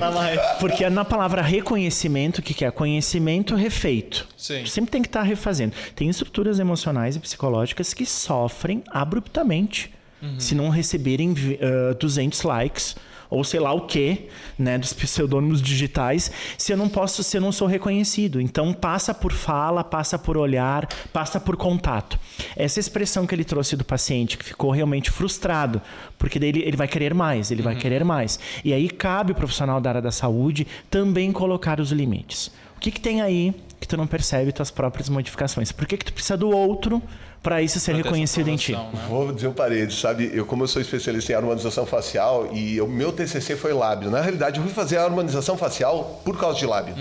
Porque 0.59 0.87
na 0.89 1.03
palavra 1.03 1.41
reconhecimento, 1.41 2.37
o 2.37 2.41
que, 2.43 2.53
que 2.53 2.63
é? 2.63 2.69
Conhecimento 2.71 3.55
refeito. 3.55 4.27
Sim. 4.37 4.65
Sempre 4.67 4.91
tem 4.91 5.01
que 5.01 5.07
estar 5.07 5.23
refazendo. 5.23 5.73
Tem 5.95 6.07
estruturas 6.09 6.59
emocionais 6.59 7.15
e 7.15 7.19
psicológicas 7.19 7.93
que 7.93 8.05
sofrem 8.05 8.83
abruptamente 8.89 9.91
se 10.39 10.55
não 10.55 10.69
receberem 10.69 11.33
vi- 11.33 11.59
ah, 11.61 11.93
200 11.99 12.43
likes 12.43 12.95
ou 13.33 13.43
sei 13.43 13.59
lá 13.59 13.73
o 13.73 13.81
que, 13.81 14.27
né, 14.59 14.77
dos 14.77 14.93
pseudônimos 14.93 15.59
digitais, 15.59 16.31
se 16.55 16.71
eu 16.71 16.77
não 16.77 16.87
posso, 16.87 17.23
se 17.23 17.35
eu 17.35 17.41
não 17.41 17.51
sou 17.51 17.67
reconhecido. 17.67 18.39
Então 18.39 18.71
passa 18.71 19.11
por 19.11 19.33
fala, 19.33 19.83
passa 19.83 20.19
por 20.19 20.37
olhar, 20.37 20.87
passa 21.11 21.39
por 21.39 21.57
contato. 21.57 22.19
Essa 22.55 22.79
expressão 22.79 23.25
que 23.25 23.33
ele 23.33 23.43
trouxe 23.43 23.75
do 23.75 23.83
paciente 23.83 24.37
que 24.37 24.45
ficou 24.45 24.69
realmente 24.69 25.09
frustrado, 25.09 25.81
porque 26.17 26.37
daí 26.37 26.49
ele, 26.49 26.61
ele 26.61 26.77
vai 26.77 26.87
querer 26.87 27.15
mais, 27.15 27.49
ele 27.49 27.63
vai 27.63 27.75
querer 27.75 28.05
mais. 28.05 28.39
E 28.63 28.71
aí 28.71 28.87
cabe 28.87 29.31
o 29.31 29.35
profissional 29.35 29.81
da 29.81 29.89
área 29.89 30.01
da 30.01 30.11
saúde 30.11 30.67
também 30.91 31.31
colocar 31.31 31.79
os 31.79 31.91
limites. 31.91 32.51
O 32.83 32.85
que, 32.85 32.91
que 32.91 32.99
tem 32.99 33.21
aí 33.21 33.53
que 33.79 33.87
tu 33.87 33.95
não 33.95 34.05
percebe 34.05 34.51
tuas 34.51 34.69
próprias 34.69 35.07
modificações? 35.07 35.71
Por 35.71 35.87
que, 35.87 35.95
que 35.95 36.03
tu 36.03 36.11
precisa 36.11 36.35
do 36.35 36.49
outro 36.49 37.01
para 37.41 37.61
isso 37.61 37.79
ser 37.79 37.95
reconhecido 37.95 38.49
em 38.49 38.57
ti? 38.57 38.73
né? 38.73 39.05
Vou 39.07 39.31
dizer 39.31 39.47
o 39.47 39.53
parede, 39.53 39.95
sabe? 39.95 40.29
Eu, 40.33 40.45
como 40.45 40.63
eu 40.63 40.67
sou 40.67 40.81
especialista 40.81 41.31
em 41.31 41.35
harmonização 41.35 41.85
facial 41.85 42.49
e 42.51 42.81
o 42.81 42.87
meu 42.87 43.13
TCC 43.13 43.55
foi 43.55 43.71
lábio. 43.71 44.11
Na 44.11 44.19
realidade, 44.19 44.59
eu 44.59 44.65
fui 44.65 44.73
fazer 44.73 44.97
a 44.97 45.05
harmonização 45.05 45.55
facial 45.55 46.21
por 46.25 46.37
causa 46.37 46.59
de 46.59 46.65
lábio. 46.65 46.93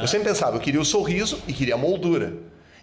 Eu 0.00 0.08
sempre 0.08 0.28
pensava, 0.28 0.56
eu 0.56 0.60
queria 0.60 0.80
o 0.80 0.86
sorriso 0.86 1.38
e 1.46 1.52
queria 1.52 1.74
a 1.74 1.78
moldura. 1.78 2.32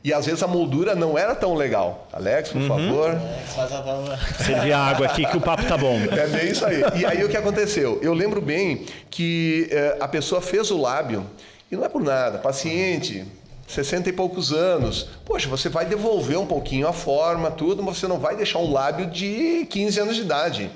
E 0.03 0.13
às 0.13 0.27
vezes 0.27 0.43
a 0.43 0.47
moldura 0.47 0.93
não 0.93 1.17
era 1.17 1.33
tão 1.33 1.55
legal. 1.55 2.07
Alex, 2.13 2.51
por 2.51 2.61
favor. 2.67 3.19
Faz 3.55 3.71
a. 3.71 4.17
Servir 4.43 4.73
água 4.73 5.07
aqui 5.07 5.25
que 5.25 5.37
o 5.37 5.41
papo 5.41 5.63
tá 5.65 5.75
bom. 5.75 5.97
É 6.11 6.27
bem 6.27 6.51
isso 6.51 6.63
aí. 6.63 6.83
E 6.97 7.03
aí 7.03 7.23
o 7.23 7.29
que 7.29 7.37
aconteceu? 7.37 7.99
Eu 8.03 8.13
lembro 8.13 8.39
bem 8.39 8.85
que 9.09 9.67
eh, 9.71 9.97
a 9.99 10.07
pessoa 10.07 10.39
fez 10.39 10.69
o 10.69 10.77
lábio 10.79 11.25
e 11.73 11.77
não 11.77 11.85
é 11.85 11.89
por 11.89 12.01
nada. 12.01 12.37
Paciente, 12.37 13.25
60 13.67 14.09
e 14.09 14.13
poucos 14.13 14.51
anos. 14.53 15.07
Poxa, 15.25 15.47
você 15.49 15.69
vai 15.69 15.85
devolver 15.85 16.37
um 16.39 16.45
pouquinho 16.45 16.87
a 16.87 16.93
forma, 16.93 17.51
tudo, 17.51 17.81
mas 17.83 17.97
você 17.97 18.07
não 18.07 18.19
vai 18.19 18.35
deixar 18.35 18.59
um 18.59 18.71
lábio 18.71 19.07
de 19.07 19.65
15 19.69 19.99
anos 19.99 20.15
de 20.15 20.21
idade. 20.21 20.69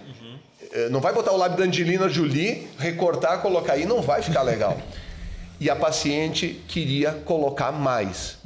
Eh, 0.71 0.89
Não 0.89 0.99
vai 0.99 1.13
botar 1.13 1.31
o 1.31 1.37
lábio 1.37 1.57
da 1.57 1.63
Angelina 1.65 2.09
Jolie, 2.09 2.67
recortar, 2.77 3.41
colocar 3.41 3.73
aí, 3.73 3.85
não 3.85 4.01
vai 4.01 4.21
ficar 4.21 4.41
legal. 4.41 4.77
E 5.59 5.69
a 5.69 5.75
paciente 5.75 6.61
queria 6.67 7.11
colocar 7.11 7.71
mais. 7.71 8.37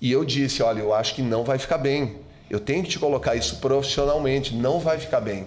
E 0.00 0.10
eu 0.12 0.24
disse, 0.24 0.62
olha, 0.62 0.80
eu 0.80 0.94
acho 0.94 1.14
que 1.14 1.22
não 1.22 1.44
vai 1.44 1.58
ficar 1.58 1.78
bem. 1.78 2.16
Eu 2.48 2.58
tenho 2.60 2.82
que 2.82 2.88
te 2.90 2.98
colocar 2.98 3.34
isso 3.36 3.56
profissionalmente, 3.56 4.54
não 4.54 4.80
vai 4.80 4.98
ficar 4.98 5.20
bem. 5.20 5.46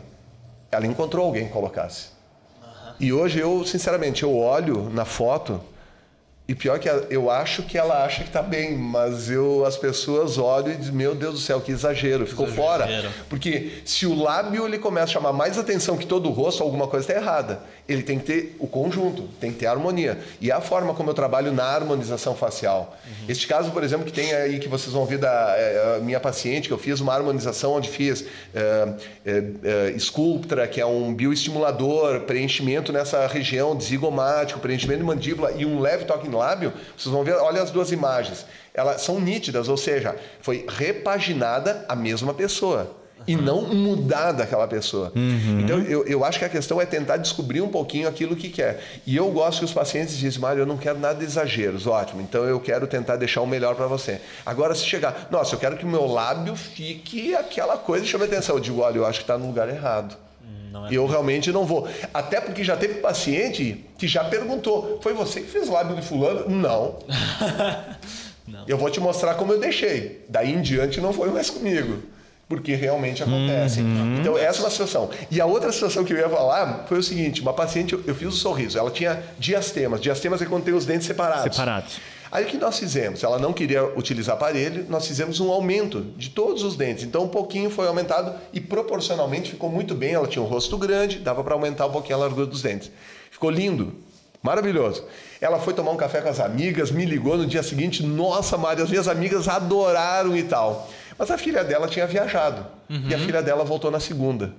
Ela 0.71 0.85
encontrou 0.87 1.25
alguém 1.25 1.47
que 1.47 1.51
colocasse. 1.53 2.07
E 2.99 3.11
hoje 3.11 3.39
eu, 3.39 3.65
sinceramente, 3.65 4.23
eu 4.23 4.35
olho 4.37 4.89
na 4.89 5.03
foto, 5.05 5.59
E 6.45 6.53
pior 6.53 6.77
que 6.77 6.89
eu 7.09 7.31
acho 7.31 7.63
que 7.63 7.77
ela 7.77 8.03
acha 8.03 8.25
que 8.25 8.29
tá 8.29 8.41
bem, 8.41 8.77
mas 8.77 9.29
eu 9.29 9.65
as 9.65 9.77
pessoas 9.77 10.37
olham 10.37 10.73
e 10.73 10.75
dizem, 10.75 10.93
meu 10.93 11.15
Deus 11.15 11.35
do 11.35 11.39
céu, 11.39 11.61
que 11.61 11.71
exagero, 11.71 12.27
ficou 12.27 12.47
fora. 12.47 12.85
Porque 13.29 13.81
se 13.85 14.05
o 14.05 14.13
lábio 14.13 14.67
ele 14.67 14.77
começa 14.77 15.05
a 15.05 15.13
chamar 15.13 15.31
mais 15.31 15.57
atenção 15.57 15.95
que 15.95 16.05
todo 16.05 16.27
o 16.27 16.33
rosto, 16.33 16.61
alguma 16.61 16.85
coisa 16.85 17.05
está 17.09 17.17
errada. 17.17 17.61
Ele 17.87 18.03
tem 18.03 18.19
que 18.19 18.25
ter 18.25 18.55
o 18.59 18.67
conjunto, 18.67 19.23
tem 19.39 19.53
que 19.53 19.59
ter 19.59 19.67
a 19.67 19.71
harmonia. 19.71 20.19
E 20.41 20.51
é 20.51 20.53
a 20.53 20.59
forma 20.59 20.93
como 20.93 21.09
eu 21.09 21.13
trabalho 21.13 21.53
na 21.53 21.63
harmonização 21.63 22.35
facial. 22.35 22.97
Este 23.27 23.47
caso, 23.47 23.71
por 23.71 23.81
exemplo, 23.81 24.05
que 24.05 24.11
tem 24.11 24.33
aí 24.33 24.59
que 24.59 24.67
vocês 24.67 24.91
vão 24.91 25.05
ver 25.05 25.19
da 25.19 25.55
eh, 25.57 25.97
a 25.97 25.99
minha 26.01 26.19
paciente, 26.19 26.67
que 26.67 26.73
eu 26.73 26.77
fiz 26.77 26.99
uma 26.99 27.13
harmonização 27.13 27.73
onde 27.73 27.89
fiz 27.89 28.25
eh, 28.53 28.93
eh, 29.25 29.43
eh, 29.63 29.95
Sculptra, 29.97 30.67
que 30.67 30.81
é 30.81 30.85
um 30.85 31.13
bioestimulador, 31.13 32.21
preenchimento 32.21 32.91
nessa 32.91 33.25
região 33.27 33.75
de 33.75 33.85
zigomático, 33.85 34.59
preenchimento 34.59 34.99
de 34.99 35.05
mandíbula 35.05 35.53
e 35.53 35.65
um 35.65 35.79
leve 35.79 36.03
toque 36.03 36.32
lábio, 36.33 36.73
vocês 36.97 37.13
vão 37.13 37.23
ver, 37.23 37.35
olha 37.35 37.61
as 37.61 37.71
duas 37.71 37.91
imagens. 37.91 38.45
Elas 38.73 39.01
são 39.01 39.19
nítidas, 39.19 39.69
ou 39.69 39.77
seja, 39.77 40.15
foi 40.41 40.65
repaginada 40.67 41.85
a 41.87 41.95
mesma 41.95 42.33
pessoa. 42.33 42.97
E 43.25 43.35
não 43.35 43.61
mudada 43.61 44.43
aquela 44.43 44.67
pessoa. 44.67 45.11
Então, 45.63 45.79
eu, 45.79 46.05
eu 46.05 46.25
acho 46.25 46.39
que 46.39 46.45
a 46.45 46.49
questão 46.49 46.81
é 46.81 46.85
tentar 46.85 47.17
descobrir 47.17 47.61
um 47.61 47.69
pouquinho 47.69 48.07
aquilo 48.07 48.35
que 48.35 48.49
quer. 48.49 48.83
E 49.05 49.15
eu 49.15 49.29
gosto 49.31 49.59
que 49.59 49.65
os 49.65 49.71
pacientes 49.73 50.17
dizem, 50.17 50.41
Mário, 50.41 50.61
eu 50.61 50.65
não 50.65 50.77
quero 50.77 50.99
nada 50.99 51.19
de 51.19 51.23
exageros. 51.23 51.87
Ótimo, 51.87 52.21
então 52.21 52.43
eu 52.43 52.59
quero 52.59 52.85
tentar 52.85 53.15
deixar 53.15 53.41
o 53.41 53.47
melhor 53.47 53.75
para 53.75 53.87
você. 53.87 54.19
Agora, 54.45 54.75
se 54.75 54.85
chegar, 54.85 55.27
nossa, 55.31 55.55
eu 55.55 55.59
quero 55.59 55.77
que 55.77 55.85
o 55.85 55.87
meu 55.87 56.05
lábio 56.05 56.55
fique 56.55 57.33
aquela 57.33 57.77
coisa, 57.77 58.05
chame 58.05 58.25
atenção. 58.25 58.55
Eu 58.55 58.61
digo, 58.61 58.81
olha, 58.81 58.97
eu 58.97 59.05
acho 59.05 59.19
que 59.19 59.23
está 59.23 59.37
no 59.37 59.47
lugar 59.47 59.69
errado. 59.69 60.17
Não 60.71 60.87
é 60.87 60.89
Eu 60.91 61.05
realmente 61.05 61.51
não 61.51 61.65
vou. 61.65 61.87
Até 62.13 62.41
porque 62.41 62.63
já 62.63 62.75
teve 62.75 62.95
paciente 62.95 63.85
que 63.97 64.07
já 64.07 64.23
perguntou: 64.23 64.99
foi 65.01 65.13
você 65.13 65.41
que 65.41 65.49
fez 65.49 65.69
o 65.69 65.73
lábio 65.73 65.95
de 65.95 66.01
fulano? 66.01 66.49
Não. 68.45 68.65
Eu 68.67 68.77
vou 68.77 68.89
te 68.89 68.99
mostrar 68.99 69.35
como 69.35 69.53
eu 69.53 69.59
deixei. 69.59 70.25
Daí 70.27 70.53
em 70.53 70.61
diante 70.61 70.99
não 70.99 71.13
foi 71.13 71.31
mais 71.31 71.49
comigo. 71.49 72.03
Porque 72.47 72.75
realmente 72.75 73.23
acontece. 73.23 73.79
Então, 74.19 74.37
essa 74.37 74.59
é 74.59 74.63
uma 74.63 74.69
situação. 74.69 75.09
E 75.31 75.39
a 75.39 75.45
outra 75.45 75.71
situação 75.71 76.03
que 76.03 76.11
eu 76.11 76.17
ia 76.17 76.29
falar 76.29 76.85
foi 76.87 76.99
o 76.99 77.03
seguinte: 77.03 77.41
uma 77.41 77.53
paciente, 77.53 77.93
eu, 77.93 78.03
eu 78.05 78.13
fiz 78.13 78.27
o 78.27 78.31
sorriso, 78.31 78.77
ela 78.77 78.91
tinha 78.91 79.23
diastemas. 79.39 80.01
Diastemas 80.01 80.41
é 80.41 80.45
quando 80.45 80.63
tem 80.63 80.73
os 80.73 80.85
dentes 80.85 81.07
separados. 81.07 81.55
Separados. 81.55 81.99
Aí 82.33 82.45
o 82.45 82.47
que 82.47 82.57
nós 82.57 82.79
fizemos? 82.79 83.23
Ela 83.23 83.37
não 83.37 83.53
queria 83.53 83.85
utilizar 83.95 84.35
aparelho, 84.35 84.87
nós 84.89 85.05
fizemos 85.05 85.39
um 85.39 85.51
aumento 85.51 86.01
de 86.17 86.31
todos 86.31 86.63
os 86.63 86.75
dentes. 86.75 87.03
Então 87.03 87.25
um 87.25 87.27
pouquinho 87.27 87.69
foi 87.69 87.87
aumentado 87.87 88.33
e 88.51 88.59
proporcionalmente 88.59 89.51
ficou 89.51 89.69
muito 89.69 89.93
bem. 89.93 90.15
Ela 90.15 90.27
tinha 90.27 90.41
um 90.41 90.47
rosto 90.47 90.75
grande, 90.75 91.19
dava 91.19 91.43
para 91.43 91.53
aumentar 91.53 91.85
um 91.85 91.91
pouquinho 91.91 92.15
a 92.15 92.21
largura 92.21 92.47
dos 92.47 92.63
dentes. 92.63 92.89
Ficou 93.29 93.51
lindo, 93.51 93.93
maravilhoso. 94.41 95.05
Ela 95.39 95.59
foi 95.59 95.75
tomar 95.75 95.91
um 95.91 95.95
café 95.95 96.21
com 96.21 96.29
as 96.29 96.39
amigas, 96.39 96.89
me 96.89 97.05
ligou 97.05 97.37
no 97.37 97.45
dia 97.45 97.61
seguinte. 97.61 98.01
Nossa, 98.01 98.57
Mário, 98.57 98.83
as 98.83 98.89
minhas 98.89 99.07
amigas 99.07 99.47
adoraram 99.47 100.35
e 100.35 100.41
tal. 100.41 100.89
Mas 101.15 101.29
a 101.29 101.37
filha 101.37 101.63
dela 101.63 101.87
tinha 101.87 102.07
viajado 102.07 102.65
e 103.07 103.13
a 103.13 103.19
filha 103.19 103.43
dela 103.43 103.63
voltou 103.63 103.91
na 103.91 103.99
segunda. 103.99 104.55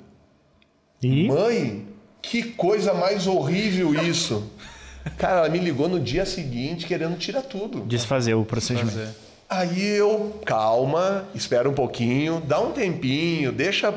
E 1.03 1.27
Mãe, 1.27 1.89
que 2.23 2.45
coisa 2.53 2.95
mais 2.95 3.27
horrível 3.27 3.93
isso. 4.01 4.49
Cara, 5.19 5.41
ela 5.41 5.49
me 5.49 5.59
ligou 5.59 5.89
no 5.89 6.01
dia 6.01 6.25
seguinte 6.25 6.87
querendo 6.87 7.17
tirar 7.19 7.43
tudo. 7.43 7.81
desfazer 7.81 8.35
o 8.35 8.45
procedimento. 8.45 8.93
Fazer. 8.93 9.09
Aí 9.49 9.87
eu, 9.97 10.41
calma, 10.45 11.27
espera 11.35 11.69
um 11.69 11.75
pouquinho, 11.75 12.43
dá 12.47 12.59
um 12.61 12.73
tempinho, 12.73 13.53
deixa. 13.53 13.93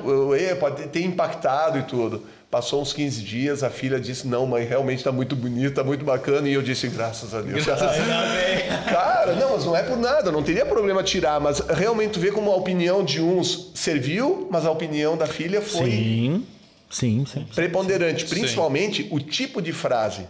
Pode 0.60 0.88
ter 0.88 1.02
impactado 1.02 1.80
e 1.80 1.84
tudo. 1.84 2.24
Passou 2.52 2.82
uns 2.82 2.94
15 2.94 3.22
dias, 3.24 3.64
a 3.64 3.70
filha 3.70 4.00
disse: 4.00 4.28
Não, 4.28 4.46
mãe, 4.46 4.66
realmente 4.66 5.00
está 5.00 5.12
muito 5.12 5.36
bonita, 5.36 5.68
está 5.68 5.84
muito 5.84 6.06
bacana. 6.06 6.48
E 6.48 6.54
eu 6.54 6.62
disse: 6.62 6.88
Graças 6.88 7.34
a 7.34 7.42
Deus. 7.42 7.66
Cara, 8.86 9.36
não, 9.36 9.52
mas 9.54 9.66
não 9.66 9.76
é 9.76 9.84
por 9.84 9.98
nada, 9.98 10.32
não 10.32 10.44
teria 10.44 10.66
problema 10.66 11.04
tirar, 11.04 11.40
mas 11.40 11.60
realmente 11.60 12.12
tu 12.12 12.20
vê 12.20 12.32
como 12.32 12.52
a 12.52 12.56
opinião 12.56 13.04
de 13.04 13.22
uns 13.22 13.72
serviu, 13.74 14.48
mas 14.52 14.66
a 14.66 14.72
opinião 14.72 15.18
da 15.18 15.26
filha 15.26 15.62
foi 15.62 15.90
Sim, 15.92 16.46
sim, 16.90 17.26
sim. 17.26 17.46
preponderante, 17.54 18.26
principalmente 18.26 19.08
o 19.12 19.20
tipo 19.20 19.62
de 19.62 19.72
frase. 19.74 20.22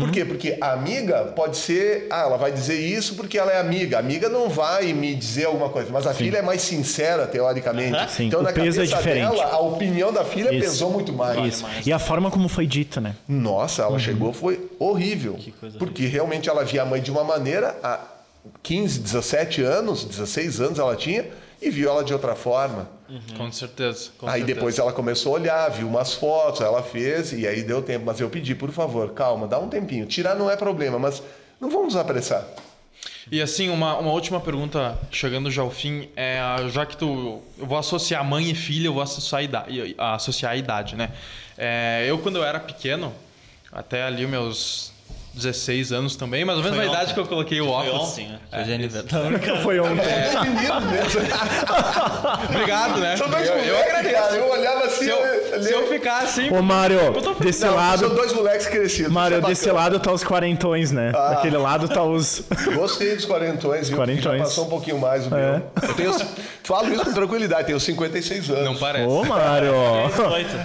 Por 0.00 0.10
quê? 0.10 0.24
Porque 0.24 0.56
a 0.60 0.72
amiga 0.72 1.24
pode 1.36 1.58
ser, 1.58 2.06
ah, 2.10 2.22
ela 2.22 2.36
vai 2.38 2.50
dizer 2.50 2.80
isso 2.80 3.14
porque 3.14 3.36
ela 3.36 3.52
é 3.52 3.60
amiga. 3.60 3.98
A 3.98 4.00
amiga 4.00 4.28
não 4.28 4.48
vai 4.48 4.92
me 4.94 5.14
dizer 5.14 5.44
alguma 5.44 5.68
coisa, 5.68 5.90
mas 5.92 6.06
a 6.06 6.14
filha 6.14 6.38
é 6.38 6.42
mais 6.42 6.62
sincera, 6.62 7.26
teoricamente. 7.26 8.10
Sim, 8.10 8.26
Então, 8.26 8.40
o 8.40 8.42
na 8.42 8.52
peso 8.52 8.80
é 8.80 8.86
cabeça 8.86 8.96
diferente. 8.96 9.30
dela, 9.30 9.44
a 9.44 9.58
opinião 9.58 10.12
da 10.12 10.24
filha 10.24 10.50
Isso. 10.54 10.60
pesou 10.70 10.90
muito 10.90 11.12
mais. 11.12 11.54
Isso. 11.56 11.66
E 11.84 11.92
a 11.92 11.98
forma 11.98 12.30
como 12.30 12.48
foi 12.48 12.66
dito, 12.66 13.00
né? 13.00 13.14
Nossa, 13.28 13.82
ela 13.82 13.98
chegou, 13.98 14.32
foi 14.32 14.70
horrível. 14.78 15.38
coisa 15.60 15.78
porque 15.78 16.06
realmente 16.06 16.48
ela 16.48 16.64
via 16.64 16.82
a 16.82 16.86
mãe 16.86 17.02
de 17.02 17.10
uma 17.10 17.22
maneira, 17.24 17.76
há 17.82 18.00
15, 18.62 19.00
17 19.00 19.62
anos, 19.62 20.04
16 20.04 20.60
anos 20.60 20.78
ela 20.78 20.96
tinha, 20.96 21.26
e 21.64 21.70
viu 21.70 21.90
ela 21.90 22.04
de 22.04 22.12
outra 22.12 22.34
forma. 22.34 22.88
Com 23.36 23.50
certeza. 23.52 24.10
com 24.18 24.26
aí 24.26 24.40
certeza. 24.40 24.54
depois 24.54 24.78
ela 24.78 24.92
começou 24.92 25.34
a 25.34 25.40
olhar, 25.40 25.68
viu 25.70 25.86
umas 25.86 26.14
fotos, 26.14 26.60
ela 26.60 26.82
fez, 26.82 27.32
e 27.32 27.46
aí 27.46 27.62
deu 27.62 27.82
tempo. 27.82 28.04
Mas 28.06 28.20
eu 28.20 28.28
pedi, 28.28 28.54
por 28.54 28.70
favor, 28.70 29.12
calma, 29.12 29.46
dá 29.46 29.58
um 29.58 29.68
tempinho. 29.68 30.06
Tirar 30.06 30.34
não 30.34 30.50
é 30.50 30.56
problema, 30.56 30.98
mas 30.98 31.22
não 31.60 31.70
vamos 31.70 31.94
nos 31.94 31.96
apressar. 31.96 32.44
E 33.30 33.40
assim, 33.40 33.70
uma, 33.70 33.96
uma 33.96 34.10
última 34.10 34.40
pergunta, 34.40 34.98
chegando 35.10 35.50
já 35.50 35.62
ao 35.62 35.70
fim, 35.70 36.08
é 36.16 36.38
já 36.70 36.84
que 36.84 36.96
tu. 36.96 37.40
Eu 37.58 37.66
vou 37.66 37.78
associar 37.78 38.24
mãe 38.24 38.50
e 38.50 38.54
filha, 38.54 38.86
eu 38.86 38.92
vou 38.92 39.02
associar 39.02 39.40
a 39.40 39.42
idade, 39.42 39.94
associar 39.98 40.52
a 40.52 40.56
idade 40.56 40.96
né? 40.96 41.10
É, 41.56 42.04
eu, 42.06 42.18
quando 42.18 42.36
eu 42.36 42.44
era 42.44 42.60
pequeno, 42.60 43.12
até 43.72 44.02
ali 44.02 44.26
meus 44.26 44.93
16 45.34 45.92
anos 45.92 46.16
também, 46.16 46.44
mais 46.44 46.58
ou 46.58 46.64
menos 46.64 46.78
Foi 46.78 46.86
a 46.86 46.88
idade 46.88 47.04
ontem. 47.04 47.14
que 47.14 47.20
eu 47.20 47.26
coloquei 47.26 47.60
o 47.60 47.66
Foi 47.66 47.74
óculos. 47.88 48.08
ontem, 48.10 48.28
né? 48.28 48.38
É, 48.52 48.64
Foi. 48.64 49.56
Foi 49.62 49.80
ontem. 49.80 50.02
É, 50.04 50.40
menino 50.42 50.80
mesmo. 50.82 51.20
Obrigado, 52.50 52.98
né? 53.00 53.16
São 53.16 53.28
dois 53.28 53.48
eu, 53.48 53.54
eu 53.56 53.78
agradeço. 53.78 54.34
Eu 54.36 54.50
olhava 54.50 54.84
assim. 54.86 55.04
Se 55.04 55.08
eu, 55.10 55.16
eu- 55.18 55.62
se 55.62 55.72
eu 55.72 55.86
ficar 55.88 56.18
assim. 56.22 56.50
Ô, 56.56 56.62
Mário, 56.62 56.98
desse 57.40 57.64
Não, 57.64 57.74
lado. 57.74 57.98
São 58.00 58.14
dois 58.14 58.32
moleques 58.32 58.66
crescidos. 58.66 59.12
Mário, 59.12 59.36
é 59.38 59.40
desse 59.40 59.70
lado 59.70 59.98
tá 60.00 60.12
os 60.12 60.22
quarentões, 60.24 60.90
né? 60.92 61.12
Daquele 61.12 61.56
lado 61.56 61.88
tá 61.88 62.02
os. 62.02 62.42
Gostei 62.74 63.14
dos 63.16 63.24
quarentões, 63.24 63.88
viu? 63.88 63.96
Quarentões. 63.98 64.38
Já 64.38 64.44
passou 64.44 64.64
um 64.66 64.68
pouquinho 64.68 64.98
mais 64.98 65.26
o 65.26 65.34
É. 65.34 65.38
meu. 65.38 65.62
Eu 65.88 65.94
tenho, 65.94 66.14
falo 66.62 66.92
isso 66.92 67.04
com 67.04 67.12
tranquilidade, 67.12 67.66
tenho 67.66 67.80
56 67.80 68.50
anos. 68.50 68.64
Não 68.64 68.76
parece. 68.76 69.06
Ô, 69.06 69.24
Mário! 69.24 69.72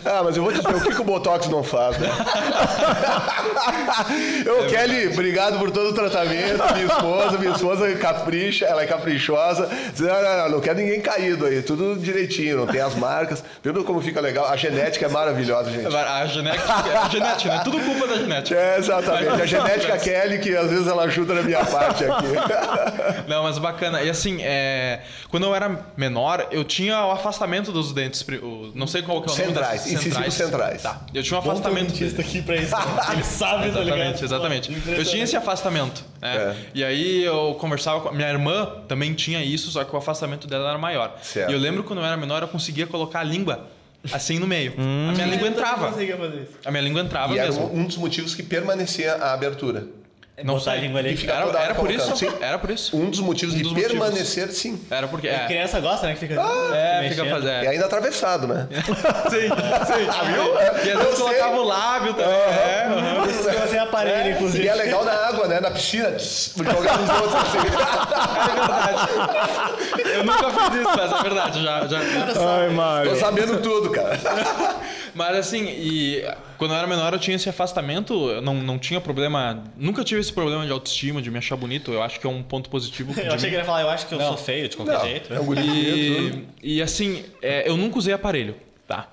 Ah, 0.06 0.22
mas 0.24 0.38
eu 0.38 0.44
vou 0.44 0.52
te 0.54 0.60
dizer 0.60 0.76
o 0.76 0.82
que, 0.82 0.96
que 0.96 1.02
o 1.02 1.04
Botox 1.04 1.48
não 1.48 1.64
faz, 1.64 1.98
né? 1.98 2.10
Eu, 4.46 4.59
Kelly, 4.68 5.08
obrigado 5.08 5.60
por 5.60 5.72
todo 5.72 5.90
o 5.90 5.94
tratamento. 5.94 6.64
Minha 6.74 6.86
esposa, 6.86 7.38
minha 7.38 7.52
esposa 7.52 7.94
capricha, 7.96 8.66
ela 8.66 8.84
é 8.84 8.86
caprichosa. 8.86 9.70
Não, 10.00 10.08
não, 10.08 10.38
não, 10.38 10.50
não 10.50 10.62
quero 10.62 10.80
ninguém 10.80 11.02
caído 11.02 11.46
aí, 11.46 11.62
tudo 11.62 11.96
direitinho, 12.00 12.58
não 12.58 12.68
tem 12.68 12.82
as 12.82 12.96
marcas. 12.96 13.44
Viu 13.64 13.84
como 13.84 14.02
fica 14.02 14.20
legal? 14.20 14.48
A 14.48 14.56
genética 14.56 15.06
é 15.06 15.10
maravilhosa, 15.10 15.72
gente. 15.72 15.88
A 15.96 16.26
genética, 16.26 16.74
a 16.74 17.10
genética, 17.10 17.50
né? 17.56 17.62
Tudo 17.64 17.80
culpa 17.80 18.08
da 18.08 18.16
genética. 18.18 18.60
É, 18.60 18.78
exatamente. 18.78 19.42
A 19.42 19.46
genética 19.46 19.98
Kelly, 19.98 20.40
que 20.40 20.56
às 20.56 20.70
vezes 20.70 20.88
ela 20.88 21.04
ajuda 21.04 21.34
na 21.36 21.42
minha 21.42 21.64
parte 21.66 22.04
aqui. 22.06 22.28
Não, 23.28 23.44
mas 23.44 23.58
bacana. 23.58 24.02
E 24.02 24.10
assim, 24.10 24.40
é, 24.42 25.02
quando 25.30 25.46
eu 25.46 25.56
era 25.56 25.80
menor, 25.96 26.48
eu 26.52 26.64
tinha 26.64 27.06
o 27.06 27.12
afastamento 27.12 27.72
dos 27.72 27.94
dentes. 27.94 28.26
não 28.74 28.88
sei 28.88 29.02
qual 29.02 29.22
que 29.22 29.30
é 29.30 29.34
o 29.34 29.38
nome 29.38 29.48
Centrais, 29.48 29.84
desses 29.84 29.94
incisivos 29.94 30.34
centrais. 30.34 30.82
Tá. 30.82 31.02
Eu 31.14 31.24
tinha 31.24 31.40
um 31.40 31.42
afastamento. 31.42 31.92
dentista 31.92 32.22
aqui 32.22 32.42
pra 32.42 32.56
isso. 32.56 32.76
né? 32.76 32.84
Ele 33.14 33.24
sabe, 33.24 33.72
tá 33.72 33.80
ligado? 33.80 34.00
Exatamente, 34.00 34.26
exatamente. 34.26 34.49
Pô, 34.50 34.92
Eu 34.92 35.06
tinha 35.06 35.24
esse 35.24 35.36
afastamento. 35.36 36.04
né? 36.22 36.36
É. 36.36 36.56
E 36.74 36.84
aí 36.84 37.24
eu 37.24 37.56
conversava 37.60 38.02
com. 38.02 38.12
Minha 38.14 38.30
irmã 38.30 38.72
também 38.88 39.14
tinha 39.14 39.44
isso, 39.44 39.70
só 39.72 39.84
que 39.84 39.94
o 39.94 39.98
afastamento 39.98 40.48
dela 40.48 40.70
era 40.70 40.78
maior. 40.78 41.18
Certo. 41.22 41.50
E 41.50 41.54
eu 41.54 41.60
lembro 41.60 41.84
quando 41.84 42.00
eu 42.00 42.06
era 42.06 42.18
menor, 42.18 42.42
eu 42.42 42.48
conseguia 42.48 42.88
colocar 42.88 43.20
a 43.20 43.24
língua 43.24 43.68
assim 44.14 44.40
no 44.40 44.48
meio. 44.48 44.74
Hum. 44.78 45.10
A 45.10 45.12
minha 45.14 45.28
língua 45.28 45.48
entrava. 45.48 45.92
fazer 45.92 46.06
isso. 46.06 46.52
A 46.66 46.72
minha 46.72 46.82
língua 46.84 47.02
entrava 47.02 47.34
E 47.34 47.38
era 47.38 47.48
mesmo. 47.50 47.66
um 47.74 47.80
um 47.82 47.86
dos 47.86 47.98
motivos 47.98 48.34
que 48.36 48.44
permanecia 48.44 49.14
a 49.16 49.34
abertura. 49.34 49.86
Não 50.44 50.56
Botar 50.56 50.72
a 50.72 50.74
sei. 50.76 50.84
língua 50.84 51.00
ali. 51.00 51.14
E 51.14 51.18
fica 51.18 51.34
Era, 51.34 51.46
toda 51.46 51.58
hora 51.58 51.66
era 51.66 51.76
por 51.76 51.92
isso? 51.92 52.06
colocando, 52.12 52.32
sim. 52.32 52.38
Era 52.44 52.58
por 52.60 52.70
isso. 52.72 52.96
Um 52.98 53.10
dos 53.10 53.20
motivos 53.20 53.54
Um 53.54 53.58
de 53.58 53.64
dos 53.64 53.74
motivos. 53.74 53.92
permanecer, 53.92 54.48
sim. 54.52 54.82
Era 54.90 55.08
porque. 55.08 55.28
A 55.28 55.32
É, 55.44 55.48
criança 55.48 55.80
gosta, 55.80 56.08
né? 56.08 56.14
Que 56.14 56.20
fica. 56.20 56.34
é 56.36 57.10
fica 57.10 57.24
mexendo. 57.24 57.30
fazendo. 57.42 57.64
E 57.64 57.68
ainda 57.68 57.86
atravessado, 57.86 58.48
né? 58.48 58.68
Sim, 59.30 59.50
sim. 59.50 60.32
Viu? 60.34 60.56
E 60.56 60.60
às 60.60 60.88
Eu 60.88 60.98
vezes 61.00 61.16
sei. 61.18 61.26
colocava 61.26 61.56
o 61.58 61.64
lábio 61.64 62.14
também. 62.14 62.32
É, 62.34 62.86
aham. 62.90 63.28
Ficou 63.28 63.68
sem 63.68 63.80
aparelho, 63.80 64.32
inclusive. 64.36 64.64
E 64.64 64.68
é 64.68 64.76
legal 64.76 65.04
na 65.06 65.12
água, 65.14 65.48
né? 65.48 65.60
Na 65.60 65.72
piscina, 65.72 66.12
tss, 66.12 66.54
jogar 66.58 66.98
nos 66.98 67.10
outros 67.10 67.36
assim. 67.36 67.58
É 68.50 68.56
verdade. 68.56 70.10
Eu 70.16 70.24
nunca 70.24 70.50
fiz 70.50 70.80
isso, 70.82 70.98
mas 70.98 71.12
é 71.12 71.24
verdade. 71.24 71.64
Já, 71.64 71.88
já. 71.88 72.00
Ai, 72.00 72.70
Mário. 72.70 73.12
Tô 73.12 73.18
sabendo 73.18 73.62
tudo, 73.62 73.90
cara. 73.92 74.18
Mas 75.14 75.38
assim, 75.38 75.66
e 75.66 76.24
quando 76.60 76.72
eu 76.72 76.78
era 76.78 76.86
menor 76.86 77.14
eu 77.14 77.20
tinha 77.20 77.38
esse 77.38 77.48
afastamento, 77.48 78.14
eu 78.30 78.42
não, 78.42 78.54
não 78.56 78.78
tinha 78.78 79.00
problema. 79.00 79.64
Nunca 79.78 80.04
tive 80.04 80.20
esse 80.20 80.32
problema 80.32 80.66
de 80.66 80.72
autoestima, 80.72 81.22
de 81.22 81.32
me 81.32 81.38
achar 81.38 81.56
bonito. 81.56 81.92
Eu 81.92 82.04
acho 82.04 82.20
que 82.20 82.28
é 82.28 82.30
um 82.30 82.44
ponto 82.44 82.70
positivo. 82.70 83.14
Eu 83.18 83.34
achei 83.34 83.36
mim. 83.36 83.40
que 83.40 83.46
ele 83.48 83.56
ia 83.58 83.66
falar, 83.66 83.82
eu 83.82 83.90
acho 83.90 84.08
que 84.08 84.14
eu 84.14 84.20
sou 84.20 84.38
feio 84.38 84.68
de 84.68 84.76
qualquer 84.76 84.94
Não, 84.94 85.02
jeito. 85.06 85.34
é 85.34 85.40
um 85.40 85.46
bonito. 85.46 85.68
E, 86.62 86.76
e 86.76 86.82
assim, 86.82 87.24
é, 87.42 87.68
eu 87.68 87.78
nunca 87.78 87.98
usei 87.98 88.14
aparelho, 88.14 88.56
tá? 88.88 89.10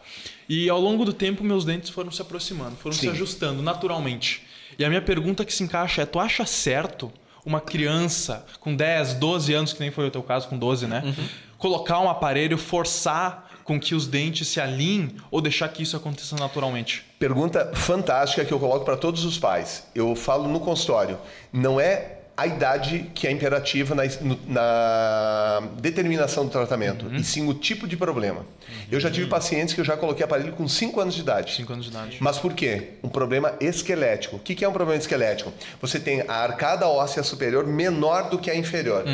E 0.49 0.69
ao 0.69 0.81
longo 0.81 1.05
do 1.05 1.13
tempo 1.13 1.45
meus 1.45 1.65
dentes 1.65 1.91
foram 1.91 2.11
se 2.11 2.21
aproximando, 2.21 2.77
foram 2.77 2.95
se 2.95 3.03
Sim. 3.03 3.11
ajustando 3.11 3.63
naturalmente. 3.63 4.43
E 4.79 4.85
a 4.85 4.89
minha 4.89 5.03
pergunta 5.03 5.45
que 5.45 5.55
se 5.55 5.63
encaixa 5.63 6.03
é: 6.03 6.07
tu 6.07 6.19
acha 6.19 6.45
certo 6.45 7.13
uma 7.45 7.61
criança 7.61 8.45
com 8.59 8.75
10, 8.75 9.15
12 9.15 9.55
anos, 9.55 9.73
que 9.73 9.81
nem 9.81 9.93
foi 9.93 10.09
o 10.09 10.11
teu 10.11 10.23
caso 10.23 10.49
com 10.49 10.59
12, 10.59 10.87
né? 10.89 11.15
Colocar 11.59 12.01
um 12.01 12.11
aparelho, 12.11 12.59
forçar 12.59 13.56
com 13.67 13.81
que 13.81 13.95
os 13.95 14.07
dentes 14.07 14.47
se 14.49 14.61
alinhem 14.61 15.17
ou 15.31 15.41
deixar 15.41 15.69
que 15.69 15.83
isso 15.83 15.97
aconteça 15.97 16.37
naturalmente? 16.37 17.05
Pergunta 17.19 17.73
fantástica 17.75 18.45
que 18.45 18.53
eu 18.53 18.61
coloco 18.61 18.85
para 18.85 18.97
todos 18.97 19.25
os 19.25 19.39
pais. 19.39 19.89
Eu 19.95 20.15
falo 20.15 20.49
no 20.49 20.61
consultório. 20.61 21.19
Não 21.53 21.81
é 21.81 22.16
a 22.37 22.47
idade 22.47 23.11
que 23.15 23.27
é 23.27 23.31
imperativa 23.31 23.95
na, 23.95 24.03
na 24.47 25.63
determinação 25.81 26.45
do 26.45 26.51
tratamento, 26.51 27.07
e 27.15 27.25
sim 27.25 27.49
o 27.49 27.55
tipo 27.55 27.89
de 27.89 27.97
problema. 27.97 28.45
Eu 28.91 29.01
já 29.01 29.11
tive 29.11 29.27
pacientes 29.27 29.75
que 29.75 29.81
eu 29.81 29.85
já 29.85 29.97
coloquei 29.97 30.25
aparelho 30.25 30.53
com 30.53 30.69
5 30.69 31.01
anos 31.01 31.15
de 31.15 31.23
idade. 31.23 31.55
5 31.55 31.73
anos 31.73 31.87
de 31.87 31.91
idade. 31.91 32.17
Mas 32.21 32.39
por 32.39 32.53
quê? 32.53 32.91
Um 33.03 33.09
problema 33.09 33.55
esquelético. 33.61 34.37
O 34.37 34.39
que 34.39 34.55
que 34.55 34.65
é 34.65 34.69
um 34.69 34.73
problema 34.73 35.01
esquelético? 35.01 35.53
Você 35.81 35.99
tem 35.99 36.23
a 36.29 36.35
arcada 36.35 36.87
óssea 36.87 37.23
superior 37.23 37.67
menor 37.67 38.29
do 38.29 38.39
que 38.39 38.51
a 38.51 38.55
inferior. 38.55 39.05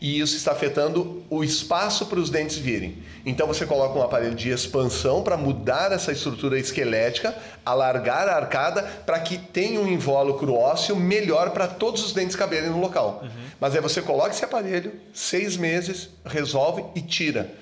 E 0.00 0.18
isso 0.18 0.36
está 0.36 0.52
afetando 0.52 1.22
o 1.28 1.44
espaço 1.44 2.06
para 2.06 2.18
os 2.18 2.30
dentes 2.30 2.56
virem. 2.56 2.96
Então 3.24 3.46
você 3.46 3.64
coloca 3.66 3.98
um 3.98 4.02
aparelho 4.02 4.34
de 4.34 4.50
expansão 4.50 5.22
para 5.22 5.36
mudar 5.36 5.92
essa 5.92 6.10
estrutura 6.10 6.58
esquelética, 6.58 7.36
alargar 7.64 8.28
a 8.28 8.34
arcada 8.34 8.82
para 8.82 9.20
que 9.20 9.38
tenha 9.38 9.80
um 9.80 9.86
invólucro 9.86 10.54
ósseo 10.54 10.96
melhor 10.96 11.50
para 11.50 11.68
todos 11.68 12.04
os 12.04 12.12
dentes 12.12 12.21
caberem 12.34 12.70
no 12.70 12.80
local. 12.80 13.24
Mas 13.60 13.74
aí 13.74 13.80
você 13.80 14.00
coloca 14.00 14.30
esse 14.30 14.44
aparelho, 14.44 14.92
seis 15.12 15.56
meses, 15.56 16.10
resolve 16.24 16.84
e 16.94 17.00
tira. 17.00 17.52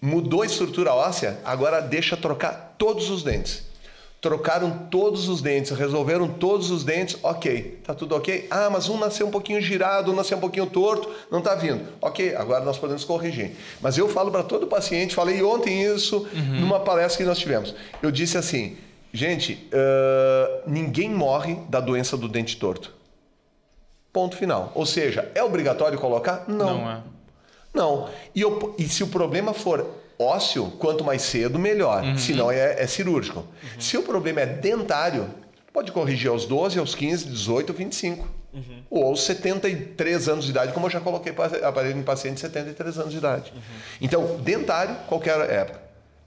Mudou 0.00 0.42
a 0.42 0.46
estrutura 0.46 0.94
óssea, 0.94 1.38
agora 1.44 1.80
deixa 1.80 2.16
trocar 2.16 2.74
todos 2.78 3.10
os 3.10 3.22
dentes. 3.22 3.66
Trocaram 4.20 4.86
todos 4.90 5.28
os 5.28 5.40
dentes, 5.40 5.70
resolveram 5.70 6.26
todos 6.26 6.72
os 6.72 6.82
dentes, 6.82 7.16
ok, 7.22 7.80
tá 7.84 7.94
tudo 7.94 8.16
ok. 8.16 8.48
Ah, 8.50 8.68
mas 8.68 8.88
um 8.88 8.98
nasceu 8.98 9.28
um 9.28 9.30
pouquinho 9.30 9.60
girado, 9.60 10.10
um 10.10 10.14
nasceu 10.14 10.36
um 10.36 10.40
pouquinho 10.40 10.66
torto, 10.66 11.08
não 11.30 11.40
tá 11.40 11.54
vindo. 11.54 11.84
Ok, 12.00 12.34
agora 12.34 12.64
nós 12.64 12.76
podemos 12.76 13.04
corrigir. 13.04 13.52
Mas 13.80 13.96
eu 13.96 14.08
falo 14.08 14.32
para 14.32 14.42
todo 14.42 14.66
paciente, 14.66 15.14
falei 15.14 15.40
ontem 15.40 15.84
isso 15.84 16.26
numa 16.58 16.80
palestra 16.80 17.18
que 17.18 17.28
nós 17.28 17.38
tivemos. 17.38 17.72
Eu 18.02 18.10
disse 18.10 18.36
assim, 18.36 18.76
gente, 19.12 19.68
ah, 19.72 20.62
ninguém 20.66 21.08
morre 21.08 21.56
da 21.68 21.78
doença 21.78 22.16
do 22.16 22.28
dente 22.28 22.56
torto. 22.56 22.97
Ponto 24.12 24.36
final. 24.36 24.72
Ou 24.74 24.86
seja, 24.86 25.30
é 25.34 25.42
obrigatório 25.42 25.98
colocar? 25.98 26.44
Não 26.48 26.90
é. 26.90 27.00
Não. 27.74 28.08
E, 28.34 28.40
eu- 28.40 28.74
e 28.78 28.88
se 28.88 29.02
o 29.04 29.08
problema 29.08 29.52
for 29.52 29.86
ósseo, 30.18 30.72
quanto 30.78 31.04
mais 31.04 31.22
cedo, 31.22 31.58
melhor. 31.58 32.02
Se 32.18 32.32
não, 32.34 32.50
é, 32.50 32.82
é 32.82 32.86
cirúrgico. 32.86 33.44
Se 33.78 33.96
o 33.96 34.02
problema 34.02 34.40
é 34.40 34.46
dentário, 34.46 35.28
pode 35.72 35.92
corrigir 35.92 36.28
aos 36.30 36.44
12, 36.46 36.78
aos 36.78 36.94
15, 36.94 37.26
18, 37.28 37.72
25. 37.72 38.26
Ou 38.90 39.04
aos 39.04 39.22
73 39.22 40.28
anos 40.28 40.46
de 40.46 40.50
idade, 40.50 40.72
como 40.72 40.86
eu 40.86 40.90
já 40.90 40.98
coloquei 41.00 41.32
pa- 41.32 41.46
aparelho 41.62 41.98
em 41.98 42.02
paciente 42.02 42.34
de 42.36 42.40
73 42.40 42.98
anos 42.98 43.12
de 43.12 43.18
idade. 43.18 43.52
Então, 44.00 44.38
dentário, 44.40 44.96
qualquer 45.06 45.38
época. 45.50 45.80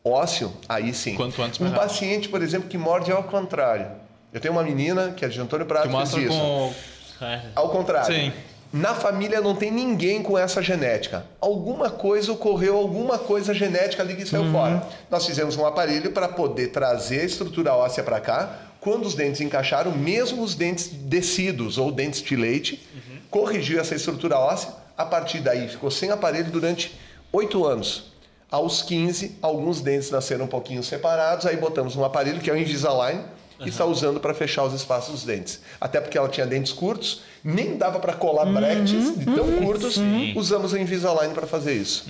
Ósseo, 0.06 0.54
aí 0.70 0.94
sim. 0.94 1.16
Quanto 1.16 1.42
antes, 1.42 1.60
Um 1.60 1.66
melhor. 1.66 1.80
paciente, 1.80 2.30
por 2.30 2.42
exemplo, 2.42 2.70
que 2.70 2.78
morde 2.78 3.12
ao 3.12 3.24
contrário. 3.24 3.88
Eu 4.32 4.40
tenho 4.40 4.54
uma 4.54 4.64
menina 4.64 5.12
que 5.12 5.26
é 5.26 5.28
de 5.28 5.40
Antônio 5.42 5.66
Prado 5.66 5.90
Que 5.90 5.96
fez 5.98 6.14
isso. 6.14 6.28
com. 6.40 6.74
Ao 7.56 7.70
contrário. 7.70 8.14
Sim. 8.14 8.34
Na 8.74 8.96
família 8.96 9.42
não 9.42 9.54
tem 9.54 9.70
ninguém 9.70 10.24
com 10.24 10.38
essa 10.38 10.62
genética. 10.62 11.26
Alguma 11.42 11.90
coisa 11.90 12.32
ocorreu, 12.32 12.78
alguma 12.78 13.18
coisa 13.18 13.54
genética 13.54 14.02
ali 14.02 14.16
que 14.16 14.26
saiu 14.26 14.50
fora. 14.50 14.88
Nós 15.10 15.26
fizemos 15.26 15.58
um 15.58 15.66
aparelho 15.66 16.12
para 16.12 16.30
poder 16.30 16.68
trazer 16.68 17.20
a 17.20 17.26
estrutura 17.26 17.74
óssea 17.74 18.02
para 18.02 18.22
cá. 18.22 18.60
Quando 18.80 19.06
os 19.06 19.14
dentes 19.14 19.42
encaixaram, 19.42 19.92
mesmo 19.92 20.42
os 20.42 20.56
dentes 20.56 20.88
descidos 20.88 21.78
ou 21.78 21.92
dentes 21.92 22.22
de 22.22 22.36
leite, 22.36 22.82
corrigiu 23.30 23.80
essa 23.80 23.94
estrutura 23.94 24.40
óssea. 24.40 24.72
A 24.98 25.06
partir 25.06 25.40
daí, 25.40 25.68
ficou 25.68 25.92
sem 25.92 26.10
aparelho 26.10 26.50
durante 26.50 26.98
oito 27.34 27.66
anos. 27.66 28.12
Aos 28.50 28.82
15, 28.82 29.38
alguns 29.42 29.82
dentes 29.82 30.12
nasceram 30.12 30.46
um 30.46 30.48
pouquinho 30.48 30.84
separados, 30.84 31.46
aí 31.46 31.56
botamos 31.58 31.96
um 31.96 32.04
aparelho 32.04 32.40
que 32.42 32.50
é 32.50 32.54
o 32.54 32.58
Invisalign, 32.58 33.24
e 33.66 33.70
está 33.70 33.86
usando 33.86 34.20
para 34.20 34.34
fechar 34.34 34.64
os 34.64 34.74
espaços 34.74 35.12
dos 35.12 35.24
dentes. 35.24 35.62
Até 35.80 36.00
porque 36.02 36.18
ela 36.18 36.30
tinha 36.30 36.46
dentes 36.46 36.72
curtos, 36.74 37.22
nem 37.44 37.78
dava 37.78 38.00
para 38.00 38.14
colar 38.14 38.46
brackets 38.46 39.18
de 39.18 39.26
tão 39.26 39.52
curtos, 39.64 39.98
usamos 40.36 40.74
o 40.74 40.78
Invisalign 40.78 41.34
para 41.34 41.48
fazer 41.48 41.74
isso. 41.74 42.06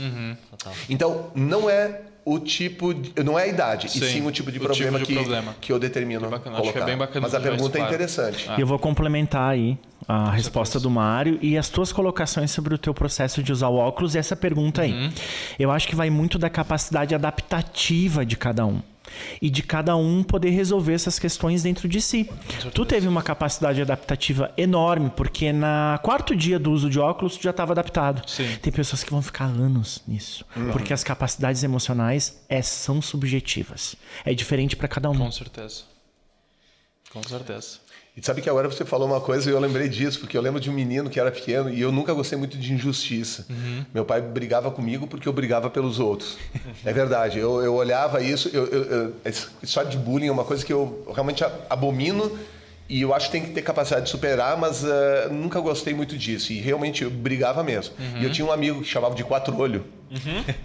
Total. 0.51 0.73
Então, 0.89 1.27
não 1.35 1.69
é 1.69 2.01
o 2.23 2.37
tipo, 2.37 2.93
de- 2.93 3.23
não 3.23 3.37
é 3.39 3.43
a 3.45 3.47
idade, 3.47 3.87
e 3.87 3.89
Sim, 3.89 3.99
sim 4.01 4.27
o 4.27 4.31
tipo 4.31 4.51
de 4.51 4.59
o 4.59 4.61
problema, 4.61 4.99
tipo 4.99 5.07
de 5.11 5.17
que, 5.17 5.19
problema. 5.23 5.55
que 5.59 5.73
eu 5.73 5.79
determino 5.79 6.29
bacana, 6.29 6.57
acho 6.57 6.61
que 6.63 6.69
é 6.69 6.71
colocar. 6.73 6.85
bem 6.85 6.97
bacana 6.97 7.21
Mas 7.21 7.33
a 7.33 7.39
pergunta 7.39 7.79
é 7.79 7.81
interessante. 7.81 8.47
E 8.55 8.61
eu 8.61 8.67
vou 8.67 8.77
complementar 8.77 9.49
aí 9.49 9.75
a 10.07 10.29
resposta 10.29 10.79
do 10.79 10.87
Mário 10.87 11.39
e 11.41 11.57
as 11.57 11.67
tuas 11.69 11.91
colocações 11.91 12.51
sobre 12.51 12.75
o 12.75 12.77
teu 12.77 12.93
processo 12.93 13.41
de 13.41 13.51
usar 13.51 13.69
o 13.69 13.75
óculos 13.77 14.13
e 14.13 14.19
essa 14.19 14.35
pergunta 14.35 14.83
aí. 14.83 15.11
Eu 15.57 15.71
acho 15.71 15.87
que 15.87 15.95
vai 15.95 16.11
muito 16.11 16.37
da 16.37 16.47
capacidade 16.49 17.15
adaptativa 17.15 18.23
de 18.23 18.37
cada 18.37 18.67
um. 18.67 18.81
E 19.41 19.49
de 19.49 19.63
cada 19.63 19.95
um 19.95 20.23
poder 20.23 20.49
resolver 20.51 20.93
essas 20.93 21.19
questões 21.19 21.63
dentro 21.63 21.87
de 21.87 22.01
si. 22.01 22.29
Tu 22.73 22.85
teve 22.85 23.07
uma 23.07 23.21
capacidade 23.21 23.81
adaptativa 23.81 24.51
enorme, 24.57 25.09
porque 25.09 25.51
na 25.51 25.99
quarto 26.03 26.35
dia 26.35 26.57
do 26.57 26.71
uso 26.71 26.89
de 26.89 26.99
óculos 26.99 27.37
tu 27.37 27.43
já 27.43 27.51
estava 27.51 27.73
adaptado. 27.73 28.27
Sim. 28.27 28.55
Tem 28.61 28.71
pessoas 28.71 29.03
que 29.03 29.11
vão 29.11 29.21
ficar 29.21 29.45
anos 29.45 30.01
nisso, 30.07 30.45
porque 30.71 30.93
as 30.93 31.03
capacidades 31.03 31.63
emocionais 31.63 32.41
é, 32.47 32.61
são 32.61 33.01
subjetivas. 33.01 33.95
É 34.25 34.33
diferente 34.33 34.75
para 34.75 34.87
cada 34.87 35.09
um. 35.09 35.17
Com 35.17 35.31
certeza. 35.31 35.83
Com 37.11 37.21
certeza. 37.23 37.79
E 38.15 38.25
sabe 38.25 38.41
que 38.41 38.49
agora 38.49 38.69
você 38.69 38.83
falou 38.83 39.07
uma 39.07 39.21
coisa 39.21 39.49
e 39.49 39.53
eu 39.53 39.59
lembrei 39.59 39.87
disso, 39.87 40.19
porque 40.19 40.37
eu 40.37 40.41
lembro 40.41 40.59
de 40.59 40.69
um 40.69 40.73
menino 40.73 41.09
que 41.09 41.17
era 41.17 41.31
pequeno 41.31 41.69
e 41.69 41.79
eu 41.79 41.93
nunca 41.93 42.13
gostei 42.13 42.37
muito 42.37 42.57
de 42.57 42.73
injustiça. 42.73 43.45
Meu 43.93 44.03
pai 44.03 44.21
brigava 44.21 44.69
comigo 44.69 45.07
porque 45.07 45.27
eu 45.29 45.33
brigava 45.33 45.69
pelos 45.69 45.97
outros. 45.99 46.37
é 46.83 46.91
verdade, 46.91 47.39
eu, 47.39 47.61
eu 47.61 47.73
olhava 47.73 48.21
isso, 48.21 48.49
eu, 48.51 48.67
eu, 48.67 48.83
eu, 48.83 49.13
história 49.63 49.89
de 49.89 49.97
bullying 49.97 50.27
é 50.27 50.31
uma 50.31 50.43
coisa 50.43 50.65
que 50.65 50.73
eu 50.73 51.05
realmente 51.13 51.43
abomino 51.69 52.37
e 52.89 53.01
eu 53.01 53.13
acho 53.13 53.27
que 53.27 53.31
tem 53.31 53.43
que 53.43 53.51
ter 53.51 53.61
capacidade 53.61 54.03
de 54.05 54.11
superar, 54.11 54.57
mas 54.57 54.83
ah, 54.83 55.29
nunca 55.31 55.61
gostei 55.61 55.93
muito 55.93 56.17
disso. 56.17 56.51
E 56.51 56.59
realmente 56.59 57.05
eu 57.05 57.09
brigava 57.09 57.63
mesmo. 57.63 57.95
E 58.19 58.25
eu 58.25 58.29
tinha 58.29 58.45
um 58.45 58.51
amigo 58.51 58.81
que 58.81 58.87
chamava 58.89 59.15
de 59.15 59.23
quatro 59.23 59.57
olho. 59.57 59.85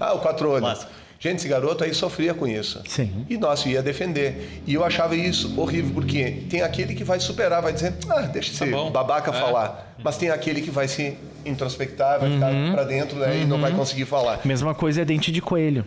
Ah, 0.00 0.12
o 0.14 0.18
quatro 0.18 0.50
olho. 0.50 0.62
Clássico. 0.62 0.90
Gente, 1.18 1.38
esse 1.38 1.48
garoto 1.48 1.82
aí 1.82 1.94
sofria 1.94 2.34
com 2.34 2.46
isso. 2.46 2.82
Sim. 2.86 3.24
E 3.28 3.36
nossa, 3.36 3.68
ia 3.68 3.82
defender. 3.82 4.62
E 4.66 4.74
eu 4.74 4.84
achava 4.84 5.16
isso 5.16 5.58
horrível, 5.58 5.92
porque 5.94 6.42
tem 6.48 6.62
aquele 6.62 6.94
que 6.94 7.04
vai 7.04 7.18
superar, 7.18 7.62
vai 7.62 7.72
dizer, 7.72 7.94
ah, 8.08 8.22
deixa 8.22 8.52
esse 8.52 8.66
bom. 8.66 8.90
babaca 8.90 9.30
É. 9.30 9.34
falar. 9.34 9.94
Mas 10.02 10.16
tem 10.16 10.30
aquele 10.30 10.60
que 10.60 10.70
vai 10.70 10.86
se 10.88 11.16
introspectar, 11.44 12.20
vai 12.20 12.30
ficar 12.32 12.50
pra 12.72 12.84
dentro 12.84 13.18
né, 13.18 13.42
e 13.42 13.44
não 13.44 13.60
vai 13.60 13.72
conseguir 13.72 14.04
falar. 14.04 14.40
Mesma 14.44 14.74
coisa 14.74 15.02
é 15.02 15.04
dente 15.04 15.32
de 15.32 15.40
coelho. 15.40 15.86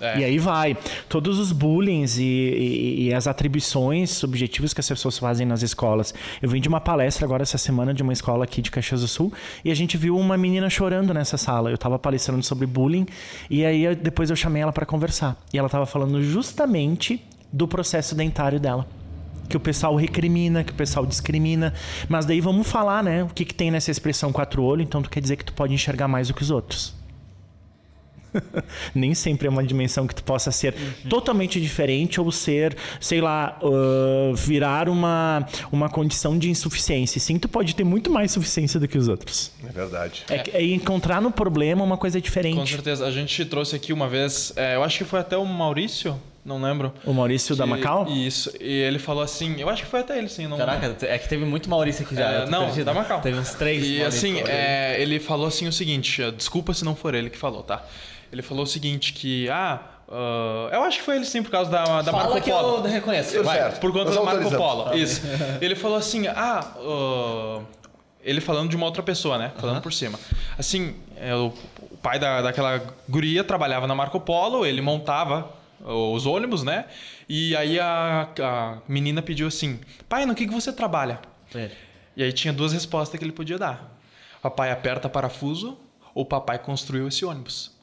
É. 0.00 0.18
E 0.18 0.24
aí 0.24 0.38
vai. 0.38 0.76
Todos 1.08 1.38
os 1.38 1.52
bullings 1.52 2.18
e, 2.18 2.22
e- 2.24 3.02
e 3.08 3.14
as 3.14 3.26
atribuições 3.26 4.10
subjetivas 4.10 4.74
que 4.74 4.80
as 4.80 4.88
pessoas 4.88 5.16
fazem 5.16 5.46
nas 5.46 5.62
escolas. 5.62 6.12
Eu 6.42 6.48
vim 6.48 6.60
de 6.60 6.68
uma 6.68 6.80
palestra 6.80 7.24
agora 7.24 7.42
essa 7.44 7.56
semana 7.58 7.94
de 7.94 8.02
uma 8.02 8.12
escola 8.12 8.44
aqui 8.44 8.60
de 8.60 8.70
Caxias 8.70 9.00
do 9.02 9.08
Sul 9.08 9.32
e 9.64 9.70
a 9.70 9.74
gente 9.74 9.96
viu 9.96 10.16
uma 10.18 10.36
menina 10.36 10.68
chorando 10.68 11.14
nessa 11.14 11.36
sala. 11.36 11.70
Eu 11.70 11.78
tava 11.78 11.98
palestrando 11.98 12.42
sobre 12.42 12.66
bullying 12.66 13.06
e 13.48 13.64
aí 13.64 13.84
eu- 13.84 13.94
depois 13.96 14.30
eu 14.30 14.36
chamei 14.36 14.62
ela 14.62 14.72
para 14.72 14.84
conversar. 14.84 15.36
E 15.52 15.58
ela 15.58 15.68
tava 15.68 15.86
falando 15.86 16.20
justamente 16.22 17.22
do 17.52 17.68
processo 17.68 18.14
dentário 18.14 18.58
dela. 18.58 18.86
Que 19.48 19.56
o 19.56 19.60
pessoal 19.60 19.94
recrimina, 19.94 20.64
que 20.64 20.72
o 20.72 20.74
pessoal 20.74 21.04
discrimina. 21.04 21.72
Mas 22.08 22.24
daí 22.24 22.40
vamos 22.40 22.66
falar, 22.66 23.04
né? 23.04 23.22
O 23.24 23.28
que, 23.28 23.44
que 23.44 23.54
tem 23.54 23.70
nessa 23.70 23.90
expressão 23.90 24.32
quatro 24.32 24.62
olho, 24.62 24.80
então 24.82 25.02
tu 25.02 25.10
quer 25.10 25.20
dizer 25.20 25.36
que 25.36 25.44
tu 25.44 25.52
pode 25.52 25.72
enxergar 25.74 26.08
mais 26.08 26.28
do 26.28 26.34
que 26.34 26.42
os 26.42 26.50
outros. 26.50 26.93
Nem 28.94 29.14
sempre 29.14 29.46
é 29.46 29.50
uma 29.50 29.62
dimensão 29.64 30.06
que 30.06 30.14
tu 30.14 30.22
possa 30.24 30.50
ser 30.50 30.74
totalmente 31.08 31.60
diferente 31.60 32.20
ou 32.20 32.30
ser, 32.32 32.76
sei 33.00 33.20
lá, 33.20 33.58
uh, 33.62 34.34
virar 34.34 34.88
uma, 34.88 35.46
uma 35.70 35.88
condição 35.88 36.38
de 36.38 36.50
insuficiência. 36.50 37.20
Sim, 37.20 37.38
tu 37.38 37.48
pode 37.48 37.74
ter 37.74 37.84
muito 37.84 38.10
mais 38.10 38.32
suficiência 38.32 38.78
do 38.80 38.88
que 38.88 38.98
os 38.98 39.08
outros. 39.08 39.50
É 39.66 39.72
verdade. 39.72 40.24
É, 40.28 40.58
é 40.58 40.64
encontrar 40.64 41.20
no 41.20 41.30
problema 41.30 41.82
uma 41.84 41.96
coisa 41.96 42.18
Com 42.18 42.24
diferente. 42.24 42.70
certeza. 42.70 43.06
A 43.06 43.10
gente 43.10 43.44
trouxe 43.44 43.76
aqui 43.76 43.92
uma 43.92 44.08
vez, 44.08 44.52
é, 44.56 44.74
eu 44.76 44.82
acho 44.82 44.98
que 44.98 45.04
foi 45.04 45.20
até 45.20 45.36
o 45.36 45.44
Maurício, 45.44 46.18
não 46.44 46.60
lembro. 46.60 46.92
O 47.06 47.12
Maurício 47.12 47.56
da 47.56 47.64
que- 47.64 47.70
Macau? 47.70 48.06
Isso. 48.08 48.52
E 48.60 48.80
ele 48.82 48.98
falou 48.98 49.22
assim, 49.22 49.56
eu 49.58 49.68
acho 49.70 49.84
que 49.84 49.88
foi 49.88 50.00
até 50.00 50.18
ele, 50.18 50.28
sim. 50.28 50.46
Não, 50.46 50.58
Caraca, 50.58 50.94
é 51.06 51.18
que 51.18 51.28
teve 51.28 51.44
muito 51.44 51.70
Maurício 51.70 52.04
aqui 52.04 52.14
já. 52.14 52.30
É, 52.30 52.46
não, 52.50 52.66
perdido. 52.66 52.84
da 52.84 52.92
Macau. 52.94 53.20
Teve 53.22 53.38
uns 53.38 53.54
três. 53.54 53.82
E 53.84 53.98
Maurício. 53.98 54.06
assim, 54.06 54.40
é, 54.46 55.00
ele 55.00 55.18
falou 55.18 55.46
assim 55.46 55.66
o 55.66 55.72
seguinte, 55.72 56.20
desculpa 56.32 56.74
se 56.74 56.84
não 56.84 56.94
for 56.94 57.14
ele 57.14 57.30
que 57.30 57.38
falou, 57.38 57.62
tá? 57.62 57.82
Ele 58.34 58.42
falou 58.42 58.64
o 58.64 58.66
seguinte, 58.66 59.12
que, 59.12 59.48
ah, 59.48 59.80
ah, 60.08 60.68
eu 60.72 60.82
acho 60.82 60.98
que 60.98 61.04
foi 61.04 61.14
ele 61.14 61.24
sim 61.24 61.40
por 61.40 61.52
causa 61.52 61.70
da, 61.70 62.02
da 62.02 62.10
Fala 62.10 62.24
Marco 62.24 62.42
que 62.42 62.50
Polo. 62.50 62.78
eu 62.78 62.82
reconheço. 62.82 63.42
Vai. 63.44 63.58
certo. 63.58 63.78
Por 63.78 63.92
conta 63.92 64.06
Nós 64.06 64.16
do 64.16 64.24
Marco. 64.24 64.56
Polo. 64.56 64.94
Isso. 64.96 65.22
Ele 65.60 65.76
falou 65.76 65.96
assim: 65.96 66.26
ah, 66.26 66.66
ah, 66.76 67.60
ele 68.22 68.40
falando 68.40 68.70
de 68.70 68.76
uma 68.76 68.86
outra 68.86 69.04
pessoa, 69.04 69.38
né? 69.38 69.52
Falando 69.56 69.80
por 69.80 69.92
cima. 69.92 70.18
Assim, 70.58 70.96
é, 71.16 71.32
o, 71.34 71.54
o 71.92 71.96
pai 71.96 72.18
da, 72.18 72.42
daquela 72.42 72.82
guria 73.08 73.44
trabalhava 73.44 73.86
na 73.86 73.94
Marco 73.94 74.18
Polo, 74.18 74.66
ele 74.66 74.80
montava 74.82 75.48
os 75.84 76.26
ônibus, 76.26 76.64
né? 76.64 76.86
E 77.28 77.54
aí 77.54 77.78
a, 77.78 78.28
a 78.42 78.78
menina 78.88 79.22
pediu 79.22 79.46
assim: 79.46 79.78
pai, 80.08 80.26
no 80.26 80.34
que, 80.34 80.46
que 80.46 80.52
você 80.52 80.72
trabalha? 80.72 81.20
É. 81.54 81.70
E 82.16 82.22
aí 82.22 82.32
tinha 82.32 82.52
duas 82.52 82.72
respostas 82.72 83.16
que 83.16 83.24
ele 83.24 83.32
podia 83.32 83.58
dar: 83.58 83.96
papai 84.42 84.72
aperta 84.72 85.08
parafuso 85.08 85.78
ou 86.14 86.24
papai 86.24 86.58
construiu 86.58 87.08
esse 87.08 87.24
ônibus. 87.24 87.73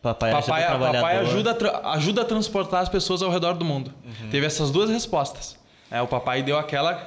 Papai, 0.00 0.30
Papai, 0.30 0.64
papai 0.64 1.18
ajuda, 1.18 1.58
a 1.82 1.92
ajuda 1.94 2.22
a 2.22 2.24
transportar 2.24 2.82
as 2.82 2.88
pessoas 2.88 3.20
ao 3.20 3.30
redor 3.30 3.54
do 3.54 3.64
mundo. 3.64 3.92
Teve 4.30 4.46
essas 4.46 4.70
duas 4.70 4.88
respostas. 4.90 5.56
É, 5.90 6.00
o 6.00 6.06
papai 6.06 6.42
deu 6.42 6.56
aquela. 6.58 7.02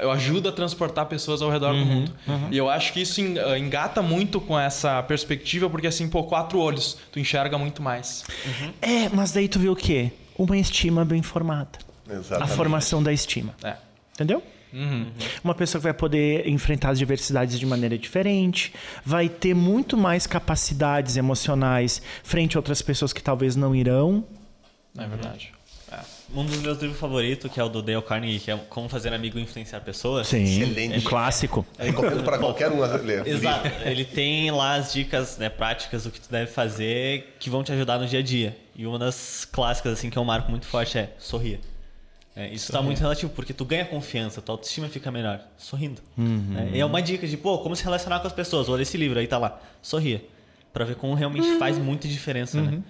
Eu 0.00 0.10
ajudo 0.10 0.48
a 0.48 0.52
transportar 0.52 1.06
pessoas 1.06 1.42
ao 1.42 1.50
redor 1.50 1.72
do 1.72 1.84
mundo. 1.84 2.12
E 2.50 2.56
eu 2.56 2.68
acho 2.68 2.92
que 2.92 3.00
isso 3.02 3.20
eh, 3.20 3.58
engata 3.58 4.00
muito 4.00 4.40
com 4.40 4.58
essa 4.58 5.02
perspectiva, 5.02 5.68
porque 5.68 5.86
assim, 5.86 6.08
pô, 6.08 6.24
quatro 6.24 6.58
olhos, 6.58 6.96
tu 7.12 7.18
enxerga 7.18 7.58
muito 7.58 7.82
mais. 7.82 8.24
É, 8.80 9.08
mas 9.10 9.32
daí 9.32 9.48
tu 9.48 9.58
vê 9.58 9.68
o 9.68 9.76
quê? 9.76 10.12
Uma 10.38 10.56
estima 10.56 11.04
bem 11.04 11.22
formada. 11.22 11.78
A 12.08 12.14
Exatamente. 12.14 12.56
formação 12.56 13.02
da 13.02 13.12
estima. 13.12 13.54
É. 13.62 13.76
Entendeu? 14.14 14.42
Uma 15.42 15.54
pessoa 15.54 15.80
que 15.80 15.84
vai 15.84 15.94
poder 15.94 16.48
enfrentar 16.48 16.90
as 16.90 16.98
diversidades 16.98 17.58
de 17.58 17.66
maneira 17.66 17.98
diferente, 17.98 18.72
vai 19.04 19.28
ter 19.28 19.54
muito 19.54 19.96
mais 19.96 20.26
capacidades 20.26 21.16
emocionais 21.16 22.00
frente 22.22 22.56
a 22.56 22.60
outras 22.60 22.82
pessoas 22.82 23.12
que 23.12 23.22
talvez 23.22 23.56
não 23.56 23.74
irão. 23.74 24.24
É 24.96 25.06
verdade. 25.06 25.52
Um 26.32 26.44
dos 26.44 26.58
meus 26.58 26.78
livros 26.78 26.98
favoritos, 27.00 27.50
que 27.50 27.58
é 27.58 27.64
o 27.64 27.68
do 27.68 27.82
Dale 27.82 28.00
Carnegie, 28.02 28.38
que 28.38 28.50
é 28.52 28.56
Como 28.68 28.88
Fazer 28.88 29.12
Amigo 29.12 29.36
e 29.36 29.42
Influenciar 29.42 29.80
Pessoas. 29.80 30.28
Sim, 30.28 30.44
Excelente. 30.44 30.98
um 30.98 31.02
clássico. 31.02 31.66
Recomendo 31.76 32.22
para 32.22 32.38
qualquer 32.38 32.70
um 32.70 32.80
ler. 32.80 33.26
Exato. 33.26 33.68
Ele 33.84 34.04
tem 34.04 34.48
lá 34.52 34.76
as 34.76 34.92
dicas 34.92 35.38
né, 35.38 35.48
práticas 35.48 36.04
do 36.04 36.10
que 36.10 36.20
tu 36.20 36.30
deve 36.30 36.48
fazer 36.50 37.34
que 37.40 37.50
vão 37.50 37.64
te 37.64 37.72
ajudar 37.72 37.98
no 37.98 38.06
dia 38.06 38.20
a 38.20 38.22
dia. 38.22 38.56
E 38.76 38.86
uma 38.86 38.98
das 38.98 39.44
clássicas 39.44 39.94
assim 39.94 40.08
que 40.08 40.16
eu 40.16 40.24
marco 40.24 40.48
muito 40.50 40.66
forte 40.66 40.98
é 40.98 41.12
sorria. 41.18 41.58
É, 42.40 42.48
isso 42.48 42.70
está 42.70 42.80
muito 42.80 42.98
relativo, 42.98 43.30
porque 43.32 43.52
tu 43.52 43.66
ganha 43.66 43.84
confiança, 43.84 44.40
tua 44.40 44.54
autoestima 44.54 44.88
fica 44.88 45.10
melhor 45.10 45.40
sorrindo. 45.58 46.00
É, 46.56 46.76
e 46.76 46.80
é 46.80 46.86
uma 46.86 47.02
dica 47.02 47.26
de, 47.26 47.36
pô, 47.36 47.58
como 47.58 47.76
se 47.76 47.84
relacionar 47.84 48.20
com 48.20 48.26
as 48.26 48.32
pessoas. 48.32 48.66
Olha 48.70 48.80
esse 48.80 48.96
livro, 48.96 49.18
aí 49.18 49.26
tá 49.26 49.36
lá, 49.36 49.60
sorria. 49.82 50.24
Pra 50.72 50.86
ver 50.86 50.94
como 50.94 51.12
realmente 51.12 51.58
faz 51.58 51.76
muita 51.76 52.08
diferença, 52.08 52.62
né? 52.62 52.80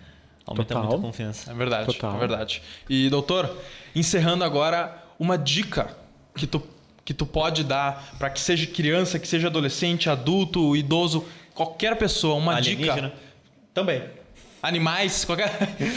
Aumenta 0.47 0.75
Total. 0.75 0.83
muito 0.85 1.01
a 1.01 1.03
confiança. 1.03 1.51
É 1.51 1.55
verdade. 1.55 1.87
Total. 1.87 2.15
É 2.15 2.19
verdade. 2.19 2.63
E, 2.89 3.11
doutor, 3.11 3.57
encerrando 3.95 4.45
agora, 4.45 5.03
uma 5.19 5.37
dica 5.37 5.97
que 6.37 6.47
tu, 6.47 6.63
que 7.05 7.13
tu 7.13 7.27
pode 7.27 7.65
dar 7.65 8.15
para 8.19 8.31
que 8.31 8.39
seja 8.39 8.67
criança, 8.69 9.19
que 9.19 9.27
seja 9.27 9.49
adolescente, 9.49 10.09
adulto, 10.09 10.77
idoso, 10.77 11.27
qualquer 11.55 11.97
pessoa, 11.97 12.37
uma 12.37 12.55
Alienígena? 12.55 13.09
dica. 13.09 13.13
Também. 13.75 14.03
Animais, 14.63 15.25
qualquer. 15.25 15.51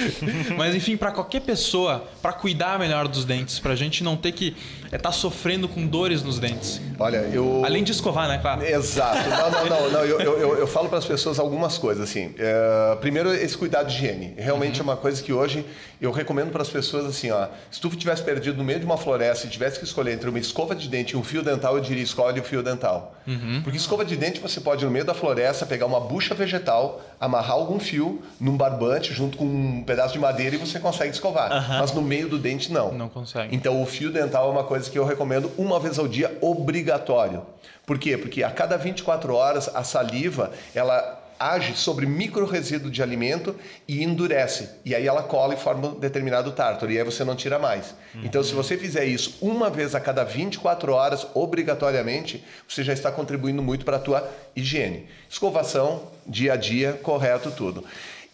Mas 0.58 0.74
enfim, 0.74 0.96
para 0.96 1.12
qualquer 1.12 1.42
pessoa, 1.42 2.06
para 2.22 2.32
cuidar 2.34 2.80
melhor 2.80 3.08
dos 3.08 3.26
dentes, 3.26 3.60
pra 3.60 3.76
gente 3.76 4.04
não 4.04 4.16
ter 4.16 4.32
que 4.32 4.56
estar 4.92 5.12
sofrendo 5.12 5.68
com 5.68 5.86
dores 5.86 6.24
nos 6.24 6.40
dentes. 6.40 6.80
Olha, 7.00 7.18
eu. 7.18 7.62
Além 7.66 7.84
de 7.84 7.92
escovar, 7.92 8.28
né, 8.28 8.38
claro? 8.38 8.64
Exato. 8.64 9.28
Não, 9.30 9.52
não, 9.52 9.66
não. 9.66 9.92
não. 9.92 10.00
Eu, 10.06 10.20
eu, 10.22 10.58
eu- 10.60 10.68
falo 10.68 10.88
para 10.90 10.98
as 10.98 11.06
pessoas 11.06 11.40
algumas 11.40 11.78
coisas 11.78 12.10
assim. 12.10 12.34
É, 12.38 12.96
primeiro, 13.02 13.34
esse 13.34 13.58
cuidado 13.58 13.88
de 13.90 13.96
higiene. 13.96 14.34
Realmente 14.38 14.80
é 14.80 14.84
uma 14.84 14.96
coisa 14.96 15.22
que 15.22 15.34
hoje 15.34 15.66
eu 16.00 16.12
recomendo 16.12 16.52
para 16.52 16.62
as 16.62 16.70
pessoas 16.70 17.06
assim, 17.06 17.32
ó. 17.32 17.48
Se 17.70 17.82
tu 17.82 17.90
tivesse 17.90 18.24
perdido 18.24 18.58
no 18.58 18.64
meio 18.64 18.80
de 18.80 18.86
uma 18.86 18.98
floresta 18.98 19.46
e 19.46 19.50
tivesse 19.50 19.78
que 19.80 19.86
escolher 19.86 20.14
entre 20.14 20.30
uma 20.30 20.40
escova 20.40 20.74
de 20.76 20.88
dente 20.88 21.14
e 21.14 21.18
um 21.18 21.24
fio 21.24 21.44
dental, 21.44 21.76
eu 21.76 21.82
diria 21.82 22.04
escolhe 22.04 22.40
o 22.40 22.44
fio 22.44 22.64
dental. 22.64 23.16
Porque 23.64 23.78
escova 23.78 24.04
de 24.06 24.16
dente 24.16 24.40
você 24.40 24.60
pode 24.62 24.84
no 24.86 24.92
meio 24.92 25.06
da 25.06 25.14
floresta 25.14 25.66
pegar 25.66 25.86
uma 25.86 26.00
bucha 26.00 26.34
vegetal, 26.36 27.02
amarrar 27.20 27.52
algum 27.52 27.80
fio 27.80 28.22
num 28.54 28.58
barbante 28.58 29.14
junto 29.14 29.38
com 29.38 29.46
um 29.46 29.84
pedaço 29.84 30.14
de 30.14 30.20
madeira 30.20 30.56
e 30.56 30.60
você 30.60 30.80
consegue 30.80 31.12
escovar. 31.12 31.50
Mas 31.80 31.92
no 31.92 32.02
meio 32.02 32.30
do 32.30 32.38
dente 32.38 32.72
não. 32.72 32.94
Não 32.94 33.10
consegue. 33.10 33.54
Então, 33.54 33.82
o 33.82 33.86
fio 33.86 34.12
dental 34.12 34.48
é 34.48 34.52
uma 34.52 34.64
coisa 34.64 34.90
que 34.90 34.98
eu 34.98 35.06
recomendo 35.06 35.52
uma 35.58 35.80
vez 35.80 35.98
ao 35.98 36.08
dia, 36.08 36.38
obrigatório. 36.40 37.44
Por 37.86 37.98
quê? 37.98 38.18
Porque 38.18 38.44
a 38.44 38.52
cada 38.52 38.78
24 38.78 39.34
horas 39.34 39.70
a 39.74 39.84
saliva, 39.84 40.52
ela 40.74 41.20
age 41.40 41.76
sobre 41.76 42.06
micro-resíduo 42.06 42.90
de 42.90 43.04
alimento 43.04 43.56
e 43.86 44.02
endurece. 44.02 44.70
E 44.86 44.96
aí 44.96 45.06
ela 45.06 45.24
cola 45.24 45.54
e 45.54 45.58
forma 45.58 45.90
um 45.90 46.00
determinado 46.00 46.52
tártaro. 46.52 46.92
E 46.92 46.98
aí 46.98 47.04
você 47.04 47.24
não 47.26 47.36
tira 47.36 47.60
mais. 47.60 47.94
Então, 48.24 48.42
se 48.44 48.54
você 48.54 48.78
fizer 48.78 49.04
isso 49.04 49.38
uma 49.42 49.70
vez 49.70 49.94
a 49.96 50.00
cada 50.00 50.24
24 50.24 50.94
horas, 50.94 51.28
obrigatoriamente, 51.34 52.44
você 52.68 52.84
já 52.84 52.94
está 52.94 53.12
contribuindo 53.12 53.62
muito 53.62 53.84
para 53.84 53.98
a 53.98 54.00
tua 54.00 54.30
higiene. 54.56 55.08
Escovação, 55.30 56.04
dia 56.26 56.54
a 56.54 56.56
dia, 56.56 56.94
correto, 57.04 57.52
tudo. 57.52 57.84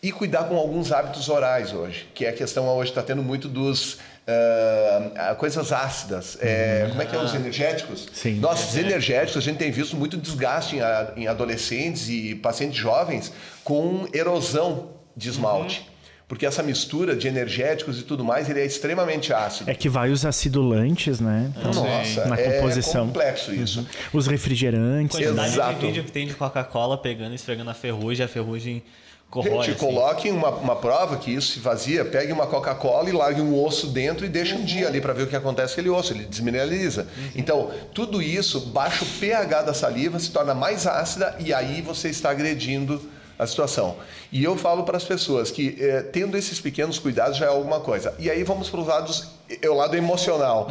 E 0.01 0.11
cuidar 0.11 0.45
com 0.45 0.55
alguns 0.55 0.91
hábitos 0.91 1.27
orais 1.27 1.73
hoje, 1.73 2.07
que 2.13 2.25
é 2.25 2.29
a 2.29 2.33
questão 2.33 2.67
hoje 2.69 2.91
está 2.91 3.01
tendo 3.03 3.21
muito 3.21 3.47
dos 3.49 3.97
ah, 5.17 5.35
coisas 5.37 5.71
ácidas. 5.71 6.37
É, 6.41 6.85
como 6.89 7.01
é 7.01 7.05
que 7.05 7.15
é 7.15 7.19
os 7.19 7.33
energéticos? 7.33 8.07
Sim. 8.13 8.35
Nossa, 8.35 8.65
os 8.67 8.77
energéticos 8.77 9.37
a 9.37 9.41
gente 9.45 9.57
tem 9.57 9.71
visto 9.71 9.95
muito 9.97 10.15
desgaste 10.17 10.77
em, 10.77 10.81
a- 10.81 11.13
em 11.17 11.27
adolescentes 11.27 12.07
e 12.09 12.35
pacientes 12.35 12.77
jovens 12.77 13.33
com 13.63 14.07
erosão 14.13 14.89
de 15.15 15.29
esmalte. 15.29 15.87
Porque 16.27 16.45
essa 16.45 16.61
mistura 16.61 17.15
de 17.15 17.27
energéticos 17.27 17.99
e 17.99 18.03
tudo 18.03 18.23
mais, 18.23 18.47
ele 18.47 18.59
é 18.61 18.65
extremamente 18.65 19.33
ácido. 19.33 19.67
É 19.67 19.73
que 19.73 19.89
vai 19.89 20.11
os 20.11 20.23
acidulantes, 20.27 21.19
né? 21.19 21.51
Então, 21.57 21.73
Nossa, 21.73 22.25
na 22.27 22.39
é 22.39 22.51
composição. 22.51 23.07
complexo 23.07 23.51
isso. 23.51 23.83
Os 24.13 24.27
refrigerantes. 24.27 25.17
Quantidade 25.17 25.53
Exato. 25.53 25.79
de 25.79 25.85
vídeo 25.87 26.03
que 26.03 26.11
tem 26.11 26.27
de 26.27 26.35
Coca-Cola 26.35 26.99
pegando 26.99 27.31
e 27.31 27.35
esfregando 27.35 27.71
a 27.71 27.73
ferrugem, 27.73 28.23
a 28.23 28.29
ferrugem 28.29 28.83
corrói. 29.29 29.65
Gente, 29.65 29.71
assim. 29.71 29.79
coloquem 29.79 30.31
uma, 30.31 30.49
uma 30.49 30.75
prova 30.75 31.17
que 31.17 31.31
isso 31.33 31.53
se 31.53 31.59
vazia, 31.59 32.03
pegue 32.03 32.31
uma 32.31 32.47
Coca-Cola 32.47 33.09
e 33.09 33.11
largue 33.11 33.41
um 33.41 33.63
osso 33.63 33.87
dentro 33.87 34.25
e 34.25 34.29
deixe 34.29 34.55
um 34.55 34.63
dia 34.63 34.87
ali 34.87 34.99
para 34.99 35.13
ver 35.13 35.23
o 35.23 35.27
que 35.27 35.35
acontece 35.35 35.75
com 35.75 35.81
aquele 35.81 35.93
osso, 35.93 36.13
ele 36.13 36.25
desmineraliza. 36.25 37.07
Então, 37.35 37.71
tudo 37.93 38.21
isso 38.21 38.59
baixa 38.59 39.03
o 39.03 39.07
pH 39.19 39.61
da 39.63 39.73
saliva, 39.73 40.19
se 40.19 40.31
torna 40.31 40.53
mais 40.53 40.87
ácida 40.87 41.35
e 41.39 41.53
aí 41.53 41.81
você 41.81 42.09
está 42.09 42.31
agredindo 42.31 43.01
a 43.37 43.47
situação. 43.47 43.95
E 44.31 44.43
eu 44.43 44.57
falo 44.57 44.83
para 44.83 44.97
as 44.97 45.05
pessoas 45.05 45.49
que 45.49 45.77
eh, 45.79 46.01
tendo 46.11 46.35
esses 46.35 46.59
pequenos 46.59 46.99
cuidados 46.99 47.37
já 47.37 47.45
é 47.45 47.49
alguma 47.49 47.79
coisa. 47.79 48.13
E 48.19 48.29
aí 48.29 48.43
vamos 48.43 48.69
para 48.69 48.81
os 48.81 48.87
lados, 48.87 49.29
é 49.61 49.69
o 49.69 49.75
lado 49.75 49.95
emocional. 49.95 50.67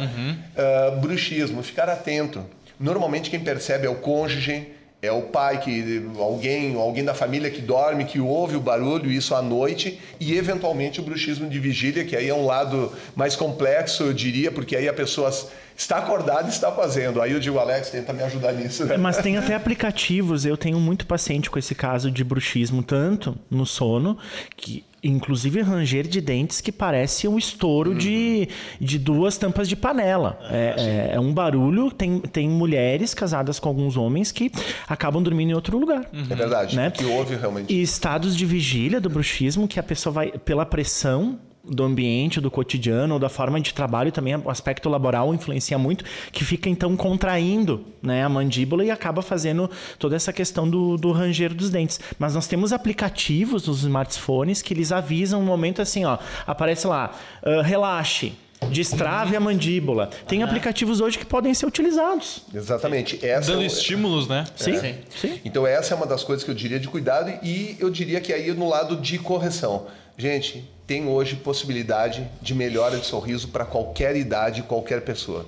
Ah, 0.55 0.91
bruxismo, 0.91 1.63
ficar 1.63 1.89
atento. 1.89 2.45
Normalmente 2.79 3.31
quem 3.31 3.39
percebe 3.39 3.87
é 3.87 3.89
o 3.89 3.95
cônjuge, 3.95 4.67
é 5.01 5.11
o 5.11 5.21
pai 5.21 5.59
que 5.59 6.05
alguém, 6.17 6.75
alguém 6.75 7.05
da 7.05 7.13
família 7.13 7.49
que 7.49 7.61
dorme, 7.61 8.03
que 8.03 8.19
ouve 8.19 8.55
o 8.57 8.59
barulho, 8.59 9.09
isso 9.09 9.33
à 9.33 9.41
noite, 9.41 9.99
e 10.19 10.35
eventualmente 10.35 10.99
o 10.99 11.03
bruxismo 11.03 11.47
de 11.49 11.57
vigília, 11.57 12.03
que 12.03 12.15
aí 12.15 12.27
é 12.27 12.33
um 12.33 12.45
lado 12.45 12.91
mais 13.15 13.35
complexo, 13.35 14.03
eu 14.03 14.13
diria, 14.13 14.51
porque 14.51 14.75
aí 14.75 14.89
a 14.89 14.93
pessoa 14.93 15.31
está 15.77 15.99
acordada 15.99 16.47
e 16.47 16.51
está 16.51 16.69
fazendo. 16.71 17.21
Aí 17.21 17.31
eu 17.31 17.39
digo, 17.39 17.57
Alex, 17.57 17.89
tenta 17.89 18.11
me 18.11 18.21
ajudar 18.23 18.51
nisso. 18.51 18.83
né? 18.83 18.97
Mas 18.97 19.17
tem 19.17 19.37
até 19.37 19.55
aplicativos, 19.55 20.45
eu 20.45 20.57
tenho 20.57 20.77
muito 20.79 21.05
paciente 21.05 21.49
com 21.49 21.57
esse 21.57 21.73
caso 21.73 22.11
de 22.11 22.21
bruxismo, 22.21 22.83
tanto 22.83 23.37
no 23.49 23.65
sono, 23.65 24.17
que 24.57 24.83
inclusive 25.03 25.61
ranger 25.61 26.07
de 26.07 26.19
dentes 26.21 26.61
que 26.61 26.71
parece 26.71 27.27
um 27.27 27.37
estouro 27.37 27.95
de, 27.95 28.47
de 28.79 28.97
duas 28.99 29.37
tampas 29.37 29.67
de 29.69 29.75
panela. 29.75 30.39
É, 30.49 31.09
é- 31.11 31.15
é 31.15 31.19
um 31.19 31.33
barulho, 31.33 31.91
tem, 31.91 32.19
tem 32.19 32.49
mulheres 32.49 33.13
casadas 33.13 33.59
com 33.59 33.69
alguns 33.69 33.95
homens 33.97 34.31
que 34.31 34.51
acabam 34.87 35.21
dormindo 35.23 35.51
em 35.51 35.53
outro 35.53 35.77
lugar. 35.77 36.09
É 36.13 36.35
verdade, 36.35 36.75
Né? 36.75 36.91
que 36.91 37.05
houve 37.05 37.35
realmente. 37.35 37.73
E 37.73 37.81
estados 37.81 38.35
de 38.35 38.45
vigília 38.45 38.99
do 38.99 39.09
bruxismo, 39.09 39.67
que 39.67 39.79
a 39.79 39.83
pessoa 39.83 40.11
vai, 40.13 40.31
pela 40.31 40.65
pressão 40.65 41.39
do 41.69 41.83
ambiente, 41.83 42.41
do 42.41 42.49
cotidiano, 42.49 43.13
ou 43.13 43.19
da 43.19 43.29
forma 43.29 43.59
de 43.61 43.73
trabalho 43.73 44.11
também, 44.11 44.35
o 44.35 44.49
aspecto 44.49 44.89
laboral 44.89 45.33
influencia 45.33 45.77
muito, 45.77 46.03
que 46.31 46.43
fica 46.43 46.67
então 46.69 46.95
contraindo 46.97 47.85
né, 48.01 48.23
a 48.23 48.29
mandíbula 48.29 48.83
e 48.83 48.91
acaba 48.91 49.21
fazendo 49.21 49.69
toda 49.97 50.15
essa 50.15 50.33
questão 50.33 50.69
do, 50.69 50.97
do 50.97 51.11
ranger 51.11 51.53
dos 51.53 51.69
dentes. 51.69 51.99
Mas 52.17 52.33
nós 52.35 52.47
temos 52.47 52.73
aplicativos 52.73 53.67
nos 53.67 53.79
smartphones 53.83 54.61
que 54.61 54.73
eles 54.73 54.91
avisam 54.91 55.39
um 55.41 55.45
momento 55.45 55.81
assim, 55.81 56.05
ó, 56.05 56.17
aparece 56.47 56.87
lá, 56.87 57.11
ah, 57.43 57.61
relaxe, 57.61 58.33
destrave 58.71 59.35
a 59.35 59.39
mandíbula. 59.39 60.09
Tem 60.27 60.43
aplicativos 60.43 60.99
hoje 60.99 61.17
que 61.17 61.25
podem 61.25 61.53
ser 61.53 61.65
utilizados. 61.65 62.43
Exatamente. 62.53 63.23
Essa 63.25 63.51
Dando 63.51 63.61
é 63.61 63.63
o- 63.63 63.67
estímulos, 63.67 64.27
né? 64.27 64.45
Sim, 64.55 64.77
Sim. 64.79 64.95
sim. 65.15 65.39
Então 65.45 65.65
essa 65.65 65.93
é 65.93 65.97
uma 65.97 66.05
das 66.05 66.23
coisas 66.23 66.43
que 66.43 66.51
eu 66.51 66.55
diria 66.55 66.79
de 66.79 66.87
cuidado 66.87 67.31
e 67.43 67.77
eu 67.79 67.89
diria 67.89 68.19
que 68.19 68.33
aí 68.33 68.51
no 68.53 68.67
lado 68.67 68.95
de 68.97 69.17
correção. 69.17 69.87
Gente, 70.17 70.67
tem 70.89 71.07
hoje 71.07 71.35
possibilidade 71.35 72.27
de 72.41 72.55
melhora 72.55 72.97
de 72.97 73.05
sorriso 73.05 73.49
para 73.49 73.63
qualquer 73.63 74.15
idade, 74.15 74.63
qualquer 74.63 75.01
pessoa. 75.01 75.45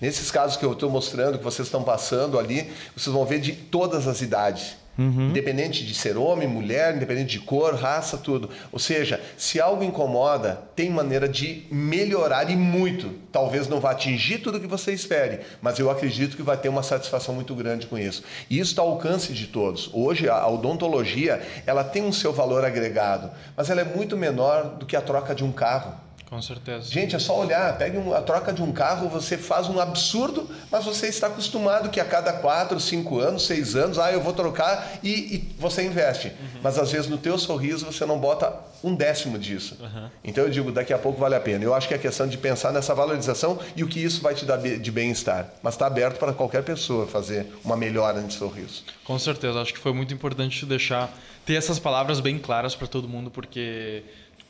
Nesses 0.00 0.30
casos 0.30 0.56
que 0.56 0.64
eu 0.64 0.72
estou 0.72 0.88
mostrando, 0.88 1.36
que 1.36 1.42
vocês 1.42 1.66
estão 1.66 1.82
passando 1.82 2.38
ali, 2.38 2.70
vocês 2.96 3.12
vão 3.12 3.26
ver 3.26 3.40
de 3.40 3.54
todas 3.54 4.06
as 4.06 4.20
idades. 4.20 4.76
Uhum. 4.96 5.30
Independente 5.30 5.84
de 5.84 5.94
ser 5.94 6.16
homem, 6.16 6.46
mulher, 6.46 6.94
independente 6.94 7.38
de 7.38 7.40
cor, 7.40 7.74
raça, 7.74 8.16
tudo. 8.16 8.48
Ou 8.70 8.78
seja, 8.78 9.20
se 9.36 9.60
algo 9.60 9.82
incomoda, 9.82 10.62
tem 10.76 10.90
maneira 10.90 11.28
de 11.28 11.64
melhorar 11.70 12.50
e 12.50 12.56
muito. 12.56 13.10
Talvez 13.32 13.68
não 13.68 13.80
vá 13.80 13.90
atingir 13.90 14.38
tudo 14.38 14.60
que 14.60 14.66
você 14.66 14.92
espere, 14.92 15.40
mas 15.60 15.78
eu 15.78 15.90
acredito 15.90 16.36
que 16.36 16.42
vai 16.42 16.56
ter 16.56 16.68
uma 16.68 16.82
satisfação 16.82 17.34
muito 17.34 17.54
grande 17.54 17.86
com 17.86 17.98
isso. 17.98 18.22
E 18.48 18.58
isso 18.58 18.70
está 18.70 18.82
ao 18.82 18.90
alcance 18.90 19.32
de 19.32 19.48
todos. 19.48 19.90
Hoje 19.92 20.28
a 20.28 20.46
odontologia, 20.48 21.42
ela 21.66 21.82
tem 21.82 22.02
um 22.02 22.12
seu 22.12 22.32
valor 22.32 22.64
agregado, 22.64 23.30
mas 23.56 23.70
ela 23.70 23.80
é 23.80 23.84
muito 23.84 24.16
menor 24.16 24.76
do 24.76 24.86
que 24.86 24.96
a 24.96 25.00
troca 25.00 25.34
de 25.34 25.44
um 25.44 25.50
carro. 25.50 26.04
Com 26.28 26.40
certeza. 26.42 26.90
Gente, 26.90 27.14
é 27.14 27.18
só 27.18 27.38
olhar, 27.38 27.76
pegue 27.78 27.96
a 28.12 28.22
troca 28.22 28.52
de 28.52 28.62
um 28.62 28.72
carro, 28.72 29.08
você 29.08 29.36
faz 29.36 29.68
um 29.68 29.78
absurdo, 29.78 30.48
mas 30.70 30.84
você 30.84 31.06
está 31.06 31.28
acostumado 31.28 31.90
que 31.90 32.00
a 32.00 32.04
cada 32.04 32.32
4, 32.32 32.78
5 32.80 33.20
anos, 33.20 33.46
6 33.46 33.76
anos, 33.76 33.98
ah, 33.98 34.12
eu 34.12 34.20
vou 34.20 34.32
trocar 34.32 34.98
e, 35.02 35.10
e 35.10 35.54
você 35.58 35.84
investe. 35.84 36.28
Uhum. 36.28 36.60
Mas 36.62 36.78
às 36.78 36.90
vezes 36.90 37.08
no 37.08 37.18
teu 37.18 37.38
sorriso 37.38 37.86
você 37.86 38.04
não 38.04 38.18
bota 38.18 38.52
um 38.82 38.94
décimo 38.94 39.38
disso. 39.38 39.78
Uhum. 39.80 40.08
Então 40.22 40.44
eu 40.44 40.50
digo, 40.50 40.72
daqui 40.72 40.92
a 40.92 40.98
pouco 40.98 41.20
vale 41.20 41.34
a 41.34 41.40
pena. 41.40 41.64
Eu 41.64 41.74
acho 41.74 41.88
que 41.88 41.94
é 41.94 41.98
questão 41.98 42.26
de 42.26 42.36
pensar 42.36 42.72
nessa 42.72 42.94
valorização 42.94 43.58
e 43.76 43.82
o 43.82 43.88
que 43.88 44.02
isso 44.02 44.20
vai 44.20 44.34
te 44.34 44.44
dar 44.44 44.58
de 44.58 44.90
bem-estar. 44.90 45.48
Mas 45.62 45.74
está 45.74 45.86
aberto 45.86 46.18
para 46.18 46.32
qualquer 46.32 46.62
pessoa 46.62 47.06
fazer 47.06 47.46
uma 47.64 47.76
melhora 47.76 48.20
de 48.22 48.34
sorriso. 48.34 48.84
Com 49.04 49.18
certeza, 49.18 49.60
acho 49.60 49.72
que 49.72 49.78
foi 49.78 49.92
muito 49.92 50.12
importante 50.12 50.66
deixar 50.66 51.12
ter 51.44 51.54
essas 51.54 51.78
palavras 51.78 52.20
bem 52.20 52.38
claras 52.38 52.74
para 52.74 52.86
todo 52.86 53.08
mundo, 53.08 53.30
porque 53.30 54.02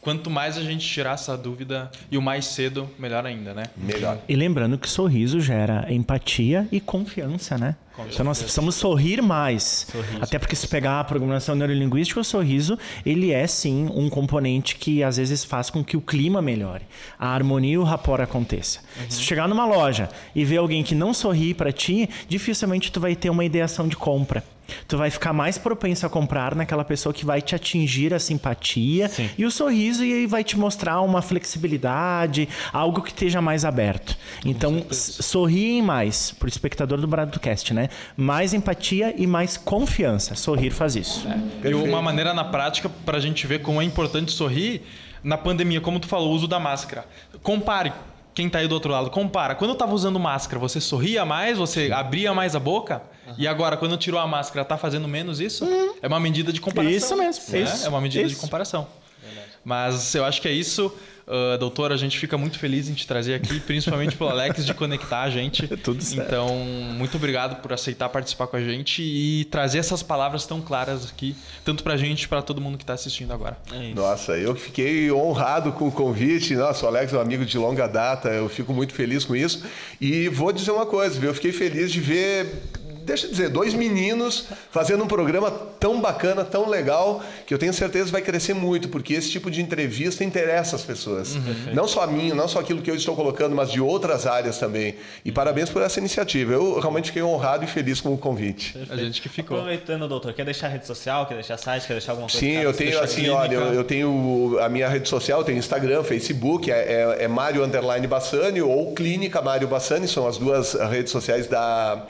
quanto 0.05 0.29
mais 0.29 0.59
a 0.59 0.63
gente 0.63 0.87
tirar 0.87 1.15
essa 1.15 1.35
dúvida 1.35 1.91
e 2.11 2.19
o 2.19 2.23
mais 2.23 2.45
cedo, 2.45 2.89
melhor 2.99 3.25
ainda, 3.25 3.55
né? 3.55 3.65
Melhor. 3.75 4.19
E 4.29 4.37
lembrando 4.37 4.77
que 4.77 4.89
sorriso 4.89 5.41
gera 5.41 5.91
empatia 5.91 6.69
e 6.71 6.79
confiança, 6.79 7.57
né? 7.57 7.75
então 8.13 8.25
nós 8.25 8.39
precisamos 8.41 8.75
sorrir 8.75 9.23
mais. 9.23 9.87
Sorriso. 9.91 10.19
Até 10.21 10.39
porque 10.39 10.57
se 10.57 10.67
pegar 10.67 11.01
a 11.01 11.05
programação 11.05 11.55
neurolinguística, 11.55 12.21
o 12.21 12.25
sorriso, 12.25 12.77
ele 13.07 13.31
é 13.31 13.47
sim 13.47 13.89
um 13.95 14.11
componente 14.11 14.77
que 14.77 15.03
às 15.03 15.17
vezes 15.17 15.45
faz 15.45 15.71
com 15.71 15.83
que 15.83 15.97
o 15.97 16.01
clima 16.01 16.43
melhore, 16.43 16.85
a 17.19 17.29
harmonia 17.29 17.75
e 17.75 17.79
o 17.79 17.85
rapport 17.85 18.21
aconteça. 18.21 18.81
Uhum. 19.01 19.11
Se 19.11 19.23
chegar 19.23 19.49
numa 19.49 19.65
loja 19.65 20.09
e 20.35 20.45
ver 20.45 20.59
alguém 20.59 20.83
que 20.83 20.95
não 20.95 21.15
sorri 21.15 21.55
para 21.55 21.73
ti, 21.73 22.11
dificilmente 22.29 22.93
tu 22.93 23.01
vai 23.01 23.15
ter 23.15 23.31
uma 23.31 23.45
ideação 23.45 23.89
de 23.89 23.97
compra 23.97 24.43
tu 24.87 24.97
vai 24.97 25.11
ficar 25.11 25.33
mais 25.33 25.59
propenso 25.59 26.07
a 26.07 26.09
comprar 26.09 26.55
naquela 26.55 26.85
pessoa 26.85 27.13
que 27.13 27.25
vai 27.25 27.41
te 27.41 27.55
atingir 27.55 28.13
a 28.15 28.19
simpatia 28.19 29.09
Sim. 29.09 29.31
e 29.37 29.45
o 29.45 29.51
sorriso 29.51 30.05
e 30.05 30.13
aí 30.13 30.27
vai 30.27 30.45
te 30.45 30.59
mostrar 30.59 31.01
uma 31.01 31.23
flexibilidade, 31.23 32.49
algo 32.73 33.03
que 33.03 33.11
esteja 33.11 33.41
mais 33.41 33.65
aberto. 33.65 34.17
Então, 34.45 34.85
sorriem 34.91 35.83
mais 35.83 36.33
pro 36.33 36.49
espectador 36.49 37.01
do 37.01 37.07
Broadcast, 37.07 37.73
né? 37.73 37.89
Mais 38.17 38.53
empatia 38.53 39.15
e 39.17 39.27
mais 39.27 39.57
confiança. 39.57 40.35
Sorrir 40.35 40.71
faz 40.71 40.97
isso. 40.97 41.27
É. 41.63 41.71
E 41.71 41.75
uma 41.75 42.03
maneira 42.03 42.33
na 42.35 42.45
prática 42.45 42.89
para 43.05 43.19
a 43.19 43.21
gente 43.21 43.47
ver 43.47 43.61
como 43.61 43.81
é 43.81 43.85
importante 43.85 44.33
sorrir 44.33 44.83
na 45.23 45.39
pandemia, 45.39 45.81
como 45.81 45.99
tu 45.99 46.07
falou, 46.07 46.31
o 46.31 46.35
uso 46.35 46.47
da 46.47 46.61
máscara. 46.61 47.07
Compare 47.43 47.93
quem 48.35 48.49
está 48.49 48.59
aí 48.59 48.67
do 48.67 48.75
outro 48.75 48.91
lado, 48.91 49.11
compara. 49.11 49.55
Quando 49.55 49.71
eu 49.71 49.75
estava 49.75 49.95
usando 49.95 50.19
máscara, 50.19 50.59
você 50.59 50.81
sorria 50.81 51.25
mais, 51.25 51.57
você 51.57 51.93
abria 51.93 52.35
mais 52.35 52.57
a 52.57 52.61
boca? 52.61 53.03
Uhum. 53.27 53.35
E 53.39 53.47
agora, 53.47 53.77
quando 53.77 53.97
tirou 53.97 54.19
a 54.19 54.27
máscara, 54.27 54.63
está 54.63 54.77
fazendo 54.77 55.07
menos 55.07 55.41
isso? 55.41 55.65
Uhum. 55.65 55.95
É 56.03 56.09
uma 56.09 56.19
medida 56.19 56.53
de 56.53 56.61
comparação. 56.61 56.97
Isso 56.97 57.17
mesmo. 57.17 57.45
Né? 57.53 57.63
Isso. 57.63 57.87
É 57.87 57.89
uma 57.89 58.01
medida 58.01 58.27
isso. 58.27 58.35
de 58.35 58.41
comparação. 58.41 58.89
Verdade. 59.23 59.53
Mas 59.65 60.15
eu 60.15 60.25
acho 60.25 60.43
que 60.43 60.49
é 60.49 60.53
isso. 60.53 60.93
Uh, 61.27 61.57
doutora, 61.59 61.95
a 61.95 61.97
gente 61.97 62.19
fica 62.19 62.37
muito 62.37 62.59
feliz 62.59 62.89
em 62.89 62.95
te 62.95 63.07
trazer 63.07 63.35
aqui, 63.35 63.59
principalmente 63.61 64.15
pelo 64.17 64.29
Alex, 64.31 64.65
de 64.65 64.75
conectar 64.75 65.23
a 65.23 65.31
gente. 65.31 65.69
É 65.75 65.77
tudo 65.77 66.03
certo. 66.03 66.29
Então, 66.29 66.49
muito 66.55 67.17
obrigado 67.17 67.61
por 67.61 67.73
aceitar 67.73 68.09
participar 68.09 68.47
com 68.47 68.57
a 68.57 68.61
gente 68.61 69.03
e 69.03 69.45
trazer 69.47 69.79
essas 69.79 70.03
palavras 70.03 70.47
tão 70.47 70.61
claras 70.61 71.11
aqui, 71.11 71.35
tanto 71.65 71.83
para 71.83 71.95
a 71.95 71.97
gente 71.97 72.29
para 72.29 72.43
todo 72.43 72.61
mundo 72.61 72.77
que 72.77 72.85
está 72.85 72.93
assistindo 72.93 73.33
agora. 73.33 73.57
É 73.73 73.93
Nossa, 73.95 74.33
eu 74.33 74.55
fiquei 74.55 75.11
honrado 75.11 75.73
com 75.73 75.89
o 75.89 75.93
convite. 75.93 76.55
Nossa, 76.55 76.85
o 76.85 76.89
Alex 76.89 77.13
é 77.13 77.17
um 77.17 77.21
amigo 77.21 77.45
de 77.45 77.59
longa 77.59 77.87
data, 77.87 78.29
eu 78.29 78.49
fico 78.49 78.73
muito 78.73 78.93
feliz 78.93 79.25
com 79.25 79.35
isso. 79.35 79.65
E 80.01 80.29
vou 80.29 80.53
dizer 80.53 80.71
uma 80.71 80.87
coisa, 80.87 81.19
viu? 81.19 81.31
eu 81.31 81.35
fiquei 81.35 81.53
feliz 81.53 81.91
de 81.91 82.01
ver 82.01 82.63
deixa 83.05 83.27
eu 83.27 83.31
dizer, 83.31 83.49
dois 83.51 83.75
meninos 83.75 84.47
fazendo 84.71 85.05
um 85.05 85.07
programa 85.07 85.51
tão 85.51 86.01
bacana, 86.01 86.45
tão 86.45 86.69
legal, 86.69 87.23
que 87.47 87.53
eu 87.53 87.59
tenho 87.59 87.73
certeza 87.73 88.11
vai 88.11 88.23
crescer 88.23 88.55
muito, 88.55 88.89
porque 88.89 89.15
esse 89.15 89.31
tipo 89.31 89.51
de 89.51 89.61
entrevista 89.61 90.25
interessa 90.25 90.77
as 90.77 90.83
pessoas. 90.83 91.35
Uhum. 91.35 91.75
Não 91.75 91.87
só 91.87 92.03
a 92.03 92.07
mim, 92.07 92.33
não 92.33 92.49
só 92.49 92.61
aquilo 92.61 92.81
que 92.81 92.91
eu 92.91 92.95
estou 92.95 93.15
colocando, 93.15 93.55
mas 93.55 93.71
de 93.71 93.81
outras 93.81 94.27
áreas 94.27 94.59
também. 94.59 94.97
E 95.25 95.31
parabéns 95.31 95.69
por 95.69 95.83
essa 95.83 95.99
iniciativa. 95.99 96.53
Eu 96.53 96.81
realmente 96.81 97.07
fiquei 97.07 97.23
honrado 97.23 97.65
e 97.65 97.67
feliz 97.67 98.01
com 98.01 98.15
o 98.15 98.19
convite. 98.19 98.73
Perfeito. 98.73 98.93
A 98.93 99.05
gente 99.05 99.21
que 99.21 99.29
ficou. 99.29 99.59
Aproveitando, 99.59 100.09
doutor, 100.09 100.33
quer 100.33 100.45
deixar 100.45 100.69
rede 100.69 100.87
social, 100.87 101.27
quer 101.27 101.35
deixar 101.35 101.59
site, 101.59 101.87
quer 101.87 101.95
deixar 101.95 102.13
alguma 102.13 102.29
coisa? 102.29 102.45
Sim, 102.45 102.57
eu 102.57 102.73
tenho 102.73 103.01
assim, 103.01 103.29
olha, 103.29 103.55
eu, 103.55 103.75
eu, 103.75 103.85
tenho 103.85 104.59
a 104.61 104.69
minha 104.69 104.89
rede 104.89 105.09
social, 105.09 105.41
eu 105.41 105.45
tenho 105.45 105.59
Instagram, 105.59 106.03
Facebook, 106.03 106.71
é, 106.71 106.75
é, 107.21 107.25
é 107.25 107.29
Mário 107.29 107.63
Underline 107.63 108.07
Bassani 108.07 108.63
ou 108.63 108.95
Clínica 108.95 109.43
Mário 109.43 109.69
Bassani, 109.69 110.09
são 110.09 110.27
as 110.27 110.39
duas 110.39 110.75
redes 110.75 111.13
sociais 111.13 111.47
da 111.47 112.07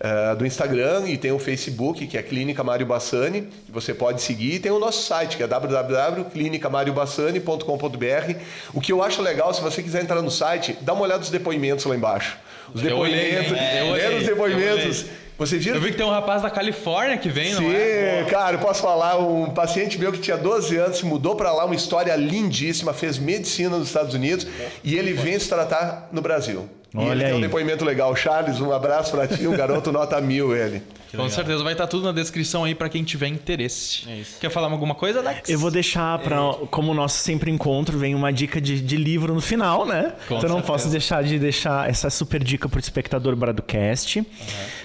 uh, 0.00 0.34
do 0.36 0.46
Instagram 0.46 1.04
e 1.06 1.16
tem 1.16 1.32
o 1.32 1.38
Facebook, 1.38 2.06
que 2.06 2.18
é 2.18 2.22
Clínica 2.22 2.62
Mário 2.64 2.86
Bassani, 2.86 3.48
você 3.68 3.92
pode 3.94 4.22
seguir, 4.22 4.54
e 4.54 4.58
tem 4.58 4.72
o 4.72 4.78
nosso 4.78 5.06
site, 5.06 5.36
que 5.36 5.42
é 5.42 5.46
www.clinicamariobassani.com.br. 5.46 8.34
O 8.74 8.80
que 8.80 8.92
eu 8.92 9.02
acho 9.02 9.20
legal, 9.22 9.54
se 9.54 9.60
você 9.60 9.82
quiser 9.82 10.02
entrar 10.02 10.22
no 10.22 10.30
site, 10.30 10.78
dá 10.80 10.92
uma 10.92 11.02
olhada 11.02 11.20
nos 11.20 11.30
depoimentos 11.30 11.84
lá 11.84 11.96
embaixo. 11.96 12.36
Os 12.74 12.82
depoimentos, 12.82 13.52
olhei, 13.52 13.62
é, 13.62 13.82
eu 13.82 13.86
olhei, 13.92 14.18
os 14.18 14.26
depoimentos. 14.26 15.06
Eu 15.38 15.80
vi 15.82 15.90
que 15.90 15.98
tem 15.98 16.06
um 16.06 16.10
rapaz 16.10 16.40
da 16.40 16.48
Califórnia 16.48 17.18
que 17.18 17.28
vem, 17.28 17.54
Sim, 17.54 17.60
não 17.60 17.70
é? 17.70 18.24
Cara, 18.24 18.56
eu 18.56 18.58
posso 18.58 18.80
falar, 18.80 19.18
um 19.18 19.50
paciente 19.50 19.98
meu 19.98 20.10
que 20.10 20.18
tinha 20.18 20.36
12 20.36 20.74
anos 20.78 20.96
se 20.96 21.04
mudou 21.04 21.36
para 21.36 21.52
lá, 21.52 21.66
uma 21.66 21.74
história 21.74 22.16
lindíssima, 22.16 22.94
fez 22.94 23.18
medicina 23.18 23.76
nos 23.76 23.88
Estados 23.88 24.14
Unidos 24.14 24.46
e 24.82 24.96
ele 24.96 25.12
vem 25.12 25.38
se 25.38 25.46
tratar 25.46 26.08
no 26.10 26.22
Brasil. 26.22 26.66
Olha 26.96 27.08
e 27.08 27.12
ele 27.12 27.24
aí. 27.24 27.30
tem 27.30 27.38
um 27.38 27.40
depoimento 27.40 27.84
legal. 27.84 28.14
Charles, 28.16 28.60
um 28.60 28.72
abraço 28.72 29.12
para 29.12 29.26
ti, 29.26 29.46
um 29.46 29.56
garoto 29.56 29.92
nota 29.92 30.20
mil 30.20 30.56
ele. 30.56 30.82
Com 31.14 31.28
certeza, 31.30 31.62
vai 31.62 31.72
estar 31.72 31.86
tudo 31.86 32.04
na 32.04 32.12
descrição 32.12 32.64
aí 32.64 32.74
para 32.74 32.88
quem 32.88 33.02
tiver 33.02 33.28
interesse. 33.28 34.08
É 34.08 34.22
Quer 34.40 34.50
falar 34.50 34.70
alguma 34.70 34.94
coisa, 34.94 35.20
Alex? 35.20 35.48
Eu 35.48 35.58
vou 35.58 35.70
deixar 35.70 36.18
para, 36.18 36.36
é. 36.36 36.66
como 36.70 36.92
o 36.92 36.94
nosso 36.94 37.18
sempre 37.18 37.50
encontro, 37.50 37.98
vem 37.98 38.14
uma 38.14 38.32
dica 38.32 38.60
de, 38.60 38.80
de 38.80 38.96
livro 38.96 39.34
no 39.34 39.40
final, 39.40 39.86
né? 39.86 40.14
Com 40.28 40.36
então 40.36 40.48
não 40.50 40.60
posso 40.60 40.88
deixar 40.88 41.22
de 41.22 41.38
deixar 41.38 41.88
essa 41.88 42.10
super 42.10 42.42
dica 42.42 42.68
para 42.68 42.76
o 42.76 42.80
espectador 42.80 43.34
Bradocast, 43.34 44.18
uhum. 44.18 44.26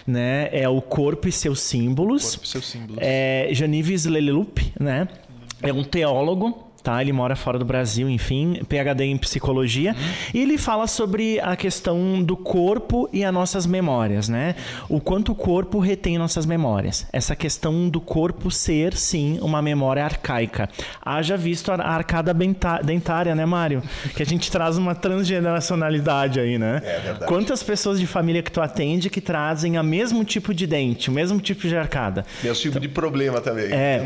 né? 0.07 0.49
É 0.51 0.69
o 0.69 0.81
Corpo 0.81 1.27
e 1.27 1.31
seus 1.31 1.61
símbolos. 1.61 2.31
Corpo 2.31 2.45
e 2.45 2.47
seus 2.47 2.65
símbolos. 2.65 2.97
É 3.01 3.49
Janives 3.51 4.05
Lelelup, 4.05 4.59
né? 4.79 5.07
É 5.61 5.71
um 5.71 5.83
teólogo 5.83 6.70
tá? 6.83 7.01
Ele 7.01 7.13
mora 7.13 7.35
fora 7.35 7.57
do 7.57 7.65
Brasil, 7.65 8.09
enfim, 8.09 8.61
PhD 8.67 9.05
em 9.05 9.17
psicologia, 9.17 9.91
uhum. 9.91 10.31
e 10.33 10.41
ele 10.41 10.57
fala 10.57 10.87
sobre 10.87 11.39
a 11.39 11.55
questão 11.55 12.21
do 12.21 12.35
corpo 12.35 13.09
e 13.11 13.23
as 13.23 13.33
nossas 13.33 13.65
memórias, 13.65 14.29
né? 14.29 14.55
O 14.89 14.99
quanto 14.99 15.31
o 15.31 15.35
corpo 15.35 15.79
retém 15.79 16.17
nossas 16.17 16.45
memórias. 16.45 17.05
Essa 17.11 17.35
questão 17.35 17.89
do 17.89 18.01
corpo 18.01 18.49
ser, 18.51 18.95
sim, 18.95 19.39
uma 19.41 19.61
memória 19.61 20.03
arcaica. 20.03 20.69
Haja 21.03 21.37
visto 21.37 21.71
a 21.71 21.75
arcada 21.75 22.33
dentária, 22.83 23.35
né, 23.35 23.45
Mário? 23.45 23.81
Que 24.15 24.23
a 24.23 24.25
gente 24.25 24.51
traz 24.51 24.77
uma 24.77 24.95
transgeneracionalidade 24.95 26.39
aí, 26.39 26.57
né? 26.57 26.81
É 26.83 26.99
verdade. 26.99 27.25
Quantas 27.25 27.63
pessoas 27.63 27.99
de 27.99 28.07
família 28.07 28.41
que 28.41 28.51
tu 28.51 28.61
atende 28.61 29.09
que 29.09 29.21
trazem 29.21 29.79
o 29.79 29.83
mesmo 29.83 30.23
tipo 30.23 30.53
de 30.53 30.65
dente, 30.67 31.09
o 31.09 31.13
mesmo 31.13 31.39
tipo 31.39 31.67
de 31.67 31.75
arcada? 31.75 32.25
Mesmo 32.43 32.55
tipo 32.55 32.69
então, 32.77 32.81
de 32.81 32.89
problema 32.89 33.41
também. 33.41 33.71
É. 33.71 34.05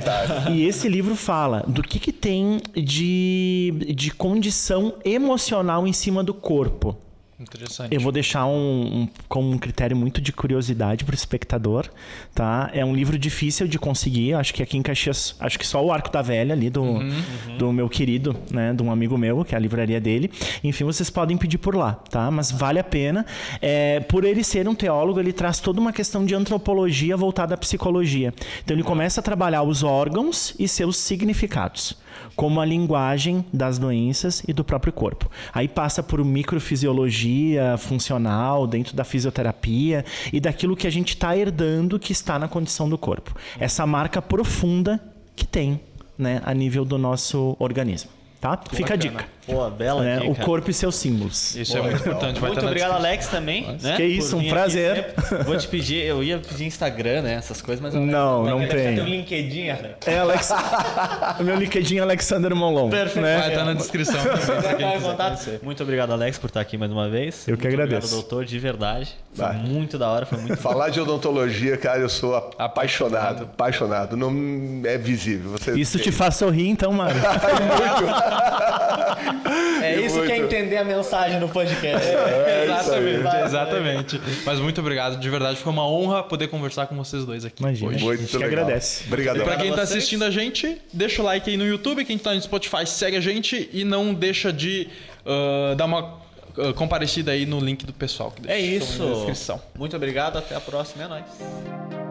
E 0.51 0.65
esse 0.65 0.87
livro 0.87 1.15
fala 1.15 1.63
do 1.67 1.81
que 1.81 1.99
que 1.99 2.11
tem 2.11 2.61
de, 2.73 3.93
de 3.95 4.11
condição 4.11 4.95
emocional 5.03 5.87
em 5.87 5.93
cima 5.93 6.23
do 6.23 6.33
corpo. 6.33 6.97
Interessante. 7.37 7.93
Eu 7.93 7.99
vou 7.99 8.13
deixar 8.13 8.45
um, 8.45 9.01
um 9.01 9.09
como 9.27 9.51
um 9.51 9.57
critério 9.57 9.95
muito 9.95 10.21
de 10.21 10.31
curiosidade 10.31 11.03
para 11.03 11.11
o 11.11 11.15
espectador, 11.15 11.89
tá? 12.33 12.69
É 12.73 12.83
um 12.85 12.95
livro 12.95 13.19
difícil 13.19 13.67
de 13.67 13.77
conseguir. 13.77 14.33
Acho 14.35 14.53
que 14.53 14.63
aqui 14.63 14.77
em 14.77 14.81
Caxias, 14.81 15.35
acho 15.37 15.59
que 15.59 15.67
só 15.67 15.83
o 15.83 15.91
Arco 15.91 16.09
da 16.09 16.21
Velha 16.21 16.53
ali 16.53 16.69
do, 16.69 16.81
uhum, 16.81 16.99
uhum. 16.99 17.57
do 17.57 17.73
meu 17.73 17.89
querido, 17.89 18.37
né? 18.49 18.73
De 18.73 18.81
um 18.81 18.89
amigo 18.89 19.17
meu, 19.17 19.43
que 19.43 19.53
é 19.53 19.57
a 19.57 19.59
livraria 19.59 19.99
dele. 19.99 20.31
Enfim, 20.63 20.85
vocês 20.85 21.09
podem 21.09 21.35
pedir 21.35 21.57
por 21.57 21.75
lá, 21.75 21.93
tá? 22.09 22.31
Mas 22.31 22.51
vale 22.51 22.79
a 22.79 22.83
pena. 22.83 23.25
É, 23.61 23.99
por 23.99 24.23
ele 24.23 24.41
ser 24.41 24.65
um 24.69 24.75
teólogo, 24.75 25.19
ele 25.19 25.33
traz 25.33 25.59
toda 25.59 25.81
uma 25.81 25.91
questão 25.91 26.25
de 26.25 26.33
antropologia 26.33 27.17
voltada 27.17 27.53
à 27.53 27.57
psicologia. 27.57 28.33
Então 28.63 28.77
ele 28.77 28.83
começa 28.83 29.19
a 29.19 29.23
trabalhar 29.23 29.63
os 29.63 29.83
órgãos 29.83 30.55
e 30.57 30.69
seus 30.69 30.95
significados 30.95 31.97
como 32.35 32.59
a 32.59 32.65
linguagem 32.65 33.45
das 33.51 33.79
doenças 33.79 34.43
e 34.47 34.53
do 34.53 34.63
próprio 34.63 34.91
corpo. 34.91 35.29
Aí 35.53 35.67
passa 35.67 36.03
por 36.03 36.23
microfisiologia 36.23 37.77
funcional 37.77 38.67
dentro 38.67 38.95
da 38.95 39.03
fisioterapia 39.03 40.03
e 40.31 40.39
daquilo 40.39 40.75
que 40.75 40.87
a 40.87 40.89
gente 40.89 41.09
está 41.09 41.35
herdando 41.35 41.99
que 41.99 42.11
está 42.11 42.37
na 42.37 42.47
condição 42.47 42.89
do 42.89 42.97
corpo. 42.97 43.35
Essa 43.59 43.85
marca 43.85 44.21
profunda 44.21 45.01
que 45.35 45.45
tem 45.45 45.79
né, 46.17 46.41
a 46.45 46.53
nível 46.53 46.85
do 46.85 46.97
nosso 46.97 47.55
organismo. 47.59 48.11
Tá? 48.39 48.59
Fica 48.71 48.93
a 48.93 48.97
dica. 48.97 49.25
Pô, 49.45 49.69
bela 49.69 50.01
né? 50.01 50.19
dica. 50.19 50.31
O 50.31 50.35
corpo 50.35 50.71
e 50.71 50.73
seus 50.73 50.95
símbolos. 50.95 51.55
Isso 51.55 51.77
é 51.77 51.81
muito 51.81 51.97
importante. 51.97 52.39
Vai 52.39 52.49
Muito 52.51 52.65
obrigado. 52.65 52.93
Alex, 52.93 53.27
também. 53.27 53.77
Né, 53.81 53.95
Que 53.95 54.03
isso, 54.03 54.37
um 54.37 54.47
prazer. 54.49 55.13
Vou 55.45 55.55
te 55.57 55.67
pedir, 55.67 56.03
eu 56.03 56.23
ia 56.23 56.39
pedir 56.39 56.65
Instagram, 56.65 57.21
né? 57.21 57.33
Essas 57.35 57.61
coisas, 57.61 57.81
mas. 57.81 57.95
Alex, 57.95 58.11
Não, 58.11 58.43
não 58.43 58.59
querer 58.59 58.83
tem. 58.87 58.95
Teu 58.95 59.05
LinkedIn, 59.05 59.69
Alex. 59.69 60.07
É 60.07 60.17
Alex. 60.17 60.49
o 61.39 61.43
meu 61.45 61.55
LinkedIn 61.57 61.97
é 61.97 62.01
Alexander 62.01 62.55
Molon. 62.55 62.89
Perfeito. 62.89 63.21
Né? 63.21 63.37
Vai 63.37 63.49
estar 63.49 63.65
na 63.65 63.73
descrição. 63.73 64.19
Muito 65.61 65.83
obrigado, 65.83 66.11
Alex, 66.11 66.37
por 66.37 66.47
estar 66.47 66.61
aqui 66.61 66.77
mais 66.77 66.91
uma 66.91 67.07
vez. 67.09 67.47
Eu 67.47 67.55
que 67.57 67.67
Muito 67.67 67.73
agradeço. 67.81 68.07
Obrigado, 68.07 68.21
doutor, 68.29 68.45
de 68.45 68.59
verdade. 68.59 69.15
Foi 69.33 69.45
Vai. 69.45 69.57
muito 69.57 69.97
da 69.97 70.09
hora, 70.09 70.25
foi 70.25 70.39
muito 70.39 70.55
Falar 70.65 70.89
de 70.89 70.99
odontologia, 70.99 71.77
cara, 71.77 71.99
eu 71.99 72.09
sou 72.09 72.35
apaixonado. 72.57 73.43
Apaixonado. 73.43 74.17
Não 74.17 74.31
é 74.85 74.97
visível. 74.97 75.51
Você 75.51 75.73
Isso 75.73 75.99
te 75.99 76.11
faz 76.11 76.35
sorrir, 76.35 76.67
então, 76.69 76.91
Mário. 76.91 77.21
É 79.81 79.99
isso 79.99 80.21
que 80.23 80.31
é 80.31 80.37
muito. 80.39 80.53
entender 80.53 80.77
a 80.77 80.83
mensagem 80.83 81.39
no 81.39 81.49
podcast. 81.49 82.07
exatamente, 82.63 83.45
exatamente. 83.45 84.21
Mas 84.45 84.59
muito 84.59 84.79
obrigado, 84.81 85.19
de 85.19 85.29
verdade. 85.29 85.57
Foi 85.57 85.71
uma 85.71 85.87
honra 85.87 86.23
poder 86.23 86.47
conversar 86.47 86.87
com 86.87 86.95
vocês 86.95 87.25
dois 87.25 87.45
aqui. 87.45 87.61
Imagina. 87.61 87.89
hoje. 87.89 87.99
A 88.03 88.05
Muito 88.05 88.19
gente 88.21 88.31
que 88.31 88.37
legal. 88.37 88.63
agradece. 88.63 89.03
Obrigado. 89.07 89.37
E 89.37 89.43
pra 89.43 89.55
quem 89.57 89.73
tá 89.73 89.81
assistindo 89.81 90.23
a 90.23 90.31
gente, 90.31 90.81
deixa 90.91 91.21
o 91.21 91.25
like 91.25 91.49
aí 91.49 91.57
no 91.57 91.65
YouTube. 91.65 92.03
Quem 92.05 92.17
tá 92.17 92.33
no 92.33 92.41
Spotify, 92.41 92.85
segue 92.85 93.17
a 93.17 93.21
gente 93.21 93.69
e 93.71 93.83
não 93.83 94.13
deixa 94.13 94.51
de 94.53 94.87
ah, 95.25 95.73
dar 95.75 95.85
uma 95.85 96.19
ah, 96.57 96.73
comparecida 96.73 97.31
aí 97.31 97.45
no 97.45 97.59
link 97.59 97.85
do 97.85 97.93
pessoal. 97.93 98.31
Que 98.31 98.49
É 98.49 98.55
deixamos 98.55 98.89
isso. 98.89 99.03
Na 99.05 99.13
descrição. 99.15 99.61
Muito 99.77 99.95
obrigado, 99.95 100.37
até 100.37 100.55
a 100.55 100.61
próxima, 100.61 101.03
é 101.03 101.07
nóis. 101.07 102.04